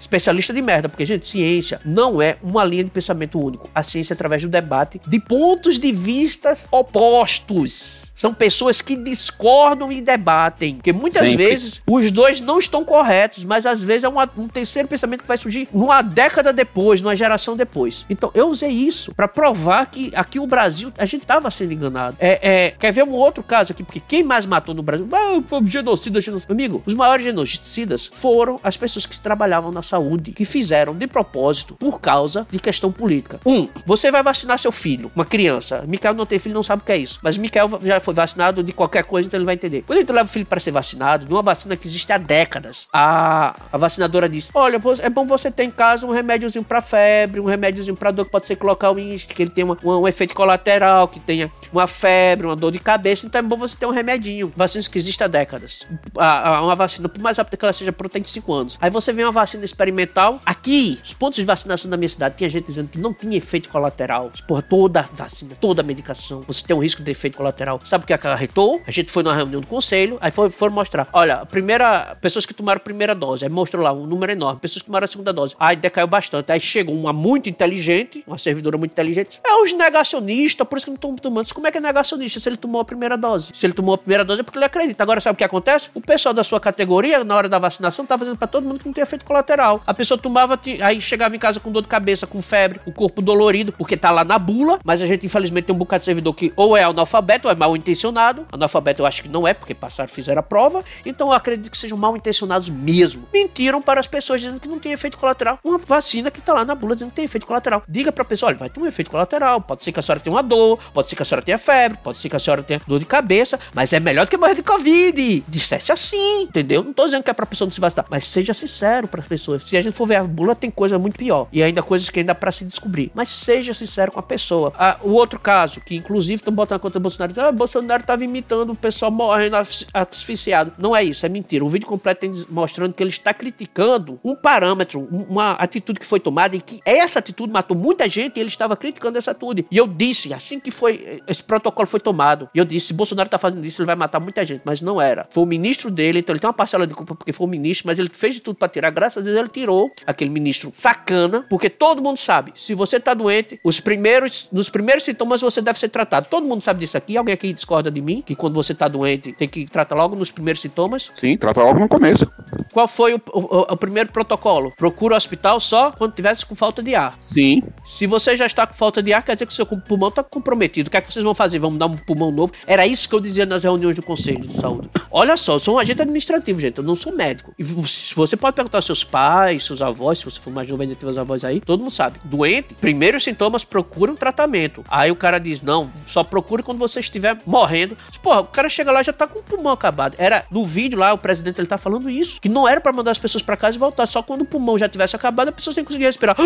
Especialista 0.00 0.52
de 0.52 0.62
merda, 0.62 0.88
porque, 0.88 1.04
gente, 1.04 1.26
ciência 1.26 1.80
não 1.84 2.22
é 2.22 2.36
uma 2.42 2.64
linha 2.64 2.84
de 2.84 2.90
pensamento 2.90 3.38
único. 3.40 3.68
A 3.74 3.82
ciência 3.82 4.12
é 4.12 4.14
através 4.14 4.42
do 4.42 4.48
debate 4.48 5.00
de 5.06 5.18
pontos 5.18 5.78
de 5.78 5.90
vistas 5.92 6.66
opostos. 6.70 8.12
São 8.14 8.32
pessoas 8.32 8.80
que 8.80 8.96
discordam 8.96 9.90
e 9.90 10.00
debatem. 10.00 10.76
Porque 10.76 10.92
muitas 10.92 11.26
Sempre. 11.28 11.44
vezes 11.44 11.82
os 11.86 12.10
dois 12.10 12.40
não 12.40 12.58
estão 12.58 12.84
corretos, 12.84 13.44
mas 13.44 13.66
às 13.66 13.82
vezes 13.82 14.04
é 14.04 14.08
uma- 14.08 14.30
um 14.36 14.46
terceiro 14.48 14.88
pensamento 14.88 15.22
que 15.22 15.28
vai 15.28 15.38
surgir 15.38 15.68
uma 15.72 16.02
década 16.02 16.52
depois, 16.52 17.00
numa 17.00 17.16
geração 17.16 17.56
depois. 17.56 18.04
Então 18.08 18.30
eu 18.34 18.43
usei 18.48 18.70
isso 18.70 19.14
pra 19.14 19.28
provar 19.28 19.86
que 19.86 20.12
aqui 20.14 20.38
o 20.38 20.46
Brasil, 20.46 20.92
a 20.98 21.06
gente 21.06 21.26
tava 21.26 21.50
sendo 21.50 21.72
enganado. 21.72 22.16
É, 22.20 22.66
é, 22.66 22.70
quer 22.70 22.92
ver 22.92 23.04
um 23.04 23.12
outro 23.12 23.42
caso 23.42 23.72
aqui? 23.72 23.82
Porque 23.82 24.00
quem 24.00 24.22
mais 24.22 24.46
matou 24.46 24.74
no 24.74 24.82
Brasil? 24.82 25.08
Ah, 25.12 25.42
foi 25.46 25.64
genocida, 25.66 26.20
genocida. 26.20 26.52
Amigo, 26.52 26.82
os 26.86 26.94
maiores 26.94 27.24
genocidas 27.24 28.06
foram 28.06 28.60
as 28.62 28.76
pessoas 28.76 29.06
que 29.06 29.18
trabalhavam 29.18 29.72
na 29.72 29.82
saúde, 29.82 30.32
que 30.32 30.44
fizeram 30.44 30.94
de 30.94 31.06
propósito 31.06 31.74
por 31.74 32.00
causa 32.00 32.46
de 32.50 32.58
questão 32.58 32.90
política. 32.90 33.40
Um, 33.44 33.68
você 33.86 34.10
vai 34.10 34.22
vacinar 34.22 34.58
seu 34.58 34.72
filho, 34.72 35.10
uma 35.14 35.24
criança. 35.24 35.84
Micael 35.86 36.14
não 36.14 36.26
tem 36.26 36.38
filho, 36.38 36.54
não 36.54 36.62
sabe 36.62 36.82
o 36.82 36.84
que 36.84 36.92
é 36.92 36.96
isso. 36.96 37.18
Mas 37.22 37.36
Micael 37.36 37.68
já 37.82 38.00
foi 38.00 38.14
vacinado 38.14 38.62
de 38.62 38.72
qualquer 38.72 39.04
coisa, 39.04 39.26
então 39.26 39.38
ele 39.38 39.46
vai 39.46 39.54
entender. 39.54 39.82
Quando 39.86 39.98
ele 39.98 40.12
leva 40.12 40.28
o 40.28 40.32
filho 40.32 40.46
para 40.46 40.60
ser 40.60 40.70
vacinado, 40.70 41.26
de 41.26 41.32
uma 41.32 41.42
vacina 41.42 41.76
que 41.76 41.86
existe 41.86 42.12
há 42.12 42.18
décadas, 42.18 42.88
a, 42.92 43.56
a 43.72 43.78
vacinadora 43.78 44.28
diz: 44.28 44.48
Olha, 44.54 44.80
é 45.00 45.10
bom 45.10 45.26
você 45.26 45.50
ter 45.50 45.64
em 45.64 45.70
casa 45.70 46.06
um 46.06 46.10
remédiozinho 46.10 46.64
para 46.64 46.80
febre, 46.80 47.40
um 47.40 47.44
remédiozinho 47.44 47.96
para 47.96 48.10
dor 48.10 48.26
pode 48.34 48.48
ser 48.48 48.56
colocar 48.56 48.90
o 48.90 48.96
que 48.96 49.42
ele 49.42 49.50
tem 49.52 49.62
uma- 49.62 49.78
um 49.84 50.08
efeito 50.08 50.34
colateral, 50.34 51.06
que 51.06 51.20
tenha 51.20 51.48
uma 51.72 51.86
febre, 51.86 52.48
uma 52.48 52.56
dor 52.56 52.72
de 52.72 52.80
cabeça. 52.80 53.24
Então 53.26 53.38
é 53.38 53.42
bom 53.42 53.56
você 53.56 53.76
ter 53.76 53.86
um 53.86 53.90
remedinho. 53.90 54.52
Vacinas 54.56 54.88
que 54.88 54.98
existem 54.98 55.24
há 55.24 55.28
décadas. 55.28 55.86
A, 56.18 56.56
a- 56.56 56.62
uma 56.62 56.74
vacina, 56.74 57.08
por 57.08 57.20
mais 57.22 57.38
rápida 57.38 57.56
que 57.56 57.64
ela 57.64 57.72
seja, 57.72 57.92
protege 57.92 58.26
5 58.28 58.52
anos. 58.52 58.76
Aí 58.80 58.90
você 58.90 59.12
vê 59.12 59.22
uma 59.22 59.30
vacina 59.30 59.64
experimental. 59.64 60.40
Aqui, 60.44 60.98
os 61.04 61.14
pontos 61.14 61.36
de 61.36 61.44
vacinação 61.44 61.88
da 61.88 61.96
minha 61.96 62.08
cidade, 62.08 62.34
tinha 62.36 62.50
gente 62.50 62.66
dizendo 62.66 62.88
que 62.88 62.98
não 62.98 63.14
tinha 63.14 63.36
efeito 63.36 63.68
colateral. 63.68 64.32
Porra, 64.48 64.62
toda 64.62 65.08
vacina, 65.12 65.54
toda 65.60 65.80
medicação, 65.84 66.42
você 66.46 66.64
tem 66.66 66.74
um 66.76 66.80
risco 66.82 67.02
de 67.04 67.10
efeito 67.12 67.36
colateral. 67.36 67.80
Sabe 67.84 68.02
o 68.02 68.06
que 68.08 68.12
acarretou? 68.12 68.82
A 68.84 68.90
gente 68.90 69.12
foi 69.12 69.22
numa 69.22 69.36
reunião 69.36 69.60
do 69.60 69.66
conselho, 69.68 70.18
aí 70.20 70.32
foi, 70.32 70.50
foram 70.50 70.72
mostrar. 70.74 71.06
Olha, 71.12 71.36
a 71.36 71.46
primeira. 71.46 72.16
Pessoas 72.20 72.44
que 72.44 72.52
tomaram 72.52 72.78
a 72.78 72.80
primeira 72.80 73.14
dose, 73.14 73.44
aí 73.44 73.50
mostrou 73.50 73.80
lá 73.82 73.92
um 73.92 74.06
número 74.06 74.32
enorme. 74.32 74.58
Pessoas 74.60 74.82
que 74.82 74.86
tomaram 74.86 75.04
a 75.04 75.08
segunda 75.08 75.32
dose. 75.32 75.54
Aí 75.60 75.76
decaiu 75.76 76.06
bastante. 76.08 76.50
Aí 76.50 76.58
chegou 76.58 76.94
uma 76.96 77.12
muito 77.12 77.48
inteligente, 77.48 78.23
uma 78.26 78.38
servidora 78.38 78.76
muito 78.76 78.92
inteligente. 78.92 79.40
É 79.44 79.62
os 79.62 79.72
negacionistas, 79.72 80.66
por 80.66 80.76
isso 80.76 80.86
que 80.86 80.90
não 80.90 80.96
estão 80.96 81.16
tomando. 81.16 81.52
Como 81.52 81.66
é 81.66 81.70
que 81.70 81.78
é 81.78 81.80
negacionista 81.80 82.40
se 82.40 82.48
ele 82.48 82.56
tomou 82.56 82.80
a 82.80 82.84
primeira 82.84 83.16
dose? 83.16 83.50
Se 83.54 83.66
ele 83.66 83.72
tomou 83.72 83.94
a 83.94 83.98
primeira 83.98 84.24
dose 84.24 84.40
é 84.40 84.44
porque 84.44 84.58
ele 84.58 84.64
acredita. 84.64 85.02
Agora, 85.02 85.20
sabe 85.20 85.34
o 85.34 85.36
que 85.36 85.44
acontece? 85.44 85.90
O 85.94 86.00
pessoal 86.00 86.32
da 86.32 86.42
sua 86.42 86.60
categoria, 86.60 87.22
na 87.24 87.36
hora 87.36 87.48
da 87.48 87.58
vacinação, 87.58 88.06
tá 88.06 88.16
fazendo 88.16 88.36
pra 88.36 88.46
todo 88.46 88.64
mundo 88.66 88.80
que 88.80 88.86
não 88.86 88.92
tem 88.92 89.02
efeito 89.02 89.24
colateral. 89.24 89.82
A 89.86 89.94
pessoa 89.94 90.16
tomava, 90.18 90.58
aí 90.82 91.00
chegava 91.00 91.34
em 91.36 91.38
casa 91.38 91.60
com 91.60 91.70
dor 91.70 91.82
de 91.82 91.88
cabeça, 91.88 92.26
com 92.26 92.40
febre, 92.40 92.80
o 92.86 92.92
corpo 92.92 93.20
dolorido, 93.20 93.72
porque 93.72 93.96
tá 93.96 94.10
lá 94.10 94.24
na 94.24 94.38
bula, 94.38 94.78
mas 94.84 95.02
a 95.02 95.06
gente, 95.06 95.26
infelizmente, 95.26 95.66
tem 95.66 95.74
um 95.74 95.78
bocado 95.78 96.00
de 96.00 96.06
servidor 96.06 96.34
que 96.34 96.52
ou 96.56 96.76
é 96.76 96.82
analfabeto 96.82 97.48
ou 97.48 97.52
é 97.52 97.54
mal 97.54 97.76
intencionado. 97.76 98.46
Analfabeto 98.52 99.02
eu 99.02 99.06
acho 99.06 99.22
que 99.22 99.28
não 99.28 99.46
é, 99.46 99.54
porque 99.54 99.74
passaram, 99.74 100.08
fizeram 100.08 100.40
a 100.40 100.42
prova. 100.42 100.84
Então 101.04 101.28
eu 101.28 101.32
acredito 101.34 101.70
que 101.70 101.78
sejam 101.78 101.98
mal 101.98 102.16
intencionados 102.16 102.68
mesmo. 102.68 103.26
Mentiram 103.32 103.82
para 103.82 104.00
as 104.00 104.06
pessoas 104.06 104.40
dizendo 104.40 104.60
que 104.60 104.68
não 104.68 104.78
tem 104.78 104.92
efeito 104.92 105.18
colateral. 105.18 105.58
Uma 105.62 105.78
vacina 105.78 106.30
que 106.30 106.40
tá 106.40 106.52
lá 106.52 106.64
na 106.64 106.74
bula 106.74 106.94
dizendo 106.94 107.10
que 107.10 107.16
tem 107.16 107.24
efeito 107.24 107.46
colateral. 107.46 107.82
Diga 107.88 108.12
pra 108.14 108.24
pessoa, 108.24 108.48
olha, 108.50 108.58
vai 108.58 108.68
ter 108.70 108.80
um 108.80 108.86
efeito 108.86 109.10
colateral. 109.10 109.60
Pode 109.60 109.84
ser 109.84 109.92
que 109.92 110.00
a 110.00 110.02
senhora 110.02 110.20
tenha 110.20 110.34
uma 110.34 110.42
dor, 110.42 110.78
pode 110.92 111.08
ser 111.08 111.16
que 111.16 111.22
a 111.22 111.24
senhora 111.24 111.44
tenha 111.44 111.58
febre, 111.58 111.98
pode 112.02 112.18
ser 112.18 112.28
que 112.28 112.36
a 112.36 112.40
senhora 112.40 112.62
tenha 112.62 112.80
dor 112.86 112.98
de 112.98 113.04
cabeça, 113.06 113.58
mas 113.74 113.92
é 113.92 114.00
melhor 114.00 114.24
do 114.26 114.30
que 114.30 114.36
morrer 114.36 114.54
de 114.54 114.62
Covid. 114.62 115.44
Dissesse 115.48 115.92
assim, 115.92 116.42
entendeu? 116.42 116.82
Não 116.82 116.92
tô 116.92 117.04
dizendo 117.04 117.22
que 117.22 117.30
é 117.30 117.34
pra 117.34 117.46
pessoa 117.46 117.66
não 117.66 117.72
se 117.72 117.80
vacinar, 117.80 118.06
mas 118.10 118.26
seja 118.26 118.54
sincero 118.54 119.06
para 119.08 119.20
as 119.20 119.26
pessoas. 119.26 119.66
Se 119.68 119.76
a 119.76 119.82
gente 119.82 119.92
for 119.94 120.06
ver 120.06 120.16
a 120.16 120.24
bula, 120.24 120.54
tem 120.54 120.70
coisa 120.70 120.98
muito 120.98 121.16
pior. 121.18 121.48
E 121.52 121.62
ainda 121.62 121.82
coisas 121.82 122.08
que 122.10 122.20
ainda 122.20 122.34
pra 122.34 122.50
se 122.52 122.64
descobrir. 122.64 123.10
Mas 123.14 123.30
seja 123.32 123.74
sincero 123.74 124.12
com 124.12 124.20
a 124.20 124.22
pessoa. 124.22 124.72
Ah, 124.78 124.98
o 125.02 125.10
outro 125.12 125.38
caso, 125.38 125.80
que 125.80 125.94
inclusive 125.96 126.36
estão 126.36 126.52
botando 126.54 126.80
contra 126.80 126.98
o 126.98 127.02
Bolsonaro, 127.02 127.32
dizendo, 127.32 127.48
ah, 127.48 127.52
Bolsonaro 127.52 128.02
tava 128.04 128.24
imitando 128.24 128.70
o 128.70 128.76
pessoal 128.76 129.10
morrendo 129.10 129.56
asfi- 129.56 129.86
asfixiado. 129.92 130.72
Não 130.78 130.94
é 130.94 131.02
isso, 131.02 131.24
é 131.24 131.28
mentira. 131.28 131.64
O 131.64 131.68
vídeo 131.68 131.86
completo 131.86 132.20
tem 132.20 132.44
mostrando 132.48 132.92
que 132.94 133.02
ele 133.02 133.10
está 133.10 133.32
criticando 133.34 134.18
um 134.24 134.34
parâmetro, 134.34 135.00
um- 135.10 135.22
uma 135.28 135.52
atitude 135.52 135.98
que 136.00 136.06
foi 136.06 136.20
tomada 136.20 136.56
e 136.56 136.60
que 136.60 136.80
essa 136.84 137.18
atitude 137.18 137.52
matou 137.52 137.76
muita 137.76 138.03
gente 138.08 138.36
e 138.36 138.40
ele 138.40 138.48
estava 138.48 138.76
criticando 138.76 139.18
essa 139.18 139.30
atitude. 139.30 139.66
E 139.70 139.76
eu 139.76 139.86
disse, 139.86 140.32
assim 140.32 140.58
que 140.60 140.70
foi 140.70 141.20
esse 141.26 141.42
protocolo 141.42 141.86
foi 141.86 142.00
tomado, 142.00 142.48
e 142.54 142.58
eu 142.58 142.64
disse, 142.64 142.88
se 142.88 142.92
Bolsonaro 142.94 143.28
tá 143.28 143.38
fazendo 143.38 143.64
isso, 143.64 143.80
ele 143.80 143.86
vai 143.86 143.96
matar 143.96 144.20
muita 144.20 144.44
gente, 144.44 144.62
mas 144.64 144.80
não 144.80 145.00
era. 145.00 145.26
Foi 145.30 145.42
o 145.42 145.46
ministro 145.46 145.90
dele, 145.90 146.18
então 146.20 146.32
ele 146.32 146.40
tem 146.40 146.48
uma 146.48 146.54
parcela 146.54 146.86
de 146.86 146.94
culpa 146.94 147.14
porque 147.14 147.32
foi 147.32 147.46
o 147.46 147.50
ministro, 147.50 147.86
mas 147.86 147.98
ele 147.98 148.10
fez 148.12 148.34
de 148.34 148.40
tudo 148.40 148.56
para 148.56 148.68
tirar. 148.68 148.90
Graças 148.90 149.18
a 149.22 149.24
Deus 149.24 149.38
ele 149.38 149.48
tirou 149.48 149.90
aquele 150.06 150.30
ministro 150.30 150.70
sacana, 150.74 151.44
porque 151.48 151.68
todo 151.70 152.02
mundo 152.02 152.18
sabe, 152.18 152.52
se 152.54 152.74
você 152.74 153.00
tá 153.00 153.14
doente, 153.14 153.58
os 153.64 153.80
primeiros, 153.80 154.48
nos 154.52 154.68
primeiros 154.68 155.04
sintomas 155.04 155.40
você 155.40 155.60
deve 155.62 155.78
ser 155.78 155.88
tratado. 155.88 156.26
Todo 156.30 156.46
mundo 156.46 156.62
sabe 156.62 156.80
disso 156.80 156.96
aqui. 156.96 157.16
Alguém 157.16 157.34
aqui 157.34 157.52
discorda 157.52 157.90
de 157.90 158.00
mim 158.00 158.22
que 158.24 158.34
quando 158.34 158.54
você 158.54 158.74
tá 158.74 158.86
doente 158.88 159.32
tem 159.32 159.48
que 159.48 159.66
tratar 159.66 159.94
logo 159.94 160.14
nos 160.16 160.30
primeiros 160.30 160.60
sintomas? 160.60 161.10
Sim, 161.14 161.36
trata 161.36 161.62
logo 161.62 161.78
no 161.80 161.88
começo. 161.88 162.30
Qual 162.72 162.86
foi 162.88 163.14
o, 163.14 163.20
o- 163.32 163.72
o 163.72 163.76
primeiro 163.76 164.10
protocolo? 164.12 164.72
Procura 164.76 165.14
o 165.14 165.16
hospital 165.16 165.58
só 165.60 165.90
quando 165.92 166.12
tivesse 166.14 166.44
com 166.44 166.54
falta 166.54 166.82
de 166.82 166.94
ar. 166.94 167.16
Sim. 167.20 167.62
Se 167.84 168.06
você 168.06 168.34
já 168.34 168.46
está 168.46 168.66
com 168.66 168.72
falta 168.72 169.02
de 169.02 169.12
ar, 169.12 169.22
quer 169.22 169.34
dizer 169.34 169.46
que 169.46 169.52
seu 169.52 169.66
pulmão 169.66 170.08
está 170.08 170.24
comprometido. 170.24 170.88
O 170.88 170.90
que 170.90 170.96
é 170.96 171.00
que 171.02 171.12
vocês 171.12 171.22
vão 171.22 171.34
fazer? 171.34 171.58
Vamos 171.58 171.78
dar 171.78 171.86
um 171.86 171.96
pulmão 171.96 172.30
novo? 172.30 172.52
Era 172.66 172.86
isso 172.86 173.08
que 173.08 173.14
eu 173.14 173.20
dizia 173.20 173.44
nas 173.44 173.62
reuniões 173.62 173.94
do 173.94 174.02
Conselho 174.02 174.40
de 174.40 174.56
Saúde. 174.56 174.88
Olha 175.10 175.36
só, 175.36 175.54
eu 175.54 175.58
sou 175.58 175.74
um 175.76 175.78
agente 175.78 176.00
administrativo, 176.00 176.60
gente. 176.60 176.78
Eu 176.78 176.84
não 176.84 176.94
sou 176.94 177.12
médico. 177.12 177.54
E 177.58 177.62
você 177.62 178.36
pode 178.36 178.56
perguntar 178.56 178.78
aos 178.78 178.86
seus 178.86 179.04
pais, 179.04 179.64
seus 179.64 179.82
avós, 179.82 180.18
se 180.18 180.24
você 180.24 180.40
for 180.40 180.50
mais 180.52 180.70
ainda 180.70 180.94
tem 180.94 181.08
os 181.08 181.18
avós 181.18 181.44
aí, 181.44 181.60
todo 181.60 181.80
mundo 181.80 181.90
sabe. 181.90 182.18
Doente, 182.24 182.74
primeiros 182.74 183.22
sintomas, 183.22 183.64
procura 183.64 184.10
um 184.10 184.16
tratamento. 184.16 184.82
Aí 184.88 185.10
o 185.10 185.16
cara 185.16 185.38
diz, 185.38 185.60
não, 185.60 185.90
só 186.06 186.24
procure 186.24 186.62
quando 186.62 186.78
você 186.78 187.00
estiver 187.00 187.38
morrendo. 187.46 187.96
Porra, 188.22 188.40
o 188.40 188.44
cara 188.46 188.68
chega 188.68 188.90
lá 188.90 189.02
já 189.02 189.12
tá 189.12 189.26
com 189.26 189.40
o 189.40 189.42
pulmão 189.42 189.72
acabado. 189.72 190.14
Era, 190.16 190.46
no 190.50 190.64
vídeo 190.64 190.98
lá, 190.98 191.12
o 191.12 191.18
presidente 191.18 191.60
ele 191.60 191.68
tá 191.68 191.76
falando 191.76 192.08
isso. 192.08 192.40
Que 192.40 192.48
não 192.48 192.66
era 192.66 192.80
pra 192.80 192.92
mandar 192.92 193.10
as 193.10 193.18
pessoas 193.18 193.42
pra 193.42 193.56
casa 193.56 193.76
e 193.76 193.80
voltar. 193.80 194.06
Só 194.06 194.22
quando 194.22 194.40
o 194.40 194.46
pulmão 194.46 194.78
já 194.78 194.88
tivesse 194.88 195.14
acabado, 195.14 195.48
a 195.48 195.52
pessoa 195.52 195.74
sem 195.74 195.84
conseguir 195.84 196.04
respirar. 196.04 196.36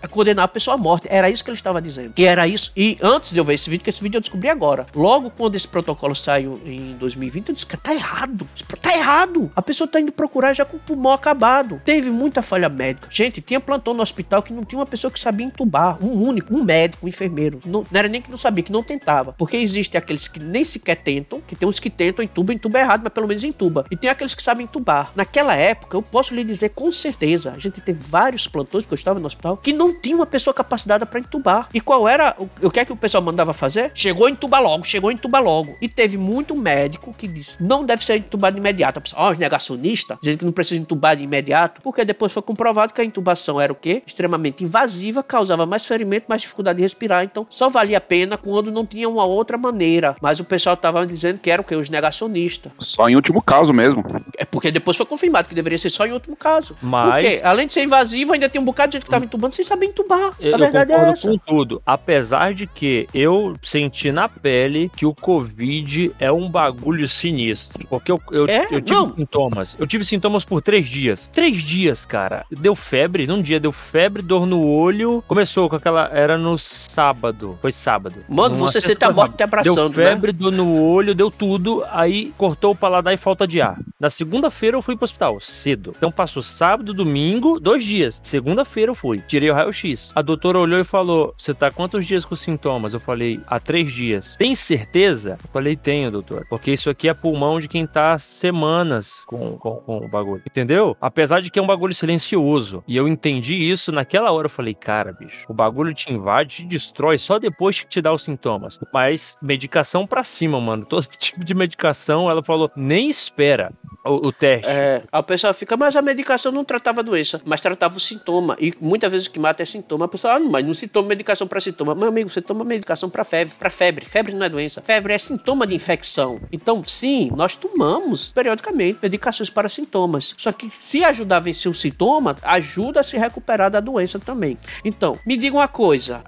É 0.00 0.06
condenar 0.28 0.44
a 0.44 0.48
pessoa 0.48 0.74
à 0.74 0.78
morte. 0.78 1.06
Era 1.10 1.30
isso 1.30 1.42
que 1.42 1.50
ele 1.50 1.56
estava 1.56 1.80
dizendo. 1.80 2.12
Que 2.12 2.24
era 2.24 2.46
isso. 2.46 2.72
E 2.76 2.98
antes 3.00 3.32
de 3.32 3.38
eu 3.38 3.44
ver 3.44 3.54
esse 3.54 3.68
vídeo, 3.70 3.82
que 3.82 3.90
esse 3.90 4.02
vídeo 4.02 4.18
eu 4.18 4.20
descobri 4.20 4.48
agora. 4.48 4.86
Logo 4.94 5.30
quando 5.30 5.56
esse 5.56 5.66
protocolo 5.66 6.14
saiu 6.14 6.60
em 6.64 6.96
2020, 6.98 7.48
eu 7.48 7.54
disse 7.54 7.66
que 7.66 7.76
tá 7.76 7.94
errado. 7.94 8.46
Tá 8.80 8.94
errado. 8.94 9.50
A 9.56 9.62
pessoa 9.62 9.88
tá 9.88 10.00
indo 10.00 10.12
procurar 10.12 10.52
já 10.52 10.64
com 10.64 10.76
o 10.76 10.80
pulmão 10.80 11.12
acabado. 11.12 11.80
Teve 11.84 12.10
muita 12.10 12.42
falha 12.42 12.68
médica. 12.68 13.08
Gente, 13.10 13.40
tinha 13.40 13.60
plantão 13.60 13.94
no 13.94 14.02
hospital 14.02 14.42
que 14.42 14.52
não 14.52 14.64
tinha 14.64 14.78
uma 14.78 14.86
pessoa 14.86 15.10
que 15.10 15.18
sabia 15.18 15.46
entubar. 15.46 15.98
Um 16.04 16.22
único, 16.22 16.54
um 16.54 16.62
médico, 16.62 17.06
um 17.06 17.08
enfermeiro. 17.08 17.60
Não, 17.64 17.84
não 17.90 17.98
era 17.98 18.08
nem 18.08 18.20
que 18.20 18.30
não 18.30 18.38
sabia, 18.38 18.62
que 18.62 18.72
não 18.72 18.82
tentava. 18.82 19.32
Porque 19.32 19.56
existem 19.56 19.98
aqueles 19.98 20.28
que 20.28 20.40
nem 20.40 20.64
sequer 20.64 20.96
tentam, 20.96 21.40
que 21.40 21.56
tem 21.56 21.68
uns 21.68 21.80
que 21.80 21.90
tentam, 21.90 22.24
entubam, 22.24 22.54
entuba 22.54 22.78
errado, 22.78 23.02
mas 23.02 23.12
pelo 23.12 23.26
menos 23.26 23.44
entuba. 23.44 23.86
E 23.90 23.96
tem 23.96 24.10
aqueles 24.10 24.34
que 24.34 24.42
sabem 24.42 24.64
entubar. 24.64 25.12
Naquela 25.14 25.54
época, 25.54 25.96
eu 25.96 26.02
posso 26.02 26.34
lhe 26.34 26.44
dizer 26.44 26.70
com 26.70 26.90
certeza, 26.92 27.52
a 27.52 27.58
gente 27.58 27.80
teve 27.80 27.98
vários 28.02 28.46
plantões, 28.46 28.84
porque 28.84 28.94
eu 28.94 28.98
estava 28.98 29.20
no 29.20 29.26
hospital, 29.26 29.56
que 29.56 29.72
não 29.72 29.92
tinha 29.92 30.17
uma 30.18 30.26
pessoa 30.26 30.52
capacitada 30.54 31.06
para 31.06 31.20
entubar. 31.20 31.68
E 31.72 31.80
qual 31.80 32.08
era 32.08 32.34
o, 32.38 32.48
o 32.66 32.70
que 32.70 32.80
é 32.80 32.84
que 32.84 32.92
o 32.92 32.96
pessoal 32.96 33.22
mandava 33.22 33.52
fazer? 33.52 33.90
Chegou 33.94 34.26
a 34.26 34.30
entubar 34.30 34.62
logo, 34.62 34.84
chegou 34.84 35.10
a 35.10 35.12
entubar 35.12 35.42
logo. 35.42 35.76
E 35.80 35.88
teve 35.88 36.16
muito 36.18 36.54
médico 36.56 37.14
que 37.16 37.26
disse: 37.28 37.56
não 37.60 37.84
deve 37.84 38.04
ser 38.04 38.16
entubado 38.16 38.54
de 38.54 38.60
imediato. 38.60 38.98
A 38.98 39.02
pessoa, 39.02 39.22
Ó, 39.22 39.32
os 39.32 39.38
negacionistas, 39.38 40.18
dizendo 40.22 40.38
que 40.38 40.44
não 40.44 40.52
precisa 40.52 40.80
entubar 40.80 41.16
de 41.16 41.22
imediato, 41.24 41.80
porque 41.82 42.04
depois 42.04 42.32
foi 42.32 42.42
comprovado 42.42 42.92
que 42.92 43.00
a 43.00 43.04
intubação 43.04 43.60
era 43.60 43.72
o 43.72 43.76
quê? 43.76 44.02
Extremamente 44.06 44.64
invasiva, 44.64 45.22
causava 45.22 45.66
mais 45.66 45.84
ferimento, 45.86 46.26
mais 46.28 46.42
dificuldade 46.42 46.76
de 46.76 46.82
respirar. 46.82 47.24
Então 47.24 47.46
só 47.50 47.68
valia 47.68 47.98
a 47.98 48.00
pena 48.00 48.36
quando 48.36 48.70
não 48.70 48.84
tinha 48.86 49.08
uma 49.08 49.24
outra 49.24 49.58
maneira. 49.58 50.16
Mas 50.20 50.40
o 50.40 50.44
pessoal 50.44 50.76
tava 50.76 51.06
dizendo 51.06 51.38
que 51.38 51.50
era 51.50 51.60
o 51.60 51.64
quê? 51.64 51.74
Os 51.76 51.90
negacionistas. 51.90 52.72
Só 52.78 53.08
em 53.08 53.16
último 53.16 53.42
caso 53.42 53.72
mesmo. 53.72 54.04
É 54.36 54.44
porque 54.44 54.70
depois 54.70 54.96
foi 54.96 55.06
confirmado 55.06 55.48
que 55.48 55.54
deveria 55.54 55.78
ser 55.78 55.90
só 55.90 56.06
em 56.06 56.12
último 56.12 56.36
caso. 56.36 56.76
Mas- 56.80 57.08
Porque, 57.22 57.40
além 57.44 57.66
de 57.66 57.72
ser 57.72 57.82
invasivo, 57.82 58.32
ainda 58.32 58.48
tem 58.48 58.60
um 58.60 58.64
bocado 58.64 58.90
de 58.90 58.96
gente 58.96 59.04
que 59.04 59.10
tava 59.10 59.24
entubando 59.24 59.54
sem 59.54 59.64
saber 59.64 59.86
entubar. 59.86 60.07
Eu, 60.38 60.54
a 60.54 60.58
verdade 60.58 60.92
eu 60.92 60.96
é 60.96 60.98
concordo 61.00 61.12
essa. 61.18 61.28
com 61.28 61.38
tudo. 61.38 61.82
Apesar 61.84 62.54
de 62.54 62.66
que 62.66 63.06
eu 63.12 63.54
senti 63.62 64.10
na 64.12 64.28
pele 64.28 64.90
que 64.96 65.04
o 65.06 65.14
Covid 65.14 66.12
é 66.18 66.30
um 66.32 66.48
bagulho 66.48 67.08
sinistro. 67.08 67.86
Porque 67.88 68.10
eu, 68.12 68.20
eu, 68.30 68.46
É? 68.46 68.64
eu 68.70 68.80
tive 68.80 68.90
Não. 68.98 69.14
sintomas. 69.14 69.76
Eu 69.78 69.86
tive 69.86 70.04
sintomas 70.04 70.44
por 70.44 70.62
três 70.62 70.86
dias. 70.88 71.28
Três 71.32 71.58
dias, 71.62 72.04
cara. 72.06 72.44
Deu 72.50 72.74
febre. 72.74 73.26
Num 73.26 73.42
dia 73.42 73.60
deu 73.60 73.72
febre, 73.72 74.22
dor 74.22 74.46
no 74.46 74.64
olho. 74.66 75.22
Começou 75.26 75.68
com 75.68 75.76
aquela. 75.76 76.08
Era 76.12 76.36
no 76.38 76.58
sábado. 76.58 77.58
Foi 77.60 77.72
sábado. 77.72 78.24
Mano, 78.28 78.54
Numa 78.56 78.66
você 78.66 78.80
sexta 78.80 78.88
sente 78.92 79.04
a 79.04 79.06
foi 79.08 79.14
morte 79.14 79.36
te 79.36 79.42
rápido. 79.44 79.62
Deu 79.62 79.72
abraçando, 79.72 79.96
né? 79.98 80.04
febre, 80.04 80.32
dor 80.32 80.52
no 80.52 80.80
olho, 80.82 81.14
deu 81.14 81.30
tudo. 81.30 81.84
Aí 81.90 82.32
cortou 82.36 82.72
o 82.72 82.76
paladar 82.76 83.12
e 83.12 83.16
falta 83.16 83.46
de 83.46 83.60
ar. 83.60 83.78
Na 84.00 84.10
segunda-feira 84.10 84.76
eu 84.76 84.82
fui 84.82 84.96
pro 84.96 85.04
hospital, 85.04 85.38
cedo. 85.40 85.94
Então 85.96 86.10
passou 86.10 86.42
sábado, 86.42 86.94
domingo, 86.94 87.58
dois 87.60 87.84
dias. 87.84 88.20
Segunda-feira 88.22 88.90
eu 88.90 88.94
fui. 88.94 89.22
Tirei 89.26 89.50
o 89.50 89.54
raio-x. 89.54 89.97
A 90.14 90.22
doutora 90.22 90.58
olhou 90.58 90.80
e 90.80 90.84
falou: 90.84 91.34
Você 91.38 91.54
tá 91.54 91.70
quantos 91.70 92.06
dias 92.06 92.24
com 92.24 92.34
sintomas? 92.34 92.94
Eu 92.94 93.00
falei: 93.00 93.40
Há 93.46 93.60
três 93.60 93.92
dias. 93.92 94.36
Tem 94.36 94.54
certeza? 94.54 95.38
Eu 95.42 95.50
falei: 95.52 95.76
Tenho, 95.76 96.10
doutor. 96.10 96.46
Porque 96.50 96.72
isso 96.72 96.90
aqui 96.90 97.08
é 97.08 97.14
pulmão 97.14 97.60
de 97.60 97.68
quem 97.68 97.86
tá 97.86 98.18
semanas 98.18 99.24
com, 99.26 99.56
com, 99.56 99.76
com 99.76 99.98
o 99.98 100.08
bagulho. 100.08 100.42
Entendeu? 100.46 100.96
Apesar 101.00 101.38
Apesar 101.38 101.40
de 101.42 101.50
que 101.50 101.58
é 101.58 101.62
um 101.62 101.66
bagulho 101.66 101.94
silencioso. 101.94 102.82
E 102.86 102.96
eu 102.96 103.06
entendi 103.06 103.54
isso 103.54 103.92
naquela 103.92 104.32
hora. 104.32 104.46
Eu 104.46 104.50
falei, 104.50 104.74
cara, 104.74 105.12
bicho, 105.12 105.44
o 105.48 105.54
bagulho 105.54 105.94
te 105.94 106.12
invade, 106.12 106.56
te 106.56 106.64
destrói 106.64 107.18
só 107.18 107.38
depois 107.38 107.80
que 107.80 107.88
te 107.88 108.00
dá 108.00 108.12
os 108.12 108.22
sintomas. 108.22 108.78
Mas 108.92 109.36
medicação 109.40 110.06
pra 110.06 110.24
cima, 110.24 110.60
mano. 110.60 110.84
Todo 110.88 111.04
tipo 111.04 111.44
de 111.44 111.54
medicação, 111.54 112.30
ela 112.30 112.42
falou, 112.42 112.70
nem 112.74 113.08
espera 113.10 113.72
o, 114.04 114.28
o 114.28 114.32
teste. 114.32 114.68
É, 114.68 115.02
a 115.12 115.22
pessoa 115.22 115.52
fica, 115.52 115.76
mas 115.76 115.94
a 115.96 116.02
medicação 116.02 116.50
não 116.50 116.64
tratava 116.64 117.00
a 117.00 117.02
doença, 117.02 117.40
mas 117.44 117.60
tratava 117.60 117.96
o 117.96 118.00
sintoma. 118.00 118.56
E 118.58 118.74
muitas 118.80 119.10
vezes 119.10 119.26
o 119.26 119.30
que 119.30 119.38
mata 119.38 119.62
é 119.62 119.66
sintoma. 119.66 119.87
A 119.88 120.08
pessoa, 120.08 120.34
ah, 120.34 120.40
mas 120.40 120.64
não 120.64 120.74
se 120.74 120.86
toma 120.86 121.08
medicação 121.08 121.46
para 121.46 121.60
sintoma. 121.60 121.94
Meu 121.94 122.08
amigo, 122.08 122.28
você 122.28 122.40
toma 122.40 122.64
medicação 122.64 123.08
para 123.08 123.24
febre, 123.24 123.54
para 123.58 123.70
febre. 123.70 124.04
Febre 124.04 124.34
não 124.34 124.44
é 124.44 124.48
doença. 124.48 124.82
Febre 124.82 125.12
é 125.12 125.18
sintoma 125.18 125.66
de 125.66 125.74
infecção. 125.74 126.40
Então, 126.52 126.82
sim, 126.84 127.30
nós 127.34 127.56
tomamos 127.56 128.30
periodicamente 128.30 128.98
medicações 129.02 129.50
para 129.50 129.68
sintomas. 129.68 130.34
Só 130.36 130.52
que 130.52 130.70
se 130.70 131.04
ajudar 131.04 131.36
a 131.36 131.40
vencer 131.40 131.70
o 131.70 131.74
sintoma, 131.74 132.36
ajuda 132.42 133.00
a 133.00 133.04
se 133.04 133.16
recuperar 133.16 133.70
da 133.70 133.80
doença 133.80 134.18
também. 134.18 134.56
Então, 134.84 135.18
me 135.26 135.36
diga 135.36 135.56
uma 135.56 135.68
coisa: 135.68 136.22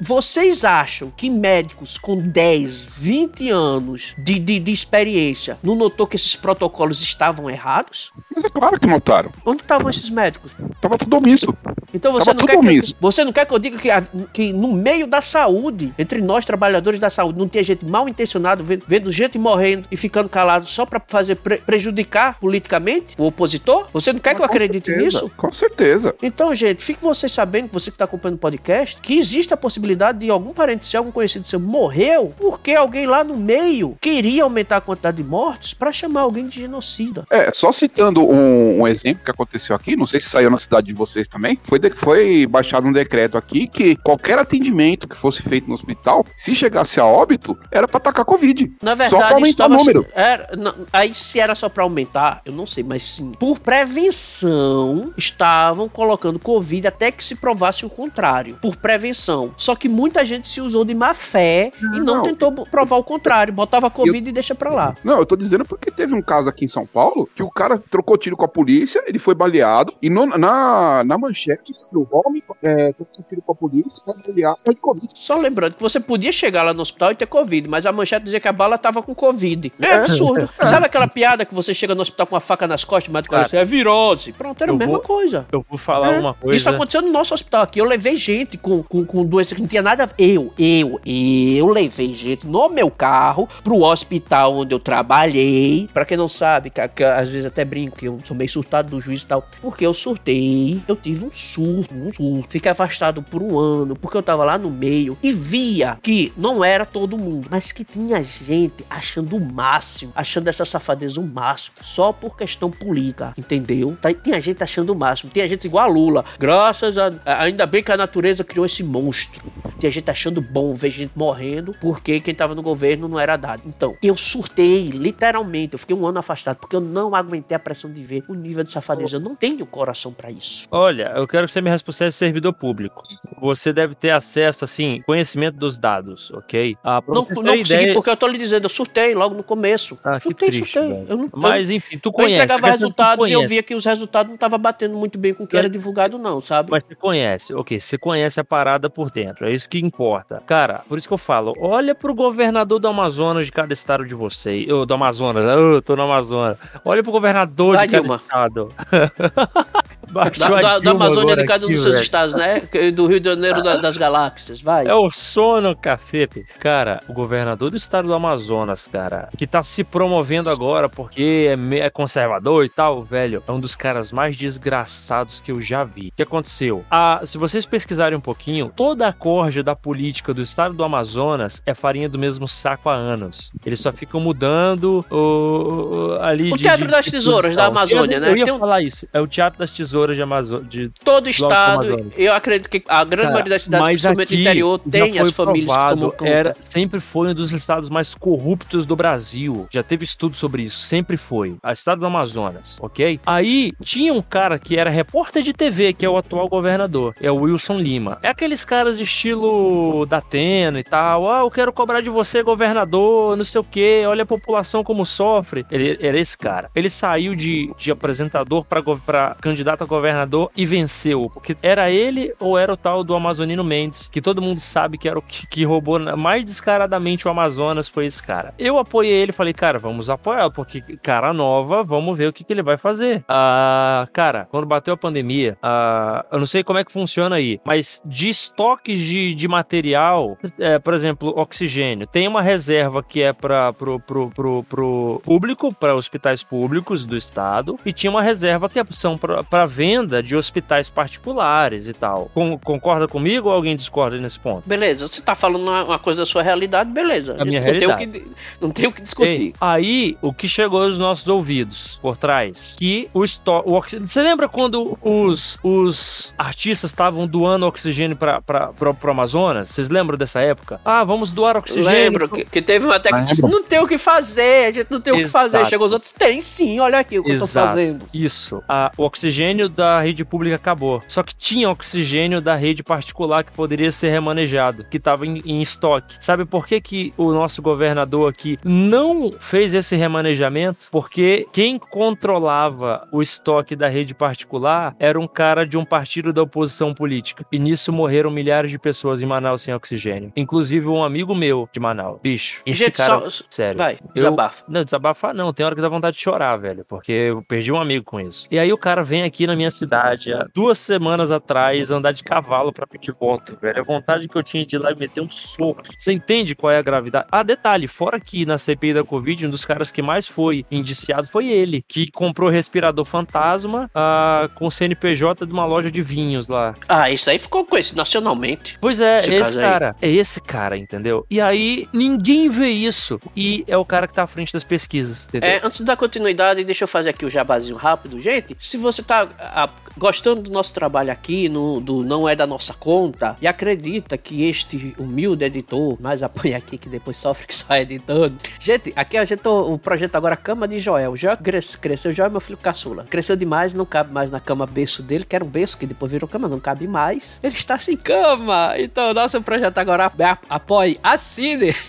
vocês 0.00 0.64
acham 0.64 1.10
que 1.10 1.30
médicos 1.30 1.98
com 1.98 2.16
10, 2.16 2.98
20 2.98 3.50
anos 3.50 4.14
de, 4.18 4.38
de, 4.38 4.58
de 4.58 4.72
experiência 4.72 5.58
não 5.62 5.74
notou 5.74 6.06
que 6.06 6.16
esses 6.16 6.36
protocolos 6.36 7.02
estavam 7.02 7.48
errados? 7.48 8.12
Mas 8.34 8.44
é 8.44 8.48
claro 8.48 8.78
que 8.78 8.86
notaram. 8.86 9.30
Onde 9.44 9.62
estavam 9.62 9.90
esses 9.90 10.10
médicos? 10.10 10.54
Tava 10.80 10.98
tudo 10.98 11.16
omisso. 11.16 11.54
Então 11.92 12.12
você 12.12 12.32
não, 12.32 12.46
quer 12.46 12.58
que, 12.58 12.89
você 13.00 13.24
não 13.24 13.32
quer 13.32 13.46
que 13.46 13.52
eu 13.52 13.58
diga 13.58 13.78
que, 13.78 13.90
a, 13.90 14.02
que 14.32 14.52
no 14.52 14.72
meio 14.72 15.06
da 15.06 15.20
saúde, 15.20 15.92
entre 15.98 16.20
nós 16.20 16.44
trabalhadores 16.44 16.98
da 16.98 17.10
saúde, 17.10 17.38
não 17.38 17.48
tem 17.48 17.62
gente 17.62 17.84
mal 17.84 18.08
intencionado 18.08 18.62
vendo, 18.64 18.84
vendo 18.86 19.12
gente 19.12 19.38
morrendo 19.38 19.86
e 19.90 19.96
ficando 19.96 20.28
calado 20.28 20.66
só 20.66 20.84
para 20.86 21.00
fazer 21.06 21.36
pre, 21.36 21.58
prejudicar 21.58 22.38
politicamente 22.38 23.14
o 23.18 23.26
opositor? 23.26 23.88
Você 23.92 24.12
não 24.12 24.20
quer 24.20 24.30
Mas 24.30 24.36
que 24.36 24.42
eu 24.42 24.46
acredite 24.46 24.86
certeza, 24.86 25.04
nisso? 25.04 25.32
Com 25.36 25.52
certeza. 25.52 26.14
Então, 26.22 26.54
gente, 26.54 26.82
fique 26.82 27.02
você 27.02 27.28
sabendo, 27.28 27.68
você 27.72 27.90
que 27.90 27.94
está 27.94 28.04
acompanhando 28.04 28.36
o 28.36 28.40
podcast, 28.40 29.00
que 29.00 29.18
existe 29.18 29.52
a 29.54 29.56
possibilidade 29.56 30.18
de 30.18 30.30
algum 30.30 30.52
parente 30.52 30.86
seu, 30.86 31.00
algum 31.00 31.10
conhecido 31.10 31.46
seu 31.46 31.60
morreu 31.60 32.34
porque 32.36 32.74
alguém 32.74 33.06
lá 33.06 33.22
no 33.22 33.36
meio 33.36 33.96
queria 34.00 34.44
aumentar 34.44 34.78
a 34.78 34.80
quantidade 34.80 35.18
de 35.18 35.24
mortes 35.24 35.74
para 35.74 35.92
chamar 35.92 36.22
alguém 36.22 36.46
de 36.46 36.60
genocida. 36.60 37.24
É, 37.30 37.50
só 37.52 37.72
citando 37.72 38.22
um, 38.22 38.80
um 38.80 38.88
exemplo 38.88 39.24
que 39.24 39.30
aconteceu 39.30 39.74
aqui, 39.74 39.96
não 39.96 40.06
sei 40.06 40.20
se 40.20 40.28
saiu 40.28 40.50
na 40.50 40.58
cidade 40.58 40.88
de 40.88 40.92
vocês 40.92 41.28
também, 41.28 41.58
foi 41.62 41.78
de, 41.78 41.90
foi 41.90 42.46
baixado 42.46 42.79
um 42.86 42.92
decreto 42.92 43.36
aqui 43.36 43.66
que 43.66 43.96
qualquer 43.96 44.38
atendimento 44.38 45.08
que 45.08 45.16
fosse 45.16 45.42
feito 45.42 45.68
no 45.68 45.74
hospital, 45.74 46.24
se 46.36 46.54
chegasse 46.54 47.00
a 47.00 47.04
óbito, 47.04 47.56
era 47.70 47.86
para 47.86 47.98
atacar 47.98 48.24
Covid. 48.24 48.72
Na 48.82 48.94
verdade, 48.94 49.10
só 49.10 49.26
pra 49.26 49.36
aumentar 49.36 49.66
o 49.66 49.68
número. 49.68 50.06
Era, 50.14 50.50
não, 50.56 50.74
aí 50.92 51.14
se 51.14 51.40
era 51.40 51.54
só 51.54 51.68
para 51.68 51.84
aumentar, 51.84 52.42
eu 52.44 52.52
não 52.52 52.66
sei, 52.66 52.82
mas 52.82 53.02
sim. 53.02 53.32
Por 53.32 53.58
prevenção, 53.58 55.12
estavam 55.16 55.88
colocando 55.88 56.38
Covid 56.38 56.86
até 56.86 57.10
que 57.10 57.22
se 57.22 57.34
provasse 57.34 57.84
o 57.84 57.90
contrário. 57.90 58.58
Por 58.60 58.76
prevenção. 58.76 59.52
Só 59.56 59.74
que 59.74 59.88
muita 59.88 60.24
gente 60.24 60.48
se 60.48 60.60
usou 60.60 60.84
de 60.84 60.94
má 60.94 61.14
fé 61.14 61.72
não, 61.80 61.94
e 61.94 62.00
não, 62.00 62.16
não, 62.16 62.22
tentou 62.22 62.52
provar 62.66 62.96
o 62.96 63.04
contrário. 63.04 63.52
Botava 63.52 63.90
Covid 63.90 64.26
eu, 64.26 64.30
e 64.30 64.32
deixa 64.32 64.54
pra 64.54 64.70
lá. 64.70 64.94
Não, 65.04 65.18
eu 65.18 65.26
tô 65.26 65.36
dizendo 65.36 65.64
porque 65.64 65.90
teve 65.90 66.14
um 66.14 66.22
caso 66.22 66.48
aqui 66.48 66.64
em 66.64 66.68
São 66.68 66.86
Paulo 66.86 67.28
que 67.34 67.42
o 67.42 67.50
cara 67.50 67.78
trocou 67.78 68.16
tiro 68.16 68.36
com 68.36 68.44
a 68.44 68.48
polícia, 68.48 69.02
ele 69.06 69.18
foi 69.18 69.34
baleado 69.34 69.94
e 70.00 70.10
no, 70.10 70.26
na, 70.26 71.04
na 71.04 71.18
manchete 71.18 71.72
o 71.92 72.06
homem 72.10 72.42
é, 72.62 72.92
com 72.92 73.52
a 73.52 73.54
polícia, 73.54 74.02
foi 74.04 74.14
baleado 74.26 74.58
de 74.66 74.76
Covid. 74.76 75.08
Só 75.14 75.36
lembrando 75.36 75.74
que 75.74 75.82
você 75.82 75.98
podia 75.98 76.32
chegar 76.32 76.62
lá 76.62 76.74
no 76.74 76.82
hospital 76.82 77.12
e 77.12 77.14
ter 77.14 77.26
Covid, 77.26 77.68
mas 77.68 77.86
a 77.86 77.92
manchete 77.92 78.24
dizia 78.24 78.40
que 78.40 78.48
a 78.48 78.52
bala 78.52 78.76
tava 78.76 79.02
com 79.02 79.14
Covid. 79.14 79.72
É, 79.80 79.86
é 79.86 79.94
absurdo. 79.94 80.48
É. 80.58 80.66
Sabe 80.66 80.86
aquela 80.86 81.08
piada 81.08 81.44
que 81.44 81.54
você 81.54 81.74
chega 81.74 81.94
no 81.94 82.02
hospital 82.02 82.26
com 82.26 82.34
uma 82.34 82.40
faca 82.40 82.66
nas 82.66 82.84
costas, 82.84 83.12
mas 83.12 83.26
cara, 83.26 83.48
é 83.52 83.64
virose? 83.64 84.32
Pronto, 84.32 84.62
era 84.62 84.72
a 84.72 84.76
mesma 84.76 84.94
vou, 84.94 85.02
coisa. 85.02 85.46
Eu 85.50 85.64
vou 85.68 85.78
falar 85.78 86.14
é. 86.14 86.18
uma 86.18 86.34
coisa. 86.34 86.56
Isso 86.56 86.68
aconteceu 86.68 87.02
no 87.02 87.10
nosso 87.10 87.34
hospital 87.34 87.62
aqui. 87.62 87.80
Eu 87.80 87.84
levei 87.84 88.16
gente 88.16 88.58
com, 88.58 88.82
com, 88.82 89.04
com 89.04 89.24
doença 89.24 89.54
que 89.54 89.60
não 89.60 89.68
tinha 89.68 89.82
nada. 89.82 90.10
Eu, 90.18 90.52
eu, 90.58 91.00
eu 91.06 91.66
levei 91.66 92.14
gente 92.14 92.46
no 92.46 92.68
meu 92.68 92.90
carro 92.90 93.48
pro 93.64 93.82
hospital 93.82 94.58
onde 94.58 94.74
eu 94.74 94.78
trabalhei. 94.78 95.88
Pra 95.92 96.04
quem 96.04 96.16
não 96.16 96.28
sabe, 96.28 96.70
que, 96.70 96.86
que 96.88 97.04
às 97.04 97.30
vezes 97.30 97.46
até 97.46 97.64
brinco 97.64 97.96
que 97.96 98.06
eu 98.06 98.18
sou 98.24 98.36
meio 98.36 98.50
surtado 98.50 98.90
do 98.90 99.00
juiz 99.00 99.22
e 99.22 99.26
tal. 99.26 99.44
Porque 99.60 99.86
eu 99.86 99.94
surtei, 99.94 100.80
eu 100.86 100.96
tive 100.96 101.24
um 101.24 101.30
surto, 101.30 101.94
um 101.94 102.12
surto. 102.12 102.49
Fiquei 102.50 102.72
afastado 102.72 103.22
por 103.22 103.42
um 103.42 103.58
ano, 103.58 103.94
porque 103.94 104.16
eu 104.16 104.22
tava 104.22 104.44
lá 104.44 104.58
no 104.58 104.70
meio 104.70 105.16
e 105.22 105.32
via 105.32 105.96
que 106.02 106.32
não 106.36 106.64
era 106.64 106.84
todo 106.84 107.16
mundo, 107.16 107.46
mas 107.48 107.70
que 107.70 107.84
tinha 107.84 108.24
gente 108.24 108.84
achando 108.90 109.36
o 109.36 109.40
máximo, 109.40 110.12
achando 110.16 110.48
essa 110.48 110.64
safadeza 110.64 111.20
o 111.20 111.26
máximo, 111.26 111.76
só 111.80 112.12
por 112.12 112.36
questão 112.36 112.68
política, 112.68 113.32
entendeu? 113.38 113.96
Tá, 114.00 114.12
tinha 114.12 114.40
gente 114.40 114.62
achando 114.64 114.90
o 114.90 114.96
máximo, 114.96 115.30
tinha 115.32 115.46
gente 115.46 115.64
igual 115.66 115.84
a 115.84 115.86
Lula. 115.86 116.24
Graças 116.38 116.98
a. 116.98 117.12
Ainda 117.24 117.66
bem 117.66 117.82
que 117.84 117.92
a 117.92 117.96
natureza 117.96 118.42
criou 118.42 118.66
esse 118.66 118.82
monstro. 118.82 119.44
Tinha 119.78 119.92
gente 119.92 120.10
achando 120.10 120.40
bom 120.40 120.74
ver 120.74 120.90
gente 120.90 121.12
morrendo 121.14 121.74
porque 121.80 122.20
quem 122.20 122.34
tava 122.34 122.54
no 122.54 122.62
governo 122.62 123.08
não 123.08 123.18
era 123.18 123.36
dado. 123.36 123.62
Então, 123.64 123.96
eu 124.02 124.16
surtei, 124.16 124.88
literalmente. 124.88 125.74
Eu 125.74 125.78
fiquei 125.78 125.94
um 125.96 126.06
ano 126.06 126.18
afastado 126.18 126.56
porque 126.56 126.76
eu 126.76 126.80
não 126.80 127.14
aguentei 127.14 127.56
a 127.56 127.58
pressão 127.58 127.90
de 127.90 128.02
ver 128.02 128.24
o 128.28 128.34
nível 128.34 128.64
de 128.64 128.72
safadeza. 128.72 129.16
Eu 129.16 129.20
não 129.20 129.36
tenho 129.36 129.64
coração 129.64 130.12
para 130.12 130.30
isso. 130.30 130.66
Olha, 130.70 131.12
eu 131.16 131.26
quero 131.26 131.46
que 131.46 131.52
você 131.52 131.60
me 131.60 131.70
responda 131.70 131.90
é 132.08 132.10
servidor 132.40 132.52
público. 132.54 133.02
Você 133.38 133.72
deve 133.72 133.94
ter 133.94 134.10
acesso, 134.10 134.64
assim, 134.64 135.02
conhecimento 135.06 135.56
dos 135.56 135.78
dados, 135.78 136.30
ok? 136.32 136.76
Ah, 136.82 137.02
não, 137.06 137.14
não 137.14 137.22
consegui, 137.22 137.60
ideia... 137.60 137.94
porque 137.94 138.10
eu 138.10 138.16
tô 138.16 138.26
lhe 138.26 138.38
dizendo, 138.38 138.64
eu 138.64 138.68
surtei 138.68 139.14
logo 139.14 139.34
no 139.34 139.42
começo. 139.42 139.98
Ah, 140.04 140.18
surtei, 140.18 140.48
que 140.48 140.58
triste, 140.58 140.72
surtei. 140.72 141.06
Eu 141.08 141.16
não, 141.16 141.30
Mas, 141.34 141.70
enfim, 141.70 141.98
tu 141.98 142.10
conhece. 142.10 142.32
Eu 142.32 142.44
entregava 142.44 142.70
resultados 142.70 143.28
e 143.28 143.32
eu 143.32 143.46
via 143.46 143.62
que 143.62 143.74
os 143.74 143.84
resultados 143.84 144.28
não 144.28 144.34
estavam 144.34 144.58
batendo 144.58 144.96
muito 144.96 145.18
bem 145.18 145.34
com 145.34 145.44
o 145.44 145.46
que 145.46 145.56
era 145.56 145.68
divulgado, 145.68 146.18
não, 146.18 146.40
sabe? 146.40 146.70
Mas 146.70 146.84
você 146.84 146.94
conhece, 146.94 147.54
ok, 147.54 147.78
você 147.78 147.98
conhece 147.98 148.40
a 148.40 148.44
parada 148.44 148.88
por 148.88 149.10
dentro, 149.10 149.46
é 149.46 149.52
isso 149.52 149.68
que 149.68 149.78
importa. 149.78 150.42
Cara, 150.46 150.82
por 150.88 150.98
isso 150.98 151.06
que 151.06 151.14
eu 151.14 151.18
falo, 151.18 151.54
olha 151.58 151.94
pro 151.94 152.14
governador 152.14 152.78
do 152.78 152.88
Amazonas 152.88 153.46
de 153.46 153.52
cada 153.52 153.72
estado 153.72 154.04
de 154.04 154.14
vocês, 154.14 154.66
eu, 154.68 154.86
do 154.86 154.94
Amazonas, 154.94 155.44
eu 155.44 155.82
tô 155.82 155.96
no 155.96 156.02
Amazonas, 156.02 156.56
olha 156.84 157.02
pro 157.02 157.12
governador 157.12 157.76
Vai, 157.76 157.86
de 157.86 157.92
cada 157.92 158.02
Dilma. 158.02 158.16
estado. 158.16 158.72
da, 160.38 160.78
da, 160.78 160.90
Amazônia 160.90 161.36
de 161.36 161.44
cada 161.44 161.66
um 161.66 161.70
dos 161.70 161.82
seus 161.82 161.96
estados, 161.96 162.34
né? 162.34 162.62
Do 162.94 163.06
Rio 163.06 163.20
de 163.20 163.28
Janeiro 163.28 163.62
da, 163.62 163.76
das 163.76 163.96
galáxias, 163.96 164.60
vai. 164.60 164.86
É 164.86 164.94
o 164.94 165.10
sono, 165.10 165.76
cacete. 165.76 166.44
Cara, 166.58 167.02
o 167.08 167.12
governador 167.12 167.70
do 167.70 167.76
estado 167.76 168.08
do 168.08 168.14
Amazonas, 168.14 168.86
cara, 168.86 169.28
que 169.36 169.46
tá 169.46 169.62
se 169.62 169.84
promovendo 169.84 170.50
agora 170.50 170.88
porque 170.88 171.48
é, 171.72 171.78
é 171.78 171.90
conservador 171.90 172.64
e 172.64 172.68
tal, 172.68 173.02
velho, 173.02 173.42
é 173.46 173.52
um 173.52 173.60
dos 173.60 173.76
caras 173.76 174.12
mais 174.12 174.36
desgraçados 174.36 175.40
que 175.40 175.52
eu 175.52 175.60
já 175.60 175.84
vi. 175.84 176.08
O 176.08 176.12
que 176.16 176.22
aconteceu? 176.22 176.84
Ah, 176.90 177.20
se 177.24 177.38
vocês 177.38 177.66
pesquisarem 177.66 178.16
um 178.16 178.20
pouquinho, 178.20 178.72
toda 178.74 179.06
a 179.06 179.12
corja 179.12 179.62
da 179.62 179.76
política 179.76 180.34
do 180.34 180.42
estado 180.42 180.74
do 180.74 180.84
Amazonas 180.84 181.62
é 181.66 181.74
farinha 181.74 182.08
do 182.08 182.18
mesmo 182.18 182.46
saco 182.48 182.88
há 182.88 182.94
anos. 182.94 183.52
Eles 183.64 183.80
só 183.80 183.92
ficam 183.92 184.20
mudando 184.20 185.04
o, 185.10 186.16
ali 186.20 186.52
o 186.52 186.56
de, 186.56 186.62
Teatro 186.62 186.86
de, 186.86 186.92
das 186.92 187.06
Tesouras 187.06 187.54
da 187.54 187.66
Amazônia, 187.66 188.16
eu, 188.16 188.20
né? 188.20 188.30
Eu 188.30 188.36
ia 188.36 188.44
Tem 188.44 188.58
falar 188.58 188.82
isso. 188.82 189.06
É 189.12 189.20
o 189.20 189.26
Teatro 189.26 189.58
das 189.58 189.72
Tesouras 189.72 189.99
tesoura 190.00 190.14
de 190.14 190.22
Amazônia. 190.22 190.66
De 190.68 190.88
Todo 191.04 191.28
estado, 191.28 192.12
eu 192.16 192.32
acredito 192.32 192.68
que 192.68 192.82
a 192.88 193.04
grande 193.04 193.22
Cara, 193.22 193.32
maioria 193.32 193.50
das 193.50 193.62
cidades, 193.62 193.86
principalmente 193.86 194.28
do 194.34 194.40
interior, 194.40 194.78
tem 194.78 195.18
as 195.18 195.30
famílias 195.30 195.66
provado, 195.66 195.94
que 195.94 196.00
tomam 196.00 196.10
conta. 196.10 196.30
Era, 196.30 196.56
sempre 196.58 197.00
foi 197.00 197.28
um 197.28 197.34
dos 197.34 197.52
estados 197.52 197.90
mais 197.90 198.14
corruptos 198.14 198.86
do 198.86 198.96
Brasil. 198.96 199.66
Já 199.70 199.82
teve 199.82 200.04
estudo 200.04 200.36
sobre 200.36 200.62
isso, 200.62 200.78
sempre 200.78 201.16
foi. 201.16 201.56
O 201.62 201.70
estado 201.70 202.00
do 202.00 202.06
Amazonas, 202.06 202.78
ok? 202.80 203.20
Aí 203.26 203.72
tinha 203.82 204.12
um 204.12 204.22
cara 204.22 204.58
que 204.58 204.76
era 204.76 204.90
repórter 204.90 205.42
de 205.42 205.52
TV, 205.52 205.92
que 205.92 206.04
é 206.04 206.08
o 206.08 206.16
atual 206.16 206.48
governador, 206.48 207.14
é 207.20 207.30
o 207.30 207.36
Wilson 207.36 207.78
Lima. 207.78 208.18
É 208.22 208.28
aqueles 208.28 208.64
caras 208.64 208.98
de 208.98 209.04
estilo 209.04 210.06
da 210.06 210.18
Atena 210.18 210.78
e 210.80 210.84
tal. 210.84 211.30
Ah, 211.30 211.40
eu 211.40 211.50
quero 211.50 211.72
cobrar 211.72 212.00
de 212.00 212.10
você, 212.10 212.42
governador, 212.42 213.36
não 213.36 213.44
sei 213.44 213.60
o 213.60 213.64
que. 213.64 214.04
Olha 214.06 214.22
a 214.22 214.26
população 214.26 214.84
como 214.84 215.04
sofre. 215.04 215.66
Ele 215.70 215.98
era 216.00 216.18
esse 216.18 216.36
cara. 216.36 216.70
Ele 216.74 216.90
saiu 216.90 217.34
de, 217.34 217.72
de 217.76 217.90
apresentador 217.90 218.64
para 218.64 219.34
candidato 219.40 219.82
a 219.82 219.86
governador 219.90 220.50
e 220.56 220.64
venceu. 220.64 221.28
Porque 221.32 221.56
era 221.62 221.90
ele 221.90 222.34
ou 222.40 222.56
era 222.56 222.72
o 222.72 222.76
tal 222.76 223.04
do 223.04 223.14
Amazonino 223.14 223.62
Mendes, 223.62 224.08
que 224.08 224.20
todo 224.22 224.40
mundo 224.40 224.60
sabe 224.60 224.96
que 224.96 225.08
era 225.08 225.18
o 225.18 225.22
que, 225.22 225.46
que 225.46 225.64
roubou 225.64 225.98
mais 226.16 226.44
descaradamente 226.44 227.26
o 227.26 227.30
Amazonas, 227.30 227.88
foi 227.88 228.06
esse 228.06 228.22
cara. 228.22 228.54
Eu 228.58 228.78
apoiei 228.78 229.10
ele 229.20 229.32
falei, 229.32 229.52
cara, 229.52 229.78
vamos 229.78 230.08
apoiar, 230.08 230.50
porque 230.50 230.80
cara 231.02 231.32
nova, 231.32 231.82
vamos 231.82 232.16
ver 232.16 232.28
o 232.28 232.32
que, 232.32 232.44
que 232.44 232.52
ele 232.52 232.62
vai 232.62 232.76
fazer. 232.76 233.24
Ah, 233.28 234.08
cara, 234.12 234.46
quando 234.50 234.66
bateu 234.66 234.94
a 234.94 234.96
pandemia, 234.96 235.58
ah, 235.62 236.24
eu 236.30 236.38
não 236.38 236.46
sei 236.46 236.62
como 236.62 236.78
é 236.78 236.84
que 236.84 236.92
funciona 236.92 237.36
aí, 237.36 237.60
mas 237.64 238.00
de 238.04 238.28
estoques 238.28 239.00
de, 239.00 239.34
de 239.34 239.48
material, 239.48 240.38
é, 240.58 240.78
por 240.78 240.94
exemplo, 240.94 241.32
oxigênio, 241.36 242.06
tem 242.06 242.28
uma 242.28 242.42
reserva 242.42 243.02
que 243.02 243.22
é 243.22 243.32
para 243.32 243.72
pro, 243.72 243.98
pro, 244.00 244.30
pro, 244.30 244.64
pro 244.64 245.20
público, 245.24 245.74
para 245.74 245.94
hospitais 245.94 246.42
públicos 246.42 247.04
do 247.06 247.16
estado, 247.16 247.78
e 247.84 247.92
tinha 247.92 248.10
uma 248.10 248.22
reserva 248.22 248.68
que 248.68 248.78
é, 248.78 248.84
são 248.90 249.18
para 249.18 249.66
venda 249.80 250.22
de 250.22 250.36
hospitais 250.36 250.90
particulares 250.90 251.88
e 251.88 251.94
tal. 251.94 252.30
Com, 252.34 252.58
concorda 252.58 253.08
comigo 253.08 253.48
ou 253.48 253.54
alguém 253.54 253.74
discorda 253.74 254.18
nesse 254.18 254.38
ponto? 254.38 254.68
Beleza, 254.68 255.08
você 255.08 255.22
tá 255.22 255.34
falando 255.34 255.62
uma, 255.62 255.82
uma 255.84 255.98
coisa 255.98 256.18
da 256.20 256.26
sua 256.26 256.42
realidade, 256.42 256.90
beleza. 256.90 257.34
A 257.38 257.46
minha 257.46 257.60
não 257.60 257.66
Tem 257.66 257.76
o 257.78 257.88
realidade. 257.88 258.10
que, 258.10 258.32
não 258.60 258.70
tem 258.70 258.86
o 258.86 258.92
que 258.92 259.00
discutir. 259.00 259.30
Ei, 259.30 259.54
aí, 259.58 260.18
o 260.20 260.34
que 260.34 260.46
chegou 260.46 260.82
aos 260.82 260.98
nossos 260.98 261.26
ouvidos 261.28 261.98
por 262.02 262.14
trás, 262.18 262.74
que 262.76 263.08
o 263.14 263.24
estoque. 263.24 263.98
Você 264.00 264.22
lembra 264.22 264.50
quando 264.50 264.98
os, 265.00 265.58
os 265.62 266.34
artistas 266.36 266.90
estavam 266.90 267.26
doando 267.26 267.64
oxigênio 267.64 268.18
para 268.18 268.42
o 268.78 269.10
Amazonas? 269.10 269.70
Vocês 269.70 269.88
lembram 269.88 270.18
dessa 270.18 270.40
época? 270.40 270.78
Ah, 270.84 271.04
vamos 271.04 271.32
doar 271.32 271.56
oxigênio. 271.56 271.90
Lembro 271.90 272.28
que, 272.28 272.44
que 272.44 272.60
teve 272.60 272.86
um 272.86 272.92
até 272.92 273.10
que 273.10 273.22
disse: 273.22 273.40
não 273.40 273.62
tem 273.62 273.78
o 273.78 273.88
que 273.88 273.96
fazer, 273.96 274.66
a 274.66 274.72
gente 274.72 274.90
não 274.90 275.00
tem 275.00 275.14
o 275.14 275.16
que 275.16 275.28
fazer. 275.28 275.56
Exato. 275.56 275.70
Chegou 275.70 275.86
os 275.86 275.92
outros: 275.94 276.12
tem 276.12 276.42
sim, 276.42 276.78
olha 276.80 276.98
aqui 276.98 277.18
o 277.18 277.24
que 277.24 277.30
eu 277.30 277.38
tô 277.38 277.44
Exato. 277.44 277.68
fazendo. 277.68 278.04
Isso. 278.12 278.62
Ah, 278.68 278.92
o 278.98 279.04
oxigênio 279.04 279.69
da 279.70 280.00
rede 280.00 280.24
pública 280.24 280.56
acabou. 280.56 281.02
Só 281.06 281.22
que 281.22 281.34
tinha 281.34 281.70
oxigênio 281.70 282.40
da 282.40 282.54
rede 282.54 282.82
particular 282.82 283.44
que 283.44 283.52
poderia 283.52 283.90
ser 283.92 284.10
remanejado, 284.10 284.84
que 284.84 284.96
estava 284.96 285.26
em, 285.26 285.40
em 285.44 285.60
estoque. 285.62 286.16
Sabe 286.20 286.44
por 286.44 286.66
que, 286.66 286.80
que 286.80 287.14
o 287.16 287.32
nosso 287.32 287.62
governador 287.62 288.30
aqui 288.30 288.58
não 288.64 289.32
fez 289.38 289.72
esse 289.74 289.96
remanejamento? 289.96 290.86
Porque 290.90 291.46
quem 291.52 291.78
controlava 291.78 293.08
o 293.12 293.22
estoque 293.22 293.74
da 293.74 293.88
rede 293.88 294.14
particular 294.14 294.94
era 294.98 295.18
um 295.18 295.26
cara 295.26 295.66
de 295.66 295.76
um 295.76 295.84
partido 295.84 296.32
da 296.32 296.42
oposição 296.42 296.92
política. 296.94 297.44
E 297.50 297.58
nisso 297.58 297.92
morreram 297.92 298.30
milhares 298.30 298.70
de 298.70 298.78
pessoas 298.78 299.20
em 299.22 299.26
Manaus 299.26 299.62
sem 299.62 299.74
oxigênio. 299.74 300.32
Inclusive 300.36 300.86
um 300.86 301.02
amigo 301.02 301.34
meu 301.34 301.68
de 301.72 301.80
Manaus. 301.80 302.18
Bicho, 302.22 302.62
esse 302.66 302.84
Gente, 302.84 302.96
cara. 302.96 303.28
só- 303.30 303.44
Sério. 303.48 303.76
Vai, 303.78 303.94
Eu- 303.94 304.14
desabafa. 304.14 304.64
Não, 304.68 304.84
desabafar 304.84 305.34
não. 305.34 305.52
Tem 305.52 305.64
hora 305.64 305.74
que 305.74 305.80
dá 305.80 305.88
vontade 305.88 306.16
de 306.16 306.22
chorar, 306.22 306.56
velho. 306.56 306.84
Porque 306.88 307.10
eu 307.12 307.42
perdi 307.42 307.72
um 307.72 307.80
amigo 307.80 308.04
com 308.04 308.20
isso. 308.20 308.46
E 308.50 308.58
aí 308.58 308.72
o 308.72 308.78
cara 308.78 309.02
vem 309.02 309.22
aqui 309.22 309.46
na 309.46 309.56
minha 309.60 309.70
cidade, 309.70 310.32
há 310.32 310.46
duas 310.54 310.78
semanas 310.78 311.30
atrás, 311.30 311.90
andar 311.90 312.12
de 312.12 312.24
cavalo 312.24 312.72
pra 312.72 312.86
pedir 312.86 313.12
voto, 313.12 313.58
velho. 313.60 313.80
A 313.80 313.84
vontade 313.84 314.26
que 314.26 314.36
eu 314.36 314.42
tinha 314.42 314.64
de 314.64 314.76
ir 314.76 314.78
lá 314.78 314.90
e 314.90 314.96
meter 314.96 315.20
um 315.20 315.28
soco. 315.28 315.82
Você 315.94 316.12
entende 316.12 316.54
qual 316.54 316.70
é 316.70 316.78
a 316.78 316.82
gravidade? 316.82 317.26
Ah, 317.30 317.42
detalhe, 317.42 317.86
fora 317.86 318.18
que 318.18 318.46
na 318.46 318.56
CPI 318.56 318.94
da 318.94 319.04
Covid, 319.04 319.46
um 319.46 319.50
dos 319.50 319.66
caras 319.66 319.92
que 319.92 320.00
mais 320.00 320.26
foi 320.26 320.64
indiciado 320.70 321.26
foi 321.26 321.48
ele, 321.48 321.84
que 321.86 322.10
comprou 322.10 322.48
respirador 322.48 323.04
fantasma 323.04 323.90
ah, 323.94 324.48
com 324.54 324.70
CNPJ 324.70 325.44
de 325.44 325.52
uma 325.52 325.66
loja 325.66 325.90
de 325.90 326.00
vinhos 326.00 326.48
lá. 326.48 326.74
Ah, 326.88 327.10
isso 327.10 327.28
aí 327.28 327.38
ficou 327.38 327.64
conhecido 327.64 327.98
nacionalmente. 327.98 328.78
Pois 328.80 329.00
é, 329.00 329.18
Esse 329.18 329.34
esse 329.34 329.58
cara. 329.58 329.96
É 330.00 330.08
esse 330.08 330.40
cara, 330.40 330.76
entendeu? 330.76 331.26
E 331.30 331.38
aí 331.40 331.86
ninguém 331.92 332.48
vê 332.48 332.68
isso. 332.68 333.20
E 333.36 333.62
é 333.66 333.76
o 333.76 333.84
cara 333.84 334.06
que 334.06 334.14
tá 334.14 334.22
à 334.22 334.26
frente 334.26 334.52
das 334.52 334.64
pesquisas, 334.64 335.26
entendeu? 335.26 335.50
É, 335.50 335.60
antes 335.62 335.80
da 335.82 335.96
continuidade, 335.96 336.64
deixa 336.64 336.84
eu 336.84 336.88
fazer 336.88 337.10
aqui 337.10 337.26
o 337.26 337.30
jabazinho 337.30 337.76
rápido. 337.76 338.18
Gente, 338.20 338.56
se 338.58 338.78
você 338.78 339.02
tá 339.02 339.28
ah, 339.52 339.70
gostando 339.98 340.42
do 340.42 340.50
nosso 340.50 340.72
trabalho 340.72 341.10
aqui, 341.12 341.48
no, 341.48 341.80
do 341.80 342.02
Não 342.04 342.28
É 342.28 342.34
Da 342.36 342.46
Nossa 342.46 342.72
Conta, 342.74 343.36
e 343.40 343.46
acredita 343.46 344.16
que 344.16 344.48
este 344.48 344.94
humilde 344.98 345.44
editor, 345.44 345.96
mais 346.00 346.22
apoia 346.22 346.56
aqui 346.56 346.78
que 346.78 346.88
depois 346.88 347.16
sofre 347.16 347.46
que 347.46 347.54
sai 347.54 347.82
editando. 347.82 348.36
Gente, 348.58 348.92
aqui 348.96 349.16
a 349.16 349.24
gente, 349.24 349.46
o 349.46 349.76
projeto 349.78 350.14
agora 350.16 350.36
Cama 350.36 350.66
de 350.68 350.78
Joel. 350.78 351.16
Joel 351.16 351.36
cres- 351.36 351.76
cresceu, 351.76 352.12
Joel 352.12 352.28
é 352.28 352.30
meu 352.30 352.40
filho 352.40 352.58
caçula. 352.58 353.04
Cresceu 353.04 353.36
demais, 353.36 353.74
não 353.74 353.84
cabe 353.84 354.12
mais 354.12 354.30
na 354.30 354.40
cama 354.40 354.66
berço 354.66 355.02
dele, 355.02 355.24
que 355.24 355.34
era 355.34 355.44
um 355.44 355.48
berço 355.48 355.76
que 355.76 355.86
depois 355.86 356.10
virou 356.10 356.28
cama, 356.28 356.48
não 356.48 356.60
cabe 356.60 356.86
mais. 356.88 357.40
Ele 357.42 357.54
está 357.54 357.76
sem 357.78 357.96
cama. 357.96 358.74
Então, 358.78 359.12
nosso 359.12 359.40
projeto 359.42 359.78
agora 359.78 360.10
é 360.18 360.24
a- 360.24 360.38
apoie, 360.48 360.98
assine. 361.02 361.74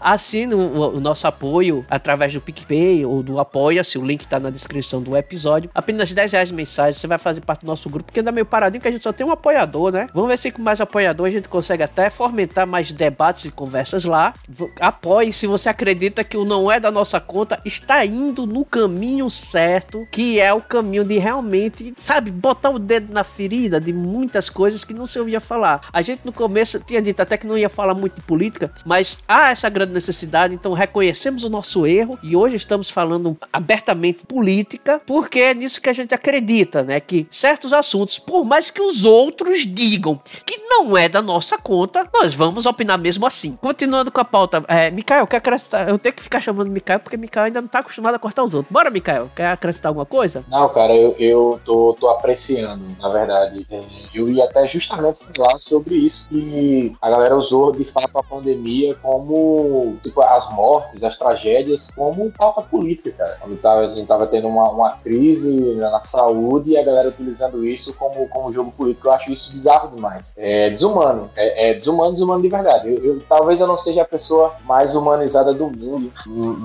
Assine 0.00 0.54
o, 0.54 0.96
o 0.96 1.00
nosso 1.00 1.26
apoio 1.26 1.84
através 1.88 2.32
do 2.32 2.40
PicPay 2.40 3.04
ou 3.06 3.22
do 3.22 3.38
Apoia-se, 3.38 3.96
o 3.98 4.04
link 4.04 4.26
tá 4.26 4.38
na 4.40 4.50
descrição 4.50 5.00
do 5.02 5.16
episódio. 5.16 5.70
Apenas 5.74 6.12
10 6.12 6.32
reais 6.32 6.50
mensais, 6.50 6.91
você 6.94 7.06
vai 7.06 7.18
fazer 7.18 7.40
parte 7.40 7.62
do 7.62 7.66
nosso 7.66 7.88
grupo, 7.88 8.06
porque 8.06 8.20
anda 8.20 8.32
meio 8.32 8.46
paradinho 8.46 8.80
que 8.80 8.88
a 8.88 8.92
gente 8.92 9.02
só 9.02 9.12
tem 9.12 9.26
um 9.26 9.32
apoiador, 9.32 9.92
né? 9.92 10.06
Vamos 10.14 10.28
ver 10.28 10.38
se 10.38 10.50
com 10.50 10.62
mais 10.62 10.80
apoiador 10.80 11.26
a 11.26 11.30
gente 11.30 11.48
consegue 11.48 11.82
até 11.82 12.10
fomentar 12.10 12.66
mais 12.66 12.92
debates 12.92 13.44
e 13.44 13.50
conversas 13.50 14.04
lá. 14.04 14.34
Apoie 14.80 15.32
se 15.32 15.46
você 15.46 15.68
acredita 15.68 16.24
que 16.24 16.36
o 16.36 16.44
não 16.44 16.70
é 16.70 16.78
da 16.78 16.90
nossa 16.90 17.20
conta 17.20 17.60
está 17.64 18.04
indo 18.04 18.46
no 18.46 18.64
caminho 18.64 19.30
certo, 19.30 20.06
que 20.10 20.40
é 20.40 20.52
o 20.52 20.60
caminho 20.60 21.04
de 21.04 21.18
realmente, 21.18 21.94
sabe, 21.96 22.30
botar 22.30 22.70
o 22.70 22.78
dedo 22.78 23.12
na 23.12 23.24
ferida 23.24 23.80
de 23.80 23.92
muitas 23.92 24.48
coisas 24.50 24.84
que 24.84 24.94
não 24.94 25.06
se 25.06 25.18
ouvia 25.18 25.40
falar. 25.40 25.82
A 25.92 26.02
gente 26.02 26.22
no 26.24 26.32
começo 26.32 26.80
tinha 26.80 27.00
dito 27.00 27.20
até 27.20 27.36
que 27.36 27.46
não 27.46 27.58
ia 27.58 27.68
falar 27.68 27.94
muito 27.94 28.16
de 28.16 28.22
política, 28.22 28.70
mas 28.84 29.20
há 29.26 29.50
essa 29.50 29.68
grande 29.68 29.92
necessidade, 29.92 30.54
então 30.54 30.72
reconhecemos 30.72 31.44
o 31.44 31.50
nosso 31.50 31.86
erro 31.86 32.18
e 32.22 32.36
hoje 32.36 32.56
estamos 32.56 32.90
falando 32.90 33.36
abertamente 33.52 34.26
política, 34.26 35.00
porque 35.06 35.40
é 35.40 35.54
nisso 35.54 35.80
que 35.80 35.90
a 35.90 35.92
gente 35.92 36.14
acredita, 36.14 36.71
né? 36.80 37.00
Que 37.00 37.26
certos 37.30 37.72
assuntos, 37.72 38.18
por 38.18 38.44
mais 38.44 38.70
que 38.70 38.80
os 38.80 39.04
outros 39.04 39.66
digam 39.66 40.20
que 40.46 40.58
não 40.58 40.96
é 40.96 41.08
da 41.08 41.20
nossa 41.20 41.58
conta, 41.58 42.06
nós 42.14 42.34
vamos 42.34 42.66
opinar 42.66 42.96
mesmo 42.98 43.26
assim. 43.26 43.56
Continuando 43.56 44.10
com 44.10 44.20
a 44.20 44.24
pauta, 44.24 44.64
é, 44.68 44.90
Mikael, 44.90 45.26
quer 45.26 45.38
acrescentar? 45.38 45.88
Eu 45.88 45.98
tenho 45.98 46.14
que 46.14 46.22
ficar 46.22 46.40
chamando 46.40 46.70
Mikael 46.70 47.00
porque 47.00 47.16
Mikael 47.16 47.46
ainda 47.46 47.60
não 47.60 47.68
tá 47.68 47.80
acostumado 47.80 48.14
a 48.14 48.18
cortar 48.18 48.44
os 48.44 48.54
outros. 48.54 48.72
Bora, 48.72 48.90
Mikael, 48.90 49.28
quer 49.34 49.48
acrescentar 49.48 49.90
alguma 49.90 50.06
coisa? 50.06 50.44
Não, 50.48 50.68
cara, 50.68 50.94
eu, 50.94 51.14
eu 51.18 51.60
tô, 51.64 51.96
tô 51.98 52.08
apreciando, 52.08 52.84
na 53.00 53.08
verdade. 53.08 53.66
É, 53.70 53.82
Eu 54.14 54.28
ia 54.28 54.44
até 54.44 54.66
justamente 54.66 55.18
falar 55.36 55.58
sobre 55.58 55.94
isso, 55.96 56.26
que 56.28 56.94
a 57.00 57.10
galera 57.10 57.36
usou 57.36 57.72
de 57.72 57.84
fato 57.90 58.16
a 58.16 58.22
pandemia 58.22 58.94
como, 59.02 59.96
tipo, 60.02 60.20
as 60.20 60.52
mortes, 60.52 61.02
as 61.02 61.16
tragédias, 61.18 61.88
como 61.94 62.30
pauta 62.30 62.62
política, 62.62 63.12
cara. 63.16 63.36
Quando 63.40 63.56
tava, 63.56 63.80
a 63.80 63.94
gente 63.94 64.06
tava 64.06 64.26
tendo 64.26 64.48
uma, 64.48 64.70
uma 64.70 64.92
crise 64.98 65.74
na 65.74 66.00
saúde 66.00 66.61
e 66.66 66.76
a 66.76 66.84
galera 66.84 67.08
utilizando 67.08 67.64
isso 67.64 67.94
como, 67.94 68.26
como 68.28 68.52
jogo 68.52 68.72
político, 68.72 69.08
eu 69.08 69.12
acho 69.12 69.30
isso 69.30 69.50
bizarro 69.50 69.94
demais. 69.94 70.32
É 70.36 70.70
desumano, 70.70 71.30
é, 71.36 71.70
é 71.70 71.74
desumano, 71.74 72.12
desumano 72.12 72.42
de 72.42 72.48
verdade. 72.48 72.88
Eu, 72.92 73.04
eu- 73.04 73.22
talvez 73.28 73.60
eu 73.60 73.66
não 73.66 73.76
seja 73.76 74.02
a 74.02 74.06
pessoa 74.06 74.54
mais 74.64 74.94
humanizada 74.94 75.52
do 75.54 75.66
mundo, 75.68 76.10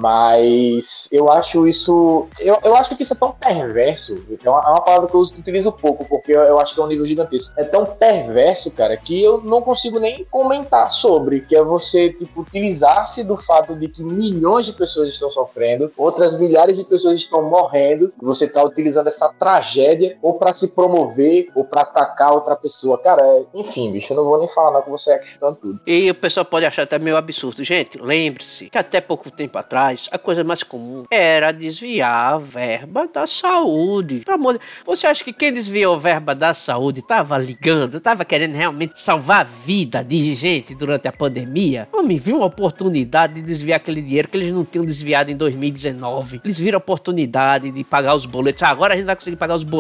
mas 0.08 1.08
eu 1.12 1.32
acho 1.32 1.68
isso. 1.68 2.28
Eu, 2.40 2.58
eu 2.64 2.76
acho 2.76 2.96
que 2.96 3.04
isso 3.04 3.14
é 3.14 3.16
tão 3.16 3.32
perverso. 3.32 4.14
É 4.44 4.50
uma, 4.50 4.60
é 4.62 4.70
uma 4.70 4.82
palavra 4.82 5.08
que 5.10 5.16
eu 5.16 5.22
utilizo 5.22 5.72
pouco, 5.72 6.06
porque 6.06 6.32
eu, 6.32 6.42
eu 6.42 6.60
acho 6.60 6.74
que 6.74 6.80
é 6.80 6.84
um 6.84 6.88
nível 6.88 7.06
gigantesco. 7.06 7.52
É 7.58 7.64
tão 7.64 7.86
perverso, 7.86 8.72
cara, 8.72 8.96
que 8.98 9.22
eu 9.22 9.42
não 9.42 9.62
consigo 9.62 10.00
nem 10.00 10.26
comentar 10.26 10.90
sobre. 10.90 11.42
Que 11.42 11.56
é 11.56 11.64
você, 11.64 12.12
tipo, 12.12 12.42
utilizar-se 12.42 13.24
do 13.24 13.38
fato 13.38 13.76
de 13.76 13.88
que 13.88 14.04
milhões 14.04 14.66
de 14.66 14.74
pessoas 14.74 15.10
estão 15.10 15.30
sofrendo, 15.30 15.92
outras 15.98 16.38
milhares 16.40 16.76
de 16.76 16.84
pessoas 16.84 17.18
estão 17.18 17.42
morrendo, 17.44 18.14
você 18.22 18.48
tá 18.48 18.64
utilizando 18.64 19.08
essa 19.08 19.30
tragédia 19.30 19.87
ou 20.22 20.34
para 20.34 20.54
se 20.54 20.68
promover 20.70 21.50
ou 21.56 21.64
para 21.66 21.82
atacar 21.82 22.32
outra 22.34 22.56
pessoa. 22.56 22.98
Cara, 23.02 23.22
é- 23.22 23.46
enfim, 23.54 23.92
bicho, 23.92 24.14
eu 24.14 24.18
não 24.18 24.26
vou 24.26 24.40
nem 24.40 24.50
falar 24.54 24.72
não 24.72 24.82
que 24.82 24.90
você 24.90 25.12
é 25.12 25.20
questão 25.20 25.54
tudo. 25.54 25.80
E 25.86 26.10
o 26.10 26.16
pessoal 26.16 26.46
pode 26.46 26.66
achar 26.66 26.84
até 26.84 27.00
meio 27.00 27.18
absurdo. 27.18 27.64
Gente, 27.64 27.98
lembre-se 27.98 28.70
que 28.70 28.78
até 28.78 29.02
pouco 29.02 29.30
tempo 29.32 29.58
atrás, 29.58 30.10
a 30.12 30.18
coisa 30.18 30.44
mais 30.44 30.64
comum 30.64 31.04
era 31.12 31.52
desviar 31.52 32.34
a 32.34 32.38
verba 32.38 33.08
da 33.08 33.28
saúde. 33.28 34.22
Pelo 34.26 34.36
amor 34.36 34.54
de... 34.54 34.60
Você 34.86 35.08
acha 35.08 35.24
que 35.24 35.34
quem 35.34 35.52
desviou 35.54 36.00
verba 36.00 36.34
da 36.34 36.54
saúde 36.54 37.02
tava 37.02 37.38
ligando, 37.38 38.00
tava 38.00 38.26
querendo 38.26 38.56
realmente 38.56 39.00
salvar 39.02 39.42
a 39.42 39.44
vida 39.44 40.04
de 40.04 40.34
gente 40.36 40.76
durante 40.76 41.08
a 41.08 41.12
pandemia? 41.12 41.88
Me 42.04 42.18
viu 42.18 42.38
uma 42.38 42.46
oportunidade 42.46 43.34
de 43.36 43.42
desviar 43.42 43.78
aquele 43.78 44.02
dinheiro 44.02 44.30
que 44.30 44.38
eles 44.38 44.54
não 44.54 44.64
tinham 44.64 44.86
desviado 44.86 45.30
em 45.30 45.36
2019. 45.36 46.42
Eles 46.44 46.58
viram 46.60 46.78
a 46.78 46.80
oportunidade 46.80 47.70
de 47.70 47.84
pagar 47.84 48.16
os 48.16 48.26
boletos. 48.26 48.64
Ah, 48.64 48.70
agora 48.70 48.94
a 48.94 48.98
gente 48.98 49.06
vai 49.06 49.16
conseguir 49.16 49.36
pagar 49.36 49.56
os 49.56 49.64
boletos. 49.64 49.77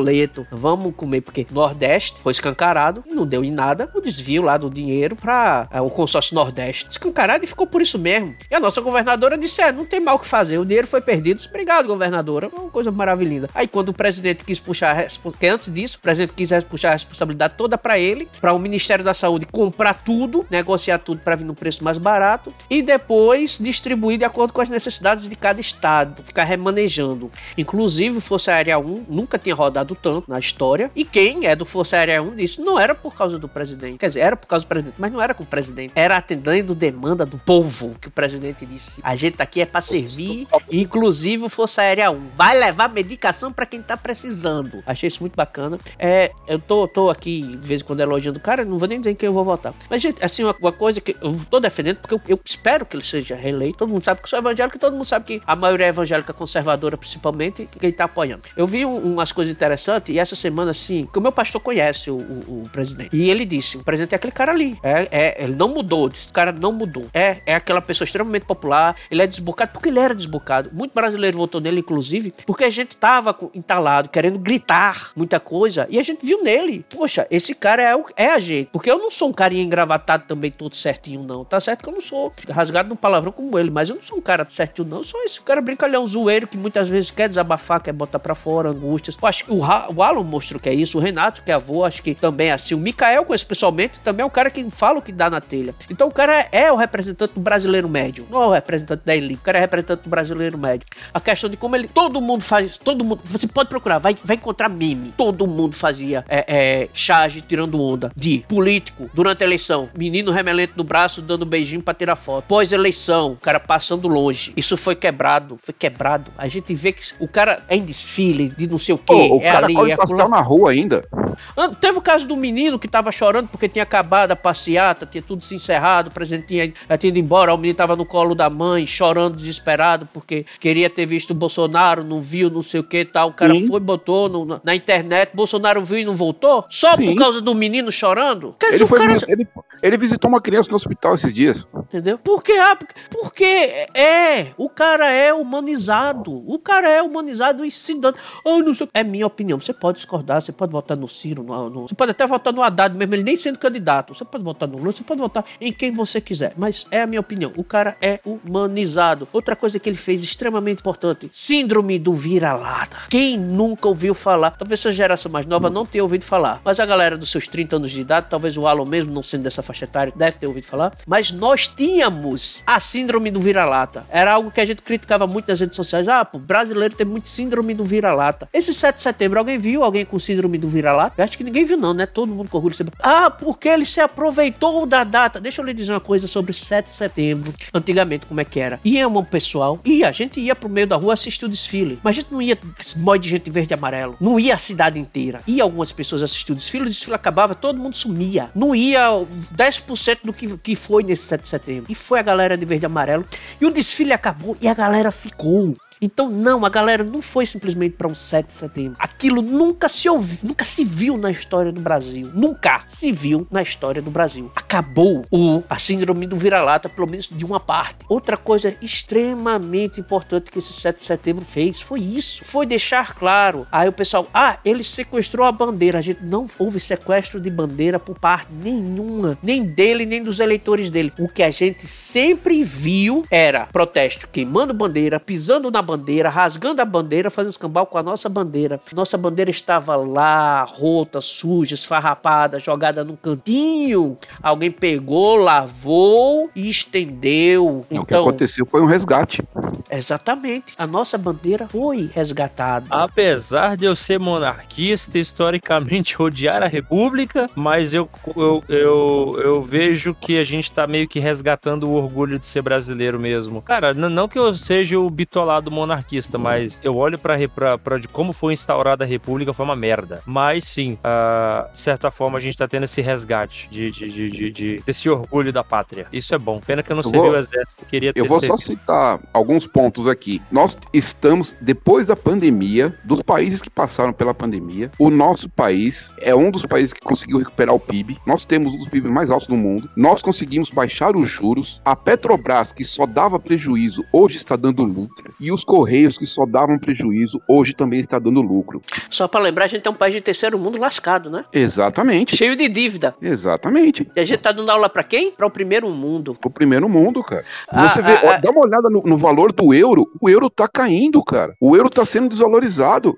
Vamos 0.51 0.93
comer, 0.95 1.21
porque 1.21 1.45
Nordeste 1.51 2.19
foi 2.21 2.31
escancarado, 2.31 3.03
não 3.07 3.25
deu 3.25 3.43
em 3.43 3.51
nada 3.51 3.89
o 3.93 4.01
desvio 4.01 4.41
lá 4.43 4.57
do 4.57 4.69
dinheiro 4.69 5.15
para 5.15 5.67
o 5.83 5.89
consórcio 5.89 6.35
Nordeste. 6.35 6.87
Escancarado 6.89 7.43
e 7.43 7.47
ficou 7.47 7.67
por 7.67 7.81
isso 7.81 7.97
mesmo. 7.99 8.35
E 8.49 8.55
a 8.55 8.59
nossa 8.59 8.81
governadora 8.81 9.37
disse: 9.37 9.61
é, 9.61 9.71
não 9.71 9.85
tem 9.85 9.99
mal 9.99 10.15
o 10.15 10.19
que 10.19 10.27
fazer, 10.27 10.57
o 10.57 10.65
dinheiro 10.65 10.87
foi 10.87 11.01
perdido. 11.01 11.43
Obrigado, 11.47 11.87
governadora. 11.87 12.49
É 12.53 12.59
uma 12.59 12.69
coisa 12.69 12.91
maravilhosa. 12.91 13.49
Aí 13.53 13.67
quando 13.67 13.89
o 13.89 13.93
presidente 13.93 14.43
quis 14.43 14.59
puxar, 14.59 14.91
a 14.91 14.93
respo- 14.93 15.31
que 15.31 15.47
antes 15.47 15.71
disso, 15.73 15.97
o 15.97 16.01
presidente 16.01 16.33
quis 16.33 16.49
puxar 16.63 16.89
a 16.89 16.93
responsabilidade 16.93 17.55
toda 17.57 17.77
para 17.77 17.99
ele, 17.99 18.27
para 18.39 18.53
o 18.53 18.59
Ministério 18.59 19.03
da 19.03 19.13
Saúde 19.13 19.45
comprar 19.45 19.93
tudo, 19.95 20.45
negociar 20.49 20.99
tudo 20.99 21.19
para 21.21 21.35
vir 21.35 21.43
num 21.43 21.53
preço 21.53 21.83
mais 21.83 21.97
barato 21.97 22.53
e 22.69 22.81
depois 22.81 23.57
distribuir 23.59 24.17
de 24.17 24.23
acordo 24.25 24.53
com 24.53 24.61
as 24.61 24.69
necessidades 24.69 25.27
de 25.27 25.35
cada 25.35 25.59
estado, 25.59 26.23
ficar 26.23 26.43
remanejando. 26.43 27.31
Inclusive, 27.57 28.21
Força 28.21 28.51
Aérea 28.51 28.79
1 28.79 29.05
nunca 29.09 29.37
tinha 29.37 29.53
rodado 29.55 29.86
tanto 29.95 30.29
na 30.29 30.39
história. 30.39 30.89
E 30.95 31.03
quem 31.05 31.45
é 31.45 31.55
do 31.55 31.65
Força 31.65 31.97
Aérea 31.97 32.21
1 32.21 32.35
disse 32.35 32.61
não 32.61 32.79
era 32.79 32.93
por 32.95 33.15
causa 33.15 33.37
do 33.39 33.47
presidente. 33.47 33.97
Quer 33.99 34.07
dizer, 34.09 34.19
era 34.21 34.35
por 34.35 34.47
causa 34.47 34.65
do 34.65 34.67
presidente, 34.67 34.95
mas 34.97 35.11
não 35.11 35.21
era 35.21 35.33
com 35.33 35.43
o 35.43 35.45
presidente. 35.47 35.91
Era 35.95 36.17
atendendo 36.17 36.73
demanda 36.75 37.25
do 37.25 37.37
povo, 37.37 37.95
que 38.01 38.07
o 38.07 38.11
presidente 38.11 38.65
disse. 38.65 39.01
A 39.03 39.15
gente 39.15 39.41
aqui 39.41 39.61
é 39.61 39.65
pra 39.65 39.81
servir, 39.81 40.47
inclusive 40.71 41.43
o 41.45 41.49
Força 41.49 41.81
Aérea 41.81 42.11
1. 42.11 42.29
Vai 42.35 42.57
levar 42.57 42.89
medicação 42.89 43.51
pra 43.51 43.65
quem 43.65 43.81
tá 43.81 43.95
precisando. 43.97 44.83
Achei 44.85 45.07
isso 45.07 45.21
muito 45.21 45.35
bacana. 45.35 45.77
É, 45.97 46.31
eu 46.47 46.59
tô, 46.59 46.87
tô 46.87 47.09
aqui, 47.09 47.41
de 47.41 47.67
vez 47.67 47.81
em 47.81 47.83
quando, 47.83 47.99
elogiando 48.01 48.37
o 48.39 48.41
cara, 48.41 48.63
não 48.65 48.77
vou 48.77 48.87
nem 48.87 48.99
dizer 48.99 49.11
em 49.11 49.15
quem 49.15 49.27
eu 49.27 49.33
vou 49.33 49.43
votar. 49.43 49.73
Mas, 49.89 50.01
gente, 50.01 50.23
assim, 50.23 50.43
uma, 50.43 50.55
uma 50.59 50.71
coisa 50.71 50.99
que 51.01 51.15
eu 51.21 51.39
tô 51.49 51.59
defendendo, 51.59 51.97
porque 51.97 52.13
eu, 52.15 52.21
eu 52.27 52.39
espero 52.45 52.85
que 52.85 52.95
ele 52.95 53.03
seja 53.03 53.35
reeleito. 53.35 53.77
Todo 53.79 53.89
mundo 53.89 54.03
sabe 54.03 54.19
que 54.21 54.25
eu 54.25 54.29
sou 54.29 54.39
evangélico 54.39 54.77
todo 54.77 54.93
mundo 54.93 55.05
sabe 55.05 55.25
que 55.25 55.41
a 55.45 55.55
maioria 55.55 55.85
é 55.87 55.89
evangélica 55.89 56.33
conservadora, 56.33 56.97
principalmente, 56.97 57.67
quem 57.79 57.91
tá 57.91 58.03
apoiando. 58.05 58.43
Eu 58.55 58.67
vi 58.67 58.85
um- 58.85 59.13
umas 59.13 59.31
coisas 59.31 59.51
interessantes 59.53 59.76
e 60.11 60.19
essa 60.19 60.35
semana, 60.35 60.71
assim, 60.71 61.07
que 61.11 61.17
o 61.19 61.21
meu 61.21 61.31
pastor 61.31 61.61
conhece 61.61 62.09
o, 62.09 62.15
o- 62.15 62.63
o 62.65 62.69
presidente. 62.71 63.09
E 63.15 63.29
ele 63.29 63.45
disse: 63.45 63.77
o 63.77 63.83
presidente 63.83 64.13
é 64.13 64.15
aquele 64.15 64.31
cara 64.33 64.51
ali. 64.51 64.77
É, 64.83 65.07
é, 65.11 65.43
ele 65.43 65.55
não 65.55 65.67
mudou, 65.69 66.09
disse, 66.09 66.29
o 66.29 66.33
cara 66.33 66.51
não 66.51 66.71
mudou. 66.71 67.05
É, 67.13 67.37
é 67.45 67.55
aquela 67.55 67.81
pessoa 67.81 68.05
extremamente 68.05 68.43
popular, 68.45 68.95
ele 69.09 69.21
é 69.21 69.27
desbocado, 69.27 69.71
porque 69.73 69.89
ele 69.89 69.99
era 69.99 70.13
desbocado. 70.15 70.69
Muito 70.73 70.93
brasileiro 70.93 71.37
votou 71.37 71.61
nele, 71.61 71.79
inclusive, 71.79 72.33
porque 72.45 72.63
a 72.63 72.69
gente 72.69 72.95
tava 72.95 73.35
entalado, 73.53 74.09
querendo 74.09 74.37
gritar 74.39 75.11
muita 75.15 75.39
coisa, 75.39 75.87
e 75.89 75.99
a 75.99 76.03
gente 76.03 76.25
viu 76.25 76.43
nele. 76.43 76.85
Poxa, 76.89 77.27
esse 77.29 77.53
cara 77.53 77.81
é, 77.83 77.95
o- 77.95 78.05
é 78.15 78.31
a 78.33 78.39
gente. 78.39 78.69
Porque 78.71 78.89
eu 78.89 78.97
não 78.97 79.11
sou 79.11 79.29
um 79.29 79.33
carinha 79.33 79.63
engravatado 79.63 80.25
também 80.27 80.51
todo 80.51 80.75
certinho, 80.75 81.23
não. 81.23 81.43
Tá 81.45 81.59
certo 81.59 81.83
que 81.83 81.89
eu 81.89 81.93
não 81.93 82.01
sou 82.01 82.31
rasgado 82.49 82.89
no 82.89 82.95
palavrão 82.95 83.31
como 83.31 83.57
ele, 83.57 83.69
mas 83.69 83.89
eu 83.89 83.95
não 83.95 84.03
sou 84.03 84.17
um 84.17 84.21
cara 84.21 84.47
certinho, 84.49 84.87
não. 84.87 84.97
Eu 84.97 85.03
sou 85.03 85.21
esse 85.23 85.41
cara 85.41 85.61
brincalhão 85.61 86.05
zoeiro 86.05 86.47
que 86.47 86.57
muitas 86.57 86.87
vezes 86.89 87.11
quer 87.11 87.27
desabafar, 87.29 87.81
quer 87.81 87.93
botar 87.93 88.19
pra 88.19 88.35
fora 88.35 88.69
angústias. 88.69 89.17
Eu 89.21 89.27
acho 89.27 89.45
que 89.45 89.51
o, 89.51 89.59
o 89.93 90.03
Alan 90.03 90.23
mostrou 90.23 90.59
que 90.59 90.69
é 90.69 90.73
isso, 90.73 90.97
o 90.97 91.01
Renato, 91.01 91.41
que 91.41 91.51
é 91.51 91.53
avô, 91.53 91.83
acho 91.83 92.01
que 92.01 92.13
também 92.13 92.49
é 92.49 92.53
assim. 92.53 92.73
O 92.73 92.77
Mikael, 92.77 93.25
conheço 93.25 93.45
pessoalmente, 93.45 93.99
também 93.99 94.23
é 94.23 94.25
um 94.25 94.29
cara 94.29 94.49
que 94.49 94.69
fala 94.69 94.99
o 94.99 95.01
que 95.01 95.11
dá 95.11 95.29
na 95.29 95.41
telha. 95.41 95.73
Então 95.89 96.07
o 96.07 96.11
cara 96.11 96.39
é, 96.39 96.49
é 96.51 96.71
o 96.71 96.75
representante 96.75 97.33
do 97.33 97.39
brasileiro 97.39 97.89
médio, 97.89 98.27
não 98.29 98.41
é 98.43 98.47
o 98.47 98.51
representante 98.51 99.03
da 99.05 99.15
elite, 99.15 99.41
o 99.41 99.43
cara 99.43 99.57
é 99.57 99.61
representante 99.61 100.03
do 100.03 100.09
brasileiro 100.09 100.57
médio. 100.57 100.87
A 101.13 101.19
questão 101.19 101.49
de 101.49 101.57
como 101.57 101.75
ele. 101.75 101.87
Todo 101.87 102.21
mundo 102.21 102.43
faz. 102.43 102.77
Todo 102.77 103.03
mundo. 103.03 103.21
Você 103.25 103.47
pode 103.47 103.69
procurar, 103.69 103.97
vai, 103.97 104.17
vai 104.23 104.35
encontrar 104.35 104.69
meme. 104.69 105.13
Todo 105.15 105.47
mundo 105.47 105.75
fazia 105.75 106.23
é, 106.27 106.45
é, 106.47 106.89
charge 106.93 107.41
tirando 107.41 107.81
onda 107.81 108.11
de 108.15 108.43
político 108.47 109.09
durante 109.13 109.43
a 109.43 109.45
eleição. 109.45 109.89
Menino 109.97 110.31
remelente 110.31 110.73
no 110.75 110.83
braço 110.83 111.21
dando 111.21 111.45
beijinho 111.45 111.81
pra 111.81 111.93
tirar 111.93 112.15
foto. 112.15 112.45
Pós-eleição, 112.45 113.33
o 113.33 113.37
cara 113.37 113.59
passando 113.59 114.07
longe. 114.07 114.53
Isso 114.55 114.77
foi 114.77 114.95
quebrado. 114.95 115.57
Foi 115.61 115.73
quebrado. 115.73 116.31
A 116.37 116.47
gente 116.47 116.73
vê 116.73 116.91
que 116.91 117.01
o 117.19 117.27
cara 117.27 117.63
é 117.67 117.75
em 117.75 117.83
desfile 117.83 118.49
de 118.49 118.67
não 118.67 118.77
sei 118.77 118.95
o 118.95 118.97
quê. 118.97 119.05
Pô, 119.05 119.37
o 119.37 119.41
é 119.41 119.49
cara 119.61 119.73
corre 119.73 119.91
é 119.91 119.97
pastel 119.97 120.21
acolá. 120.21 120.37
na 120.37 120.43
rua 120.43 120.71
ainda. 120.71 121.07
Ah, 121.55 121.69
Teve 121.69 121.97
o 121.97 122.01
caso 122.01 122.27
do 122.27 122.35
menino 122.35 122.79
que 122.79 122.87
tava 122.87 123.11
chorando 123.11 123.47
porque 123.47 123.69
tinha 123.69 123.83
acabado 123.83 124.31
a 124.31 124.35
passeata, 124.35 125.05
tinha 125.05 125.21
tudo 125.21 125.43
se 125.43 125.53
encerrado, 125.55 126.07
o 126.07 126.11
presidente 126.11 126.47
tinha, 126.47 126.73
já 126.89 126.97
tinha 126.97 127.09
ido 127.09 127.19
embora, 127.19 127.53
o 127.53 127.57
menino 127.57 127.75
tava 127.75 127.95
no 127.95 128.05
colo 128.05 128.33
da 128.33 128.49
mãe, 128.49 128.85
chorando, 128.85 129.35
desesperado, 129.37 130.07
porque 130.13 130.45
queria 130.59 130.89
ter 130.89 131.05
visto 131.05 131.31
o 131.31 131.33
Bolsonaro, 131.35 132.03
não 132.03 132.19
viu, 132.21 132.49
não 132.49 132.61
sei 132.61 132.79
o 132.79 132.83
que 132.83 133.05
tal. 133.05 133.29
O 133.29 133.33
cara 133.33 133.53
Sim. 133.53 133.67
foi, 133.67 133.79
botou 133.79 134.27
no- 134.29 134.59
na, 134.63 134.75
internet, 134.75 135.31
Bolsonaro 135.33 135.83
viu 135.83 135.99
e 135.99 136.05
não 136.05 136.15
voltou? 136.15 136.65
Só 136.69 136.95
Sim. 136.95 137.05
por 137.07 137.15
causa 137.15 137.41
do 137.41 137.53
menino 137.53 137.91
chorando? 137.91 138.55
Quer 138.59 138.71
dizer, 138.71 138.83
Ele, 138.83 138.87
foi, 138.87 138.97
cara. 138.99 139.13
ele, 139.27 139.47
ele 139.83 139.97
visitou 139.97 140.29
uma 140.29 140.41
criança 140.41 140.69
no 140.71 140.75
hospital 140.75 141.13
esses 141.15 141.33
dias. 141.33 141.67
Entendeu? 141.75 142.17
Porque, 142.17 142.53
ah, 142.53 142.75
porque, 142.75 142.93
porque 143.11 143.87
é, 143.93 144.47
o 144.57 144.69
cara 144.69 145.07
é 145.11 145.33
humanizado. 145.33 146.43
O 146.47 146.57
cara 146.59 146.89
é 146.89 147.01
humanizado 147.01 147.63
e 147.65 147.71
se 147.71 147.93
dando. 147.99 148.17
Oh, 148.43 148.59
não 148.59 148.73
sei. 148.73 148.87
É 148.93 149.03
minha 149.03 149.25
opinião. 149.27 149.36
Você 149.45 149.73
pode 149.73 149.97
discordar, 149.97 150.41
você 150.41 150.51
pode 150.51 150.71
votar 150.71 150.97
no 150.97 151.07
Ciro, 151.07 151.43
no, 151.43 151.69
no- 151.69 151.87
você 151.87 151.95
pode 151.95 152.11
até 152.11 152.25
votar 152.25 152.51
no 152.53 152.61
Haddad, 152.63 152.95
mesmo 152.95 153.15
ele 153.15 153.23
nem 153.23 153.35
sendo 153.37 153.57
candidato. 153.59 154.13
Você 154.13 154.25
pode 154.25 154.43
votar 154.43 154.67
no 154.67 154.77
Lula, 154.77 154.91
você 154.91 155.03
pode 155.03 155.19
votar 155.19 155.43
em 155.59 155.71
quem 155.73 155.91
você 155.91 156.19
quiser. 156.21 156.53
Mas 156.57 156.85
é 156.91 157.01
a 157.01 157.07
minha 157.07 157.19
opinião. 157.21 157.51
O 157.57 157.63
cara 157.63 157.95
é 158.01 158.19
humanizado. 158.25 159.27
Outra 159.31 159.55
coisa 159.55 159.79
que 159.79 159.89
ele 159.89 159.97
fez 159.97 160.23
extremamente 160.23 160.79
importante: 160.79 161.29
síndrome 161.33 161.97
do 161.99 162.13
vira-lata. 162.13 162.97
Quem 163.09 163.37
nunca 163.37 163.87
ouviu 163.87 164.13
falar? 164.13 164.51
Talvez 164.51 164.79
essa 164.79 164.91
geração 164.91 165.31
mais 165.31 165.45
nova 165.45 165.69
não 165.69 165.85
tenha 165.85 166.03
ouvido 166.03 166.23
falar. 166.23 166.61
Mas 166.63 166.79
a 166.79 166.85
galera 166.85 167.17
dos 167.17 167.29
seus 167.29 167.47
30 167.47 167.75
anos 167.77 167.91
de 167.91 168.01
idade, 168.01 168.27
talvez 168.29 168.57
o 168.57 168.65
Alan 168.67 168.85
mesmo, 168.85 169.11
não 169.11 169.23
sendo 169.23 169.43
dessa 169.43 169.61
faixa 169.63 169.85
etária, 169.85 170.13
deve 170.15 170.37
ter 170.37 170.47
ouvido 170.47 170.65
falar. 170.65 170.93
Mas 171.05 171.31
nós 171.31 171.67
tínhamos 171.67 172.63
a 172.65 172.79
síndrome 172.79 173.31
do 173.31 173.39
vira-lata. 173.39 174.05
Era 174.09 174.33
algo 174.33 174.51
que 174.51 174.61
a 174.61 174.65
gente 174.65 174.81
criticava 174.81 175.25
muito 175.27 175.47
nas 175.47 175.59
redes 175.59 175.75
sociais. 175.75 176.07
Ah, 176.07 176.23
pô, 176.25 176.37
brasileiro 176.39 176.95
tem 176.95 177.05
muito 177.05 177.27
síndrome 177.27 177.73
do 177.73 177.83
vira-lata. 177.83 178.47
Esse 178.53 178.73
7 178.73 178.95
de 178.97 179.01
setembro, 179.27 179.39
alguém 179.39 179.57
viu 179.57 179.83
alguém 179.83 180.05
com 180.05 180.17
síndrome 180.19 180.57
do 180.57 180.67
vira-lata? 180.69 181.23
Acho 181.23 181.37
que 181.37 181.43
ninguém 181.43 181.65
viu, 181.65 181.77
não, 181.77 181.93
né? 181.93 182.05
Todo 182.05 182.33
mundo 182.33 182.49
com 182.49 182.57
orgulho. 182.57 182.71
de 182.71 182.77
ser- 182.77 182.87
Ah, 182.99 183.29
porque 183.29 183.67
ele 183.67 183.85
se 183.85 183.99
aproveitou 183.99 184.85
da 184.85 185.03
data. 185.03 185.39
Deixa 185.39 185.61
eu 185.61 185.65
lhe 185.65 185.73
dizer 185.73 185.91
uma 185.91 185.99
coisa 185.99 186.27
sobre 186.27 186.53
7 186.53 186.87
de 186.87 186.93
setembro. 186.93 187.53
Antigamente, 187.73 188.25
como 188.25 188.39
é 188.39 188.45
que 188.45 188.59
era? 188.59 188.79
Ia 188.83 189.07
um 189.07 189.23
pessoal, 189.23 189.79
ia, 189.85 190.09
a 190.09 190.11
gente 190.11 190.39
ia 190.39 190.55
pro 190.55 190.69
meio 190.69 190.87
da 190.87 190.95
rua 190.95 191.13
assistir 191.13 191.45
o 191.45 191.49
desfile. 191.49 191.99
Mas 192.03 192.17
a 192.17 192.21
gente 192.21 192.31
não 192.31 192.41
ia 192.41 192.57
mói 192.97 193.19
de 193.19 193.29
gente 193.29 193.49
verde 193.49 193.73
e 193.73 193.75
amarelo. 193.75 194.15
Não 194.19 194.39
ia 194.39 194.55
a 194.55 194.57
cidade 194.57 194.99
inteira. 194.99 195.41
Ia 195.47 195.63
algumas 195.63 195.91
pessoas 195.91 196.23
assistir 196.23 196.51
o 196.51 196.55
desfile, 196.55 196.85
o 196.85 196.89
desfile 196.89 197.15
acabava, 197.15 197.53
todo 197.55 197.79
mundo 197.79 197.95
sumia. 197.95 198.49
Não 198.55 198.73
ia 198.75 199.09
10% 199.55 200.19
do 200.23 200.33
que, 200.33 200.57
que 200.57 200.75
foi 200.75 201.03
nesse 201.03 201.23
7 201.23 201.41
de 201.41 201.47
setembro. 201.49 201.85
E 201.91 201.95
foi 201.95 202.19
a 202.19 202.23
galera 202.23 202.57
de 202.57 202.65
verde 202.65 202.85
e 202.85 202.87
amarelo. 202.87 203.25
E 203.59 203.65
o 203.65 203.71
desfile 203.71 204.13
acabou 204.13 204.55
e 204.61 204.67
a 204.67 204.73
galera 204.73 205.11
ficou. 205.11 205.73
Então, 206.01 206.29
não, 206.29 206.65
a 206.65 206.69
galera 206.69 207.03
não 207.03 207.21
foi 207.21 207.45
simplesmente 207.45 207.95
para 207.95 208.07
um 208.07 208.15
7 208.15 208.47
de 208.47 208.53
setembro. 208.53 208.95
Aquilo 208.99 209.41
nunca 209.41 209.89
se 209.89 210.07
ouviu, 210.07 210.37
nunca 210.43 210.63
se 210.63 210.83
viu 210.83 211.17
na 211.17 211.31
história 211.31 211.71
do 211.71 211.81
Brasil. 211.81 212.29
Nunca 212.33 212.83
se 212.87 213.11
viu 213.11 213.47
na 213.49 213.61
história 213.61 214.01
do 214.01 214.11
Brasil. 214.11 214.51
Acabou 214.55 215.25
o, 215.31 215.63
a 215.69 215.79
síndrome 215.79 216.27
do 216.27 216.35
vira-lata, 216.35 216.87
pelo 216.87 217.07
menos 217.07 217.29
de 217.31 217.43
uma 217.43 217.59
parte. 217.59 218.05
Outra 218.07 218.37
coisa 218.37 218.75
extremamente 218.81 219.99
importante 219.99 220.51
que 220.51 220.59
esse 220.59 220.73
7 220.73 220.99
de 220.99 221.05
setembro 221.05 221.43
fez 221.43 221.81
foi 221.81 221.99
isso. 221.99 222.43
Foi 222.45 222.65
deixar 222.65 223.15
claro. 223.15 223.65
Aí 223.71 223.89
o 223.89 223.93
pessoal, 223.93 224.27
ah, 224.33 224.59
ele 224.63 224.83
sequestrou 224.83 225.45
a 225.45 225.51
bandeira. 225.51 225.97
A 225.97 226.01
gente 226.01 226.23
não 226.23 226.47
houve 226.59 226.79
sequestro 226.79 227.39
de 227.39 227.49
bandeira 227.49 227.99
por 227.99 228.19
parte 228.19 228.51
nenhuma, 228.51 229.37
nem 229.41 229.63
dele, 229.63 230.05
nem 230.05 230.23
dos 230.23 230.39
eleitores 230.39 230.89
dele. 230.89 231.11
O 231.17 231.27
que 231.27 231.41
a 231.41 231.51
gente 231.51 231.87
sempre 231.87 232.63
viu 232.63 233.25
era 233.31 233.65
protesto 233.67 234.27
queimando 234.27 234.73
bandeira, 234.73 235.19
pisando 235.19 235.71
na 235.71 235.81
bandeira, 235.87 236.29
rasgando 236.29 236.81
a 236.81 236.85
bandeira, 236.85 237.29
fazendo 237.29 237.51
escambau 237.51 237.85
com 237.85 237.97
a 237.97 238.03
nossa 238.03 238.27
bandeira. 238.27 238.79
Nossa 238.93 239.17
bandeira 239.17 239.49
estava 239.49 239.95
lá, 239.95 240.63
rota, 240.63 241.21
suja, 241.21 241.75
esfarrapada, 241.75 242.59
jogada 242.59 243.03
num 243.03 243.15
cantinho. 243.15 244.17
Alguém 244.43 244.69
pegou, 244.69 245.37
lavou 245.37 246.49
e 246.55 246.69
estendeu. 246.69 247.79
o 247.79 247.85
que 247.87 247.95
Então, 247.95 248.21
aconteceu 248.21 248.65
foi 248.65 248.81
um 248.81 248.85
resgate. 248.85 249.41
Exatamente. 249.89 250.73
A 250.77 250.85
nossa 250.87 251.17
bandeira 251.17 251.67
foi 251.67 252.09
resgatada. 252.13 252.87
Apesar 252.89 253.75
de 253.77 253.85
eu 253.85 253.95
ser 253.95 254.19
monarquista, 254.19 255.17
historicamente 255.17 256.19
odiar 256.21 256.63
a 256.63 256.67
república, 256.67 257.49
mas 257.55 257.93
eu, 257.93 258.09
eu, 258.35 258.63
eu, 258.67 259.39
eu 259.43 259.61
vejo 259.61 260.13
que 260.15 260.37
a 260.37 260.43
gente 260.43 260.71
tá 260.71 260.87
meio 260.87 261.07
que 261.07 261.19
resgatando 261.19 261.87
o 261.89 261.93
orgulho 261.93 262.39
de 262.39 262.45
ser 262.45 262.61
brasileiro 262.61 263.19
mesmo. 263.19 263.61
Cara, 263.61 263.93
não 263.93 264.27
que 264.27 264.37
eu 264.39 264.53
seja 264.53 264.99
o 264.99 265.09
bitolado 265.09 265.69
monarquista, 265.71 266.37
mas 266.37 266.79
eu 266.83 266.95
olho 266.95 267.17
pra, 267.19 267.35
pra, 267.47 267.77
pra 267.77 267.97
de 267.97 268.07
como 268.07 268.33
foi 268.33 268.53
instaurada 268.53 269.03
a 269.03 269.07
república, 269.07 269.53
foi 269.53 269.65
uma 269.65 269.75
merda. 269.75 270.21
Mas 270.25 270.65
sim, 270.65 270.97
ah, 271.03 271.69
de 271.71 271.79
certa 271.79 272.09
forma 272.11 272.37
a 272.37 272.41
gente 272.41 272.57
tá 272.57 272.67
tendo 272.67 272.83
esse 272.83 273.01
resgate 273.01 273.67
de, 273.69 273.91
de, 273.91 274.09
de, 274.09 274.29
de- 274.29 274.51
de- 274.51 274.83
desse 274.85 275.09
orgulho 275.09 275.51
da 275.51 275.63
pátria. 275.63 276.07
Isso 276.11 276.33
é 276.33 276.37
bom. 276.37 276.59
Pena 276.59 276.81
que 276.83 276.91
eu 276.91 276.95
não 276.95 277.01
Eu 277.03 277.09
servi 277.09 277.25
vou- 277.25 277.31
o 277.31 277.37
exército, 277.37 277.85
queria 277.85 278.13
ter 278.13 278.19
Eu 278.19 278.25
vou 278.25 278.39
só 278.41 278.55
servido. 278.57 278.81
citar 278.81 279.19
alguns 279.33 279.65
pontos 279.77 280.07
aqui. 280.07 280.41
Nós 280.51 280.75
estamos, 280.91 281.55
depois 281.61 282.07
da 282.07 282.15
pandemia, 282.15 282.97
dos 283.03 283.21
países 283.21 283.61
que 283.61 283.69
passaram 283.69 284.11
pela 284.11 284.33
pandemia, 284.33 284.89
o 284.97 285.11
nosso 285.11 285.47
país 285.47 286.11
é 286.19 286.33
um 286.33 286.49
dos 286.49 286.65
países 286.65 286.93
que 286.93 286.99
conseguiu 286.99 287.37
recuperar 287.37 287.75
o 287.75 287.79
PIB. 287.79 288.17
Nós 288.25 288.43
temos 288.43 288.73
um 288.73 288.77
dos 288.79 288.87
PIBs 288.87 289.11
mais 289.11 289.29
altos 289.29 289.47
do 289.47 289.55
mundo. 289.55 289.87
Nós 289.95 290.23
conseguimos 290.23 290.71
baixar 290.71 291.15
os 291.15 291.29
juros. 291.29 291.79
A 291.85 291.95
Petrobras, 291.95 292.73
que 292.73 292.83
só 292.83 293.05
dava 293.05 293.39
prejuízo, 293.39 294.03
hoje 294.11 294.37
está 294.37 294.55
dando 294.55 294.83
lucro. 294.83 295.35
E 295.39 295.51
os 295.51 295.63
Correios, 295.63 296.17
que 296.17 296.25
só 296.25 296.47
davam 296.47 296.79
prejuízo, 296.79 297.39
hoje 297.47 297.75
também 297.75 297.99
está 297.99 298.17
dando 298.17 298.41
lucro. 298.41 298.81
Só 299.11 299.27
pra 299.27 299.39
lembrar, 299.39 299.65
a 299.65 299.67
gente 299.67 299.87
é 299.87 299.91
um 299.91 299.93
país 299.93 300.15
de 300.15 300.21
terceiro 300.21 300.57
mundo 300.57 300.79
lascado, 300.79 301.29
né? 301.29 301.45
Exatamente. 301.53 302.35
Cheio 302.35 302.55
de 302.55 302.67
dívida. 302.67 303.15
Exatamente. 303.21 304.09
E 304.15 304.19
a 304.19 304.25
gente 304.25 304.39
tá 304.39 304.51
dando 304.51 304.71
aula 304.71 304.89
pra 304.89 305.03
quem? 305.03 305.33
Pra 305.33 305.45
o 305.45 305.51
primeiro 305.51 305.87
mundo. 305.91 306.35
O 306.43 306.49
primeiro 306.49 306.89
mundo, 306.89 307.23
cara. 307.23 307.45
Ah, 307.69 307.87
Você 307.87 308.01
vê, 308.01 308.13
ah, 308.13 308.21
ó, 308.23 308.31
ah. 308.31 308.37
dá 308.37 308.49
uma 308.49 308.61
olhada 308.61 308.89
no, 308.89 309.03
no 309.03 309.17
valor 309.17 309.51
do 309.51 309.66
euro. 309.73 310.07
O 310.21 310.29
euro 310.29 310.49
tá 310.49 310.67
caindo, 310.67 311.23
cara. 311.23 311.55
O 311.59 311.75
euro 311.75 311.89
tá 311.89 312.05
sendo 312.05 312.29
desvalorizado. 312.29 313.15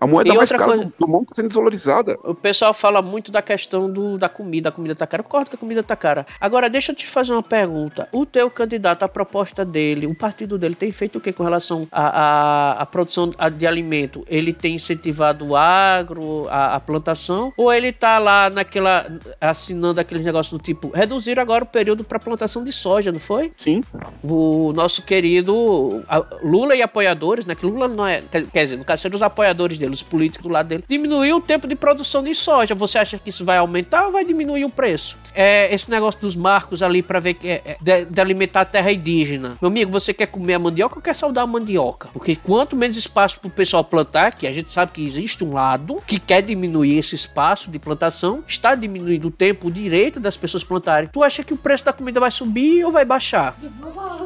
A 0.00 0.06
moeda 0.06 0.30
E 0.32 0.36
mais 0.36 0.50
cara 0.50 0.64
coisa- 0.64 0.84
do, 0.84 0.92
do 0.98 1.06
mundo 1.08 1.26
tá 1.26 1.34
sendo 1.34 1.48
desvalorizada. 1.48 2.16
O 2.24 2.34
pessoal 2.34 2.72
fala 2.72 3.02
muito 3.02 3.30
da 3.30 3.42
questão 3.42 3.90
do, 3.90 4.16
da 4.16 4.28
comida, 4.28 4.70
a 4.70 4.72
comida 4.72 4.94
tá 4.94 5.06
cara. 5.06 5.20
Eu 5.20 5.24
concordo 5.24 5.50
que 5.50 5.56
a 5.56 5.58
comida 5.58 5.82
tá 5.82 5.94
cara. 5.94 6.26
Agora, 6.40 6.70
deixa 6.70 6.92
eu 6.92 6.96
te 6.96 7.06
fazer 7.06 7.32
uma 7.32 7.42
pergunta. 7.42 8.08
O 8.12 8.24
teu 8.24 8.50
candidato, 8.50 9.02
a 9.02 9.08
proposta 9.08 9.64
dele, 9.64 10.06
o 10.06 10.14
partido 10.14 10.56
dele 10.56 10.74
tem 10.74 10.90
feito 10.90 11.18
o 11.18 11.20
que 11.20 11.32
com 11.32 11.42
relação 11.44 11.86
à 11.92 12.86
produção 12.90 13.30
de 13.56 13.66
alimento? 13.66 14.24
Ele 14.28 14.52
tem 14.52 14.74
incentivado 14.76 15.46
o 15.48 15.56
agro, 15.56 16.46
a, 16.48 16.76
a 16.76 16.80
plantação? 16.80 17.52
Ou 17.56 17.72
ele 17.72 17.92
tá 17.92 18.18
lá 18.18 18.48
naquela, 18.48 19.06
assinando 19.40 20.00
aqueles 20.00 20.24
negócios 20.24 20.56
do 20.58 20.62
tipo, 20.62 20.88
reduzir 20.90 21.38
agora 21.38 21.64
o 21.64 21.66
período 21.66 22.04
para 22.04 22.18
plantação 22.18 22.64
de 22.64 22.72
soja, 22.72 23.12
não 23.12 23.18
foi? 23.20 23.52
Sim. 23.56 23.82
o 24.22 24.72
nosso 24.74 25.02
querido 25.02 26.02
Lula 26.42 26.74
e 26.74 26.82
apoiadores, 26.82 27.44
né? 27.44 27.54
Que 27.54 27.66
Lula 27.66 27.86
não 27.88 28.06
é. 28.06 28.22
Quer 28.52 28.64
dizer, 28.64 28.76
no 28.76 28.84
caso, 28.84 29.08
os 29.12 29.22
apoiadores 29.22 29.78
dele, 29.78 29.89
os 29.94 30.02
políticos 30.02 30.46
do 30.46 30.52
lado 30.52 30.68
dele, 30.68 30.84
diminuiu 30.88 31.36
o 31.36 31.40
tempo 31.40 31.66
de 31.66 31.74
produção 31.74 32.22
de 32.22 32.34
soja. 32.34 32.74
Você 32.74 32.98
acha 32.98 33.18
que 33.18 33.30
isso 33.30 33.44
vai 33.44 33.58
aumentar 33.58 34.06
ou 34.06 34.12
vai 34.12 34.24
diminuir 34.24 34.64
o 34.64 34.70
preço? 34.70 35.16
É, 35.34 35.72
esse 35.74 35.90
negócio 35.90 36.20
dos 36.20 36.34
marcos 36.34 36.82
ali 36.82 37.02
pra 37.02 37.20
ver 37.20 37.34
que 37.34 37.48
é, 37.48 37.62
é, 37.64 37.76
de, 37.80 38.04
de 38.04 38.20
alimentar 38.20 38.62
a 38.62 38.64
terra 38.64 38.92
indígena. 38.92 39.56
Meu 39.60 39.68
amigo, 39.68 39.90
você 39.90 40.12
quer 40.12 40.26
comer 40.26 40.54
a 40.54 40.58
mandioca 40.58 40.96
ou 40.96 41.02
quer 41.02 41.14
saudar 41.14 41.44
a 41.44 41.46
mandioca? 41.46 42.08
Porque 42.12 42.36
quanto 42.36 42.76
menos 42.76 42.96
espaço 42.96 43.38
pro 43.40 43.50
pessoal 43.50 43.84
plantar, 43.84 44.34
que 44.34 44.46
a 44.46 44.52
gente 44.52 44.72
sabe 44.72 44.92
que 44.92 45.04
existe 45.04 45.44
um 45.44 45.52
lado 45.52 46.02
que 46.06 46.18
quer 46.18 46.42
diminuir 46.42 46.98
esse 46.98 47.14
espaço 47.14 47.70
de 47.70 47.78
plantação, 47.78 48.42
está 48.46 48.74
diminuindo 48.74 49.28
o 49.28 49.30
tempo, 49.30 49.68
o 49.68 49.70
direito 49.70 50.18
das 50.18 50.36
pessoas 50.36 50.64
plantarem. 50.64 51.08
Tu 51.12 51.22
acha 51.22 51.44
que 51.44 51.54
o 51.54 51.56
preço 51.56 51.84
da 51.84 51.92
comida 51.92 52.20
vai 52.20 52.30
subir 52.30 52.84
ou 52.84 52.92
vai 52.92 53.04
baixar? 53.04 53.56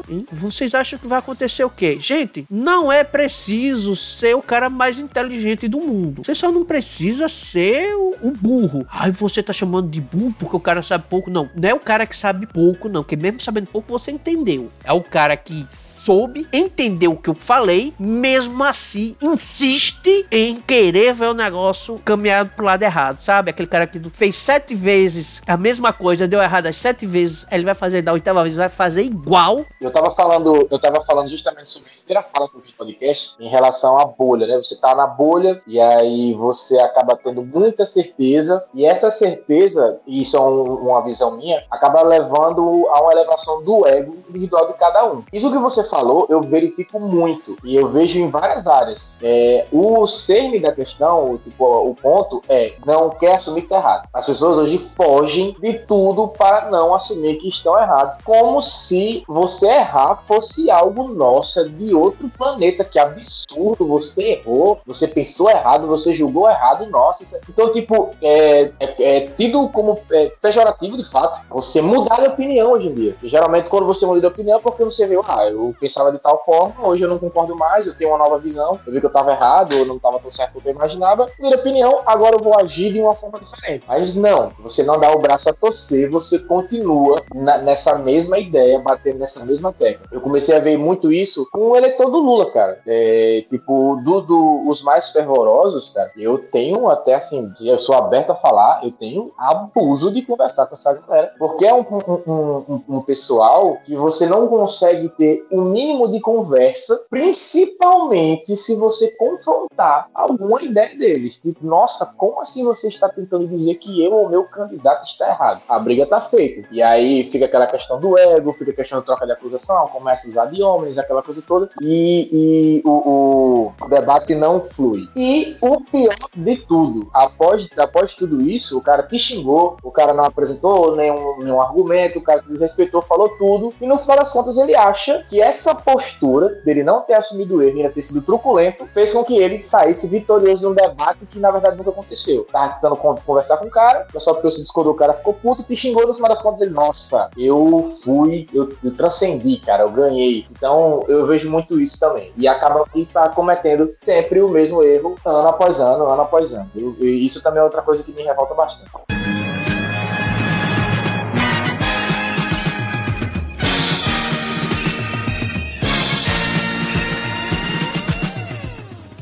Hein? 0.09 0.25
Vocês 0.31 0.73
acham 0.73 0.97
que 0.99 1.07
vai 1.07 1.19
acontecer 1.19 1.63
o 1.63 1.69
quê? 1.69 1.97
Gente, 1.99 2.45
não 2.49 2.91
é 2.91 3.03
preciso 3.03 3.95
ser 3.95 4.35
o 4.35 4.41
cara 4.41 4.69
mais 4.69 4.99
inteligente 4.99 5.54
do 5.67 5.79
mundo. 5.79 6.23
Você 6.23 6.35
só 6.35 6.51
não 6.51 6.63
precisa 6.63 7.29
ser 7.29 7.93
o, 7.95 8.15
o 8.21 8.31
burro. 8.31 8.85
Ai, 8.89 9.11
você 9.11 9.41
tá 9.41 9.53
chamando 9.53 9.89
de 9.89 10.01
burro 10.01 10.35
porque 10.37 10.55
o 10.55 10.59
cara 10.59 10.81
sabe 10.81 11.05
pouco. 11.09 11.29
Não, 11.29 11.49
não 11.55 11.69
é 11.69 11.73
o 11.73 11.79
cara 11.79 12.05
que 12.05 12.15
sabe 12.15 12.45
pouco, 12.47 12.89
não. 12.89 13.03
Porque 13.03 13.15
mesmo 13.15 13.41
sabendo 13.41 13.67
pouco, 13.67 13.91
você 13.91 14.11
entendeu. 14.11 14.69
É 14.83 14.93
o 14.93 15.01
cara 15.01 15.35
que 15.37 15.65
soube, 16.05 16.47
entendeu 16.53 17.13
o 17.13 17.17
que 17.17 17.31
eu 17.31 17.33
falei, 17.33 17.91
mesmo 17.97 18.63
assim 18.63 19.15
insiste 19.19 20.27
em 20.29 20.61
querer 20.61 21.15
ver 21.15 21.29
o 21.29 21.33
negócio 21.33 21.99
caminhar 22.05 22.45
pro 22.45 22.63
lado 22.63 22.83
errado, 22.83 23.21
sabe? 23.21 23.49
Aquele 23.49 23.67
cara 23.67 23.87
que 23.87 23.99
fez 24.11 24.37
sete 24.37 24.75
vezes 24.75 25.41
a 25.47 25.57
mesma 25.57 25.91
coisa, 25.91 26.27
deu 26.27 26.39
errado 26.39 26.67
as 26.67 26.77
sete 26.77 27.07
vezes, 27.07 27.47
ele 27.51 27.65
vai 27.65 27.73
fazer 27.73 28.03
da 28.03 28.13
oitava 28.13 28.43
vez, 28.43 28.55
vai 28.55 28.69
fazer 28.69 29.01
igual. 29.01 29.65
Eu 29.81 29.91
tava 29.91 30.13
falando, 30.13 30.67
eu 30.69 30.79
tava 30.79 31.03
falando 31.05 31.27
justamente 31.27 31.69
sobre 31.69 31.89
primeira 32.05 32.27
fala 32.31 32.47
que 32.47 32.55
eu 32.55 32.61
fiz 32.61 32.71
no 32.71 32.77
podcast 32.77 33.35
em 33.39 33.49
relação 33.49 33.97
à 33.97 34.05
bolha, 34.05 34.45
né? 34.45 34.57
Você 34.57 34.75
tá 34.75 34.93
na 34.95 35.07
bolha 35.07 35.61
e 35.65 35.79
aí 35.81 36.33
você 36.35 36.77
acaba 36.79 37.15
tendo 37.15 37.41
muita 37.43 37.85
certeza 37.85 38.63
e 38.73 38.85
essa 38.85 39.09
certeza, 39.09 39.99
e 40.05 40.21
isso 40.21 40.37
é 40.37 40.39
um- 40.39 40.75
uma 40.89 41.01
visão 41.03 41.31
minha, 41.31 41.63
acaba 41.71 42.01
levando 42.03 42.87
a 42.89 43.01
uma 43.01 43.11
elevação 43.11 43.63
do 43.63 43.87
ego 43.87 44.15
individual 44.29 44.67
de 44.67 44.73
cada 44.73 45.05
um. 45.11 45.23
Isso 45.33 45.51
que 45.51 45.57
você 45.57 45.83
falou, 45.89 46.27
eu 46.29 46.41
verifico 46.41 46.99
muito 46.99 47.57
e 47.63 47.75
eu 47.75 47.87
vejo 47.89 48.19
em 48.19 48.29
várias 48.29 48.67
áreas. 48.67 49.17
É, 49.21 49.65
o 49.71 50.05
cerne 50.05 50.59
da 50.59 50.71
questão, 50.71 51.31
o, 51.31 51.37
tipo, 51.39 51.65
o 51.65 51.95
ponto 51.95 52.41
é 52.47 52.75
não 52.85 53.09
quer 53.09 53.35
assumir 53.35 53.63
que 53.63 53.69
tá 53.69 53.77
errado. 53.77 54.07
As 54.13 54.25
pessoas 54.25 54.57
hoje 54.57 54.91
fogem 54.95 55.55
de 55.59 55.73
tudo 55.79 56.27
para 56.27 56.69
não 56.69 56.93
assumir 56.93 57.35
que 57.37 57.47
estão 57.47 57.77
errados, 57.77 58.15
como 58.23 58.61
se 58.61 59.23
você 59.27 59.67
errar 59.67 60.23
fosse 60.27 60.69
algo 60.69 61.07
nossa 61.07 61.67
de 61.67 61.94
outro 61.95 62.29
planeta. 62.37 62.83
Que 62.83 62.99
absurdo! 62.99 63.87
Você 63.87 64.23
errou, 64.41 64.79
você 64.85 65.07
pensou 65.07 65.49
errado, 65.49 65.87
você 65.87 66.13
julgou 66.13 66.49
errado, 66.49 66.85
nossa. 66.89 67.23
é- 67.35 67.39
Então, 67.49 67.71
tipo, 67.71 68.11
é, 68.21 68.71
é- 68.79 69.03
é 69.17 69.21
tido 69.27 69.67
como 69.69 69.99
é, 70.11 70.31
pejorativo 70.41 70.97
de 70.97 71.09
fato. 71.09 71.41
Você 71.49 71.81
mudar 71.81 72.19
de 72.21 72.27
opinião 72.27 72.71
hoje 72.71 72.87
em 72.87 72.93
dia. 72.93 73.15
E, 73.21 73.27
geralmente, 73.27 73.67
quando 73.67 73.85
você 73.85 74.05
muda 74.05 74.19
de 74.19 74.27
opinião, 74.27 74.57
é 74.59 74.61
porque 74.61 74.83
você 74.83 75.07
viu, 75.07 75.21
ah, 75.27 75.45
eu 75.47 75.75
pensava 75.79 76.11
de 76.11 76.19
tal 76.19 76.43
forma, 76.43 76.87
hoje 76.87 77.03
eu 77.03 77.09
não 77.09 77.17
concordo 77.17 77.55
mais, 77.55 77.85
eu 77.87 77.95
tenho 77.97 78.11
uma 78.11 78.17
nova 78.19 78.37
visão, 78.39 78.79
eu 78.85 78.93
vi 78.93 78.99
que 78.99 79.05
eu 79.05 79.09
estava 79.09 79.31
errado, 79.31 79.73
ou 79.77 79.85
não 79.85 79.95
estava 79.97 80.19
tão 80.19 80.29
certo 80.31 80.53
quanto 80.53 80.65
eu 80.67 80.73
imaginava, 80.73 81.27
mudei 81.39 81.49
de 81.51 81.55
opinião, 81.57 82.01
agora 82.05 82.35
eu 82.35 82.39
vou 82.43 82.57
agir 82.59 82.91
de 82.91 82.99
uma 82.99 83.15
forma 83.15 83.39
diferente. 83.39 83.83
Mas 83.87 84.13
não, 84.15 84.51
você 84.59 84.83
não 84.83 84.99
dá 84.99 85.11
o 85.11 85.19
braço 85.19 85.49
a 85.49 85.53
torcer, 85.53 86.09
você 86.09 86.39
continua 86.39 87.17
na- 87.33 87.57
nessa 87.59 87.95
mesma 87.97 88.37
ideia, 88.37 88.79
batendo 88.79 89.19
nessa 89.19 89.43
mesma 89.45 89.71
tecla. 89.73 90.05
Eu 90.11 90.21
comecei 90.21 90.55
a 90.55 90.59
ver 90.59 90.77
muito 90.77 91.11
isso 91.11 91.47
com 91.51 91.69
eleitor 91.85 92.09
do 92.09 92.19
Lula, 92.19 92.51
cara. 92.51 92.79
É, 92.85 93.45
tipo, 93.49 93.97
do, 94.03 94.21
do- 94.21 94.67
os 94.67 94.81
mais 94.81 95.09
fervorosos, 95.11 95.89
cara, 95.89 96.11
eu 96.17 96.37
tenho 96.37 96.89
até 96.89 97.13
assim, 97.15 97.51
eu 97.61 97.77
sou 97.79 97.95
aberto 97.95 98.31
a 98.31 98.35
falar, 98.35 98.81
eu 98.83 98.91
tenho 98.91 99.31
abuso 99.37 100.11
de 100.11 100.21
conversar 100.21 100.65
com 100.67 100.75
essa 100.75 100.93
galera. 100.93 101.33
Porque 101.37 101.65
é 101.65 101.73
um, 101.73 101.79
um- 101.81 102.63
um- 102.67 102.83
um- 102.97 103.01
pessoal 103.01 103.77
que 103.85 103.95
você 103.95 104.25
não 104.25 104.47
consegue 104.47 105.09
ter 105.09 105.45
o 105.51 105.61
mínimo 105.61 106.07
de 106.11 106.19
conversa, 106.19 107.05
principalmente 107.09 108.55
se 108.55 108.75
você 108.75 109.09
confrontar 109.11 110.09
alguma 110.13 110.61
ideia 110.63 110.95
deles. 110.97 111.37
Tipo, 111.41 111.65
nossa, 111.65 112.05
como 112.17 112.39
assim 112.41 112.63
você 112.63 112.87
está 112.87 113.09
tentando 113.09 113.47
dizer 113.47 113.75
que 113.75 114.03
eu 114.03 114.11
ou 114.13 114.29
meu 114.29 114.45
candidato 114.45 115.03
está 115.05 115.29
errado? 115.29 115.61
A 115.67 115.77
briga 115.79 116.05
tá 116.05 116.21
feita. 116.21 116.67
E 116.71 116.81
aí 116.81 117.29
fica 117.31 117.45
aquela 117.45 117.67
questão 117.67 117.99
do 117.99 118.17
ego, 118.17 118.53
fica 118.53 118.71
a 118.71 118.75
questão 118.75 118.99
da 118.99 119.05
troca 119.05 119.25
de 119.25 119.31
acusação, 119.33 119.87
começa 119.89 120.25
a 120.27 120.29
usar 120.29 120.45
de 120.47 120.61
homens, 120.63 120.97
aquela 120.97 121.21
coisa 121.21 121.41
toda, 121.45 121.67
e, 121.81 122.79
e 122.79 122.81
o, 122.85 123.71
o 123.81 123.89
debate 123.89 124.35
não 124.35 124.61
flui. 124.61 125.07
E 125.15 125.55
o 125.61 125.81
pior 125.81 126.15
de 126.35 126.57
tudo, 126.57 127.09
após, 127.13 127.67
após 127.77 128.13
tudo 128.13 128.41
isso, 128.41 128.77
o 128.77 128.81
cara 128.81 129.03
te 129.03 129.17
xingou, 129.17 129.77
o 129.83 129.91
cara 129.91 130.13
não 130.13 130.23
apresentou 130.25 130.95
nenhum, 130.95 131.37
nenhum 131.39 131.61
argumento, 131.61 132.19
o 132.19 132.23
cara 132.23 132.41
te 132.41 132.49
desrespeitou, 132.49 133.01
falou 133.01 133.29
tudo, 133.29 133.73
e 133.81 133.85
no 133.87 133.97
final 133.97 134.17
das 134.17 134.31
contas 134.31 134.55
ele 134.57 134.75
acha 134.75 135.23
que 135.29 135.41
essa 135.41 135.73
postura 135.75 136.49
dele 136.63 136.83
não 136.83 137.01
ter 137.01 137.13
assumido 137.13 137.61
erro 137.61 137.77
e 137.77 137.81
ainda 137.81 137.93
ter 137.93 138.01
sido 138.01 138.21
truculento 138.21 138.87
fez 138.93 139.11
com 139.11 139.23
que 139.23 139.37
ele 139.37 139.61
saísse 139.61 140.07
vitorioso 140.07 140.61
num 140.69 140.73
debate 140.75 141.25
que 141.25 141.39
na 141.39 141.51
verdade 141.51 141.77
nunca 141.77 141.89
aconteceu. 141.89 142.45
Tava 142.51 142.73
tentando 142.73 142.95
con- 142.95 143.15
conversar 143.25 143.57
com 143.57 143.65
o 143.65 143.71
cara, 143.71 144.07
só 144.17 144.33
porque 144.33 144.49
você 144.51 144.61
discordou, 144.61 144.93
o 144.93 144.97
cara 144.97 145.13
ficou 145.13 145.33
puto, 145.33 145.63
te 145.63 145.75
xingou, 145.75 146.07
no 146.07 146.13
final 146.13 146.29
das 146.29 146.41
contas 146.41 146.61
ele, 146.61 146.71
nossa, 146.71 147.29
eu 147.37 147.95
fui, 148.03 148.47
eu, 148.53 148.69
eu 148.83 148.93
transcendi, 148.95 149.57
cara, 149.57 149.83
eu 149.83 149.91
ganhei. 149.91 150.45
Então 150.51 151.03
eu 151.07 151.25
vejo 151.25 151.49
muito 151.49 151.64
isso 151.73 151.99
também. 151.99 152.31
E 152.37 152.47
acaba 152.47 152.85
que 152.85 153.01
está 153.01 153.27
cometendo 153.29 153.89
sempre 153.99 154.41
o 154.41 154.49
mesmo 154.49 154.83
erro, 154.83 155.15
ano 155.25 155.47
após 155.47 155.79
ano, 155.79 156.05
ano 156.05 156.21
após 156.21 156.53
ano. 156.53 156.69
Eu- 156.75 156.95
e 156.99 157.25
isso 157.25 157.41
também 157.41 157.59
é 157.59 157.63
outra 157.63 157.81
coisa 157.81 158.03
que 158.03 158.11
me 158.11 158.21
revolta 158.21 158.53
bastante. 158.53 159.14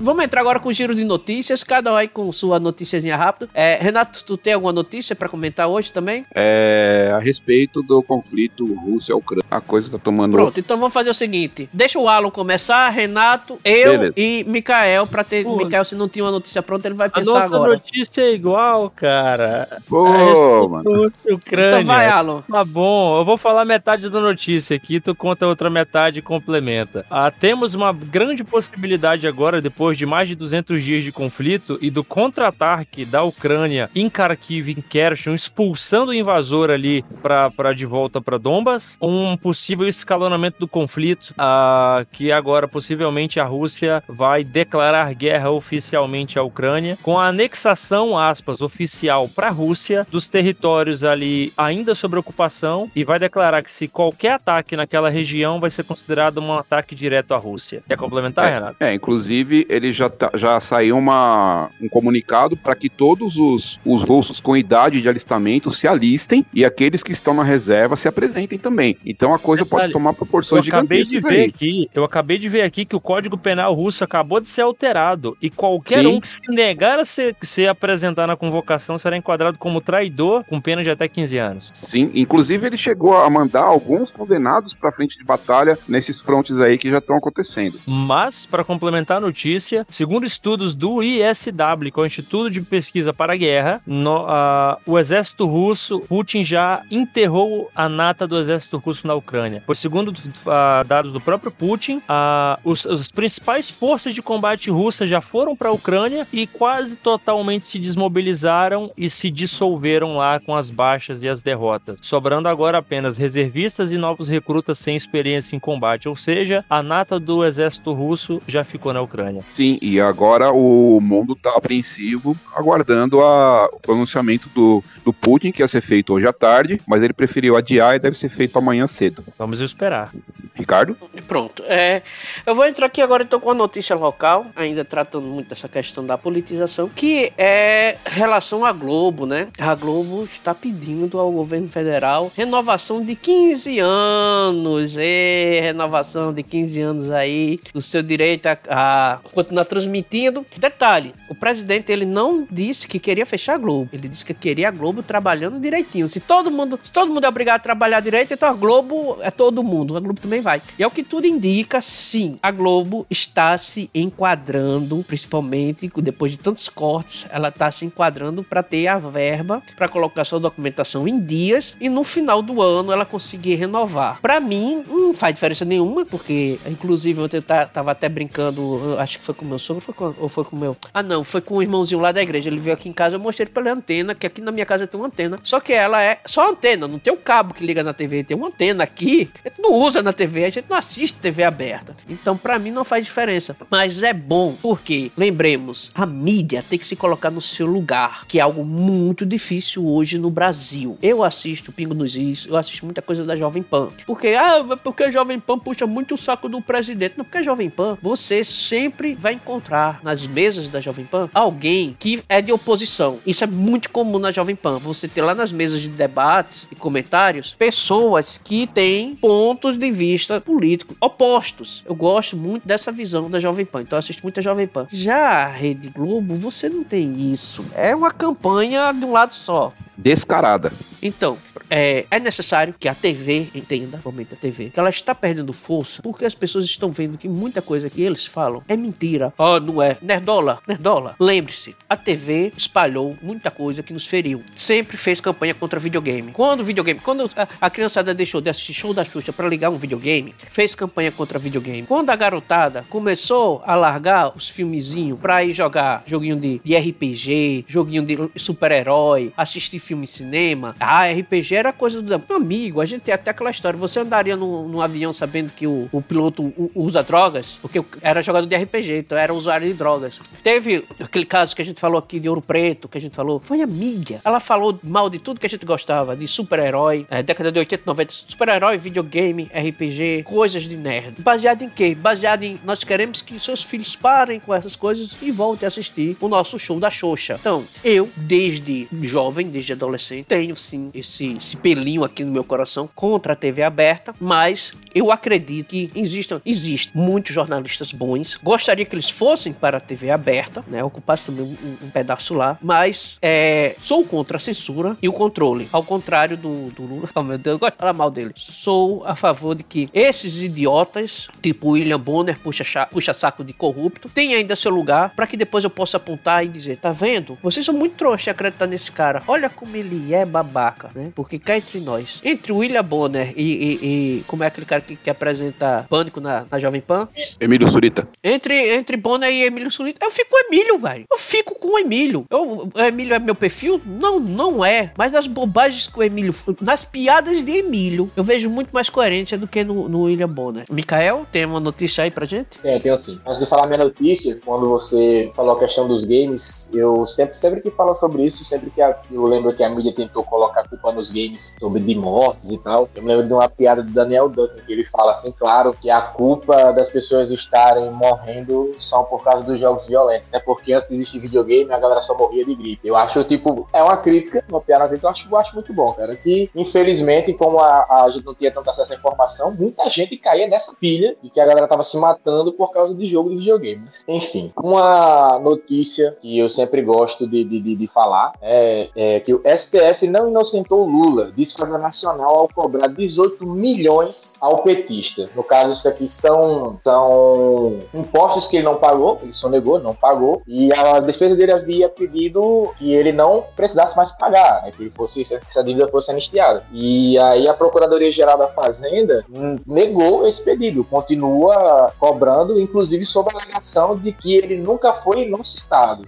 Vamos 0.03 0.23
entrar 0.25 0.41
agora 0.41 0.59
com 0.59 0.67
o 0.69 0.73
giro 0.73 0.93
de 0.93 1.05
notícias, 1.05 1.63
cada 1.63 1.93
um 1.93 1.95
aí 1.95 2.07
com 2.09 2.30
sua 2.31 2.59
noticiazinha 2.59 3.15
rápida. 3.15 3.49
É, 3.53 3.77
Renato, 3.81 4.21
tu 4.25 4.35
tem 4.35 4.53
alguma 4.53 4.73
notícia 4.73 5.15
pra 5.15 5.30
comentar 5.30 5.67
hoje 5.67 5.91
também? 5.93 6.25
É, 6.35 7.11
a 7.15 7.19
respeito 7.19 7.81
do 7.81 8.03
conflito 8.03 8.65
Rússia-Ucrânia. 8.75 9.45
A 9.49 9.61
coisa 9.61 9.89
tá 9.89 9.97
tomando. 9.97 10.31
Pronto, 10.34 10.59
então 10.59 10.77
vamos 10.77 10.93
fazer 10.93 11.09
o 11.09 11.13
seguinte: 11.13 11.69
deixa 11.71 11.97
o 11.99 12.07
Alan 12.09 12.30
começar, 12.30 12.89
Renato, 12.89 13.57
eu 13.63 13.91
Beleza. 13.91 14.13
e 14.17 14.43
Mikael, 14.45 15.07
pra 15.07 15.23
ter. 15.23 15.43
Pô. 15.45 15.55
Mikael, 15.55 15.85
se 15.85 15.95
não 15.95 16.09
tinha 16.09 16.25
uma 16.25 16.31
notícia 16.31 16.61
pronta, 16.61 16.88
ele 16.89 16.95
vai 16.95 17.07
A 17.07 17.11
pensar 17.11 17.34
nossa 17.35 17.55
agora. 17.55 17.71
notícia 17.73 18.21
é 18.23 18.34
igual, 18.34 18.89
cara. 18.89 19.81
Pô, 19.88 20.05
É, 20.07 20.67
mano. 20.67 21.11
Ucrânia. 21.31 21.69
Então 21.77 21.85
vai, 21.85 22.07
Alan. 22.09 22.41
Tá 22.51 22.65
bom, 22.65 23.19
eu 23.19 23.25
vou 23.25 23.38
falar 23.38 23.63
metade 23.63 24.09
da 24.09 24.19
notícia 24.19 24.75
aqui, 24.75 24.99
tu 24.99 25.15
conta 25.15 25.45
a 25.45 25.47
outra 25.47 25.69
metade 25.69 26.19
e 26.19 26.21
complementa. 26.21 27.05
Ah, 27.09 27.31
temos 27.31 27.73
uma 27.73 27.93
grande 27.93 28.43
possibilidade 28.43 29.25
agora, 29.27 29.61
depois 29.61 29.93
de 29.98 30.06
mais 30.06 30.28
de 30.28 30.36
200 30.36 30.84
dias 30.84 31.03
de 31.03 31.11
conflito 31.11 31.78
e 31.82 31.90
do 31.90 32.03
contra-ataque 32.03 33.06
da 33.06 33.24
Ucrânia 33.24 33.90
em 33.95 34.07
Kharkiv, 34.07 34.70
em 34.70 34.82
Kherson, 34.82 35.34
expulsando 35.34 36.11
o 36.11 36.14
invasor 36.14 36.70
ali 36.70 37.03
pra 37.22 37.74
de 37.74 37.86
volta 37.86 38.22
pra 38.22 38.38
Donbas, 38.38 38.98
um 39.02 39.36
possível 39.38 39.88
escalonamento 39.88 40.60
do 40.60 40.68
conflito, 40.68 41.34
ah, 41.38 42.06
que 42.11 42.32
agora 42.32 42.68
possivelmente 42.68 43.40
a 43.40 43.45
Rússia 43.45 44.03
vai 44.07 44.44
declarar 44.44 45.14
guerra 45.14 45.49
oficialmente 45.52 46.38
à 46.38 46.44
Ucrânia, 46.44 46.98
com 47.02 47.20
a 47.20 47.28
anexação, 47.28 48.18
aspas, 48.18 48.61
oficial 48.61 49.28
pra 49.28 49.49
Rússia 49.49 50.06
dos 50.10 50.28
territórios 50.28 51.03
ali 51.03 51.53
ainda 51.57 51.95
sob 51.95 52.18
ocupação 52.18 52.90
e 52.95 53.03
vai 53.03 53.20
declarar 53.20 53.64
que 53.64 53.74
se 53.74 53.88
qualquer 53.88 54.34
ataque 54.34 54.76
naquela 54.76 55.10
região 55.10 55.60
vai 55.60 55.70
ser 55.70 55.84
considerado 55.84 56.40
um 56.40 56.53
ataque 56.53 56.95
direto 56.95 57.34
à 57.34 57.38
Rússia. 57.38 57.84
Quer 57.88 57.98
complementar, 57.98 58.45
Renato? 58.45 58.78
É, 58.80 58.94
inclusive, 58.94 59.65
eles 59.70 59.82
ele 59.84 59.93
já, 59.93 60.10
tá- 60.10 60.31
já 60.35 60.60
saiu 60.60 60.97
uma, 60.97 61.69
um 61.81 61.89
comunicado 61.89 62.55
para 62.55 62.76
que 62.76 62.89
todos 62.89 63.38
os, 63.38 63.80
os 63.85 64.01
russos 64.03 64.39
com 64.39 64.55
idade 64.55 65.01
de 65.01 65.10
alistamento 65.10 65.72
se 65.72 65.88
alistem 65.88 66.45
e 66.53 66.64
aqueles 66.64 67.03
que 67.03 67.11
estão 67.11 67.34
na 67.34 67.43
reserva 67.43 67.95
se 67.95 68.07
apresentem 68.07 68.57
também. 68.57 68.97
Então 69.05 69.34
a 69.34 69.39
coisa 69.39 69.65
pode 69.65 69.81
Detalhe, 69.84 69.93
tomar 69.93 70.11
Eu 70.11 70.15
proporções 70.15 70.68
acabei 70.68 71.03
de 71.03 71.19
ver 71.19 71.30
aí. 71.30 71.45
aqui, 71.45 71.89
eu 71.93 72.03
acabei 72.03 72.38
de 72.38 72.47
ver 72.49 72.61
aqui 72.61 72.85
que 72.85 72.95
o 72.95 72.99
Código 73.01 73.38
Penal 73.38 73.73
russo 73.73 74.03
acabou 74.03 74.39
de 74.39 74.47
ser 74.47 74.61
alterado 74.61 75.38
e 75.41 75.49
qualquer 75.49 76.01
Sim. 76.03 76.07
um 76.07 76.22
que 76.22 76.27
se 76.27 76.41
negar 76.49 76.99
a 76.99 77.05
se, 77.05 77.35
se 77.41 77.68
apresentar 77.68 78.27
na 78.27 78.35
convocação 78.35 78.97
será 78.97 79.18
enquadrado 79.18 79.57
como 79.57 79.81
traidor 79.81 80.43
com 80.45 80.61
pena 80.61 80.84
de 80.84 80.89
até 80.89 81.07
15 81.07 81.38
anos. 81.38 81.72
Sim, 81.73 82.11
inclusive 82.14 82.65
ele 82.68 82.77
chegou 82.77 83.18
a 83.18 83.30
mandar 83.30 83.64
alguns 83.64 84.11
condenados 84.11 84.73
para 84.73 84.91
frente 84.91 85.18
de 85.18 85.23
batalha 85.23 85.77
nesses 85.88 86.22
frontes 86.22 86.57
aí 86.60 86.77
que 86.77 86.89
já 86.89 86.99
estão 86.99 87.18
acontecendo. 87.18 87.80
Mas, 87.85 88.45
para 88.45 88.64
complementar 88.64 89.18
a 89.18 89.22
notícia, 89.22 89.72
segundo 89.89 90.25
estudos 90.25 90.75
do 90.75 91.01
ISW, 91.03 91.91
que 91.93 91.99
é 91.99 92.03
o 92.03 92.05
Instituto 92.05 92.49
de 92.49 92.61
Pesquisa 92.61 93.13
para 93.13 93.33
a 93.33 93.35
Guerra, 93.35 93.81
no- 93.85 94.25
ah, 94.27 94.77
o 94.85 94.97
exército 94.99 95.45
russo, 95.45 95.99
Putin 96.01 96.43
já 96.43 96.81
enterrou 96.91 97.69
a 97.75 97.87
nata 97.89 98.27
do 98.27 98.37
exército 98.37 98.77
russo 98.77 99.07
na 99.07 99.13
Ucrânia. 99.15 99.63
Pois, 99.65 99.79
segundo 99.79 100.13
ah, 100.47 100.83
dados 100.85 101.11
do 101.11 101.19
próprio 101.21 101.51
Putin, 101.51 102.01
ah, 102.07 102.59
os- 102.63 102.85
as 102.85 103.09
principais 103.09 103.69
forças 103.69 104.13
de 104.15 104.21
combate 104.21 104.69
russas 104.69 105.09
já 105.09 105.21
foram 105.21 105.55
para 105.55 105.69
a 105.69 105.73
Ucrânia 105.73 106.27
e 106.31 106.45
quase 106.47 106.95
totalmente 106.97 107.65
se 107.65 107.79
desmobilizaram 107.79 108.91
e 108.97 109.09
se 109.09 109.29
dissolveram 109.29 110.15
lá 110.17 110.39
com 110.39 110.55
as 110.55 110.69
baixas 110.69 111.21
e 111.21 111.27
as 111.27 111.41
derrotas, 111.41 111.99
sobrando 112.01 112.47
agora 112.47 112.77
apenas 112.77 113.17
reservistas 113.17 113.91
e 113.91 113.97
novos 113.97 114.29
recrutas 114.29 114.79
sem 114.79 114.95
experiência 114.95 115.55
em 115.55 115.59
combate, 115.59 116.07
ou 116.07 116.15
seja, 116.15 116.63
a 116.69 116.81
nata 116.81 117.19
do 117.19 117.43
exército 117.45 117.93
russo 117.93 118.41
já 118.47 118.63
ficou 118.63 118.93
na 118.93 119.01
Ucrânia. 119.01 119.43
Sim, 119.49 119.62
e 119.81 119.99
agora 119.99 120.52
o 120.52 120.99
mundo 121.02 121.35
tá 121.35 121.52
apreensivo, 121.56 122.35
aguardando 122.56 123.22
a- 123.22 123.69
o 123.73 123.80
pronunciamento 123.80 124.49
do, 124.49 124.84
do 125.03 125.11
Putin, 125.14 125.52
que 125.52 125.61
ia 125.61 125.68
ser 125.68 125.81
feito 125.81 126.14
hoje 126.14 126.27
à 126.27 126.34
tarde, 126.34 126.80
mas 126.88 127.02
ele 127.03 127.14
preferiu 127.14 127.56
adiar 127.56 127.95
e 127.95 127.99
deve 127.99 128.18
ser 128.18 128.30
feito 128.30 128.57
amanhã 128.57 128.85
cedo. 128.88 129.23
Vamos 129.38 129.60
esperar. 129.61 130.11
Ricardo? 130.56 130.95
E 131.15 131.22
Pronto. 131.22 131.64
É, 131.65 132.02
eu 132.45 132.53
vou 132.53 132.65
entrar 132.65 132.85
aqui 132.88 133.02
agora 133.02 133.23
então 133.23 133.40
com 133.40 133.49
a 133.52 133.53
notícia 133.56 133.95
local, 133.95 134.45
ainda 134.56 134.85
tratando 134.85 135.26
muito 135.26 135.49
dessa 135.49 135.68
questão 135.68 136.06
da 136.06 136.18
politização, 136.18 136.90
que 136.90 137.31
é 137.38 137.98
relação 138.06 138.64
à 138.65 138.72
Globo, 138.72 139.26
né? 139.26 139.48
A 139.57 139.73
Globo 139.73 140.23
está 140.23 140.53
pedindo 140.53 141.19
ao 141.19 141.31
governo 141.31 141.68
federal 141.68 142.31
renovação 142.35 143.03
de 143.03 143.15
15 143.15 143.80
anos. 143.80 144.95
E 144.98 145.60
renovação 145.61 146.31
de 146.34 146.44
15 146.44 146.81
anos 146.81 147.10
aí, 147.11 147.60
do 147.73 147.81
seu 147.81 148.02
direito 148.03 148.48
a, 148.48 148.57
a 148.69 149.19
continuar 149.53 149.65
transmitindo. 149.65 150.45
Detalhe, 150.57 151.13
o 151.30 151.35
presidente 151.35 151.91
ele 151.91 152.05
não 152.05 152.47
disse 152.49 152.88
que 152.88 152.99
queria 152.99 153.25
fechar 153.25 153.55
a 153.55 153.57
Globo. 153.57 153.89
Ele 153.93 154.07
disse 154.07 154.25
que 154.25 154.34
queria 154.34 154.69
a 154.69 154.71
Globo 154.71 155.03
trabalhando 155.03 155.59
direitinho. 155.59 156.09
Se 156.09 156.19
todo 156.19 156.49
mundo, 156.49 156.80
se 156.81 156.91
todo 156.91 157.11
mundo 157.13 157.25
é 157.25 157.30
obrigado 157.30 157.57
a 157.57 157.59
trabalhar 157.59 157.99
direito, 157.99 158.34
então 158.34 158.49
a 158.49 158.53
Globo 158.53 159.17
é 159.21 159.30
todo 159.30 159.63
mundo. 159.63 159.95
A 159.95 159.99
Globo 159.99 160.19
também 160.19 160.41
vai. 160.41 160.61
E 160.77 160.84
é 160.84 160.88
o 160.88 160.91
que 160.91 161.03
tudo 161.03 161.27
indica, 161.27 161.80
sim. 161.81 162.35
A 162.41 162.51
Globo 162.51 163.05
está 163.09 163.57
se 163.57 163.89
enquadrando, 163.93 165.03
principalmente 165.07 165.91
depois 166.03 166.31
de 166.34 166.39
tantos 166.39 166.67
cortes, 166.67 167.27
ela 167.31 167.47
está 167.49 167.71
se 167.71 167.85
enquadrando 167.85 168.43
para 168.43 168.63
ter 168.63 168.88
a 168.88 168.97
verba 168.97 169.61
para 169.75 169.88
colocar 169.88 170.25
sua 170.25 170.39
documentação 170.39 171.07
em 171.07 171.19
dias 171.19 171.77
e 171.80 171.88
no 171.88 172.03
final 172.03 172.41
do 172.41 172.61
ano 172.61 172.91
ela 172.91 173.05
conseguir 173.05 173.55
renovar. 173.55 174.19
Para 174.21 174.39
mim, 174.39 174.84
não 174.88 175.13
faz 175.13 175.34
diferença 175.35 175.63
nenhuma, 175.63 176.05
porque 176.05 176.59
inclusive 176.67 177.21
ontem 177.21 177.38
eu 177.38 177.41
ta- 177.41 177.65
tava 177.65 177.91
até 177.91 178.09
brincando, 178.09 178.95
acho 178.99 179.19
que 179.19 179.23
foi 179.23 179.32
com 179.34 179.45
meu 179.45 179.60
sogro, 179.60 179.81
foi 179.81 179.93
com, 179.93 180.14
ou 180.19 180.30
foi 180.30 180.43
com 180.43 180.55
meu. 180.55 180.76
Ah, 180.93 181.03
não, 181.03 181.23
foi 181.23 181.41
com 181.41 181.55
o 181.55 181.61
irmãozinho 181.61 182.01
lá 182.01 182.11
da 182.11 182.22
igreja. 182.22 182.49
Ele 182.49 182.60
veio 182.60 182.76
aqui 182.76 182.89
em 182.89 182.93
casa, 182.93 183.15
eu 183.15 183.19
mostrei 183.19 183.47
pela 183.47 183.72
antena, 183.72 184.15
que 184.15 184.26
aqui 184.26 184.41
na 184.41 184.51
minha 184.51 184.65
casa 184.65 184.88
tem 184.88 184.99
uma 184.99 185.07
antena. 185.07 185.38
Só 185.43 185.60
que 185.60 185.73
ela 185.73 186.01
é 186.01 186.19
só 186.26 186.49
antena, 186.49 186.88
não 186.88 186.99
tem 186.99 187.14
o 187.14 187.18
cabo 187.18 187.53
que 187.53 187.65
liga 187.65 187.84
na 187.84 187.93
TV, 187.93 188.23
tem 188.23 188.35
uma 188.35 188.47
antena 188.47 188.84
aqui. 188.84 189.30
A 189.43 189.49
gente 189.49 189.61
não 189.61 189.73
usa 189.73 190.01
na 190.01 190.14
TV, 190.14 190.45
a 190.45 190.49
gente 190.49 190.65
não 190.69 190.77
assiste 190.77 191.18
TV 191.18 191.43
aberta. 191.43 191.95
Então, 192.10 192.38
pra 192.38 192.60
mim, 192.60 192.72
não 192.72 192.84
faz 192.84 193.05
diferença. 193.05 193.55
Mas 193.69 194.03
é 194.03 194.14
bom, 194.14 194.55
porque, 194.61 195.11
lembremos, 195.18 195.91
a 195.93 196.05
mídia 196.05 196.64
tem 196.68 196.80
que 196.80 196.85
se 196.85 196.95
colocar 196.95 197.31
no 197.31 197.41
seu 197.41 197.65
lugar, 197.65 198.26
que 198.27 198.39
é 198.39 198.41
algo 198.41 198.64
muito 198.64 199.26
difícil 199.26 199.85
hoje 199.85 200.18
no 200.18 200.30
Brasil. 200.30 200.97
Eu 201.01 201.23
assisto 201.23 201.72
Pingo 201.72 201.93
nos 201.93 202.15
Is, 202.15 202.45
eu 202.45 202.57
assisto 202.57 202.85
muita 202.85 203.01
coisa 203.01 203.23
da 203.23 203.35
Jovem 203.35 203.64
Pan. 203.64 203.89
Porque, 204.05 204.30
ah, 204.30 204.64
porque 204.84 205.03
a 205.03 205.11
Jovem 205.11 205.39
Pan 205.39 205.57
puxa 205.57 205.85
muito 205.85 206.15
o 206.15 206.18
saco 206.18 206.49
do 206.49 206.61
presidente. 206.61 207.15
Não, 207.18 207.26
porque 207.26 207.39
a 207.39 207.43
Jovem 207.43 207.69
Pan, 207.69 207.97
você 208.01 208.43
sempre 208.43 209.15
vai 209.23 209.33
encontrar 209.33 210.01
nas 210.03 210.27
mesas 210.27 210.67
da 210.67 210.81
Jovem 210.81 211.05
Pan 211.05 211.29
alguém 211.33 211.95
que 211.97 212.21
é 212.27 212.41
de 212.41 212.51
oposição. 212.51 213.19
Isso 213.25 213.41
é 213.41 213.47
muito 213.47 213.89
comum 213.89 214.19
na 214.19 214.33
Jovem 214.33 214.53
Pan. 214.53 214.77
Você 214.79 215.07
ter 215.07 215.21
lá 215.21 215.33
nas 215.33 215.53
mesas 215.53 215.79
de 215.79 215.87
debates 215.87 216.67
e 216.69 216.75
comentários 216.75 217.55
pessoas 217.57 218.37
que 218.43 218.67
têm 218.67 219.15
pontos 219.15 219.77
de 219.77 219.89
vista 219.89 220.41
político 220.41 220.93
opostos. 220.99 221.81
Eu 221.85 221.95
gosto 221.95 222.35
muito 222.35 222.67
dessa 222.67 222.91
visão 222.91 223.29
da 223.29 223.39
Jovem 223.39 223.65
Pan. 223.65 223.81
Então 223.81 223.95
eu 223.95 223.99
assisto 224.01 224.21
muito 224.23 224.41
a 224.41 224.43
Jovem 224.43 224.67
Pan. 224.67 224.87
Já 224.91 225.45
a 225.45 225.47
Rede 225.47 225.87
Globo, 225.87 226.35
você 226.35 226.67
não 226.67 226.83
tem 226.83 227.31
isso. 227.31 227.63
É 227.73 227.95
uma 227.95 228.11
campanha 228.11 228.91
de 228.91 229.05
um 229.05 229.13
lado 229.13 229.33
só. 229.33 229.71
Descarada. 229.97 230.73
Então, 231.01 231.37
é, 231.73 232.05
é 232.11 232.19
necessário 232.19 232.75
que 232.79 232.87
a 232.87 232.93
TV 232.93 233.49
entenda, 233.55 233.97
principalmente 233.97 234.33
a 234.35 234.37
TV, 234.37 234.69
que 234.69 234.79
ela 234.79 234.91
está 234.91 235.15
perdendo 235.15 235.51
força 235.51 236.03
porque 236.03 236.23
as 236.23 236.35
pessoas 236.35 236.65
estão 236.65 236.91
vendo 236.91 237.17
que 237.17 237.27
muita 237.27 237.63
coisa 237.63 237.89
que 237.89 237.99
eles 237.99 238.27
falam 238.27 238.61
é 238.67 238.77
mentira. 238.77 239.33
Ah, 239.39 239.59
não 239.59 239.81
é. 239.81 239.97
Nerdola, 239.99 240.59
Nerdola. 240.67 241.15
Lembre-se, 241.19 241.75
a 241.89 241.97
TV 241.97 242.53
espalhou 242.55 243.17
muita 243.23 243.49
coisa 243.49 243.81
que 243.81 243.91
nos 243.91 244.05
feriu. 244.05 244.43
Sempre 244.55 244.97
fez 244.97 245.19
campanha 245.19 245.55
contra 245.55 245.79
videogame. 245.79 246.31
Quando 246.31 246.63
videogame, 246.63 246.99
quando 246.99 247.27
a, 247.35 247.47
a 247.59 247.69
criançada 247.71 248.13
deixou 248.13 248.39
de 248.39 248.51
assistir 248.51 248.75
show 248.75 248.93
da 248.93 249.03
Xuxa 249.03 249.33
para 249.33 249.49
ligar 249.49 249.71
um 249.71 249.75
videogame, 249.75 250.35
fez 250.51 250.75
campanha 250.75 251.11
contra 251.11 251.39
videogame. 251.39 251.87
Quando 251.87 252.11
a 252.11 252.15
garotada 252.15 252.85
começou 252.87 253.63
a 253.65 253.73
largar 253.73 254.31
os 254.35 254.47
filmezinhos 254.47 255.19
pra 255.19 255.43
ir 255.43 255.53
jogar 255.53 256.03
joguinho 256.05 256.35
de, 256.35 256.61
de 256.63 256.77
RPG, 256.77 257.65
joguinho 257.67 258.03
de 258.03 258.29
super-herói, 258.35 259.33
assistir 259.35 259.79
filme 259.79 260.03
em 260.03 260.07
cinema, 260.07 260.75
ah, 260.79 261.09
RPG 261.09 261.62
era 261.64 261.73
coisa 261.73 262.02
do. 262.02 262.14
Amigo, 262.34 262.81
a 262.81 262.85
gente 262.85 263.02
tem 263.02 263.14
até 263.14 263.31
aquela 263.31 263.52
história. 263.52 263.77
Você 263.77 263.99
andaria 263.99 264.35
num, 264.35 264.68
num 264.68 264.81
avião 264.81 265.14
sabendo 265.14 265.52
que 265.52 265.65
o, 265.65 265.88
o 265.91 266.02
piloto 266.02 266.53
usa 266.76 267.02
drogas? 267.02 267.57
Porque 267.61 267.84
era 268.02 268.22
jogador 268.22 268.48
de 268.48 268.56
RPG, 268.56 268.98
então 268.99 269.18
era 269.18 269.34
usuário 269.34 269.68
de 269.68 269.73
drogas. 269.73 270.19
Teve 270.44 270.85
aquele 270.99 271.26
caso 271.26 271.56
que 271.56 271.61
a 271.61 271.65
gente 271.65 271.80
falou 271.80 271.98
aqui 271.98 272.19
de 272.19 272.27
Ouro 272.27 272.41
Preto, 272.41 272.88
que 272.88 272.98
a 272.98 273.02
gente 273.02 273.15
falou. 273.15 273.40
Foi 273.40 273.61
a 273.61 273.68
mídia. 273.68 274.22
Ela 274.23 274.40
falou 274.40 274.77
mal 274.84 275.10
de 275.10 275.19
tudo 275.19 275.40
que 275.40 275.45
a 275.45 275.49
gente 275.49 275.65
gostava, 275.65 276.15
de 276.15 276.27
super-herói, 276.27 277.06
é, 277.10 277.23
década 277.23 277.52
de 277.52 277.60
80, 277.60 277.84
90, 277.85 278.14
super-herói, 278.27 278.77
videogame, 278.77 279.49
RPG, 279.53 280.23
coisas 280.23 280.64
de 280.64 280.76
nerd. 280.76 281.15
Baseado 281.19 281.61
em 281.61 281.69
quê? 281.69 281.95
Baseado 281.95 282.44
em 282.44 282.60
nós 282.64 282.84
queremos 282.84 283.22
que 283.22 283.40
seus 283.40 283.64
filhos 283.64 283.95
parem 283.95 284.40
com 284.40 284.53
essas 284.53 284.76
coisas 284.76 285.15
e 285.22 285.31
voltem 285.31 285.65
a 285.65 285.69
assistir 285.69 286.18
o 286.19 286.27
nosso 286.27 286.57
show 286.60 286.80
da 286.80 286.90
Xoxa. 286.90 287.38
Então, 287.40 287.64
eu, 287.84 288.10
desde 288.15 288.88
jovem, 289.02 289.48
desde 289.48 289.73
adolescente, 289.73 290.26
tenho 290.26 290.56
sim 290.56 290.90
esse, 290.94 291.38
esse 291.44 291.57
pelinho 291.57 292.03
aqui 292.03 292.24
no 292.24 292.32
meu 292.32 292.44
coração 292.44 292.90
contra 292.95 293.34
a 293.34 293.36
TV 293.36 293.64
aberta, 293.64 294.15
mas 294.20 294.74
eu 294.95 295.11
acredito 295.11 295.68
que 295.68 295.91
existam, 295.95 296.41
existem 296.45 296.91
muitos 297.02 297.34
jornalistas 297.34 297.91
bons. 297.91 298.38
Gostaria 298.41 298.86
que 298.86 298.95
eles 298.95 299.10
fossem 299.10 299.53
para 299.53 299.78
a 299.78 299.80
TV 299.80 300.10
aberta, 300.10 300.64
né? 300.68 300.84
Ocupassem 300.84 301.34
também 301.34 301.45
um, 301.45 301.86
um 301.86 301.90
pedaço 301.90 302.34
lá, 302.34 302.57
mas 302.61 303.18
é, 303.22 303.76
sou 303.82 304.03
contra 304.06 304.38
a 304.38 304.40
censura 304.40 304.95
e 305.02 305.10
o 305.10 305.14
controle. 305.14 305.68
Ao 305.72 305.84
contrário 305.84 306.38
do, 306.38 306.70
do 306.72 306.84
Lula, 306.84 307.10
oh 307.15 307.24
meu 307.24 307.38
Deus, 307.38 307.56
eu 307.56 307.60
gosto 307.60 307.74
de 307.74 307.80
falar 307.80 307.94
mal 307.94 308.10
dele. 308.10 308.32
Sou 308.36 309.03
a 309.06 309.15
favor 309.15 309.56
de 309.56 309.64
que 309.64 309.90
esses 309.94 310.41
idiotas, 310.41 311.28
tipo 311.41 311.72
William 311.72 311.99
Bonner, 311.99 312.40
puxa, 312.40 312.86
puxa 312.86 313.14
saco 313.14 313.44
de 313.44 313.53
corrupto, 313.53 314.10
tenham 314.10 314.38
ainda 314.38 314.56
seu 314.56 314.72
lugar 314.72 315.14
para 315.15 315.28
que 315.28 315.36
depois 315.36 315.64
eu 315.64 315.70
possa 315.70 315.98
apontar 315.98 316.45
e 316.45 316.48
dizer: 316.48 316.78
tá 316.78 316.91
vendo? 316.91 317.38
Vocês 317.41 317.65
são 317.65 317.74
muito 317.74 317.95
trouxa 317.95 318.32
acreditar 318.32 318.68
nesse 318.68 318.91
cara. 318.91 319.24
Olha 319.28 319.49
como 319.49 319.76
ele 319.76 320.14
é 320.14 320.26
babaca, 320.26 320.90
né? 320.94 321.11
Porque 321.15 321.32
cá 321.39 321.57
entre 321.57 321.80
nós, 321.80 322.22
entre 322.23 322.51
o 322.51 322.57
William 322.57 322.84
Bonner 322.84 323.34
e, 323.35 323.41
e- 323.43 323.80
e- 324.19 324.23
como 324.27 324.43
é 324.43 324.47
aquele 324.47 324.65
cara 324.65 324.81
que, 324.81 324.95
que 324.95 325.10
apresenta 325.10 325.85
Pânico 325.89 326.19
na, 326.19 326.45
na 326.49 326.60
Jovem 326.60 326.81
Pan, 326.81 327.07
Emílio 327.39 327.68
Surita. 327.69 328.07
entre, 328.23 328.73
entre 328.76 328.97
Bonner 328.97 329.30
e 329.31 329.43
Emílio 329.43 329.72
Surita, 329.72 330.05
eu 330.05 330.11
fico 330.11 330.30
com 330.31 330.38
o 330.38 330.47
Emílio, 330.47 330.80
velho. 330.80 331.05
Eu 331.11 331.18
fico 331.18 331.55
com 331.55 331.76
o 331.76 331.80
Emílio. 331.80 332.26
Eu, 332.30 332.69
o 332.73 332.80
Emílio 332.80 333.14
é 333.15 333.19
meu 333.19 333.35
perfil? 333.35 333.81
Não, 333.85 334.19
não 334.19 334.64
é. 334.65 334.91
Mas 334.97 335.11
nas 335.11 335.27
bobagens 335.27 335.88
que 335.88 335.99
o 335.99 336.03
Emílio. 336.03 336.34
Nas 336.61 336.85
piadas 336.85 337.41
de 337.43 337.51
Emílio, 337.51 338.10
eu 338.15 338.23
vejo 338.23 338.49
muito 338.49 338.72
mais 338.72 338.89
coerência 338.89 339.38
do 339.38 339.47
que 339.47 339.64
no, 339.64 339.88
no 339.89 340.03
William 340.03 340.27
Bonner. 340.30 340.65
Mikael, 340.72 341.26
tem 341.31 341.45
uma 341.45 341.60
notícia 341.60 342.03
aí 342.03 342.11
pra 342.11 342.26
gente? 342.26 342.60
É, 342.64 342.80
tem 342.80 342.91
assim. 342.91 343.18
Antes 343.26 343.39
de 343.39 343.45
falar 343.49 343.68
minha 343.68 343.84
notícia, 343.84 344.39
quando 344.45 344.69
você 344.69 345.31
falou 345.35 345.55
a 345.55 345.60
questão 345.60 345.88
dos 345.88 346.03
games, 346.03 346.69
eu 346.73 347.05
sempre, 347.05 347.35
sempre 347.35 347.61
que 347.61 347.72
falo 347.72 347.93
sobre 347.93 348.26
isso, 348.26 348.43
sempre 348.45 348.69
que 348.69 348.81
a- 348.81 348.97
eu 349.11 349.23
lembro 349.26 349.53
que 349.53 349.64
a 349.64 349.69
mídia 349.69 349.93
tentou 349.93 350.23
colocar 350.23 350.61
a 350.61 350.68
culpa 350.68 350.91
nos 350.91 351.07
games, 351.10 351.22
games 351.23 351.55
sobre 351.59 351.81
de 351.81 351.95
mortes 351.95 352.49
e 352.49 352.57
tal. 352.57 352.89
Eu 352.95 353.01
me 353.01 353.09
lembro 353.09 353.27
de 353.27 353.33
uma 353.33 353.49
piada 353.49 353.81
do 353.81 353.91
Daniel 353.91 354.29
Dutton 354.29 354.61
que 354.65 354.73
ele 354.73 354.83
fala 354.85 355.13
assim, 355.13 355.31
claro, 355.31 355.73
que 355.73 355.89
a 355.89 356.01
culpa 356.01 356.71
das 356.71 356.89
pessoas 356.89 357.29
estarem 357.29 357.89
morrendo 357.91 358.75
são 358.79 359.03
por 359.05 359.23
causa 359.23 359.43
dos 359.43 359.59
jogos 359.59 359.85
violentos, 359.85 360.29
né? 360.29 360.39
Porque 360.39 360.73
antes 360.73 360.89
de 360.89 360.95
existir 360.95 361.19
videogame, 361.19 361.71
a 361.71 361.79
galera 361.79 362.01
só 362.01 362.17
morria 362.17 362.45
de 362.45 362.55
gripe. 362.55 362.87
Eu 362.87 362.95
acho, 362.95 363.23
tipo, 363.23 363.67
é 363.73 363.81
uma 363.81 363.97
crítica, 363.97 364.43
uma 364.49 364.61
piada 364.61 364.97
que 364.97 365.03
eu 365.03 365.09
acho, 365.09 365.27
eu 365.29 365.37
acho 365.37 365.53
muito 365.53 365.73
bom, 365.73 365.93
cara. 365.93 366.15
Que, 366.15 366.49
infelizmente, 366.55 367.33
como 367.33 367.59
a, 367.59 368.03
a 368.03 368.09
gente 368.09 368.25
não 368.25 368.35
tinha 368.35 368.51
tanto 368.51 368.69
acesso 368.69 368.93
à 368.93 368.95
informação, 368.95 369.51
muita 369.51 369.89
gente 369.89 370.17
caía 370.17 370.47
nessa 370.47 370.73
pilha 370.75 371.15
de 371.21 371.29
que 371.29 371.39
a 371.39 371.45
galera 371.45 371.67
tava 371.67 371.83
se 371.83 371.97
matando 371.97 372.53
por 372.53 372.71
causa 372.71 372.93
de 372.93 373.09
jogo 373.09 373.29
de 373.29 373.37
videogames. 373.37 374.03
Enfim, 374.07 374.51
uma 374.57 375.39
notícia 375.39 376.15
que 376.19 376.37
eu 376.37 376.47
sempre 376.47 376.81
gosto 376.81 377.27
de, 377.27 377.43
de, 377.43 377.59
de, 377.59 377.75
de 377.75 377.87
falar 377.87 378.33
é, 378.41 378.89
é, 378.95 379.19
que 379.19 379.33
o 379.33 379.41
STF 379.45 380.07
não 380.07 380.29
inocentou 380.29 380.83
o 380.83 380.89
Lula, 380.89 381.12
Defesa 381.35 381.77
Nacional, 381.77 382.35
ao 382.35 382.48
cobrar 382.48 382.88
18 382.88 383.45
milhões 383.45 384.34
ao 384.40 384.64
petista. 384.64 385.30
No 385.35 385.44
caso, 385.44 385.73
isso 385.73 385.88
aqui 385.88 386.07
são, 386.07 386.80
são 386.84 387.81
impostos 387.94 388.45
que 388.45 388.57
ele 388.57 388.65
não 388.65 388.76
pagou, 388.76 389.19
ele 389.22 389.31
sonegou, 389.31 389.80
não 389.80 389.95
pagou, 389.95 390.41
e 390.48 390.72
a 390.73 390.99
defesa 390.99 391.35
dele 391.35 391.52
havia 391.52 391.90
pedido 391.90 392.72
que 392.77 392.94
ele 392.94 393.11
não 393.11 393.44
precisasse 393.56 393.95
mais 393.95 394.11
pagar, 394.18 394.64
né, 394.64 394.72
que 394.72 394.84
ele 394.84 394.91
fosse, 394.91 395.23
se 395.23 395.60
a 395.60 395.61
dívida 395.61 395.88
fosse 395.90 396.11
anistiada. 396.11 396.64
E 396.72 397.18
aí 397.19 397.48
a 397.48 397.53
Procuradoria-Geral 397.53 398.38
da 398.38 398.48
Fazenda 398.49 399.26
negou 399.65 400.27
esse 400.27 400.44
pedido, 400.44 400.84
continua 400.84 401.94
cobrando, 401.99 402.60
inclusive 402.60 403.06
sob 403.06 403.30
a 403.31 403.38
alegação 403.38 403.98
de 403.98 404.11
que 404.11 404.35
ele 404.35 404.57
nunca 404.57 404.94
foi 404.94 405.26
não 405.26 405.44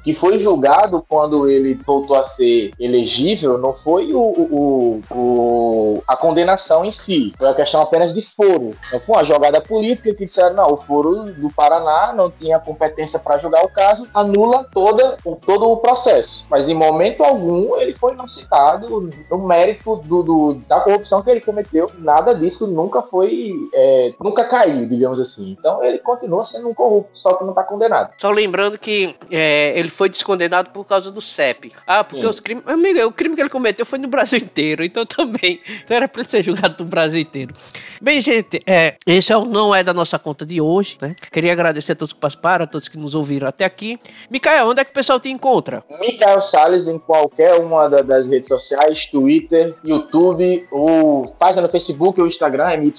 que 0.03 0.14
foi 0.14 0.40
julgado 0.40 1.03
quando 1.07 1.48
ele 1.48 1.76
voltou 1.86 2.15
a 2.15 2.27
ser 2.30 2.72
elegível, 2.80 3.57
não 3.57 3.73
foi 3.73 4.14
o, 4.14 4.19
o, 4.19 4.94
o 5.11 6.03
a 6.07 6.15
condenação 6.15 6.84
em 6.84 6.91
si, 6.91 7.34
foi 7.38 7.49
a 7.49 7.53
questão 7.53 7.81
apenas 7.81 8.13
de 8.13 8.22
foro. 8.22 8.72
Então, 8.88 8.99
foi 8.99 9.15
uma 9.15 9.26
jogada 9.26 9.61
política 9.61 10.13
que 10.13 10.26
disseram, 10.26 10.55
não, 10.55 10.73
o 10.73 10.77
foro 10.77 11.34
do 11.34 11.49
Paraná 11.49 12.13
não 12.13 12.30
tinha 12.30 12.59
competência 12.59 13.19
para 13.19 13.38
julgar 13.38 13.63
o 13.63 13.69
caso, 13.69 14.07
anula 14.13 14.65
toda, 14.72 15.17
todo 15.45 15.69
o 15.69 15.77
processo. 15.77 16.45
Mas 16.49 16.67
em 16.67 16.73
momento 16.73 17.23
algum 17.23 17.76
ele 17.77 17.93
foi 17.93 18.15
não 18.15 18.27
citado 18.27 19.09
no 19.30 19.47
mérito 19.47 19.95
do, 19.97 20.23
do 20.23 20.53
da 20.67 20.80
corrupção 20.80 21.22
que 21.22 21.30
ele 21.30 21.41
cometeu, 21.41 21.91
nada 21.97 22.34
disso 22.34 22.67
nunca 22.67 23.01
foi, 23.01 23.51
é, 23.73 24.13
nunca 24.22 24.45
caiu, 24.45 24.88
digamos 24.88 25.19
assim. 25.19 25.55
Então 25.57 25.84
ele 25.84 25.99
continua 25.99 26.43
sendo 26.43 26.69
um 26.69 26.73
corrupto, 26.73 27.17
só 27.17 27.34
que 27.34 27.43
não 27.43 27.51
está 27.51 27.63
condenado. 27.63 28.11
Só 28.17 28.30
lembrando 28.30 28.77
que 28.77 29.15
é, 29.31 29.77
ele 29.77 29.89
foi 29.89 30.09
descondenado 30.09 30.69
por 30.69 30.85
causa 30.85 31.11
do 31.11 31.22
CEP. 31.22 31.73
Ah, 31.85 32.03
porque 32.03 32.22
Sim. 32.22 32.27
os 32.27 32.39
crimes. 32.39 32.63
Amigo, 32.67 33.05
o 33.05 33.11
crime 33.11 33.35
que 33.35 33.41
ele 33.41 33.49
cometeu 33.49 33.85
foi 33.85 33.99
no 33.99 34.07
Brasil 34.07 34.39
inteiro, 34.45 34.84
então 34.86 35.06
também. 35.06 35.60
Então 35.84 35.98
era 35.98 36.07
pra 36.07 36.22
ele 36.22 36.30
ser 36.30 36.41
julgado 36.41 36.84
no 36.84 36.90
Brasil 36.90 37.20
inteiro. 37.20 37.53
Bem, 38.02 38.20
gente, 38.22 38.62
é, 38.66 38.95
esse 39.06 39.32
é, 39.32 39.45
não 39.45 39.74
é 39.74 39.84
da 39.84 39.94
nossa 39.94 40.20
conta 40.20 40.45
de 40.45 40.60
hoje, 40.62 40.98
né? 41.02 41.16
Queria 41.32 41.53
agradecer 41.53 41.94
a 41.94 41.95
todos 41.95 42.14
que 42.14 42.20
participaram, 42.20 42.66
a 42.66 42.68
todos 42.68 42.88
que 42.88 42.98
nos 42.98 43.16
ouviram 43.16 43.48
até 43.48 43.66
aqui. 43.66 43.99
Micael, 44.30 44.68
onde 44.68 44.82
é 44.82 44.86
que 44.86 44.91
o 44.91 44.94
pessoal 44.94 45.20
te 45.20 45.30
encontra? 45.30 45.84
Micael 45.99 46.41
Salles 46.41 46.88
em 46.88 46.99
qualquer 46.99 47.56
uma 47.56 47.88
das 47.88 48.28
redes 48.28 48.48
sociais, 48.48 49.06
Twitter, 49.06 49.76
YouTube, 49.84 50.68
ou 50.72 51.28
página 51.40 51.62
no 51.62 51.70
Facebook 51.70 52.20
ou 52.20 52.28
Instagram, 52.28 52.78
MYK. 52.78 52.95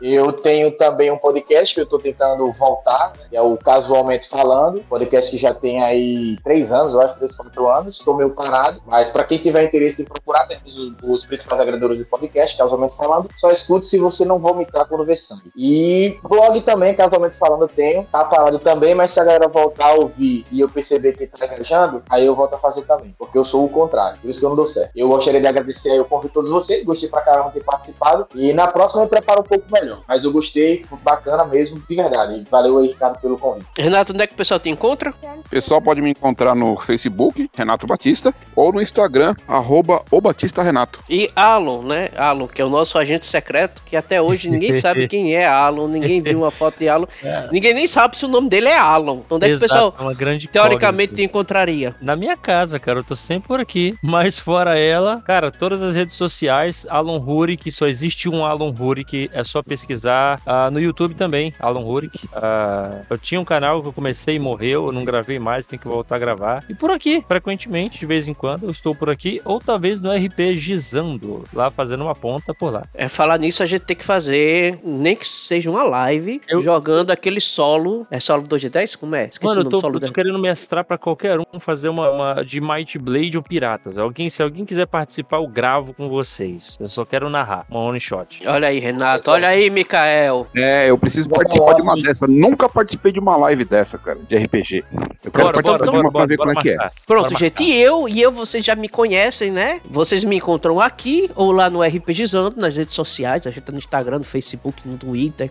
Eu 0.00 0.32
tenho 0.32 0.70
também 0.76 1.10
um 1.10 1.18
podcast 1.18 1.74
que 1.74 1.80
eu 1.80 1.86
tô 1.86 1.98
tentando 1.98 2.50
voltar, 2.52 3.12
que 3.28 3.36
é 3.36 3.42
o 3.42 3.56
Casualmente 3.56 4.28
Falando, 4.28 4.82
podcast 4.88 5.30
que 5.30 5.36
já 5.36 5.54
tem 5.54 5.82
aí 5.82 6.36
três 6.42 6.70
anos, 6.70 6.92
eu 6.92 7.00
acho, 7.00 7.16
três, 7.16 7.34
quatro 7.34 7.68
anos, 7.68 7.96
estou 7.96 8.16
meio 8.16 8.30
parado, 8.30 8.82
mas 8.86 9.08
para 9.08 9.24
quem 9.24 9.38
tiver 9.38 9.64
interesse 9.64 10.02
em 10.02 10.04
procurar, 10.04 10.46
tem 10.46 10.58
os, 10.66 11.11
os 11.12 11.24
principais 11.24 11.60
agregadores 11.60 11.98
de 11.98 12.04
podcast, 12.04 12.56
Casualmente 12.56 12.96
Falando, 12.96 13.28
só 13.36 13.50
escute 13.50 13.86
se 13.86 13.98
você 13.98 14.24
não 14.24 14.38
vomitar 14.38 14.86
quando 14.86 15.04
ver 15.04 15.16
sangue. 15.16 15.50
E 15.56 16.18
blog 16.22 16.60
também, 16.62 16.94
Casualmente 16.94 17.36
Falando, 17.38 17.62
eu 17.62 17.68
tenho, 17.68 18.04
tá 18.10 18.24
parado 18.24 18.58
também, 18.58 18.94
mas 18.94 19.10
se 19.10 19.20
a 19.20 19.24
galera 19.24 19.48
voltar 19.48 19.86
a 19.86 19.94
ouvir 19.94 20.46
e 20.50 20.60
eu 20.60 20.68
perceber 20.68 21.12
que 21.12 21.26
tá 21.26 21.46
engajando, 21.46 22.02
aí 22.08 22.26
eu 22.26 22.34
volto 22.34 22.54
a 22.54 22.58
fazer 22.58 22.82
também, 22.82 23.14
porque 23.18 23.38
eu 23.38 23.44
sou 23.44 23.64
o 23.64 23.68
contrário, 23.68 24.18
por 24.20 24.28
isso 24.28 24.38
que 24.38 24.44
eu 24.44 24.50
não 24.50 24.56
dou 24.56 24.66
certo. 24.66 24.90
Eu 24.94 25.08
gostaria 25.08 25.40
de 25.40 25.46
agradecer 25.46 25.90
aí 25.90 26.00
o 26.00 26.04
convite 26.04 26.28
de 26.28 26.34
todos 26.34 26.50
vocês, 26.50 26.84
gostei 26.84 27.08
pra 27.08 27.20
caramba 27.20 27.48
de 27.48 27.54
ter 27.54 27.64
participado, 27.64 28.26
e 28.34 28.52
na 28.52 28.66
próxima 28.66 29.02
eu 29.02 29.08
preparo 29.08 29.40
um 29.40 29.44
pouco 29.44 29.66
melhor, 29.70 30.02
mas 30.06 30.24
eu 30.24 30.32
gostei, 30.32 30.84
bacana 31.02 31.44
mesmo, 31.44 31.82
de 31.88 31.96
verdade. 31.96 32.44
Valeu 32.50 32.78
aí, 32.78 32.88
Ricardo, 32.88 33.20
pelo 33.20 33.38
convite. 33.38 33.66
Renato, 33.76 34.12
onde 34.12 34.22
é 34.22 34.26
que 34.26 34.34
o 34.34 34.36
pessoal 34.36 34.60
te 34.60 34.70
encontra? 34.70 35.12
O 35.44 35.48
pessoal 35.48 35.82
pode 35.82 36.00
me 36.00 36.10
encontrar 36.10 36.54
no 36.54 36.76
Facebook, 36.78 37.50
Renato 37.54 37.86
Batista, 37.86 38.34
ou 38.54 38.72
no 38.72 38.80
Instagram, 38.80 39.34
arroba 39.46 40.02
o 40.10 40.20
Batista 40.20 40.62
Renato. 40.62 41.00
E 41.08 41.28
Alon, 41.34 41.82
né? 41.82 42.08
Alon, 42.16 42.46
que 42.46 42.60
é 42.60 42.64
o 42.64 42.68
nosso 42.68 42.98
agente 42.98 43.26
secreto, 43.26 43.82
que 43.84 43.96
até 43.96 44.20
hoje 44.20 44.50
ninguém 44.50 44.74
sabe 44.80 45.08
quem 45.08 45.34
é 45.34 45.46
Alon, 45.46 45.88
ninguém 45.88 46.20
viu 46.20 46.38
uma 46.38 46.50
foto 46.50 46.78
de 46.78 46.88
Alon, 46.88 47.06
é. 47.22 47.48
ninguém 47.50 47.74
nem 47.74 47.86
sabe 47.86 48.16
se 48.16 48.24
o 48.24 48.28
nome 48.28 48.48
dele 48.48 48.68
é 48.68 48.78
Alon. 48.78 49.20
Onde 49.30 49.46
é 49.46 49.48
que 49.50 49.56
o 49.56 49.60
pessoal, 49.60 49.94
é 49.98 50.02
uma 50.02 50.14
grande 50.14 50.48
teoricamente, 50.48 51.14
te 51.14 51.22
encontraria? 51.22 51.94
Na 52.00 52.16
minha 52.16 52.36
casa, 52.36 52.78
cara, 52.78 53.00
eu 53.00 53.04
tô 53.04 53.16
sempre 53.16 53.48
por 53.48 53.60
aqui, 53.60 53.94
mas 54.02 54.38
fora 54.38 54.78
ela, 54.78 55.20
cara, 55.22 55.50
todas 55.50 55.82
as 55.82 55.94
redes 55.94 56.16
sociais, 56.16 56.86
Alon 56.88 57.18
Rurik, 57.18 57.70
só 57.70 57.86
existe 57.86 58.28
um 58.28 58.44
Alon 58.44 58.70
Rurik, 58.70 59.30
é 59.32 59.44
só 59.44 59.62
pesquisar. 59.62 60.40
Uh, 60.46 60.70
no 60.70 60.80
YouTube 60.80 61.14
também, 61.14 61.52
Alon 61.58 61.82
Rurik. 61.82 62.26
Uh, 62.26 63.04
eu 63.08 63.18
tinha 63.18 63.40
um 63.40 63.44
canal 63.44 63.82
que 63.82 63.88
eu 63.88 63.92
comecei 63.92 64.36
e 64.36 64.38
morreu, 64.38 64.86
eu 64.86 64.92
não 64.92 65.04
gravei 65.04 65.38
mais, 65.38 65.66
tem 65.66 65.78
que 65.78 65.88
voltar 65.88 66.16
a 66.16 66.18
gravar. 66.18 66.64
E 66.68 66.74
por 66.74 66.90
aqui, 66.90 67.24
frequentemente, 67.26 67.98
de 67.98 68.06
vez 68.06 68.28
em 68.28 68.34
quando, 68.34 68.64
eu 68.64 68.70
estou 68.70 68.94
por 68.94 69.10
aqui, 69.10 69.40
ou 69.44 69.58
talvez 69.58 70.00
no 70.00 70.10
RP 70.10 70.54
Gizando, 70.82 71.44
lá 71.54 71.70
fazendo 71.70 72.02
uma 72.02 72.14
ponta 72.14 72.52
por 72.52 72.72
lá. 72.72 72.84
É, 72.94 73.08
falar 73.08 73.38
nisso, 73.38 73.62
a 73.62 73.66
gente 73.66 73.82
tem 73.82 73.96
que 73.96 74.04
fazer, 74.04 74.80
nem 74.84 75.14
que 75.14 75.26
seja 75.26 75.70
uma 75.70 75.84
live, 75.84 76.40
eu... 76.48 76.60
jogando 76.60 77.10
aquele 77.10 77.40
solo. 77.40 78.06
É 78.10 78.18
solo 78.18 78.42
2 78.42 78.62
de 78.62 78.68
10? 78.68 78.96
Como 78.96 79.14
é? 79.14 79.26
Esqueci 79.26 79.44
Mano, 79.44 79.60
eu 79.60 79.70
tô, 79.70 79.88
eu 79.88 80.00
tô 80.00 80.12
querendo 80.12 80.38
mestrar 80.38 80.84
pra 80.84 80.98
qualquer 80.98 81.38
um 81.38 81.60
fazer 81.60 81.88
uma, 81.88 82.10
uma, 82.10 82.44
de 82.44 82.60
Might 82.60 82.98
Blade 82.98 83.36
ou 83.36 83.42
Piratas. 83.42 83.96
Alguém, 83.96 84.28
se 84.28 84.42
alguém 84.42 84.64
quiser 84.64 84.86
participar, 84.86 85.36
eu 85.36 85.46
gravo 85.46 85.94
com 85.94 86.08
vocês. 86.08 86.76
Eu 86.80 86.88
só 86.88 87.04
quero 87.04 87.30
narrar, 87.30 87.64
uma 87.70 87.80
one 87.80 88.00
shot. 88.00 88.42
Olha 88.46 88.68
aí, 88.68 88.78
Renato. 88.78 89.30
Olha 89.30 89.48
aí, 89.48 89.70
Mikael. 89.70 90.46
É, 90.54 90.90
eu 90.90 90.98
preciso 90.98 91.28
participar 91.28 91.74
de 91.74 91.82
uma 91.82 91.94
dessa. 91.94 92.26
Nunca 92.26 92.68
participei 92.68 93.12
de 93.12 93.20
uma 93.20 93.36
live 93.36 93.64
dessa, 93.64 93.98
cara, 93.98 94.18
de 94.28 94.36
RPG. 94.36 94.84
Eu 95.24 95.30
quero 95.30 95.44
bora, 95.44 95.62
participar 95.62 95.78
bora, 95.78 95.84
de 95.84 95.90
uma 95.90 96.10
bora, 96.10 96.12
pra 96.12 96.26
ver 96.26 96.36
como 96.36 96.50
é 96.50 96.54
que 96.56 96.70
é. 96.70 96.90
Pronto, 97.06 97.38
gente. 97.38 97.62
E 97.62 97.80
eu, 97.80 98.08
e 98.08 98.20
eu, 98.20 98.32
vocês 98.32 98.64
já 98.64 98.74
me 98.74 98.88
conhecem, 98.88 99.50
né? 99.50 99.80
Vocês 99.88 100.24
me 100.24 100.36
encontram 100.36 100.71
aqui 100.80 101.30
ou 101.34 101.52
lá 101.52 101.68
no 101.68 101.82
RPGizando, 101.82 102.60
nas 102.60 102.76
redes 102.76 102.94
sociais. 102.94 103.46
A 103.46 103.50
gente 103.50 103.62
tá 103.62 103.72
no 103.72 103.78
Instagram, 103.78 104.18
no 104.18 104.24
Facebook, 104.24 104.86
no 104.86 104.96
Twitter, 104.96 105.50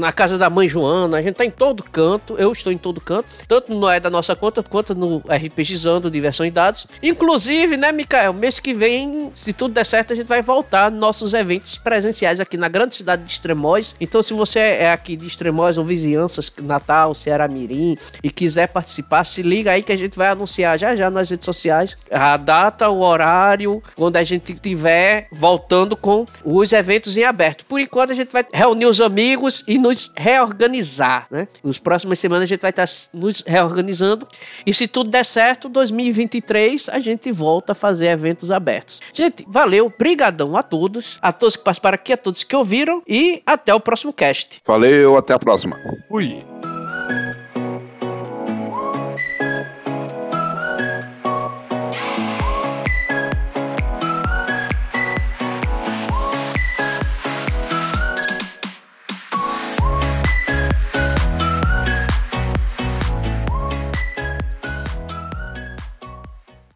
na 0.00 0.12
casa 0.12 0.36
da 0.38 0.50
mãe 0.50 0.68
Joana. 0.68 1.18
A 1.18 1.22
gente 1.22 1.36
tá 1.36 1.44
em 1.44 1.50
todo 1.50 1.82
canto. 1.82 2.36
Eu 2.38 2.52
estou 2.52 2.72
em 2.72 2.78
todo 2.78 3.00
canto. 3.00 3.28
Tanto 3.46 3.74
no 3.74 3.88
é 3.88 4.00
da 4.00 4.10
nossa 4.10 4.36
conta, 4.36 4.62
quanto 4.62 4.94
no 4.94 5.18
RPGizando, 5.28 6.10
diversão 6.10 6.44
e 6.44 6.50
dados. 6.50 6.86
Inclusive, 7.02 7.76
né, 7.76 7.92
Mikael? 7.92 8.32
Mês 8.32 8.58
que 8.58 8.74
vem, 8.74 9.30
se 9.34 9.52
tudo 9.52 9.74
der 9.74 9.84
certo, 9.84 10.12
a 10.12 10.16
gente 10.16 10.26
vai 10.26 10.42
voltar 10.42 10.90
nos 10.90 11.00
nossos 11.00 11.34
eventos 11.34 11.78
presenciais 11.78 12.40
aqui 12.40 12.56
na 12.56 12.68
grande 12.68 12.96
cidade 12.96 13.24
de 13.24 13.30
Extremóis. 13.32 13.94
Então, 14.00 14.22
se 14.22 14.34
você 14.34 14.58
é 14.58 14.92
aqui 14.92 15.16
de 15.16 15.26
Extremóis 15.26 15.78
ou 15.78 15.84
vizinhanças, 15.84 16.52
Natal, 16.62 17.14
Ceará 17.14 17.48
Mirim, 17.48 17.96
e 18.22 18.30
quiser 18.30 18.68
participar, 18.68 19.24
se 19.24 19.42
liga 19.42 19.72
aí 19.72 19.82
que 19.82 19.92
a 19.92 19.96
gente 19.96 20.16
vai 20.16 20.28
anunciar 20.28 20.78
já 20.78 20.94
já 20.94 21.10
nas 21.10 21.30
redes 21.30 21.44
sociais 21.44 21.96
a 22.10 22.36
data, 22.36 22.88
o 22.88 23.00
horário, 23.00 23.82
quando 23.94 24.16
a 24.16 24.24
gente 24.28 24.54
tiver 24.54 25.28
voltando 25.32 25.96
com 25.96 26.26
os 26.44 26.72
eventos 26.72 27.16
em 27.16 27.24
aberto. 27.24 27.64
Por 27.64 27.80
enquanto, 27.80 28.12
a 28.12 28.14
gente 28.14 28.32
vai 28.32 28.44
reunir 28.52 28.86
os 28.86 29.00
amigos 29.00 29.64
e 29.66 29.78
nos 29.78 30.12
reorganizar, 30.16 31.26
né? 31.30 31.48
Nos 31.62 31.78
próximas 31.78 32.18
semanas 32.18 32.44
a 32.44 32.46
gente 32.46 32.60
vai 32.60 32.70
estar 32.70 32.86
nos 33.12 33.42
reorganizando. 33.46 34.26
E 34.66 34.72
se 34.72 34.86
tudo 34.86 35.10
der 35.10 35.24
certo, 35.24 35.68
2023 35.68 36.88
a 36.88 37.00
gente 37.00 37.32
volta 37.32 37.72
a 37.72 37.74
fazer 37.74 38.08
eventos 38.08 38.50
abertos. 38.50 39.00
Gente, 39.12 39.44
valeu, 39.48 39.92
brigadão 39.96 40.56
a 40.56 40.62
todos, 40.62 41.18
a 41.22 41.32
todos 41.32 41.56
que 41.56 41.64
participaram 41.64 41.94
aqui, 41.94 42.12
a 42.12 42.16
todos 42.16 42.44
que 42.44 42.54
ouviram 42.54 43.02
e 43.06 43.42
até 43.46 43.74
o 43.74 43.80
próximo 43.80 44.12
cast. 44.12 44.60
Valeu, 44.66 45.16
até 45.16 45.34
a 45.34 45.38
próxima. 45.38 45.78
Fui. 46.08 46.44